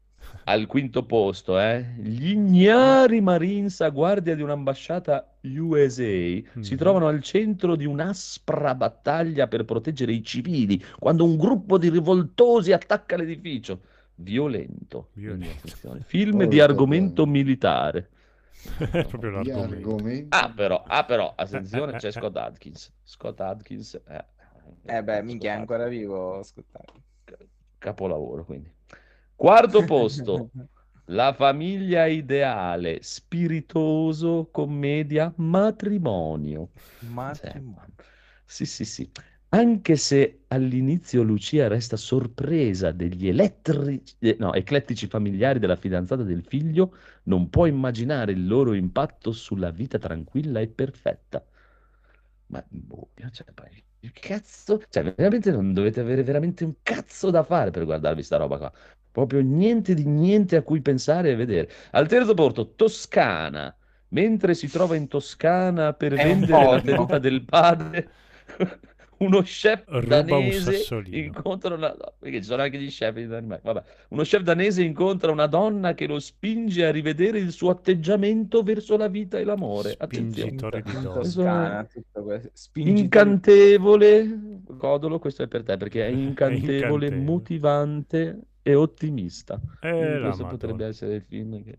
al 0.45 0.65
quinto 0.67 1.05
posto, 1.05 1.59
eh, 1.59 1.95
gli 1.97 2.31
ignari 2.31 3.21
Marines 3.21 3.79
a 3.81 3.89
guardia 3.89 4.35
di 4.35 4.41
un'ambasciata 4.41 5.35
USA 5.41 6.03
si 6.03 6.45
Mhm. 6.53 6.75
trovano 6.77 7.07
al 7.07 7.21
centro 7.23 7.75
di 7.75 7.85
un'aspra 7.85 8.75
battaglia 8.75 9.47
per 9.47 9.63
proteggere 9.63 10.11
i 10.11 10.23
civili 10.23 10.83
quando 10.99 11.23
un 11.23 11.37
gruppo 11.37 11.77
di 11.77 11.89
rivoltosi 11.89 12.71
attacca 12.73 13.15
l'edificio. 13.15 13.79
Violento. 14.15 15.09
Violento. 15.13 15.67
Film 16.05 16.39
di 16.43 16.57
Porca 16.57 16.63
argomento 16.63 17.23
troia. 17.23 17.31
militare. 17.31 18.09
È 18.95 19.03
proprio 19.05 19.31
l'argomento. 19.31 19.75
argomenti. 19.75 20.29
Ah, 20.29 20.51
però, 20.51 20.83
ah, 20.85 21.05
però, 21.05 21.33
attenzione, 21.35 21.95
c'è 21.95 22.11
Scott 22.11 22.35
Adkins. 22.37 22.91
Scott 23.03 23.39
Adkins, 23.39 23.93
eh, 24.07 24.25
Eh 24.85 25.01
beh, 25.03 25.21
Scott 25.21 25.25
minchia, 25.25 25.51
è 25.53 25.55
ancora 25.55 25.87
vivo, 25.87 26.39
ascoltate. 26.39 26.93
capolavoro, 27.77 28.45
quindi. 28.45 28.71
Quarto 29.35 29.83
posto, 29.83 30.49
La 31.05 31.33
famiglia 31.33 32.05
ideale, 32.05 32.99
spiritoso, 33.01 34.49
commedia, 34.51 35.33
matrimonio. 35.37 36.69
Matrimonio. 37.01 38.05
Sì, 38.45 38.65
sì, 38.65 38.85
sì. 38.85 39.09
Anche 39.51 39.95
se 39.95 40.43
all'inizio 40.49 41.23
Lucia 41.23 41.67
resta 41.67 41.97
sorpresa 41.97 42.91
degli 42.91 43.27
elettrici, 43.27 44.15
eh, 44.19 44.35
no, 44.39 44.53
eclettici 44.53 45.07
familiari 45.07 45.57
della 45.57 45.75
fidanzata 45.75 46.21
del 46.23 46.43
figlio, 46.43 46.95
non 47.23 47.49
può 47.49 47.65
immaginare 47.65 48.31
il 48.31 48.45
loro 48.47 48.73
impatto 48.73 49.31
sulla 49.31 49.71
vita 49.71 49.97
tranquilla 49.97 50.59
e 50.59 50.67
perfetta. 50.67 51.43
Ma 52.47 52.63
boh, 52.67 53.09
cioè, 53.31 53.45
che 53.99 54.11
cazzo, 54.13 54.81
cioè, 54.89 55.13
veramente 55.15 55.51
non 55.51 55.73
dovete 55.73 55.99
avere 55.99 56.23
veramente 56.23 56.63
un 56.63 56.75
cazzo 56.81 57.29
da 57.31 57.43
fare 57.43 57.71
per 57.71 57.85
guardarvi 57.85 58.23
sta 58.23 58.37
roba 58.37 58.57
qua. 58.57 58.71
Proprio 59.11 59.41
niente 59.41 59.93
di 59.95 60.05
niente 60.05 60.55
a 60.55 60.61
cui 60.61 60.81
pensare 60.81 61.31
e 61.31 61.35
vedere. 61.35 61.69
Al 61.91 62.07
terzo 62.07 62.33
posto, 62.33 62.73
Toscana. 62.75 63.75
Mentre 64.09 64.55
si 64.55 64.67
trova 64.69 64.95
in 64.95 65.07
Toscana 65.07 65.93
per 65.93 66.13
È 66.13 66.23
vendere 66.23 66.65
la 66.65 66.81
tenuta 66.81 67.19
del 67.19 67.43
padre, 67.45 68.09
uno 69.19 69.41
chef 69.41 69.83
Ruba 69.87 70.21
danese 70.21 71.03
incontra 71.11 71.75
una... 71.75 71.89
no, 71.89 72.13
perché 72.19 72.37
ci 72.37 72.43
sono 72.47 72.61
anche 72.61 72.77
gli 72.77 72.89
chef 72.89 73.17
in 73.17 73.29
Danimarca. 73.29 73.73
Vabbè. 73.73 73.87
Uno 74.09 74.23
chef 74.23 74.41
danese 74.41 74.83
incontra 74.83 75.31
una 75.31 75.47
donna 75.47 75.93
che 75.93 76.07
lo 76.07 76.19
spinge 76.19 76.85
a 76.85 76.91
rivedere 76.91 77.39
il 77.39 77.51
suo 77.51 77.69
atteggiamento 77.69 78.63
verso 78.63 78.97
la 78.97 79.07
vita 79.07 79.37
e 79.37 79.43
l'amore. 79.43 79.95
Attenzione. 79.97 80.57
Spingitori 80.57 80.83
di. 80.83 81.01
Toscana, 81.01 81.87
Incantevole, 82.73 84.61
Codolo, 84.77 85.19
questo 85.19 85.43
è 85.43 85.47
per 85.47 85.63
te 85.63 85.77
perché 85.77 86.05
è 86.05 86.09
incantevole, 86.11 87.07
incantevole. 87.07 87.09
motivante 87.11 88.39
e 88.61 88.75
ottimista. 88.75 89.59
Eh, 89.81 90.19
questo 90.21 90.45
potrebbe 90.45 90.73
Madonna. 90.73 90.89
essere 90.89 91.15
il 91.15 91.23
film 91.27 91.63
che, 91.63 91.77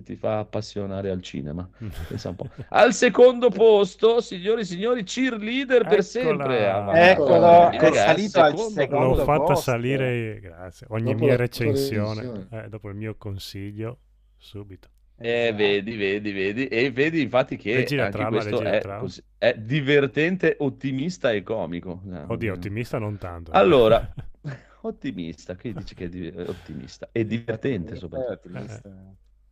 che 0.00 0.02
ti 0.02 0.16
fa 0.16 0.38
appassionare 0.38 1.10
al 1.10 1.22
cinema. 1.22 1.68
Pensa 2.08 2.30
un 2.30 2.36
po'. 2.36 2.48
Al 2.70 2.92
secondo 2.94 3.48
posto, 3.50 4.20
signori 4.20 4.62
e 4.62 4.64
signori, 4.64 5.02
cheerleader 5.04 5.82
per 5.82 6.00
Eccola. 6.00 6.02
sempre. 6.02 6.68
Ah, 6.70 6.98
Eccolo, 7.10 7.70
Eh, 7.70 7.76
è 7.78 7.92
salito 7.92 8.40
al 8.40 8.50
secondo 8.56 8.70
secondo 8.80 9.04
L'ho 9.04 9.10
posto. 9.14 9.24
fatta 9.24 9.44
posto. 9.44 9.70
salire, 9.70 10.40
grazie. 10.40 10.86
Ogni 10.90 11.12
Dopo 11.12 11.24
mia 11.24 11.36
recensione, 11.36 12.46
eh, 12.50 12.68
dopo 12.68 12.88
il 12.88 12.96
mio 12.96 13.14
consiglio, 13.16 13.98
subito. 14.36 14.88
Eh, 15.22 15.28
Esatto. 15.48 15.56
vedi, 15.56 15.96
vedi, 15.96 16.32
vedi, 16.32 16.66
e 16.68 16.90
vedi 16.90 17.20
infatti 17.20 17.56
che 17.58 17.84
trama, 17.84 18.42
è, 18.42 18.80
così- 18.98 19.22
è 19.36 19.54
divertente, 19.54 20.56
ottimista 20.60 21.30
e 21.30 21.42
comico. 21.42 22.00
Eh, 22.10 22.22
Oddio, 22.26 22.54
ottimista 22.54 22.98
non 22.98 23.18
tanto. 23.18 23.52
eh. 23.52 23.56
Allora, 23.58 24.14
ottimista, 24.82 25.56
qui 25.56 25.74
dici 25.74 25.94
che 25.94 26.04
è 26.04 26.08
di- 26.08 26.28
è 26.28 26.48
ottimista 26.48 27.10
e 27.12 27.26
divertente 27.26 27.92
Eh, 27.92 27.96
soprattutto. 27.96 28.32
ottimista. 28.48 28.90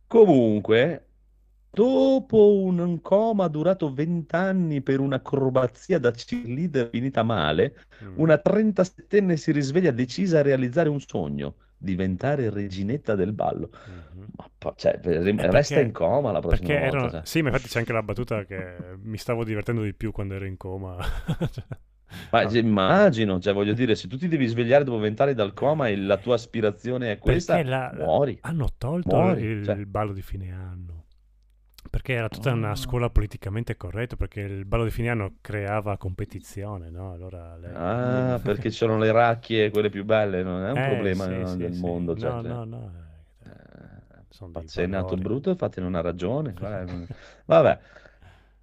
Comunque, 0.09 1.05
dopo 1.69 2.55
un 2.63 2.99
coma 2.99 3.47
durato 3.47 3.93
20 3.93 4.33
anni 4.35 4.81
per 4.81 4.99
un'acrobazia 4.99 5.99
da 5.99 6.09
cheerleader 6.11 6.89
finita 6.89 7.21
male, 7.21 7.75
Mm. 8.03 8.13
una 8.17 8.37
37enne 8.39 9.35
si 9.37 9.51
risveglia 9.51 9.91
decisa 9.91 10.39
a 10.39 10.41
realizzare 10.41 10.89
un 10.89 10.99
sogno, 10.99 11.55
diventare 11.77 12.49
reginetta 12.49 13.13
del 13.13 13.33
ballo. 13.33 13.69
Mhm. 14.15 14.25
Ma 14.63 14.73
cioè, 14.75 14.99
Eh, 15.03 15.19
resta 15.21 15.75
perché- 15.75 15.81
in 15.81 15.91
coma 15.91 16.31
la 16.31 16.39
prossima 16.39 16.67
volta. 16.79 16.85
erano... 16.87 17.09
cioè. 17.11 17.21
Sì, 17.25 17.41
ma 17.43 17.49
infatti 17.49 17.67
c'è 17.69 17.77
anche 17.79 17.93
la 17.93 18.01
battuta 18.03 18.45
che 18.45 18.77
mi 19.03 19.17
stavo 19.17 19.43
divertendo 19.43 19.83
di 19.83 19.93
più 19.93 20.11
quando 20.11 20.33
ero 20.33 20.45
in 20.45 20.57
coma. 20.57 20.97
Ma 22.31 22.43
no. 22.43 22.49
cioè, 22.49 22.59
immagino, 22.61 23.39
cioè, 23.39 23.53
voglio 23.53 23.73
dire, 23.73 23.95
se 23.95 24.07
tu 24.07 24.17
ti 24.17 24.27
devi 24.27 24.47
svegliare 24.47 24.83
dopo 24.83 24.97
vent'anni 24.99 25.33
dal 25.33 25.53
coma 25.53 25.87
e 25.87 25.95
la 25.97 26.17
tua 26.17 26.35
aspirazione 26.35 27.11
è 27.11 27.17
questa, 27.17 27.61
la- 27.63 27.91
muori. 27.95 28.37
hanno 28.41 28.67
tolto 28.77 29.15
Muori, 29.15 29.43
il, 29.43 29.65
cioè. 29.65 29.75
il 29.75 29.85
ballo 29.85 30.13
di 30.13 30.21
fine 30.21 30.51
anno. 30.51 31.05
Perché 31.89 32.13
era 32.13 32.29
tutta 32.29 32.51
una 32.51 32.71
Ah. 32.71 32.75
scuola 32.75 33.09
politicamente 33.09 33.75
corretta, 33.77 34.15
perché 34.15 34.41
il 34.41 34.65
ballo 34.65 34.83
di 34.83 34.91
fine 34.91 35.09
anno 35.09 35.35
creava 35.41 35.97
competizione, 35.97 36.89
no? 36.89 37.13
Allora 37.13 37.55
lei... 37.57 37.71
Ah, 37.73 38.39
perché 38.43 38.69
ci 38.69 38.77
sono 38.77 38.97
le 38.97 39.11
racchie, 39.11 39.69
quelle 39.71 39.89
più 39.89 40.03
belle, 40.03 40.43
non 40.43 40.63
è 40.65 40.71
un 40.71 40.77
Eh, 40.77 40.89
problema 40.89 41.23
sì, 41.25 41.29
no, 41.37 41.47
sì, 41.47 41.57
del 41.57 41.73
sì. 41.73 41.79
mondo. 41.81 42.15
cioè, 42.15 42.29
No, 42.31 42.41
cioè, 42.41 42.51
no, 42.51 42.63
no. 42.65 42.91
eh, 43.43 43.49
eh, 43.49 44.47
dei 44.51 44.67
sei 44.67 44.87
nato 44.87 45.15
brutto 45.15 45.49
infatti 45.49 45.79
non 45.79 45.95
ha 45.95 46.01
ragione. 46.01 46.53
Vabbè. 47.45 47.79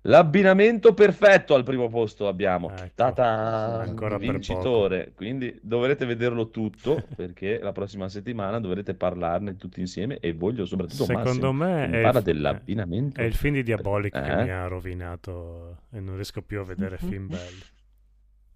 L'abbinamento 0.06 0.94
perfetto 0.94 1.54
al 1.54 1.64
primo 1.64 1.88
posto 1.88 2.28
abbiamo. 2.28 2.70
Ecco, 2.70 2.90
Tata, 2.94 3.80
ancora 3.80 4.18
vincitore. 4.18 5.12
Quindi 5.14 5.58
dovrete 5.60 6.06
vederlo 6.06 6.48
tutto 6.50 7.02
perché 7.14 7.58
la 7.60 7.72
prossima 7.72 8.08
settimana 8.08 8.60
dovrete 8.60 8.94
parlarne 8.94 9.56
tutti 9.56 9.80
insieme 9.80 10.18
e 10.20 10.32
voglio 10.32 10.64
soprattutto 10.64 11.04
Secondo 11.04 11.52
Massimo 11.52 11.52
me 11.52 11.88
che 11.90 11.98
è 11.98 12.02
parla 12.02 12.18
il, 12.20 12.24
dell'abbinamento. 12.24 13.20
è 13.20 13.24
il 13.24 13.34
film 13.34 13.54
di 13.54 13.62
Diabolic 13.64 14.12
che 14.12 14.40
Eh? 14.40 14.42
mi 14.44 14.50
ha 14.50 14.66
rovinato 14.68 15.78
e 15.92 16.00
non 16.00 16.14
riesco 16.14 16.40
più 16.42 16.60
a 16.60 16.64
vedere 16.64 16.98
film 17.02 17.26
belli. 17.26 17.62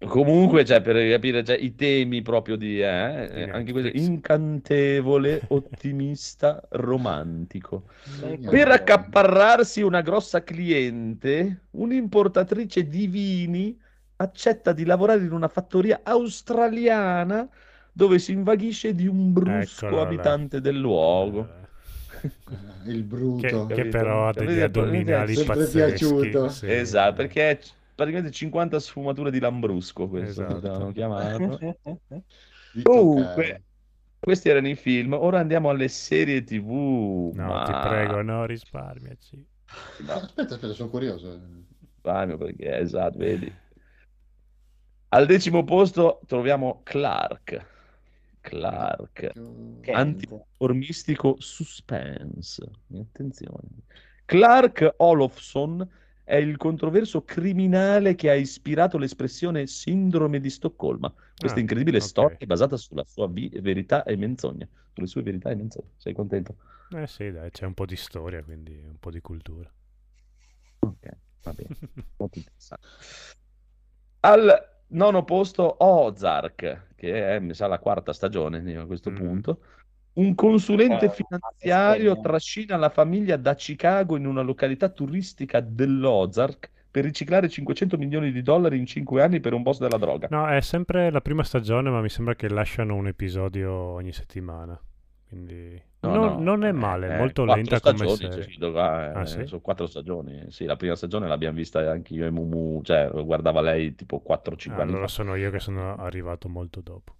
Comunque, 0.07 0.65
cioè, 0.65 0.81
per 0.81 0.95
capire 1.09 1.43
cioè, 1.43 1.57
i 1.57 1.75
temi 1.75 2.21
proprio 2.21 2.55
di 2.55 2.81
eh, 2.81 3.29
eh, 3.31 3.49
anche 3.51 3.71
questo 3.71 3.91
incantevole, 3.93 5.41
ottimista, 5.49 6.61
romantico. 6.69 7.83
Per 8.19 8.67
accaparrarsi 8.67 9.81
una 9.81 10.01
grossa 10.01 10.43
cliente, 10.43 11.65
un'importatrice 11.71 12.87
di 12.87 13.07
vini 13.07 13.79
accetta 14.15 14.73
di 14.73 14.85
lavorare 14.85 15.21
in 15.21 15.31
una 15.31 15.47
fattoria 15.47 16.01
australiana 16.03 17.47
dove 17.91 18.19
si 18.19 18.31
invaghisce 18.31 18.95
di 18.95 19.07
un 19.07 19.33
brusco 19.33 19.85
Eccolo 19.85 20.01
là. 20.01 20.07
abitante 20.07 20.61
del 20.61 20.79
luogo. 20.79 21.47
Il 22.85 23.03
bruto. 23.03 23.65
che, 23.67 23.75
che 23.75 23.85
però 23.85 24.27
ha 24.27 24.33
degli 24.33 24.59
addominali 24.59 25.35
pazzeschi. 25.43 26.05
piaciuto. 26.05 26.49
sì. 26.49 26.71
Esatto, 26.71 27.13
perché 27.13 27.59
praticamente 28.01 28.31
50 28.31 28.79
sfumature 28.79 29.29
di 29.29 29.39
lambrusco 29.39 30.07
questo, 30.07 30.43
Esatto. 30.57 30.91
Di 32.73 32.83
Comunque, 32.83 33.23
toccare. 33.23 33.63
questi 34.19 34.49
erano 34.49 34.69
i 34.69 34.75
film. 34.75 35.13
Ora 35.13 35.39
andiamo 35.39 35.69
alle 35.69 35.87
serie 35.87 36.43
TV. 36.43 37.31
No, 37.35 37.47
Ma- 37.47 37.63
ti 37.63 37.87
prego, 37.89 38.21
no, 38.21 38.45
risparmiaci. 38.45 39.45
Aspetta, 40.07 40.55
aspetta, 40.55 40.73
sono 40.73 40.89
curioso. 40.89 41.39
Risparmio 41.79 42.37
perché, 42.37 42.77
esatto, 42.77 43.17
vedi. 43.17 43.53
Al 45.09 45.25
decimo 45.25 45.63
posto 45.63 46.21
troviamo 46.25 46.81
Clark. 46.83 47.65
Clark. 48.39 49.31
Antiformistico 49.91 51.35
suspense. 51.37 52.65
Attenzione. 52.93 53.67
Clark 54.25 54.93
Olofsson 54.97 55.87
è 56.23 56.35
il 56.35 56.57
controverso 56.57 57.23
criminale 57.23 58.15
che 58.15 58.29
ha 58.29 58.33
ispirato 58.35 58.97
l'espressione 58.97 59.67
sindrome 59.67 60.39
di 60.39 60.49
Stoccolma. 60.49 61.13
Questa 61.37 61.57
Ah, 61.57 61.61
incredibile 61.61 61.97
ok. 61.97 62.03
storia 62.03 62.37
basata 62.45 62.77
sulla 62.77 63.03
sua 63.05 63.27
vi- 63.27 63.49
verità 63.61 64.03
e 64.03 64.15
menzogne. 64.15 64.69
Sulle 64.93 65.07
sue 65.07 65.23
verità 65.23 65.49
e 65.49 65.55
menzogne. 65.55 65.91
Sei 65.97 66.13
contento? 66.13 66.55
Eh 66.95 67.07
sì, 67.07 67.31
dai, 67.31 67.49
c'è 67.51 67.65
un 67.65 67.73
po' 67.73 67.85
di 67.85 67.95
storia, 67.95 68.43
quindi 68.43 68.73
un 68.83 68.97
po' 68.99 69.11
di 69.11 69.21
cultura. 69.21 69.71
Ok, 70.79 71.09
va 71.43 71.53
bene. 71.53 71.69
Molto 72.17 72.37
interessante. 72.37 72.87
Al 74.21 74.69
nono 74.87 75.23
posto 75.23 75.83
Ozark, 75.83 76.87
che 76.95 77.35
è, 77.35 77.39
mi 77.39 77.53
sa, 77.53 77.67
la 77.67 77.79
quarta 77.79 78.13
stagione 78.13 78.75
a 78.77 78.85
questo 78.85 79.09
Mm. 79.11 79.15
punto. 79.15 79.61
Un 80.13 80.35
consulente 80.35 81.05
Eh, 81.05 81.09
finanziario 81.09 82.19
trascina 82.19 82.75
la 82.77 82.89
famiglia 82.89 83.37
da 83.37 83.55
Chicago 83.55 84.15
in 84.17 84.25
una 84.25 84.41
località 84.41 84.89
turistica 84.89 85.59
dell'Ozark 85.61 86.69
per 86.91 87.03
riciclare 87.05 87.47
500 87.49 87.97
milioni 87.97 88.31
di 88.31 88.41
dollari 88.41 88.77
in 88.77 88.85
5 88.85 89.21
anni 89.21 89.39
per 89.39 89.53
un 89.53 89.61
boss 89.63 89.79
della 89.79 89.97
droga. 89.97 90.29
No, 90.29 90.47
è 90.47 90.61
sempre 90.61 91.11
la 91.11 91.21
prima 91.21 91.43
stagione, 91.43 91.89
ma 91.89 92.01
mi 92.01 92.09
sembra 92.09 92.35
che 92.35 92.47
lasciano 92.49 92.95
un 92.95 93.07
episodio 93.07 93.71
ogni 93.71 94.13
settimana. 94.13 94.79
Quindi 95.27 95.81
No, 96.03 96.15
non, 96.15 96.19
no, 96.19 96.39
non 96.39 96.63
è 96.63 96.69
eh, 96.69 96.71
male, 96.71 97.07
eh, 97.07 97.09
molto 97.09 97.45
lenta 97.45 97.79
come 97.79 98.07
stagioni, 98.07 98.17
serie. 98.17 98.43
ci 98.43 98.49
fido, 98.51 98.71
qua, 98.71 99.13
Ah, 99.13 99.25
eh, 99.25 99.25
sì? 99.25 99.45
sono 99.45 99.61
quattro 99.61 99.85
stagioni. 99.87 100.45
Sì, 100.51 100.65
la 100.65 100.75
prima 100.75 100.95
stagione 100.95 101.27
l'abbiamo 101.27 101.55
vista 101.57 101.79
anche 101.91 102.13
io 102.13 102.25
e 102.25 102.31
Mumu, 102.31 102.81
cioè 102.83 103.09
guardava 103.23 103.61
lei 103.61 103.93
tipo 103.95 104.19
4-5 104.21 104.81
Ah, 104.81 104.83
anni 104.83 104.95
allora 104.95 105.07
fa. 105.07 105.07
sono 105.07 105.35
io 105.35 105.51
che 105.51 105.59
sono 105.59 105.95
arrivato 105.97 106.49
molto 106.49 106.81
dopo. 106.81 107.15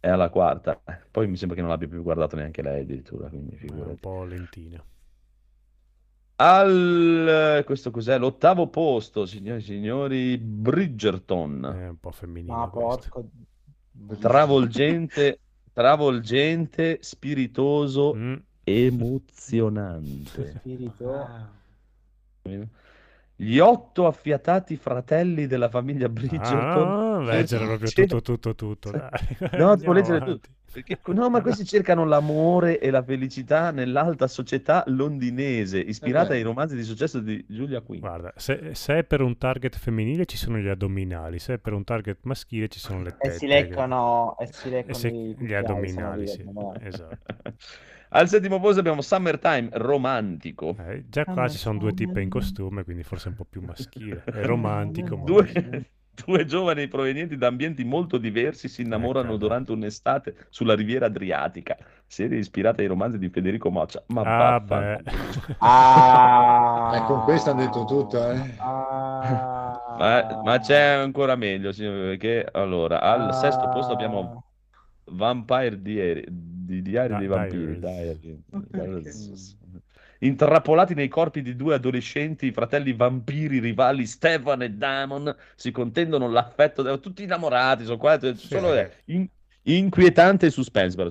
È 0.00 0.08
alla 0.08 0.30
quarta. 0.30 0.80
Poi 1.10 1.28
mi 1.28 1.36
sembra 1.36 1.54
che 1.56 1.62
non 1.62 1.70
l'abbia 1.70 1.86
più 1.88 2.02
guardato 2.02 2.34
neanche 2.36 2.62
lei 2.62 2.80
addirittura, 2.82 3.28
quindi 3.28 3.50
È 3.50 3.54
un 3.54 3.58
figurati. 3.58 3.96
po' 4.00 4.24
lentina. 4.24 4.82
Al 6.36 7.62
questo 7.66 7.90
cos'è? 7.90 8.16
L'ottavo 8.18 8.68
posto, 8.68 9.26
signori 9.26 9.58
e 9.58 9.62
signori, 9.64 10.38
Bridgerton. 10.38 11.64
È 11.64 11.88
un 11.88 12.00
po' 12.00 12.10
femminile 12.12 12.52
Ma 12.54 12.66
questo. 12.68 13.08
porco. 13.10 13.28
Travolgente, 14.18 15.38
travolgente, 15.74 16.98
spiritoso, 17.02 18.14
Mm. 18.14 18.34
emozionante. 18.64 20.52
Spirito. 20.56 21.26
Gli 23.42 23.58
otto 23.58 24.06
affiatati 24.06 24.76
fratelli 24.76 25.46
della 25.46 25.70
famiglia 25.70 26.10
Bridgerton. 26.10 26.88
Ah, 26.88 27.22
leggere 27.22 27.64
proprio 27.64 27.88
Sì. 27.88 27.94
tutto, 28.06 28.20
tutto, 28.20 28.54
tutto. 28.54 28.90
Dai. 28.90 29.08
No, 29.58 29.76
devo 29.76 29.92
leggere 29.94 30.16
avanti. 30.18 30.32
tutto. 30.34 30.48
Perché- 30.72 31.00
no, 31.06 31.28
ma 31.30 31.40
questi 31.40 31.64
cercano 31.64 32.04
l'amore 32.04 32.78
e 32.78 32.90
la 32.90 33.02
felicità 33.02 33.70
nell'alta 33.72 34.28
società 34.28 34.84
londinese, 34.86 35.80
ispirata 35.80 36.34
Eh 36.34 36.36
ai 36.36 36.42
romanzi 36.42 36.76
di 36.76 36.84
successo 36.84 37.18
di 37.18 37.44
Julia 37.48 37.80
Quinn. 37.80 37.98
Guarda, 38.00 38.32
se, 38.36 38.74
se 38.74 38.98
è 38.98 39.04
per 39.04 39.20
un 39.22 39.36
target 39.36 39.76
femminile 39.76 40.26
ci 40.26 40.36
sono 40.36 40.58
gli 40.58 40.68
addominali, 40.68 41.38
se 41.40 41.54
è 41.54 41.58
per 41.58 41.72
un 41.72 41.82
target 41.82 42.18
maschile 42.22 42.68
ci 42.68 42.78
sono 42.78 43.02
le 43.02 43.08
E 43.08 43.16
tette. 43.18 43.34
si 43.38 43.46
leccano, 43.48 44.36
e 44.38 44.46
si 44.52 44.68
E 44.68 44.70
leccano 44.70 44.94
se- 44.94 45.08
i 45.08 45.12
gli 45.30 45.34
cucchiai, 45.34 45.64
addominali, 45.64 46.26
sì. 46.28 46.44
Esatto. 46.82 47.16
Al 48.12 48.28
settimo 48.28 48.58
posto 48.60 48.80
abbiamo 48.80 49.02
Summertime 49.02 49.68
romantico. 49.72 50.76
Eh, 50.78 51.04
già 51.08 51.24
qua 51.24 51.48
ci 51.48 51.58
sono 51.58 51.78
due 51.78 51.94
tipe 51.94 52.20
in 52.20 52.28
costume, 52.28 52.82
quindi 52.84 53.02
forse 53.04 53.26
è 53.26 53.30
un 53.30 53.36
po' 53.36 53.44
più 53.44 53.60
maschile. 53.62 54.22
È 54.26 54.44
romantico, 54.44 55.16
ma... 55.16 55.24
Due, 55.24 55.52
due 56.26 56.44
giovani 56.44 56.88
provenienti 56.88 57.36
da 57.36 57.46
ambienti 57.46 57.84
molto 57.84 58.18
diversi 58.18 58.68
si 58.68 58.82
innamorano 58.82 59.28
Ecco. 59.28 59.36
durante 59.36 59.72
un'estate 59.72 60.46
sulla 60.50 60.74
riviera 60.74 61.06
adriatica, 61.06 61.76
serie 62.06 62.38
ispirata 62.38 62.82
ai 62.82 62.88
romanzi 62.88 63.18
di 63.18 63.28
Federico 63.30 63.70
Moccia. 63.70 64.02
Ma 64.08 64.22
Ah, 64.22 64.60
beh. 64.60 65.02
Ah, 65.58 66.90
Eh, 66.92 67.02
con 67.04 67.22
questo 67.22 67.50
hanno 67.50 67.60
detto 67.60 67.84
tutto, 67.84 68.30
eh. 68.30 68.54
Ah. 68.56 69.80
Ma, 69.96 70.40
ma 70.42 70.58
c'è 70.58 70.78
ancora 70.92 71.36
meglio, 71.36 71.72
signore, 71.72 72.16
perché 72.16 72.48
allora 72.50 73.00
al 73.00 73.34
sesto 73.34 73.68
posto 73.68 73.92
abbiamo 73.92 74.44
Vampire 75.04 75.80
Diary, 75.82 76.24
di 76.70 76.82
Diari 76.82 77.08
Da- 77.12 77.18
dei 77.18 77.26
Vampiri. 77.26 77.78
Diaries. 77.78 79.56
Intrappolati 80.22 80.94
nei 80.94 81.08
corpi 81.08 81.40
di 81.40 81.56
due 81.56 81.74
adolescenti, 81.74 82.46
i 82.46 82.52
fratelli 82.52 82.92
vampiri 82.92 83.58
rivali 83.58 84.06
Stefan 84.06 84.60
e 84.62 84.70
Damon 84.70 85.34
si 85.56 85.70
contendono 85.70 86.28
l'affetto, 86.28 87.00
tutti 87.00 87.22
innamorati, 87.22 87.84
sono 87.84 87.96
qua, 87.96 88.18
solo 88.34 88.72
Sì. 88.72 88.78
eh, 88.78 88.90
in- 89.06 89.26
inquietante 89.62 90.50
suspense. 90.50 90.94
però, 90.94 91.08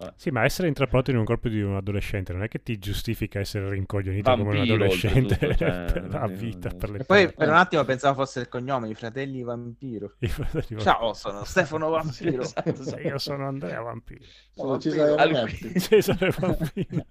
scritto. 0.00 0.14
Sì, 0.16 0.30
ma 0.30 0.44
essere 0.44 0.68
intrappolato 0.68 1.10
in 1.10 1.18
un 1.18 1.24
corpo 1.24 1.48
di 1.48 1.60
un 1.60 1.76
adolescente 1.76 2.32
non 2.32 2.42
è 2.42 2.48
che 2.48 2.62
ti 2.62 2.78
giustifica 2.78 3.38
essere 3.38 3.68
rincoglionito 3.68 4.30
come 4.30 4.42
un 4.42 4.48
Vampiro, 4.48 4.74
adolescente 4.74 5.34
oltretutto, 5.34 5.64
cioè, 5.64 5.84
per 5.92 6.08
la 6.08 6.26
vita, 6.26 6.68
per 6.70 6.90
le 6.90 6.98
E 7.00 7.04
poi 7.04 7.32
per 7.32 7.48
un 7.48 7.54
attimo 7.54 7.84
pensavo 7.84 8.14
fosse 8.14 8.40
il 8.40 8.48
cognome, 8.48 8.88
i 8.88 8.94
fratelli 8.94 9.42
vampiro. 9.42 10.14
I 10.18 10.28
fratelli 10.28 10.80
Ciao, 10.80 11.12
sono 11.12 11.44
Stefano 11.44 11.90
Vampiro. 11.90 12.42
Esatto. 12.50 12.82
Sì, 12.82 12.96
io 13.02 13.18
sono 13.18 13.46
Andrea 13.46 13.80
Vampiro. 13.82 14.24
Sono 14.50 14.78
Cesare 14.78 15.14
Ragazzi. 15.14 15.72
Cesare 15.78 16.32
Vampiro. 16.38 17.06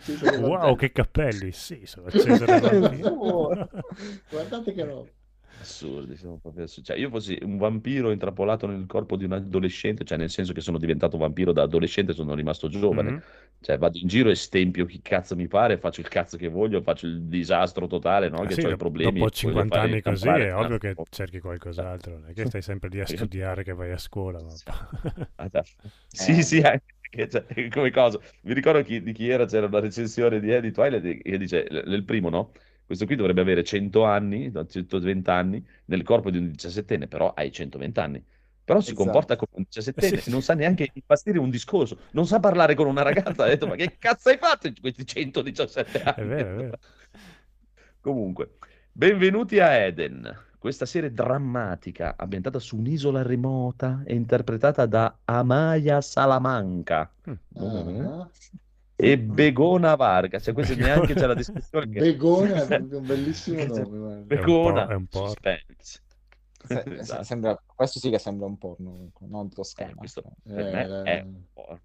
Cesare 0.00 0.36
Wow, 0.36 0.76
che 0.76 0.92
capelli! 0.92 1.52
Sì, 1.52 1.82
sono 1.84 2.10
Cesare 2.10 2.60
Vampiro. 2.60 3.68
Guardate 4.28 4.72
che 4.72 4.84
roba. 4.84 5.08
Assurdi, 5.56 6.16
sono 6.16 6.38
proprio 6.38 6.64
assurdi. 6.64 6.88
Cioè, 6.88 6.98
io 6.98 7.08
fossi 7.08 7.38
un 7.42 7.56
vampiro 7.58 8.10
intrappolato 8.10 8.66
nel 8.66 8.86
corpo 8.86 9.16
di 9.16 9.24
un 9.24 9.32
adolescente, 9.32 10.04
cioè 10.04 10.18
nel 10.18 10.28
senso 10.30 10.52
che 10.52 10.60
sono 10.60 10.78
diventato 10.78 11.16
vampiro 11.16 11.52
da 11.52 11.62
adolescente, 11.62 12.12
sono 12.12 12.34
rimasto 12.34 12.68
giovane. 12.68 13.14
Mhm. 13.14 13.22
Cioè, 13.60 13.78
vado 13.78 13.96
in 13.98 14.08
giro 14.08 14.30
e 14.30 14.34
stempio 14.34 14.84
chi 14.84 15.00
cazzo 15.00 15.36
mi 15.36 15.46
pare, 15.46 15.78
faccio 15.78 16.00
il 16.00 16.08
cazzo 16.08 16.36
che 16.36 16.48
voglio, 16.48 16.82
faccio 16.82 17.06
il 17.06 17.22
disastro 17.22 17.86
totale, 17.86 18.28
no? 18.28 18.44
Ah, 18.44 18.46
Che 18.46 18.54
sì, 18.54 18.62
ho 18.66 18.72
i 18.72 18.76
problemi. 18.76 19.26
dopo 19.26 19.30
voglio 19.38 19.62
50 19.62 19.64
fare 19.64 19.82
anni 19.82 20.00
così 20.02 20.34
incampare 20.34 20.48
è 20.48 20.54
ovvio 20.54 20.78
che 20.78 20.98
cerchi 21.08 21.40
qualcos'altro, 21.40 22.18
non 22.18 22.28
è 22.30 22.32
che 22.32 22.44
stai 22.46 22.62
sempre 22.62 22.88
lì 22.88 23.00
a 23.00 23.06
studiare 23.06 23.62
che 23.64 23.72
vai 23.72 23.90
a 23.92 23.98
scuola. 23.98 24.40
ma- 24.40 24.60
Ah, 25.36 25.48
dai. 25.48 25.64
Sì, 26.12 26.42
sì, 26.42 26.60
anche 26.60 27.28
cioè, 27.28 27.44
come 27.70 27.90
cosa. 27.90 28.18
Mi 28.42 28.54
ricordo 28.54 28.82
chi- 28.82 29.02
di 29.02 29.12
chi 29.12 29.28
era, 29.28 29.46
c'era 29.46 29.66
una 29.66 29.80
recensione 29.80 30.40
di, 30.40 30.60
di 30.60 30.70
Twilight 30.72 31.22
che 31.22 31.38
dice, 31.38 31.66
nel 31.86 32.04
primo, 32.04 32.28
no? 32.28 32.52
Questo 32.86 33.06
qui 33.06 33.16
dovrebbe 33.16 33.40
avere 33.40 33.64
100 33.64 34.04
anni, 34.04 34.50
no, 34.50 34.66
120 34.66 35.30
anni, 35.30 35.66
nel 35.86 36.02
corpo 36.02 36.30
di 36.30 36.38
un 36.38 36.50
17enne, 36.50 37.08
però 37.08 37.32
hai 37.34 37.50
120 37.50 37.98
anni. 38.00 38.24
Però 38.64 38.80
si 38.80 38.90
Esatto. 38.92 39.04
comporta 39.04 39.36
come 39.36 39.50
un 39.56 39.64
17enne, 39.68 40.14
Eh 40.14 40.20
sì. 40.20 40.30
non 40.30 40.42
sa 40.42 40.54
neanche 40.54 40.90
impastire 40.92 41.38
un 41.38 41.50
discorso, 41.50 41.98
non 42.12 42.26
sa 42.26 42.40
parlare 42.40 42.74
con 42.74 42.86
una 42.86 43.02
ragazza. 43.02 43.44
Ha 43.44 43.48
detto, 43.48 43.66
ma 43.66 43.74
che 43.76 43.96
cazzo 43.98 44.28
hai 44.30 44.38
fatto 44.38 44.66
in 44.68 44.74
questi 44.80 45.06
117 45.06 46.02
anni? 46.02 46.22
È 46.22 46.24
vero, 46.26 46.50
è 46.50 46.54
vero. 46.56 46.78
Comunque, 48.00 48.58
benvenuti 48.92 49.60
a 49.60 49.70
Eden, 49.72 50.30
questa 50.58 50.86
serie 50.86 51.12
drammatica 51.12 52.14
ambientata 52.16 52.58
su 52.58 52.76
un'isola 52.76 53.22
remota 53.22 54.02
e 54.04 54.14
interpretata 54.14 54.86
da 54.86 55.18
Amaya 55.24 56.00
Salamanca 56.00 57.10
Ah, 57.56 58.30
e 58.96 59.18
Begona 59.18 59.94
Varga. 59.96 60.38
Cioè, 60.38 60.54
questo 60.54 60.74
neanche 60.76 61.14
c'è 61.14 61.26
la 61.26 61.34
descrizione. 61.34 61.88
che- 61.88 62.00
Begona 62.00 62.66
è 62.66 62.76
un 62.76 63.06
bellissimo 63.06 63.64
nome. 63.66 63.84
guarda. 63.98 64.22
Begona, 64.24 64.86
È 64.88 64.94
un 64.94 65.06
po'- 65.06 65.18
è 65.18 65.20
un 65.20 65.24
po'. 65.24 65.26
suspense. 65.28 66.00
Se- 66.66 66.82
se- 66.86 66.94
Esatto. 67.00 67.22
sembra- 67.24 67.62
questo 67.74 67.98
sì 67.98 68.10
che 68.10 68.18
sembra 68.18 68.46
un 68.46 68.56
porno, 68.58 69.10
non 69.20 69.46
Eh, 69.46 69.54
toscano. 69.54 69.92
questo 69.96 70.22
per 70.42 70.58
Eh, 70.58 70.86
la- 70.86 71.02
è 71.02 71.20
un 71.20 71.42
po'. 71.52 71.78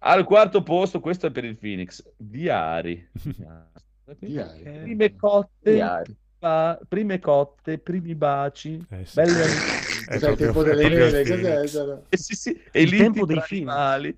Al 0.00 0.24
quarto 0.24 0.62
posto, 0.62 1.00
questo 1.00 1.26
è 1.26 1.30
per 1.30 1.44
il 1.44 1.56
Phoenix, 1.56 2.04
Diari. 2.16 3.08
Diari. 4.18 4.62
Prime 4.62 5.16
cotte, 5.16 5.72
Diari. 5.72 6.16
ba- 6.38 6.78
prime 6.88 7.18
cotte, 7.18 7.78
primi 7.78 8.14
baci, 8.14 8.84
Eh 8.90 9.04
sì. 9.04 9.14
belle 9.14 9.44
È 10.06 10.18
tempo 10.36 10.64
è 10.64 10.70
il 10.70 10.76
mele, 10.76 11.22
cos'è? 11.22 11.22
Phoenix. 11.24 11.70
Sarà- 11.70 12.02
Eh 12.08 12.16
sì, 12.16 12.34
sì, 12.34 12.62
e 12.70 12.82
Il 12.82 12.96
tempo 12.96 13.26
dei 13.26 13.42
animali. 13.50 14.16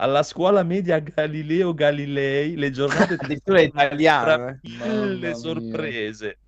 Alla 0.00 0.22
scuola 0.22 0.62
media 0.62 1.00
Galileo 1.00 1.74
Galilei, 1.74 2.54
le 2.56 2.70
giornate 2.70 3.16
di 3.26 3.40
Addirittura 3.40 4.58
mille 4.62 5.16
mia. 5.16 5.34
sorprese. 5.34 6.38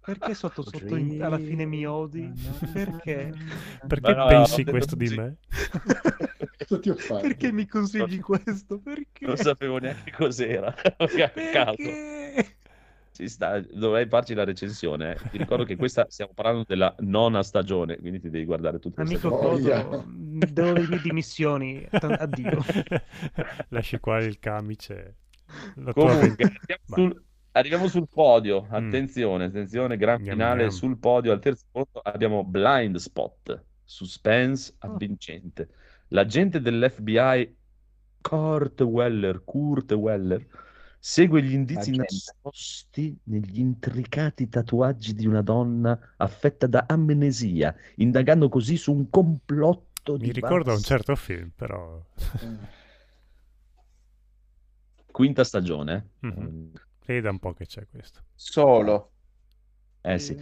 Perché 0.00 0.34
sotto 0.34 0.62
sotto 0.62 0.94
in- 0.94 1.20
alla 1.20 1.38
fine 1.38 1.64
mi 1.64 1.84
odi? 1.84 2.30
Perché? 2.72 3.32
Perché 3.88 4.14
no, 4.14 4.26
pensi 4.26 4.62
questo 4.64 4.94
di 4.94 5.06
così. 5.06 5.16
me? 5.18 5.36
Ho 6.68 6.94
fatto? 6.94 7.20
Perché 7.20 7.50
mi 7.50 7.66
consigli 7.66 8.20
questo? 8.20 8.78
Perché? 8.78 9.26
Non 9.26 9.36
sapevo 9.36 9.78
neanche 9.78 10.12
cos'era. 10.12 10.72
Perché? 10.96 12.56
Ci 13.16 13.28
sta, 13.28 13.58
dovrei 13.60 14.06
farci 14.06 14.34
la 14.34 14.44
recensione. 14.44 15.14
eh. 15.14 15.28
Ti 15.30 15.38
ricordo 15.38 15.64
che 15.64 15.74
questa 15.76 16.04
stiamo 16.10 16.32
parlando 16.34 16.64
della 16.66 16.94
nona 16.98 17.42
stagione, 17.42 17.96
quindi 17.96 18.20
ti 18.20 18.28
devi 18.28 18.44
guardare 18.44 18.78
tutte 18.78 19.02
le 19.02 19.08
Amico 19.08 19.34
stagioni. 19.34 19.62
Coso, 19.62 20.04
devo 20.52 20.72
le 20.72 20.86
mie 20.86 21.00
dimissioni. 21.00 21.86
Addio. 21.90 22.58
Lasci 23.70 23.98
qua 24.00 24.18
il 24.18 24.38
camice. 24.38 25.16
La 25.76 25.92
Comunque, 25.94 26.52
sul, 26.84 27.24
arriviamo 27.52 27.88
sul 27.88 28.06
podio. 28.06 28.64
Mm. 28.68 28.72
Attenzione, 28.74 29.44
attenzione, 29.44 29.96
gran 29.96 30.20
Gnam, 30.20 30.32
finale 30.34 30.60
gnam. 30.64 30.70
sul 30.70 30.98
podio. 30.98 31.32
Al 31.32 31.40
terzo 31.40 31.64
posto 31.70 32.00
abbiamo 32.00 32.44
Blind 32.44 32.96
Spot, 32.96 33.64
suspense 33.82 34.74
Oh. 34.80 34.92
avvincente. 34.92 35.68
L'agente 36.08 36.60
dell'FBI 36.60 37.56
Kurt 38.20 38.80
Weller, 38.82 39.42
Kurt 39.44 39.92
Weller 39.92 40.44
segue 40.98 41.42
gli 41.42 41.52
indizi 41.52 41.94
nascosti 41.94 43.16
negli 43.24 43.58
intricati 43.58 44.48
tatuaggi 44.48 45.14
di 45.14 45.26
una 45.26 45.42
donna 45.42 46.14
affetta 46.16 46.66
da 46.66 46.84
amnesia, 46.88 47.74
indagando 47.96 48.48
così 48.48 48.76
su 48.76 48.92
un 48.92 49.08
complotto 49.10 50.16
di 50.16 50.26
Mi 50.26 50.32
ricorda 50.32 50.72
un 50.72 50.80
certo 50.80 51.14
film, 51.16 51.50
però... 51.54 52.04
Quinta 55.10 55.44
stagione. 55.44 56.10
Sì, 57.04 57.20
da 57.20 57.30
un 57.30 57.38
po' 57.38 57.54
che 57.54 57.66
c'è 57.66 57.86
questo. 57.88 58.20
Solo. 58.34 59.12
Eh 60.02 60.18
sì. 60.18 60.36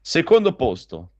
Secondo 0.00 0.54
posto. 0.54 1.10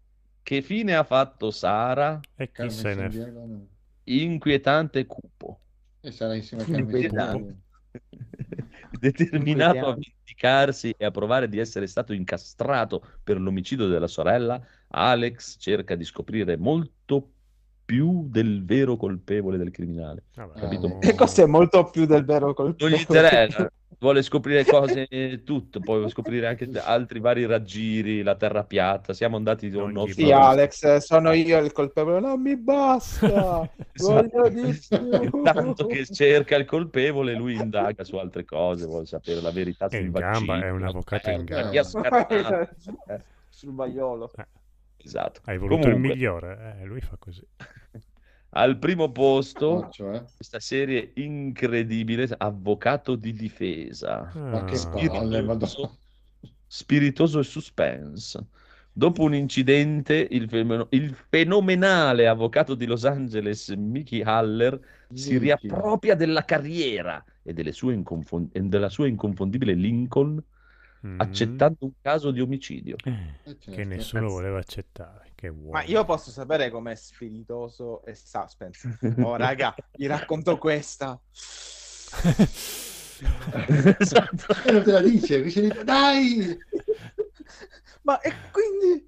Che 0.42 0.62
fine 0.62 0.94
ha 0.94 1.04
fatto 1.04 1.50
Sara? 1.50 2.20
E 2.34 2.46
chi 2.46 2.52
Carmen 2.52 2.74
se 2.74 2.94
ne... 2.94 3.66
Inquietante 4.04 5.06
cupo. 5.06 5.60
E 6.00 6.10
sarà 6.10 6.34
insieme 6.34 6.62
a 6.62 6.66
Carmen. 6.66 7.62
Determinato 9.10 9.86
a 9.86 9.92
vendicarsi 9.92 10.94
e 10.96 11.04
a 11.04 11.10
provare 11.10 11.48
di 11.48 11.58
essere 11.58 11.86
stato 11.86 12.12
incastrato 12.12 13.02
per 13.22 13.40
l'omicidio 13.40 13.86
della 13.86 14.06
sorella, 14.06 14.60
Alex 14.88 15.56
cerca 15.58 15.94
di 15.94 16.04
scoprire 16.04 16.56
molto 16.56 17.28
più 17.84 18.26
del 18.30 18.64
vero 18.64 18.96
colpevole 18.96 19.58
del 19.58 19.70
criminale. 19.70 20.24
Capito? 20.32 20.88
no. 20.88 21.00
E 21.00 21.14
questo 21.14 21.42
è 21.42 21.46
molto 21.46 21.90
più 21.90 22.06
del 22.06 22.24
vero 22.24 22.46
Non 22.46 22.54
colpevole. 22.54 22.96
gli 22.96 23.00
interessa, 23.00 23.70
vuole 23.98 24.22
scoprire 24.22 24.64
cose, 24.64 25.06
tutto, 25.44 25.80
poi 25.80 25.96
vuole 25.96 26.10
scoprire 26.10 26.46
anche 26.46 26.68
altri 26.78 27.20
vari 27.20 27.46
raggiri, 27.46 28.22
la 28.22 28.34
terra 28.34 28.64
piatta. 28.64 29.12
Siamo 29.12 29.36
andati 29.36 29.70
da 29.70 29.82
un. 29.82 30.06
Sì, 30.08 30.30
Alex, 30.30 30.96
sono 30.96 31.32
io 31.32 31.58
il 31.58 31.72
colpevole. 31.72 32.20
Non 32.20 32.40
mi 32.40 32.56
basta. 32.56 33.68
Esatto. 33.96 34.28
Voglio 34.28 34.48
di 34.48 34.76
più. 34.88 35.38
Intanto 35.38 35.86
che 35.86 36.04
cerca 36.06 36.56
il 36.56 36.64
colpevole, 36.64 37.34
lui 37.34 37.54
indaga 37.54 38.02
su 38.02 38.16
altre 38.16 38.44
cose, 38.44 38.86
vuole 38.86 39.06
sapere 39.06 39.40
la 39.40 39.50
verità 39.52 39.86
È 39.86 39.90
sul 39.96 40.06
in 40.06 40.10
vaccino. 40.10 40.46
gamba, 40.46 40.66
è 40.66 40.70
un 40.70 40.82
avvocato 40.82 41.30
in 41.30 41.44
gamba. 41.44 41.78
ha 41.80 41.84
scartato? 41.84 42.60
Eh, 42.60 43.22
Sul. 43.48 43.74
Esatto. 44.96 45.40
Hai 45.44 45.58
voluto 45.58 45.86
il 45.86 45.92
Comunque, 45.92 46.14
migliore, 46.14 46.76
eh, 46.80 46.84
lui 46.86 47.00
fa 47.00 47.16
così. 47.18 47.46
Al 48.56 48.78
primo 48.78 49.10
posto, 49.10 49.84
Ah, 49.84 49.90
cioè? 49.90 50.24
questa 50.36 50.60
serie 50.60 51.12
incredibile, 51.14 52.28
Avvocato 52.38 53.16
di 53.16 53.32
difesa. 53.32 54.30
Ma 54.34 54.64
che 54.64 54.76
Ah. 54.76 54.90
madonna. 54.90 55.56
spiritoso, 55.66 55.98
spiritoso 56.66 57.38
e 57.40 57.42
suspense. 57.44 58.46
Dopo 58.96 59.24
un 59.24 59.34
incidente, 59.34 60.26
il, 60.30 60.48
fenomeno- 60.48 60.86
il 60.90 61.16
fenomenale 61.28 62.28
avvocato 62.28 62.76
di 62.76 62.86
Los 62.86 63.04
Angeles, 63.04 63.70
Mickey 63.70 64.22
Haller, 64.22 64.78
si 65.12 65.32
Mickey. 65.32 65.38
riappropria 65.38 66.14
della 66.14 66.44
carriera 66.44 67.22
e, 67.42 67.52
delle 67.52 67.72
sue 67.72 67.92
inconfon- 67.92 68.50
e 68.52 68.60
della 68.62 68.88
sua 68.88 69.08
inconfondibile 69.08 69.74
Lincoln, 69.74 70.40
Mm. 71.06 71.20
accettando 71.20 71.76
un 71.80 71.92
caso 72.00 72.30
di 72.30 72.40
omicidio. 72.40 72.96
Eh, 73.04 73.10
Eh, 73.10 73.40
certo. 73.44 73.70
che 73.72 73.84
nessuno 73.84 74.28
voleva 74.28 74.58
accettare. 74.58 75.32
Ma 75.70 75.82
io 75.82 76.02
posso 76.06 76.30
sapere 76.30 76.70
com'è 76.70 76.94
spiritoso 76.94 78.02
e 78.04 78.14
suspense. 78.14 78.98
Oh, 79.22 79.36
raga, 79.36 79.74
vi 79.96 80.06
racconto 80.06 80.56
questa. 80.56 81.20
esatto. 83.98 84.54
E 84.64 84.72
non 84.72 84.82
te 84.82 84.92
la 84.92 85.00
dice, 85.02 85.42
dice, 85.42 85.68
dai! 85.84 86.56
Ma 88.02 88.20
e 88.20 88.32
quindi... 88.50 89.06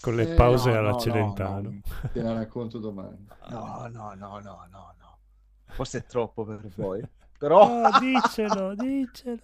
Con 0.00 0.16
le 0.16 0.32
Eh, 0.32 0.34
pause 0.34 0.70
no, 0.70 0.78
alla 0.78 0.90
no, 0.90 1.34
no, 1.60 1.80
Te 2.12 2.22
la 2.22 2.32
racconto 2.34 2.78
domani. 2.78 3.26
No, 3.48 3.88
no, 3.92 4.14
no, 4.14 4.38
no, 4.40 4.66
no, 4.70 4.94
no. 4.98 5.18
Forse 5.66 5.98
è 5.98 6.04
troppo 6.04 6.44
per 6.44 6.60
voi. 6.76 7.00
Però... 7.38 7.68
Oh, 7.68 7.98
dicelo, 7.98 8.74
dicelo. 8.74 9.40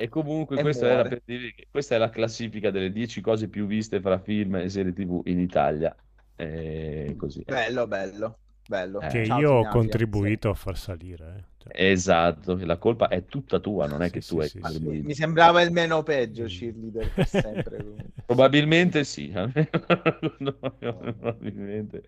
E 0.00 0.08
comunque 0.08 0.56
E 0.56 0.60
questa, 0.60 0.86
era 0.88 1.04
per 1.04 1.22
dire 1.24 1.52
che 1.52 1.66
questa 1.70 1.96
è 1.96 1.98
la 1.98 2.08
classifica 2.10 2.70
delle 2.70 2.92
10 2.92 3.20
cose 3.20 3.48
più 3.48 3.66
viste 3.66 4.00
fra 4.00 4.18
film 4.20 4.54
e 4.56 4.68
serie 4.68 4.92
TV 4.92 5.22
in 5.26 5.40
Italia. 5.40 5.94
E 6.36 7.14
così. 7.18 7.44
Bello, 7.44 7.86
bello, 7.86 8.38
bello. 8.64 9.02
Eh. 9.02 9.06
Che 9.08 9.18
Ciao, 9.22 9.42
io 9.42 9.52
ho 9.52 9.66
Tinapia. 9.66 9.66
contribuito 9.66 10.50
a 10.50 10.54
far 10.54 10.76
salire. 10.76 11.36
eh. 11.36 11.44
Cioè, 11.58 11.72
Esatto, 11.90 12.56
la 12.64 12.76
colpa 12.78 13.08
è 13.08 13.24
tutta 13.26 13.58
tua, 13.60 13.86
non 13.86 14.02
è 14.02 14.10
Sì, 14.10 14.10
che 14.10 14.20
sì, 14.20 14.24
tu 14.24 14.40
hai 14.40 14.50
sì, 14.50 14.60
male 14.60 14.78
sì. 14.80 15.02
Mi 15.02 15.14
sembrava 15.14 15.62
il 15.62 15.70
meno 15.72 16.02
peggio 16.02 16.44
cheerleader 16.46 17.12
per 17.12 17.26
sempre. 17.26 17.84
Probabilmente 18.26 19.04
sì, 19.04 19.30
No, 20.40 20.52
probabilmente 20.78 22.02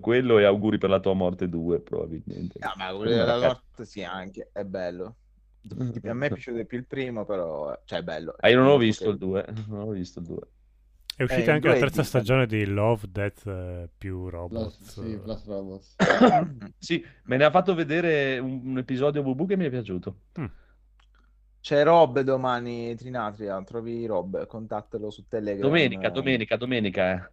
quello 0.00 0.38
e 0.38 0.44
auguri 0.44 0.78
per 0.78 0.90
la 0.90 1.00
tua 1.00 1.14
morte 1.14 1.48
due, 1.48 1.80
probabilmente. 1.80 2.60
No, 2.60 2.72
ma 2.76 2.92
quello 2.94 3.14
della 3.14 3.38
morte 3.38 3.84
sì, 3.84 4.02
anche, 4.02 4.48
è 4.52 4.64
bello. 4.64 5.16
A 6.04 6.12
me 6.14 6.26
è 6.26 6.30
piaciuto 6.30 6.56
di 6.58 6.66
più 6.66 6.78
il 6.78 6.86
primo, 6.86 7.24
però, 7.24 7.80
cioè, 7.84 8.00
è 8.00 8.02
bello. 8.02 8.34
Ah, 8.38 8.48
io 8.50 8.58
non 8.58 8.66
ho 8.68 8.76
visto 8.76 9.08
il 9.10 9.18
2, 9.18 9.44
non 9.68 9.80
ho 9.80 9.90
visto 9.90 10.20
il 10.20 10.26
2. 10.26 10.40
È 11.16 11.22
uscita 11.22 11.52
Eh, 11.52 11.54
anche 11.54 11.68
la 11.68 11.76
terza 11.76 12.00
di- 12.02 12.06
stagione 12.06 12.46
di 12.46 12.66
Love, 12.66 13.06
Death 13.08 13.46
eh, 13.46 13.88
più 13.96 14.28
Plus, 14.28 14.30
Robots. 14.32 14.80
sì, 14.82 15.18
Plus 15.18 15.44
Robots. 15.46 15.94
Sì, 16.78 17.04
me 17.24 17.36
ne 17.36 17.44
ha 17.44 17.50
fatto 17.50 17.74
vedere 17.74 18.38
un, 18.38 18.60
un 18.64 18.78
episodio 18.78 19.22
Bubu 19.22 19.46
che 19.46 19.56
mi 19.56 19.64
è 19.64 19.70
piaciuto. 19.70 20.16
C'è 21.60 21.82
Rob 21.82 22.20
domani, 22.20 22.94
Trinatria, 22.94 23.62
trovi 23.64 24.04
Rob, 24.06 24.46
contattalo 24.46 25.10
su 25.10 25.26
Telegram. 25.28 25.62
Domenica, 25.62 26.10
domenica, 26.10 26.56
domenica. 26.56 27.14
eh. 27.14 27.30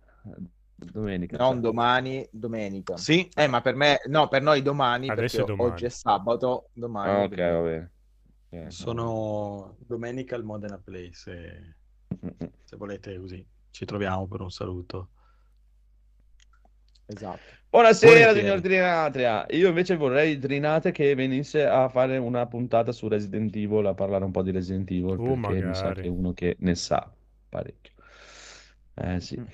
Domenica. 0.76 1.38
Non 1.38 1.54
cioè. 1.54 1.60
domani, 1.62 2.28
domenica. 2.32 2.98
Sì, 2.98 3.30
Eh, 3.36 3.48
ma 3.48 3.62
per 3.62 3.76
me, 3.76 4.00
no, 4.08 4.28
per 4.30 4.42
noi 4.42 4.62
domani, 4.62 5.10
Adesso 5.10 5.38
perché 5.38 5.52
è 5.52 5.56
domani. 5.56 5.72
oggi 5.74 5.86
è 5.86 5.90
sabato, 5.90 6.70
domani. 6.74 7.12
Ah, 7.12 7.24
ok, 7.24 7.36
va 7.36 7.62
bene. 7.62 7.92
Ok. 8.54 8.72
sono 8.72 9.78
domenica 9.80 10.36
al 10.36 10.44
Modena 10.44 10.78
Play, 10.78 11.14
se, 11.14 11.76
se 12.66 12.76
volete 12.76 13.18
così. 13.18 13.46
Ci 13.70 13.86
troviamo 13.86 14.28
per 14.28 14.42
un 14.42 14.52
saluto. 14.52 15.10
Esatto. 17.06 17.40
Buonasera, 17.70 18.34
signor 18.34 18.60
Trinatria. 18.60 19.46
Io 19.52 19.70
invece 19.70 19.96
vorrei 19.96 20.38
Trinate 20.38 20.92
che 20.92 21.16
venisse 21.16 21.66
a 21.66 21.88
fare 21.88 22.18
una 22.18 22.46
puntata 22.46 22.92
su 22.92 23.08
Resident 23.08 23.56
Evil, 23.56 23.86
a 23.86 23.94
parlare 23.94 24.26
un 24.26 24.32
po' 24.32 24.42
di 24.44 24.52
Resident 24.52 24.90
Evil, 24.92 25.18
Uh, 25.18 25.40
perché 25.40 25.66
mi 25.66 25.74
sa 25.74 25.94
che 25.94 26.02
è 26.02 26.08
uno 26.08 26.34
che 26.34 26.58
ne 26.60 26.76
sa 26.76 27.10
parecchio. 27.48 27.94
Eh 28.96 29.22
sì, 29.22 29.40
Mm. 29.40 29.46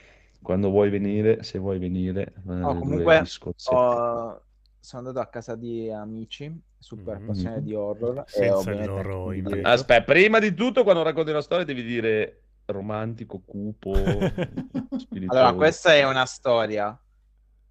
quando 0.41 0.69
vuoi 0.69 0.89
venire, 0.89 1.43
se 1.43 1.59
vuoi 1.59 1.77
venire, 1.77 2.33
eh, 2.47 2.63
Oh, 2.63 2.73
due 2.73 2.79
comunque. 2.79 3.23
Ho- 3.65 4.41
Sono 4.79 5.07
andato 5.07 5.19
a 5.25 5.29
casa 5.29 5.55
di 5.55 5.91
amici 5.91 6.61
super 6.77 7.17
Mhm. 7.17 7.23
appassionati 7.23 7.61
di 7.63 7.73
horror. 7.73 8.19
e 8.19 8.23
Senza 8.27 8.85
loro 8.85 9.27
anche 9.29 9.41
di-. 9.55 9.61
Aspetta, 9.63 10.03
prima 10.03 10.39
di 10.39 10.53
tutto, 10.53 10.83
quando 10.83 11.03
racconti 11.03 11.31
una 11.31 11.41
storia, 11.41 11.65
devi 11.65 11.83
dire 11.83 12.41
romantico, 12.65 13.41
cupo, 13.45 13.93
spiritoso. 14.97 15.39
Allora, 15.39 15.53
questa 15.53 15.93
è 15.95 16.07
una 16.07 16.25
storia 16.25 16.97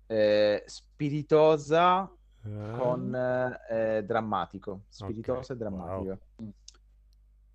eh, 0.06 0.62
spiritosa 0.66 2.10
Ah. 2.48 2.76
con 2.78 3.12
eh, 3.70 4.04
drammatico. 4.04 4.82
Spiritosa 4.88 5.40
Ok, 5.40 5.50
e 5.50 5.56
drammatico. 5.56 6.18
wow. 6.36 6.52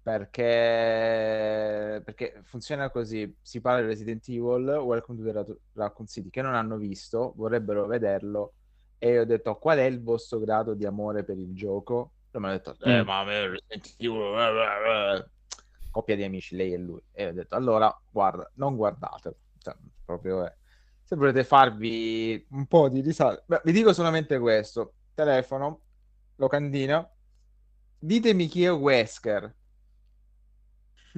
Perché... 0.04 2.02
perché 2.04 2.42
funziona 2.44 2.90
così: 2.90 3.34
si 3.42 3.62
parla 3.62 3.82
di 3.82 3.88
Resident 3.88 4.28
Evil, 4.28 4.68
Welcome 4.84 5.18
to 5.20 5.24
the 5.24 5.32
Ra- 5.32 5.46
Raccoon 5.74 6.08
City, 6.08 6.30
che 6.30 6.42
non 6.42 6.56
hanno 6.56 6.76
visto, 6.78 7.34
vorrebbero 7.38 7.86
vederlo. 7.86 8.54
E 9.04 9.18
ho 9.20 9.26
detto: 9.26 9.56
qual 9.56 9.80
è 9.80 9.84
il 9.86 10.04
vostro 10.04 10.38
grado 10.38 10.76
di 10.76 10.86
amore 10.86 11.24
per 11.24 11.36
il 11.40 11.56
gioco? 11.56 12.12
E 12.30 12.38
mi 12.40 12.46
hanno 12.46 12.54
detto: 12.58 12.78
eh, 12.84 13.02
Mm. 13.02 13.06
ma 13.08 13.24
me 13.24 13.34
Evil. 13.40 13.60
eh, 13.68 14.06
eh, 14.06 15.18
eh." 15.18 15.26
Coppia 15.90 16.16
di 16.16 16.24
amici, 16.24 16.56
lei 16.56 16.74
e 16.74 16.78
lui. 16.78 17.04
E 17.12 17.28
ho 17.30 17.34
detto: 17.34 17.56
allora, 17.56 17.92
guarda, 18.12 18.48
non 18.56 18.76
guardatelo. 18.76 19.36
Cioè, 19.58 19.76
proprio 20.06 20.46
è. 20.46 20.56
Se 21.04 21.16
volete 21.16 21.44
farvi 21.44 22.46
un 22.52 22.68
po' 22.68 22.90
di 22.90 23.02
risate, 23.02 23.44
Beh, 23.48 23.62
vi 23.64 23.72
dico 23.72 23.92
solamente 23.92 24.38
questo: 24.38 24.94
telefono, 25.16 25.82
locandina, 26.36 27.10
ditemi 27.98 28.46
chi 28.48 28.66
è 28.66 28.72
Wesker. 28.72 29.56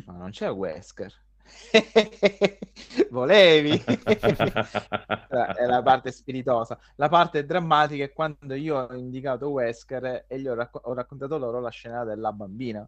Ma 0.06 0.14
non 0.14 0.30
c'è 0.32 0.50
Wesker. 0.50 1.14
Volevi. 3.10 3.72
è 3.84 5.66
la 5.66 5.82
parte 5.84 6.12
spiritosa. 6.12 6.80
La 6.96 7.10
parte 7.10 7.46
drammatica 7.46 8.04
è 8.04 8.14
quando 8.14 8.54
io 8.54 8.78
ho 8.78 8.94
indicato 8.94 9.50
Wesker 9.50 10.26
e 10.28 10.40
gli 10.40 10.48
ho, 10.48 10.54
racco- 10.54 10.82
ho 10.84 10.94
raccontato 10.94 11.38
loro 11.38 11.60
la 11.60 11.70
scena 11.70 12.04
della 12.04 12.32
bambina. 12.32 12.88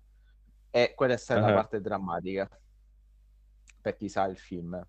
E 0.69 0.93
quella 0.95 1.13
è 1.13 1.17
stata 1.17 1.41
la 1.41 1.47
Ah. 1.47 1.53
parte 1.53 1.81
drammatica. 1.81 2.49
Per 3.81 3.95
chi 3.95 4.09
sa 4.09 4.25
il 4.25 4.37
film. 4.37 4.81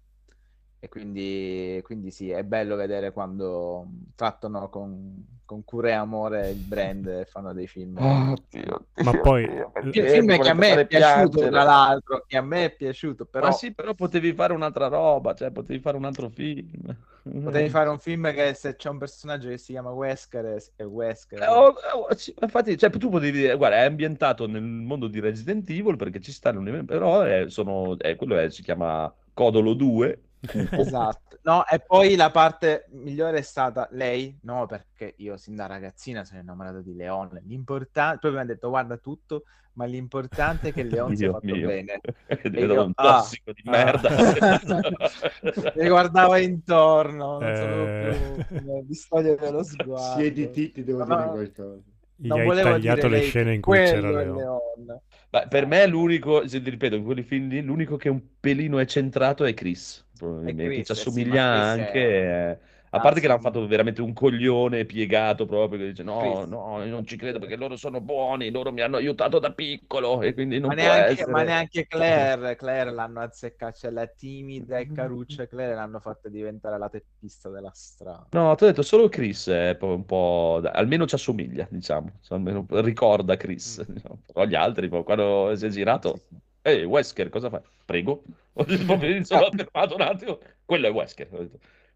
E 0.86 0.88
quindi, 0.88 1.80
quindi 1.82 2.12
sì, 2.12 2.30
è 2.30 2.44
bello 2.44 2.76
vedere 2.76 3.10
quando 3.12 3.86
trattano 4.14 4.68
con, 4.70 5.40
con 5.44 5.64
cura 5.64 5.88
e 5.88 5.92
amore 5.92 6.50
il 6.50 6.62
brand 6.62 7.06
e 7.08 7.24
fanno 7.24 7.52
dei 7.52 7.66
film. 7.66 7.96
Oddio, 7.98 8.86
Ma 9.02 9.10
Dio, 9.10 9.20
poi- 9.20 9.46
Dio, 9.46 9.72
Il 9.82 10.08
film 10.10 10.38
che 10.40 10.48
a 10.48 10.54
me 10.54 10.78
è 10.80 10.86
piaciuto, 10.86 11.38
fare 11.40 11.50
tra 11.50 11.64
piangere? 11.64 11.64
l'altro, 11.64 12.24
che 12.24 12.36
a 12.36 12.42
me 12.42 12.64
è 12.66 12.76
piaciuto, 12.76 13.24
però 13.26 13.46
Ma 13.46 13.52
sì, 13.52 13.74
però 13.74 13.94
potevi 13.94 14.32
fare 14.32 14.52
un'altra 14.52 14.86
roba, 14.86 15.34
cioè 15.34 15.50
potevi 15.50 15.80
fare 15.80 15.96
un 15.96 16.04
altro 16.04 16.28
film. 16.28 16.96
potevi 17.42 17.68
fare 17.68 17.88
un 17.88 17.98
film 17.98 18.32
che 18.32 18.54
se 18.54 18.76
c'è 18.76 18.88
un 18.88 18.98
personaggio 18.98 19.48
che 19.48 19.58
si 19.58 19.72
chiama 19.72 19.90
Wesker 19.90 20.44
è- 20.44 20.62
è 20.76 20.84
Wesker. 20.84 21.42
Eh, 21.42 21.46
oh, 21.48 21.74
oh, 21.94 22.14
sì, 22.14 22.32
infatti, 22.40 22.76
cioè, 22.78 22.90
tu 22.90 23.08
potevi 23.08 23.38
dire, 23.40 23.56
guarda, 23.56 23.78
è 23.78 23.84
ambientato 23.86 24.46
nel 24.46 24.62
mondo 24.62 25.08
di 25.08 25.18
Resident 25.18 25.68
Evil 25.68 25.96
perché 25.96 26.20
ci 26.20 26.30
stanno, 26.30 26.84
però 26.84 27.22
è, 27.22 27.46
sono, 27.48 27.98
è- 27.98 28.14
quello 28.14 28.38
è- 28.38 28.50
si 28.50 28.62
chiama 28.62 29.12
Codolo 29.34 29.74
2. 29.74 30.20
Esatto. 30.72 31.38
No, 31.42 31.64
e 31.66 31.78
poi 31.80 32.16
la 32.16 32.30
parte 32.30 32.86
migliore 32.90 33.38
è 33.38 33.42
stata 33.42 33.88
lei, 33.92 34.36
no, 34.42 34.66
perché 34.66 35.14
io 35.18 35.36
sin 35.36 35.54
da 35.54 35.66
ragazzina 35.66 36.24
sono 36.24 36.40
innamorato 36.40 36.80
di 36.80 36.94
Leon. 36.94 37.40
L'importante, 37.44 38.18
proprio 38.18 38.40
mi 38.42 38.46
ha 38.50 38.52
detto 38.52 38.68
guarda 38.68 38.96
tutto, 38.96 39.44
ma 39.74 39.84
l'importante 39.84 40.68
è 40.70 40.72
che 40.72 40.82
Leon 40.82 41.14
sia 41.14 41.30
fatto 41.30 41.46
mio. 41.54 41.66
bene. 41.68 42.00
È 42.26 42.48
diventato 42.48 42.84
un 42.86 42.92
ah. 42.96 43.02
tossico 43.18 43.52
di 43.52 43.62
Ah. 43.66 43.70
merda. 43.70 44.10
Mi 45.76 45.88
guardava 45.88 46.38
intorno, 46.38 47.38
non 47.38 47.48
Eh. 47.48 47.56
sapevo 47.56 48.44
più 48.48 48.82
distogliere 48.86 49.50
lo 49.50 49.62
sguardo. 49.62 50.18
Siediti, 50.20 50.72
ti 50.72 50.82
devo 50.84 51.04
No, 51.04 51.16
dire 51.16 51.28
qualcosa. 51.28 51.82
Gli 52.18 52.28
Non 52.28 52.38
hai 52.40 52.46
volevo 52.46 52.70
tagliato 52.70 53.08
le 53.08 53.20
scene 53.20 53.54
in 53.54 53.60
cui 53.60 53.76
c'era 53.76 54.10
Leon. 54.10 54.36
Leon. 54.36 55.00
Ma 55.30 55.46
per 55.46 55.66
me 55.66 55.86
l'unico, 55.86 56.48
se 56.48 56.62
ti 56.62 56.70
ripeto, 56.70 56.94
in 56.96 57.04
quelli 57.04 57.22
film 57.22 57.48
lì, 57.48 57.60
l'unico 57.62 57.96
che 57.96 58.08
un 58.08 58.22
pelino 58.40 58.78
è 58.78 58.86
centrato 58.86 59.44
è 59.44 59.52
Chris. 59.52 60.05
Probabilmente 60.16 60.82
ci 60.82 60.92
eh 60.94 61.06
sì, 61.06 61.22
assomiglia 61.22 61.42
anche. 61.44 61.98
eh, 62.00 62.58
A 62.90 63.00
parte 63.00 63.20
che 63.20 63.26
l'hanno 63.28 63.40
fatto 63.40 63.66
veramente 63.66 64.00
un 64.00 64.12
coglione 64.12 64.84
piegato 64.86 65.44
proprio, 65.46 65.78
che 65.80 65.86
dice 65.88 66.02
no, 66.02 66.44
no, 66.46 66.82
io 66.82 66.90
non 66.90 67.04
ci 67.06 67.16
credo 67.16 67.38
perché 67.38 67.56
loro 67.56 67.76
sono 67.76 68.00
buoni, 68.00 68.50
loro 68.50 68.72
mi 68.72 68.80
hanno 68.80 68.96
aiutato 68.96 69.38
da 69.38 69.52
piccolo 69.52 70.22
e 70.22 70.32
quindi 70.34 70.58
non 70.58 70.70
Ma 70.70 70.74
neanche, 70.74 71.12
essere. 71.12 71.32
ma 71.32 71.42
neanche 71.42 71.86
Claire, 71.86 72.56
Claire 72.56 72.90
l'hanno 72.90 73.20
azzeccata, 73.20 73.72
cioè 73.72 73.90
la 73.90 74.06
timida 74.06 74.78
e 74.78 74.90
caruccia 74.90 75.46
Claire 75.48 75.74
l'hanno 75.74 76.00
fatta 76.00 76.28
diventare 76.28 76.78
la 76.78 76.88
teppista 76.88 77.48
della 77.50 77.70
strada. 77.72 78.28
No, 78.32 78.54
ti 78.54 78.64
ho 78.64 78.66
detto 78.66 78.82
solo 78.82 79.08
Chris 79.08 79.48
è 79.48 79.78
un 79.80 80.04
po'... 80.04 80.60
almeno 80.72 81.06
ci 81.06 81.14
assomiglia, 81.14 81.66
diciamo, 81.70 82.18
Cioè, 82.20 82.36
almeno 82.36 82.66
ricorda 82.82 83.36
Chris, 83.36 83.80
Mm. 83.80 83.86
diciamo. 83.88 84.20
Però 84.26 84.44
gli 84.44 84.54
altri, 84.54 84.88
poi, 84.88 85.04
quando 85.04 85.54
si 85.56 85.64
è 85.66 85.68
girato, 85.70 86.26
ehi, 86.70 86.84
Wesker, 86.84 87.28
cosa 87.28 87.48
fai? 87.50 87.60
Prego. 87.84 88.22
Mi 88.66 89.24
sono 89.24 89.50
fermato 89.50 89.94
un 89.94 90.00
attimo, 90.00 90.38
quello 90.64 90.86
è 90.86 90.90
Wesker. 90.90 91.48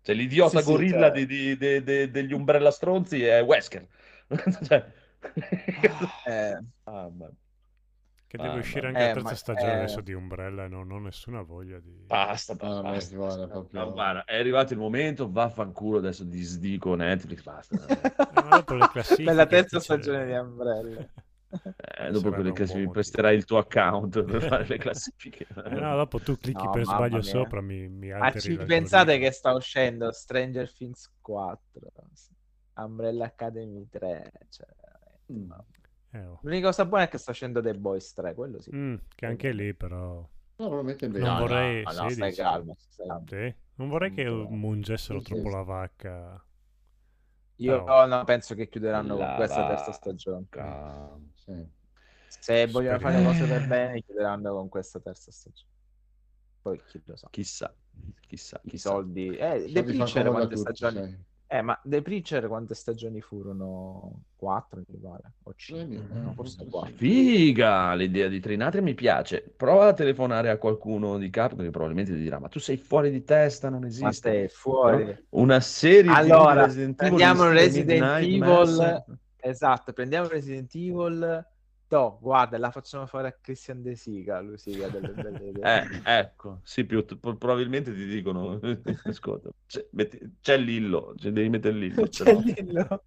Cioè, 0.03 0.15
l'idiota 0.15 0.59
Sì, 0.59 0.65
sì, 0.65 0.71
gorilla 0.71 1.09
cioè- 1.13 1.25
di- 1.27 1.57
di- 1.57 1.83
de- 1.83 2.11
degli 2.11 2.33
Umbrella 2.33 2.71
Stronzi 2.71 3.23
è 3.25 3.43
Wesker. 3.43 3.87
Cioè... 4.67 4.87
Eh, 6.27 6.59
Ah, 6.85 7.11
ma- 7.11 7.31
Che 8.27 8.37
deve 8.39 8.55
Ah, 8.55 8.59
uscire 8.59 8.87
anche 8.87 9.01
la 9.01 9.11
eh, 9.11 9.13
terza 9.15 9.29
ma- 9.31 9.35
stagione 9.35 9.73
eh. 9.73 9.77
adesso 9.77 10.01
di 10.01 10.13
Umbrella 10.13 10.65
e 10.65 10.69
non 10.69 10.91
ho 10.93 10.99
nessuna 11.01 11.43
voglia 11.43 11.79
di... 11.81 12.05
Basta, 12.07 12.55
No, 12.61 12.79
a 12.79 12.83
me 12.83 12.91
basta. 12.93 13.17
basta. 13.17 13.47
proprio- 13.49 13.81
No, 13.85 13.93
guarda, 13.93 14.25
è 14.25 14.39
arrivato 14.39 14.73
il 14.73 14.79
momento, 14.79 15.29
vaffanculo, 15.31 15.99
adesso 15.99 16.23
disdico 16.25 16.95
Netflix, 16.95 17.43
basta. 17.43 17.77
Eh, 18.31 18.43
ma 18.43 18.57
dopo 18.57 18.75
le 18.75 18.89
classifiche... 18.93 19.25
per 19.25 19.35
la 19.35 19.47
terza 19.47 19.81
stagione 19.81 20.27
di 20.27 20.33
Umbrella. 20.33 21.07
Eh, 21.53 22.11
dopo 22.13 22.31
Sarebbe 22.31 22.53
che 22.53 22.65
mi 22.75 22.89
presterai 22.89 23.35
il 23.37 23.45
tuo 23.45 23.59
account 23.59 24.23
per 24.25 24.43
fare 24.43 24.67
le 24.67 24.79
classifiche. 24.79 25.47
Eh, 25.65 25.75
no, 25.75 25.97
dopo 25.97 26.21
tu 26.21 26.37
clicchi 26.39 26.65
No, 26.65 26.71
per 26.71 26.85
sbaglio 26.85 27.15
mia. 27.15 27.23
sopra, 27.23 27.61
mi, 27.61 27.89
mi 27.89 28.09
Ma 28.17 28.27
alteri 28.27 28.41
ci 28.41 28.49
l'algoritmo. 28.57 28.79
pensate 28.79 29.19
che 29.19 29.31
sta 29.33 29.53
uscendo 29.53 30.13
Stranger 30.13 30.73
Things 30.73 31.11
4, 31.21 31.93
Umbrella 32.75 33.25
Academy 33.27 33.89
3, 33.89 34.31
cioè, 34.51 34.67
Mm. 35.33 35.51
Eh, 36.13 36.25
oh. 36.27 36.41
L'unica 36.43 36.67
cosa 36.67 36.85
buona 36.87 37.05
è 37.05 37.09
che 37.09 37.19
sta 37.19 37.31
uscendo 37.31 37.61
The 37.63 37.73
Boys 37.75 38.13
3, 38.15 38.35
quello 38.35 38.61
sì. 38.61 38.75
Mm, 38.75 38.95
che 39.15 39.27
anche 39.27 39.53
lì 39.53 39.73
però... 39.75 40.17
No, 40.17 40.29
probabilmente 40.67 41.09
bene. 41.09 41.25
Non 41.25 41.35
No, 41.35 41.41
vorrei- 41.41 41.83
no, 41.85 41.93
no, 41.93 42.09
sì, 42.09 42.15
stai 42.15 42.29
dici. 42.31 42.43
calmo, 42.43 42.77
stai 42.79 43.07
calmo. 43.07 43.25
Sì? 43.29 43.55
Non 43.77 43.89
vorrei 43.89 44.13
che 44.13 44.25
mungessero 44.29 45.21
troppo 45.23 45.49
la 45.51 45.63
vacca. 45.63 46.45
Io 47.57 47.85
Però- 47.85 48.07
no, 48.07 48.25
penso 48.25 48.55
che 48.55 48.69
chiuderanno 48.69 49.17
con 49.17 49.25
La 49.25 49.35
questa 49.37 49.67
terza 49.67 49.93
stagione. 49.93 50.47
Sì. 51.45 51.79
Se 52.27 52.67
vogliono 52.67 52.99
fare 52.99 53.19
le 53.19 53.25
cose 53.25 53.47
per 53.47 53.67
bene, 53.67 54.03
chiuderanno 54.03 54.53
con 54.55 54.69
questa 54.69 55.01
terza 55.01 55.31
stagione. 55.31 55.69
Poi 56.63 56.81
chi 56.87 57.03
lo 57.05 57.17
sa. 57.17 57.29
Chissà, 57.31 57.75
chissà, 58.21 58.61
I 58.65 58.79
soldi. 58.79 59.29
Eh, 59.37 59.61
Soldi 59.61 59.73
The 59.73 59.85
Preacher 59.85 60.29
quante 60.29 60.55
tutti, 60.55 60.75
stagioni? 60.75 60.95
sai. 60.95 61.25
Eh, 61.53 61.63
ma 61.63 61.81
The 61.83 62.03
Preacher 62.03 62.47
quante 62.47 62.75
stagioni 62.75 63.21
furono? 63.21 64.23
Quattro, 64.37 64.83
mi 64.87 64.99
pare. 64.99 65.33
O 65.43 65.51
Eh, 65.51 65.55
cinque, 65.57 65.97
eh, 65.97 66.19
no, 66.21 66.33
forse 66.35 66.63
sì. 66.65 66.71
quattro. 66.71 66.95
Figa 66.97 67.95
l'idea 67.95 68.29
di 68.29 68.39
Trinatri 68.41 68.81
mi 68.83 68.95
piace. 68.95 69.43
Prova 69.57 69.89
a 69.89 69.93
telefonare 69.93 70.51
a 70.51 70.59
qualcuno 70.59 71.19
di 71.19 71.29
Capcom 71.31 71.63
che 71.65 71.71
probabilmente 71.71 72.13
ti 72.15 72.21
dirà: 72.21 72.39
Ma 72.39 72.49
tu 72.49 72.61
sei 72.61 72.77
fuori 72.77 73.11
di 73.11 73.25
testa, 73.25 73.69
non 73.69 73.81
Ma 73.81 73.89
esiste. 73.89 74.13
stai 74.13 74.49
fuori. 74.49 75.27
Una 75.31 75.61
serie 75.61 76.13
Allora, 76.15 76.67
di 76.67 76.67
Resident 76.67 77.03
Evil 77.03 77.37
stile 77.37 77.53
Resident 77.53 78.23
Evil. 78.23 79.05
Esatto, 79.43 79.93
prendiamo 79.93 80.29
Resident 80.29 80.75
Evil. 80.75 81.45
No, 81.89 82.19
guarda, 82.21 82.57
la 82.57 82.71
facciamo 82.71 83.07
fare 83.07 83.29
a 83.29 83.33
Christian 83.33 83.83
De 83.83 83.97
Sica, 83.97 84.41
lui 84.41 84.59
Sica 84.59 84.89
delle 84.89 85.13
belle 85.13 85.49
idee. 85.51 85.89
Eh, 86.05 86.19
ecco, 86.19 86.61
sì, 86.63 86.85
più, 86.85 87.05
pro- 87.05 87.37
probabilmente 87.37 87.93
ti 87.93 88.07
dicono, 88.07 88.61
ascolta, 89.07 89.51
c'è, 89.67 89.85
metti- 89.93 90.37
c'è 90.41 90.57
Lillo, 90.57 91.15
cioè, 91.17 91.33
devi 91.33 91.49
mettere 91.49 91.77
Lillo, 91.77 92.07
C'è 92.07 92.25
no 92.25 92.43
Lillo. 92.45 93.05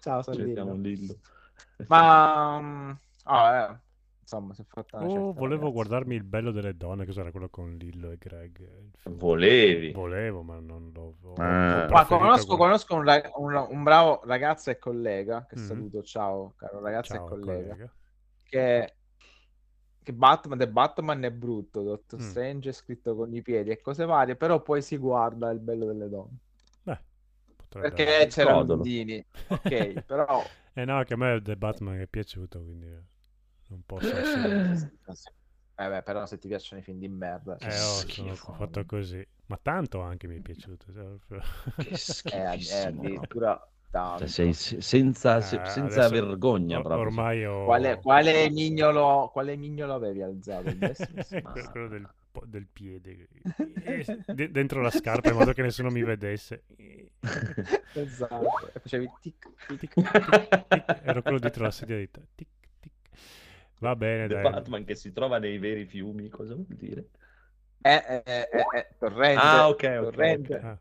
Ciao, 0.00 0.22
sono 0.22 0.44
Lillo. 0.44 0.74
Lillo. 0.74 1.16
Ma 1.86 2.94
ah, 3.24 3.70
eh, 3.70 3.80
insomma, 4.22 4.54
si 4.54 4.62
è 4.62 4.64
fatta 4.66 4.96
una 4.98 5.06
Oh, 5.06 5.08
certa 5.08 5.40
volevo 5.40 5.66
ragazza. 5.66 5.72
guardarmi 5.72 6.14
il 6.14 6.22
bello 6.24 6.50
delle 6.50 6.76
donne, 6.76 7.04
cos'era 7.06 7.30
quello 7.30 7.48
con 7.48 7.76
Lillo 7.76 8.10
e 8.10 8.18
Greg? 8.18 8.68
Volevi. 9.04 9.92
Volevo, 9.92 10.42
ma 10.42 10.58
non 10.60 10.92
ho 10.96 11.14
Ah. 11.36 11.86
Ma 11.90 12.04
conosco, 12.06 12.56
conosco 12.56 12.94
un, 12.94 13.06
un- 13.36 13.66
un 13.70 13.82
bravo 13.82 14.20
ragazzo 14.24 14.70
e 14.70 14.78
collega, 14.78 15.46
che 15.46 15.56
Mhm. 15.56 15.66
saluto, 15.66 16.02
ciao, 16.02 16.54
caro 16.56 16.80
ragazzo 16.80 17.12
Ciao, 17.12 17.24
e 17.26 17.28
collega, 17.28 17.74
collega. 17.74 17.92
che, 18.44 18.94
che 20.02 20.12
Batman, 20.12 20.58
The 20.58 20.68
Batman 20.68 21.22
è 21.24 21.30
brutto, 21.32 21.82
Doctor 21.82 22.20
Mm. 22.20 22.28
Strange 22.28 22.68
è 22.70 22.72
scritto 22.72 23.14
con 23.16 23.34
i 23.34 23.42
piedi 23.42 23.70
e 23.70 23.80
cose 23.80 24.04
varie, 24.04 24.36
però 24.36 24.60
poi 24.62 24.82
si 24.82 24.96
guarda 24.96 25.50
il 25.50 25.60
bello 25.60 25.86
delle 25.86 26.08
donne. 26.08 26.38
Beh, 26.84 26.98
potrebbe 27.56 27.96
Perché 27.96 28.04
essere. 28.06 28.28
c'erano 28.28 28.64
Codolo. 28.64 28.82
Dini, 28.82 29.24
ok, 29.48 30.02
però... 30.06 30.42
Eh 30.74 30.84
no, 30.84 31.02
che 31.04 31.14
a 31.14 31.16
me 31.16 31.40
The 31.42 31.56
Batman 31.56 31.98
è 32.00 32.06
piaciuto, 32.06 32.62
quindi 32.62 32.86
non 33.72 33.82
posso 33.86 34.14
essere... 34.16 34.90
Eh 35.74 35.88
beh, 35.88 36.02
però 36.02 36.26
se 36.26 36.38
ti 36.38 36.48
piacciono 36.48 36.80
i 36.80 36.84
film 36.84 36.98
di 36.98 37.08
merda... 37.08 37.54
Eh, 37.56 37.58
cioè, 37.60 37.70
oh, 37.70 37.74
schifo. 37.74 38.34
sono 38.34 38.56
fatto 38.56 38.84
così. 38.84 39.26
Ma 39.46 39.58
tanto 39.60 40.00
anche 40.02 40.28
mi 40.28 40.36
è 40.36 40.40
piaciuto. 40.40 40.86
cioè, 40.92 41.40
Che 41.76 41.88
eh, 41.88 41.96
schifissimo. 41.96 42.78
eh, 42.78 42.86
addirittura 42.86 43.68
tanto. 43.90 44.18
Cioè, 44.18 44.28
sei 44.28 44.52
se- 44.52 44.80
senza, 44.82 45.40
se- 45.40 45.60
Eh, 45.60 45.66
senza 45.70 46.04
adesso 46.04 46.26
vergogna 46.26 46.76
or- 46.76 46.82
proprio. 46.84 47.06
Ormai 47.06 47.44
ho... 47.46 47.64
Quale, 47.64 48.00
quale, 48.00 48.50
mignolo, 48.50 49.30
quale 49.32 49.56
mignolo 49.56 49.94
avevi 49.94 50.22
alzato? 50.22 50.68
Il 50.68 50.78
quello 51.72 51.88
del, 51.88 52.08
del 52.46 52.66
piede 52.70 53.28
Eh, 53.82 54.04
de- 54.26 54.50
dentro 54.50 54.80
la 54.82 54.90
scarpa 54.90 55.30
in 55.30 55.36
modo 55.36 55.52
che 55.52 55.62
nessuno 55.62 55.90
mi 55.90 56.02
vedesse 56.02 56.64
esatto. 57.94 58.48
Facevi 58.82 59.10
tic, 59.20 59.48
tic. 59.66 59.78
Tic, 59.78 59.94
tic, 59.94 60.66
tic. 60.68 61.00
ero 61.02 61.22
quello 61.22 61.38
dietro 61.38 61.64
la 61.64 61.70
sedia 61.70 61.96
di 61.96 62.08
tic 62.34 62.48
va 63.82 63.94
bene 63.96 64.28
The 64.28 64.34
dai 64.34 64.42
Batman 64.50 64.84
che 64.84 64.94
si 64.94 65.12
trova 65.12 65.38
nei 65.38 65.58
veri 65.58 65.84
fiumi, 65.86 66.28
cosa 66.28 66.54
vuol 66.54 66.66
dire? 66.68 67.10
Eh, 67.84 67.90
eh, 68.08 68.22
eh, 68.24 68.48
eh, 68.52 68.78
eh, 68.78 68.88
torrente. 68.98 69.38
Ah, 69.38 69.68
ok, 69.68 69.82
torrente. 69.98 70.54
ok. 70.54 70.64
Ah, 70.64 70.78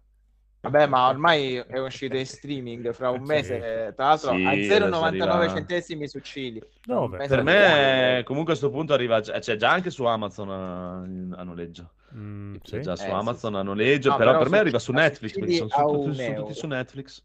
Vabbè, 0.61 0.85
ma 0.85 1.07
ormai 1.09 1.55
è 1.55 1.79
uscito 1.79 2.15
in 2.17 2.25
streaming 2.25 2.93
fra 2.93 3.09
un 3.09 3.23
Sì. 3.23 3.25
mese, 3.25 3.93
tra 3.95 4.05
l'altro 4.09 4.29
Sì, 4.29 4.43
a 4.43 4.49
adesso 4.51 4.63
0,99 4.63 5.45
arriva- 5.45 5.57
centesimi 5.57 6.07
su 6.07 6.19
Cili. 6.19 6.61
No, 6.83 7.09
Per 7.09 7.43
me, 7.43 8.21
comunque 8.25 8.53
a 8.53 8.55
questo 8.57 8.69
punto 8.71 8.93
arriva, 8.93 9.19
già- 9.21 9.39
c'è 9.39 9.55
già 9.55 9.71
anche 9.71 9.89
su 9.91 10.03
Amazon 10.05 10.49
a, 10.49 10.97
a 11.39 11.43
noleggio. 11.43 11.93
mm, 12.15 12.55
C'è 12.61 12.67
sì? 12.67 12.75
già 12.79 12.95
su 12.95 13.09
Eh, 13.09 13.11
Amazon 13.11 13.53
sì. 13.53 13.59
a 13.59 13.63
noleggio, 13.63 14.09
No, 14.09 14.17
però, 14.17 14.31
però 14.31 14.43
per 14.43 14.49
me 14.49 14.57
su- 14.57 14.61
arriva 14.61 14.79
su 14.79 14.91
su 14.91 14.91
Netflix, 14.91 15.47
sono, 15.49 15.69
a 15.69 15.73
sono 15.75 15.85
tutti, 15.85 16.13
sono 16.15 16.35
tutti 16.35 16.53
euro. 16.53 16.53
su 16.53 16.67
Netflix. 16.67 17.23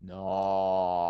No, 0.00 0.24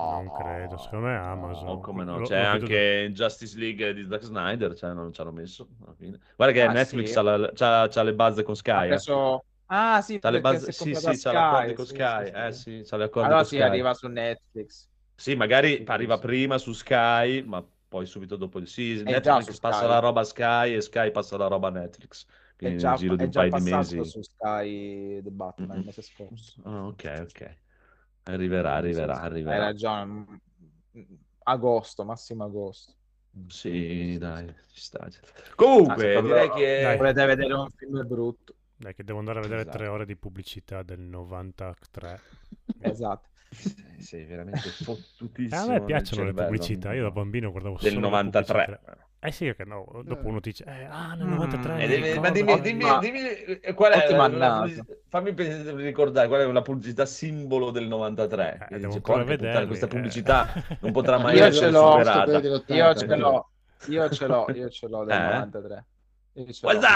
Non 0.00 0.30
credo, 0.30 0.76
secondo 0.78 1.06
me 1.06 1.14
è 1.14 1.16
Amazon. 1.18 1.68
Oh, 1.68 1.80
come 1.80 2.04
no, 2.04 2.20
Lo- 2.20 2.22
c'è 2.22 2.38
lo 2.38 2.46
vedo 2.46 2.66
anche 2.66 3.10
Justice 3.12 3.58
League 3.58 3.92
di 3.94 4.06
Zack 4.08 4.22
Snyder, 4.24 4.74
cioè 4.74 4.92
non 4.94 5.12
ci 5.12 5.20
hanno 5.20 5.32
messo 5.32 5.68
alla 5.82 5.94
fine. 5.94 6.18
Guarda 6.36 6.54
che 6.54 6.66
Ah, 6.66 6.68
Netflix 6.68 7.14
sì? 7.14 7.16
ha, 7.16 7.22
la- 7.22 7.52
c'ha- 7.52 7.88
c'ha 7.88 8.02
le 8.02 8.14
base 8.14 8.42
con 8.42 8.54
Sky, 8.56 8.92
eh. 8.92 9.02
preso- 9.02 9.44
Ah, 9.66 10.00
sì, 10.02 10.20
C'ha 10.20 10.30
le 10.30 10.40
base, 10.40 10.70
si 10.70 10.70
è 10.70 10.72
sì, 10.72 10.94
sì, 10.94 11.18
c'ha 11.18 11.32
Sky, 11.32 11.32
l'accordo 11.32 11.74
con 11.74 11.84
sì, 11.84 11.86
Sky, 11.86 12.02
sì, 12.06 12.32
eh 12.32 12.52
sì. 12.52 12.52
sì, 12.52 12.82
c'ha 12.84 12.96
le 12.96 13.04
accordi 13.04 13.26
Allora 13.26 13.36
con 13.36 13.44
si 13.44 13.60
Sky. 13.60 13.60
arriva 13.60 13.94
su 13.94 14.06
Netflix. 14.08 14.88
Sì, 15.14 15.34
magari 15.34 15.82
Sì, 15.86 15.86
arriva 15.86 16.18
sì. 16.18 16.18
prima 16.18 16.58
su 16.58 16.72
Sky, 16.72 17.42
ma 17.42 17.64
poi 17.88 18.06
subito 18.06 18.36
dopo. 18.36 18.64
Sì, 18.66 19.04
già 19.20 19.40
Netflix 19.40 19.58
passa 19.58 19.86
Sky. 19.86 19.88
la 19.88 19.98
roba 19.98 20.20
a 20.20 20.24
Sky 20.24 20.74
e 20.74 20.80
Sky 20.80 21.10
passa 21.10 21.36
la 21.36 21.48
roba 21.48 21.68
a 21.68 21.70
Netflix. 21.72 22.24
È 22.60 22.72
Quindi 22.72 22.76
già, 22.76 22.92
nel 22.92 22.94
giro 22.94 23.16
di 23.16 23.24
è 23.24 23.24
un 23.24 23.32
già 23.32 23.42
paio 23.42 23.50
di 23.50 23.60
mesi. 23.60 23.96
su 24.04 24.22
Sky 24.22 25.20
The 25.22 25.30
Batman 25.30 25.78
il 25.78 25.82
Mm. 25.82 25.84
mese 25.84 26.02
scorso. 26.02 26.62
Ah, 26.64 26.86
ok, 26.88 27.04
ok. 27.26 27.58
Arriverà, 28.32 28.74
arriverà, 28.74 29.14
sì, 29.14 29.20
Hai 29.20 29.26
arriverà. 29.26 29.58
ragione. 29.58 30.04
mm, 30.04 31.02
Agosto, 31.44 32.04
massimo 32.04 32.44
agosto. 32.44 32.92
Sì, 33.48 34.16
dai, 34.18 34.52
ci 34.70 34.80
sta. 34.80 35.08
Comunque, 35.54 35.92
Ah, 35.94 35.96
se 35.98 36.12
proprio- 36.12 36.34
direi 36.34 36.50
che... 36.50 36.82
Dai. 36.82 36.96
Volete 36.98 37.24
vedere 37.26 37.54
un 37.54 37.68
film 37.70 38.06
brutto? 38.06 38.54
Dai, 38.76 38.94
che 38.94 39.02
devo 39.04 39.18
andare 39.18 39.38
a 39.38 39.42
vedere 39.42 39.60
Esatto. 39.62 39.76
tre 39.78 39.86
ore 39.88 40.04
di 40.04 40.16
pubblicità 40.16 40.82
del 40.82 41.00
93 41.00 42.20
Esatto. 42.80 43.28
Sei- 43.50 44.00
Sei 44.00 44.24
veramente 44.24 44.68
Eh, 44.68 44.70
fottutissimo 44.70 45.60
a 45.60 45.66
me 45.66 45.84
piacciono 45.84 46.24
le 46.24 46.32
pubblicità 46.34 46.92
io 46.92 47.02
da 47.04 47.10
bambino 47.10 47.50
guardavo 47.50 47.78
Del 47.80 47.92
solo 47.92 48.04
le 48.04 48.06
93. 48.10 48.80
Eh 49.20 49.30
sì 49.32 49.52
che 49.54 49.64
no 49.64 50.02
dopo 50.04 50.22
Eh. 50.22 50.28
uno 50.28 50.40
dice 50.40 50.64
eh, 50.64 50.84
ah 50.84 51.14
nel 51.14 51.26
Mm. 51.26 51.32
93 51.32 51.72
Eh, 51.72 51.76
mi 51.76 51.86
devi- 52.00 52.18
ma 52.20 52.30
dimmi, 52.30 52.52
ah, 52.52 52.58
dimmi, 52.58 52.84
Ma- 52.84 52.98
dimmi, 52.98 53.20
eh, 53.60 53.74
qual 53.74 53.92
è 53.92 54.10
la- 54.10 54.28
la- 54.28 54.68
fammi 55.08 55.34
ricordare 55.36 56.28
qual 56.28 56.40
è 56.42 56.52
la 56.52 56.62
pubblicità 56.62 57.04
simbolo 57.04 57.70
del 57.70 57.86
93. 57.88 58.66
Eh, 58.70 58.74
dice, 58.76 58.86
ancora 58.86 59.24
"Porca 59.24 59.36
puttana, 59.36 59.66
questa 59.66 59.86
eh." 59.86 59.88
pubblicità 59.88 60.46
non 60.80 60.92
potrà 60.92 61.18
mai 61.18 61.36
Io 61.36 61.44
essere 61.44 61.66
ce 61.66 61.70
l'ho. 61.72 61.90
superata. 61.90 62.22
Quelli 62.24 62.40
dell'80, 62.40 62.74
Io 62.74 62.94
ce 62.94 63.06
l'ho, 63.16 63.48
io 63.86 64.08
ce 64.10 64.26
l'ho, 64.26 64.46
io 64.54 64.68
ce 64.68 64.88
l'ho 64.88 65.04
del 65.04 65.16
Eh? 65.16 65.22
93. 65.22 65.84
Io 66.34 66.52
ce 66.52 66.60
l'ho. 66.66 66.70
Guarda! 66.70 66.88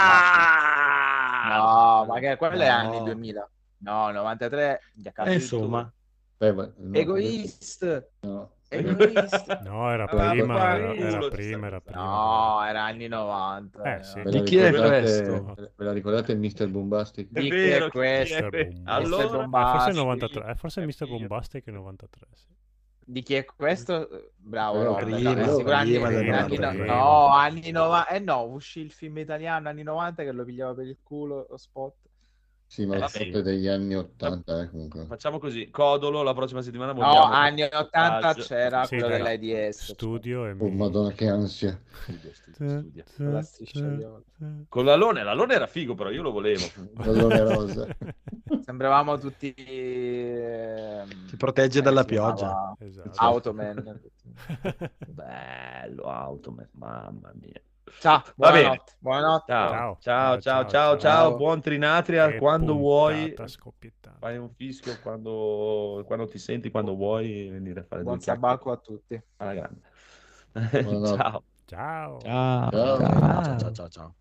No, 1.47 2.05
ma 2.07 2.19
che 2.19 2.35
quelle 2.37 2.67
No. 2.67 2.73
anni 2.73 3.03
2000. 3.03 3.49
No, 3.79 4.11
93. 4.11 4.79
già 4.93 5.11
cazzo 5.11 5.29
Eh, 5.29 5.33
insomma. 5.33 5.91
Beh, 6.37 6.51
no, 6.53 6.71
Egoist. 6.93 8.07
no. 8.21 8.51
No, 9.63 9.89
era 9.91 10.05
prima, 10.07 10.45
ma 10.45 10.75
era, 10.75 10.93
era 10.95 11.27
prima, 11.29 11.67
era 11.67 11.81
prima. 11.81 12.03
No, 12.03 12.63
era 12.65 12.83
anni 12.83 13.07
90. 13.07 13.97
Eh, 13.99 14.03
sì. 14.03 14.15
Ve 14.21 14.23
la 14.23 14.29
Di 14.31 14.43
chi 14.43 14.57
è 14.57 14.71
questo? 14.73 15.53
Ve 15.55 15.71
la 15.85 15.91
ricordate 15.93 16.31
il 16.31 16.39
Mr. 16.39 16.67
Bombastic? 16.67 17.27
Di 17.29 17.49
chi 17.49 17.55
è 17.69 17.89
questo? 17.89 18.49
Bombastic. 18.49 18.81
Allora, 18.85 19.23
Eh, 19.23 19.27
forse 19.27 19.35
è 19.35 19.39
Bombastic. 19.41 19.93
93, 19.95 20.45
eh, 20.51 20.55
forse 20.55 20.81
è 20.81 20.83
È 20.83 20.87
Mr. 20.87 21.07
Bombastic 21.07 21.65
è 21.65 21.71
93, 21.71 22.27
sì. 22.33 22.47
Di 23.05 23.21
chi 23.21 23.33
è 23.35 23.43
questo? 23.45 24.07
Bravo, 24.37 24.79
Eh, 24.79 24.83
Robert. 24.85 25.05
prima, 25.09 25.33
No, 25.33 25.55
sicuro 25.57 25.73
anni- 25.75 25.95
anni 25.97 26.25
no- 26.25 26.31
93. 26.41 26.85
no, 26.85 27.27
anni 27.27 27.71
90. 27.71 28.07
Eh 28.07 28.19
no, 28.19 28.43
uscì 28.43 28.79
il 28.79 28.91
film 28.91 29.17
italiano 29.17 29.67
anni 29.67 29.83
90 29.83 30.23
che 30.23 30.31
lo 30.31 30.45
pigliava 30.45 30.73
per 30.73 30.87
il 30.87 30.97
culo 31.03 31.45
lo 31.49 31.57
spot. 31.57 31.95
Sì, 32.73 32.87
ma 32.87 32.95
Eh, 32.95 32.99
lo 33.01 33.07
sì. 33.07 33.29
degli 33.29 33.67
anni 33.67 33.93
80, 33.93 34.61
eh, 34.63 34.69
comunque. 34.71 35.05
Facciamo 35.05 35.37
così, 35.37 35.69
Codolo, 35.69 36.23
la 36.23 36.33
prossima 36.33 36.63
settimana 36.63 36.91
No, 36.91 37.03
vogliamo- 37.03 37.31
anni 37.31 37.61
80 37.61 38.33
c'era 38.33 38.83
Sì, 38.85 38.95
quello 38.95 39.09
dell'AIDS. 39.09 39.91
Studio 39.91 40.47
e 40.47 40.55
Oh, 40.57 40.69
madonna, 40.69 41.11
che 41.11 41.27
ansia. 41.27 41.79
Con 44.69 44.85
l'alone, 44.85 45.21
l'alone 45.23 45.53
era 45.53 45.67
figo 45.67 45.93
però, 45.93 46.09
io 46.09 46.23
lo 46.23 46.31
volevo. 46.31 46.65
Pallone 46.95 47.43
rosa. 47.43 47.85
Sembravamo 48.65 49.19
tutti... 49.19 49.53
ehm, 49.55 51.27
Ti 51.27 51.37
protegge 51.37 51.79
come 51.79 51.83
dalla 51.93 52.05
pioggia. 52.05 52.75
Esatto. 52.79 53.11
Automan. 53.21 54.01
Bello, 55.13 56.03
Automan, 56.05 56.69
mamma 56.71 57.31
mia. 57.39 57.61
Ciao, 57.99 58.23
Va 58.35 58.51
bene. 58.51 58.61
buonanotte. 58.61 58.93
Buonanotte. 58.99 59.45
Ciao, 59.51 59.69
Ciao. 59.69 59.97
ciao, 59.99 60.39
ciao, 60.39 60.39
ciao, 60.41 60.69
Ciao, 60.69 60.97
ciao, 60.97 60.97
ciao. 60.99 61.37
buon 61.37 61.61
Trinatria, 61.61 62.29
Che 62.31 62.37
quando 62.39 62.75
vuoi. 62.75 63.33
Fai 64.19 64.37
un 64.37 64.49
fischio 64.55 64.95
quando, 65.01 66.03
quando 66.05 66.27
ti 66.27 66.37
senti, 66.37 66.71
quando 66.71 66.95
vuoi 66.95 67.49
venire 67.49 67.81
a 67.81 67.83
fare 67.83 68.03
Buon 68.03 68.19
due 68.19 68.71
a 68.71 68.77
tutti. 68.77 69.21
alla 69.37 69.53
grande. 69.53 69.81
Ciao. 71.15 71.43
Ciao. 71.65 72.19
Ciao. 72.19 72.69
Ciao, 72.69 73.57
ciao, 73.57 73.71
ciao, 73.73 73.89
ciao. 73.89 74.15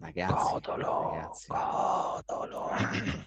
Ragazzi, 0.00 0.60
Codolo, 0.60 1.10
ragazzi. 1.10 1.48
codolo. 1.48 3.26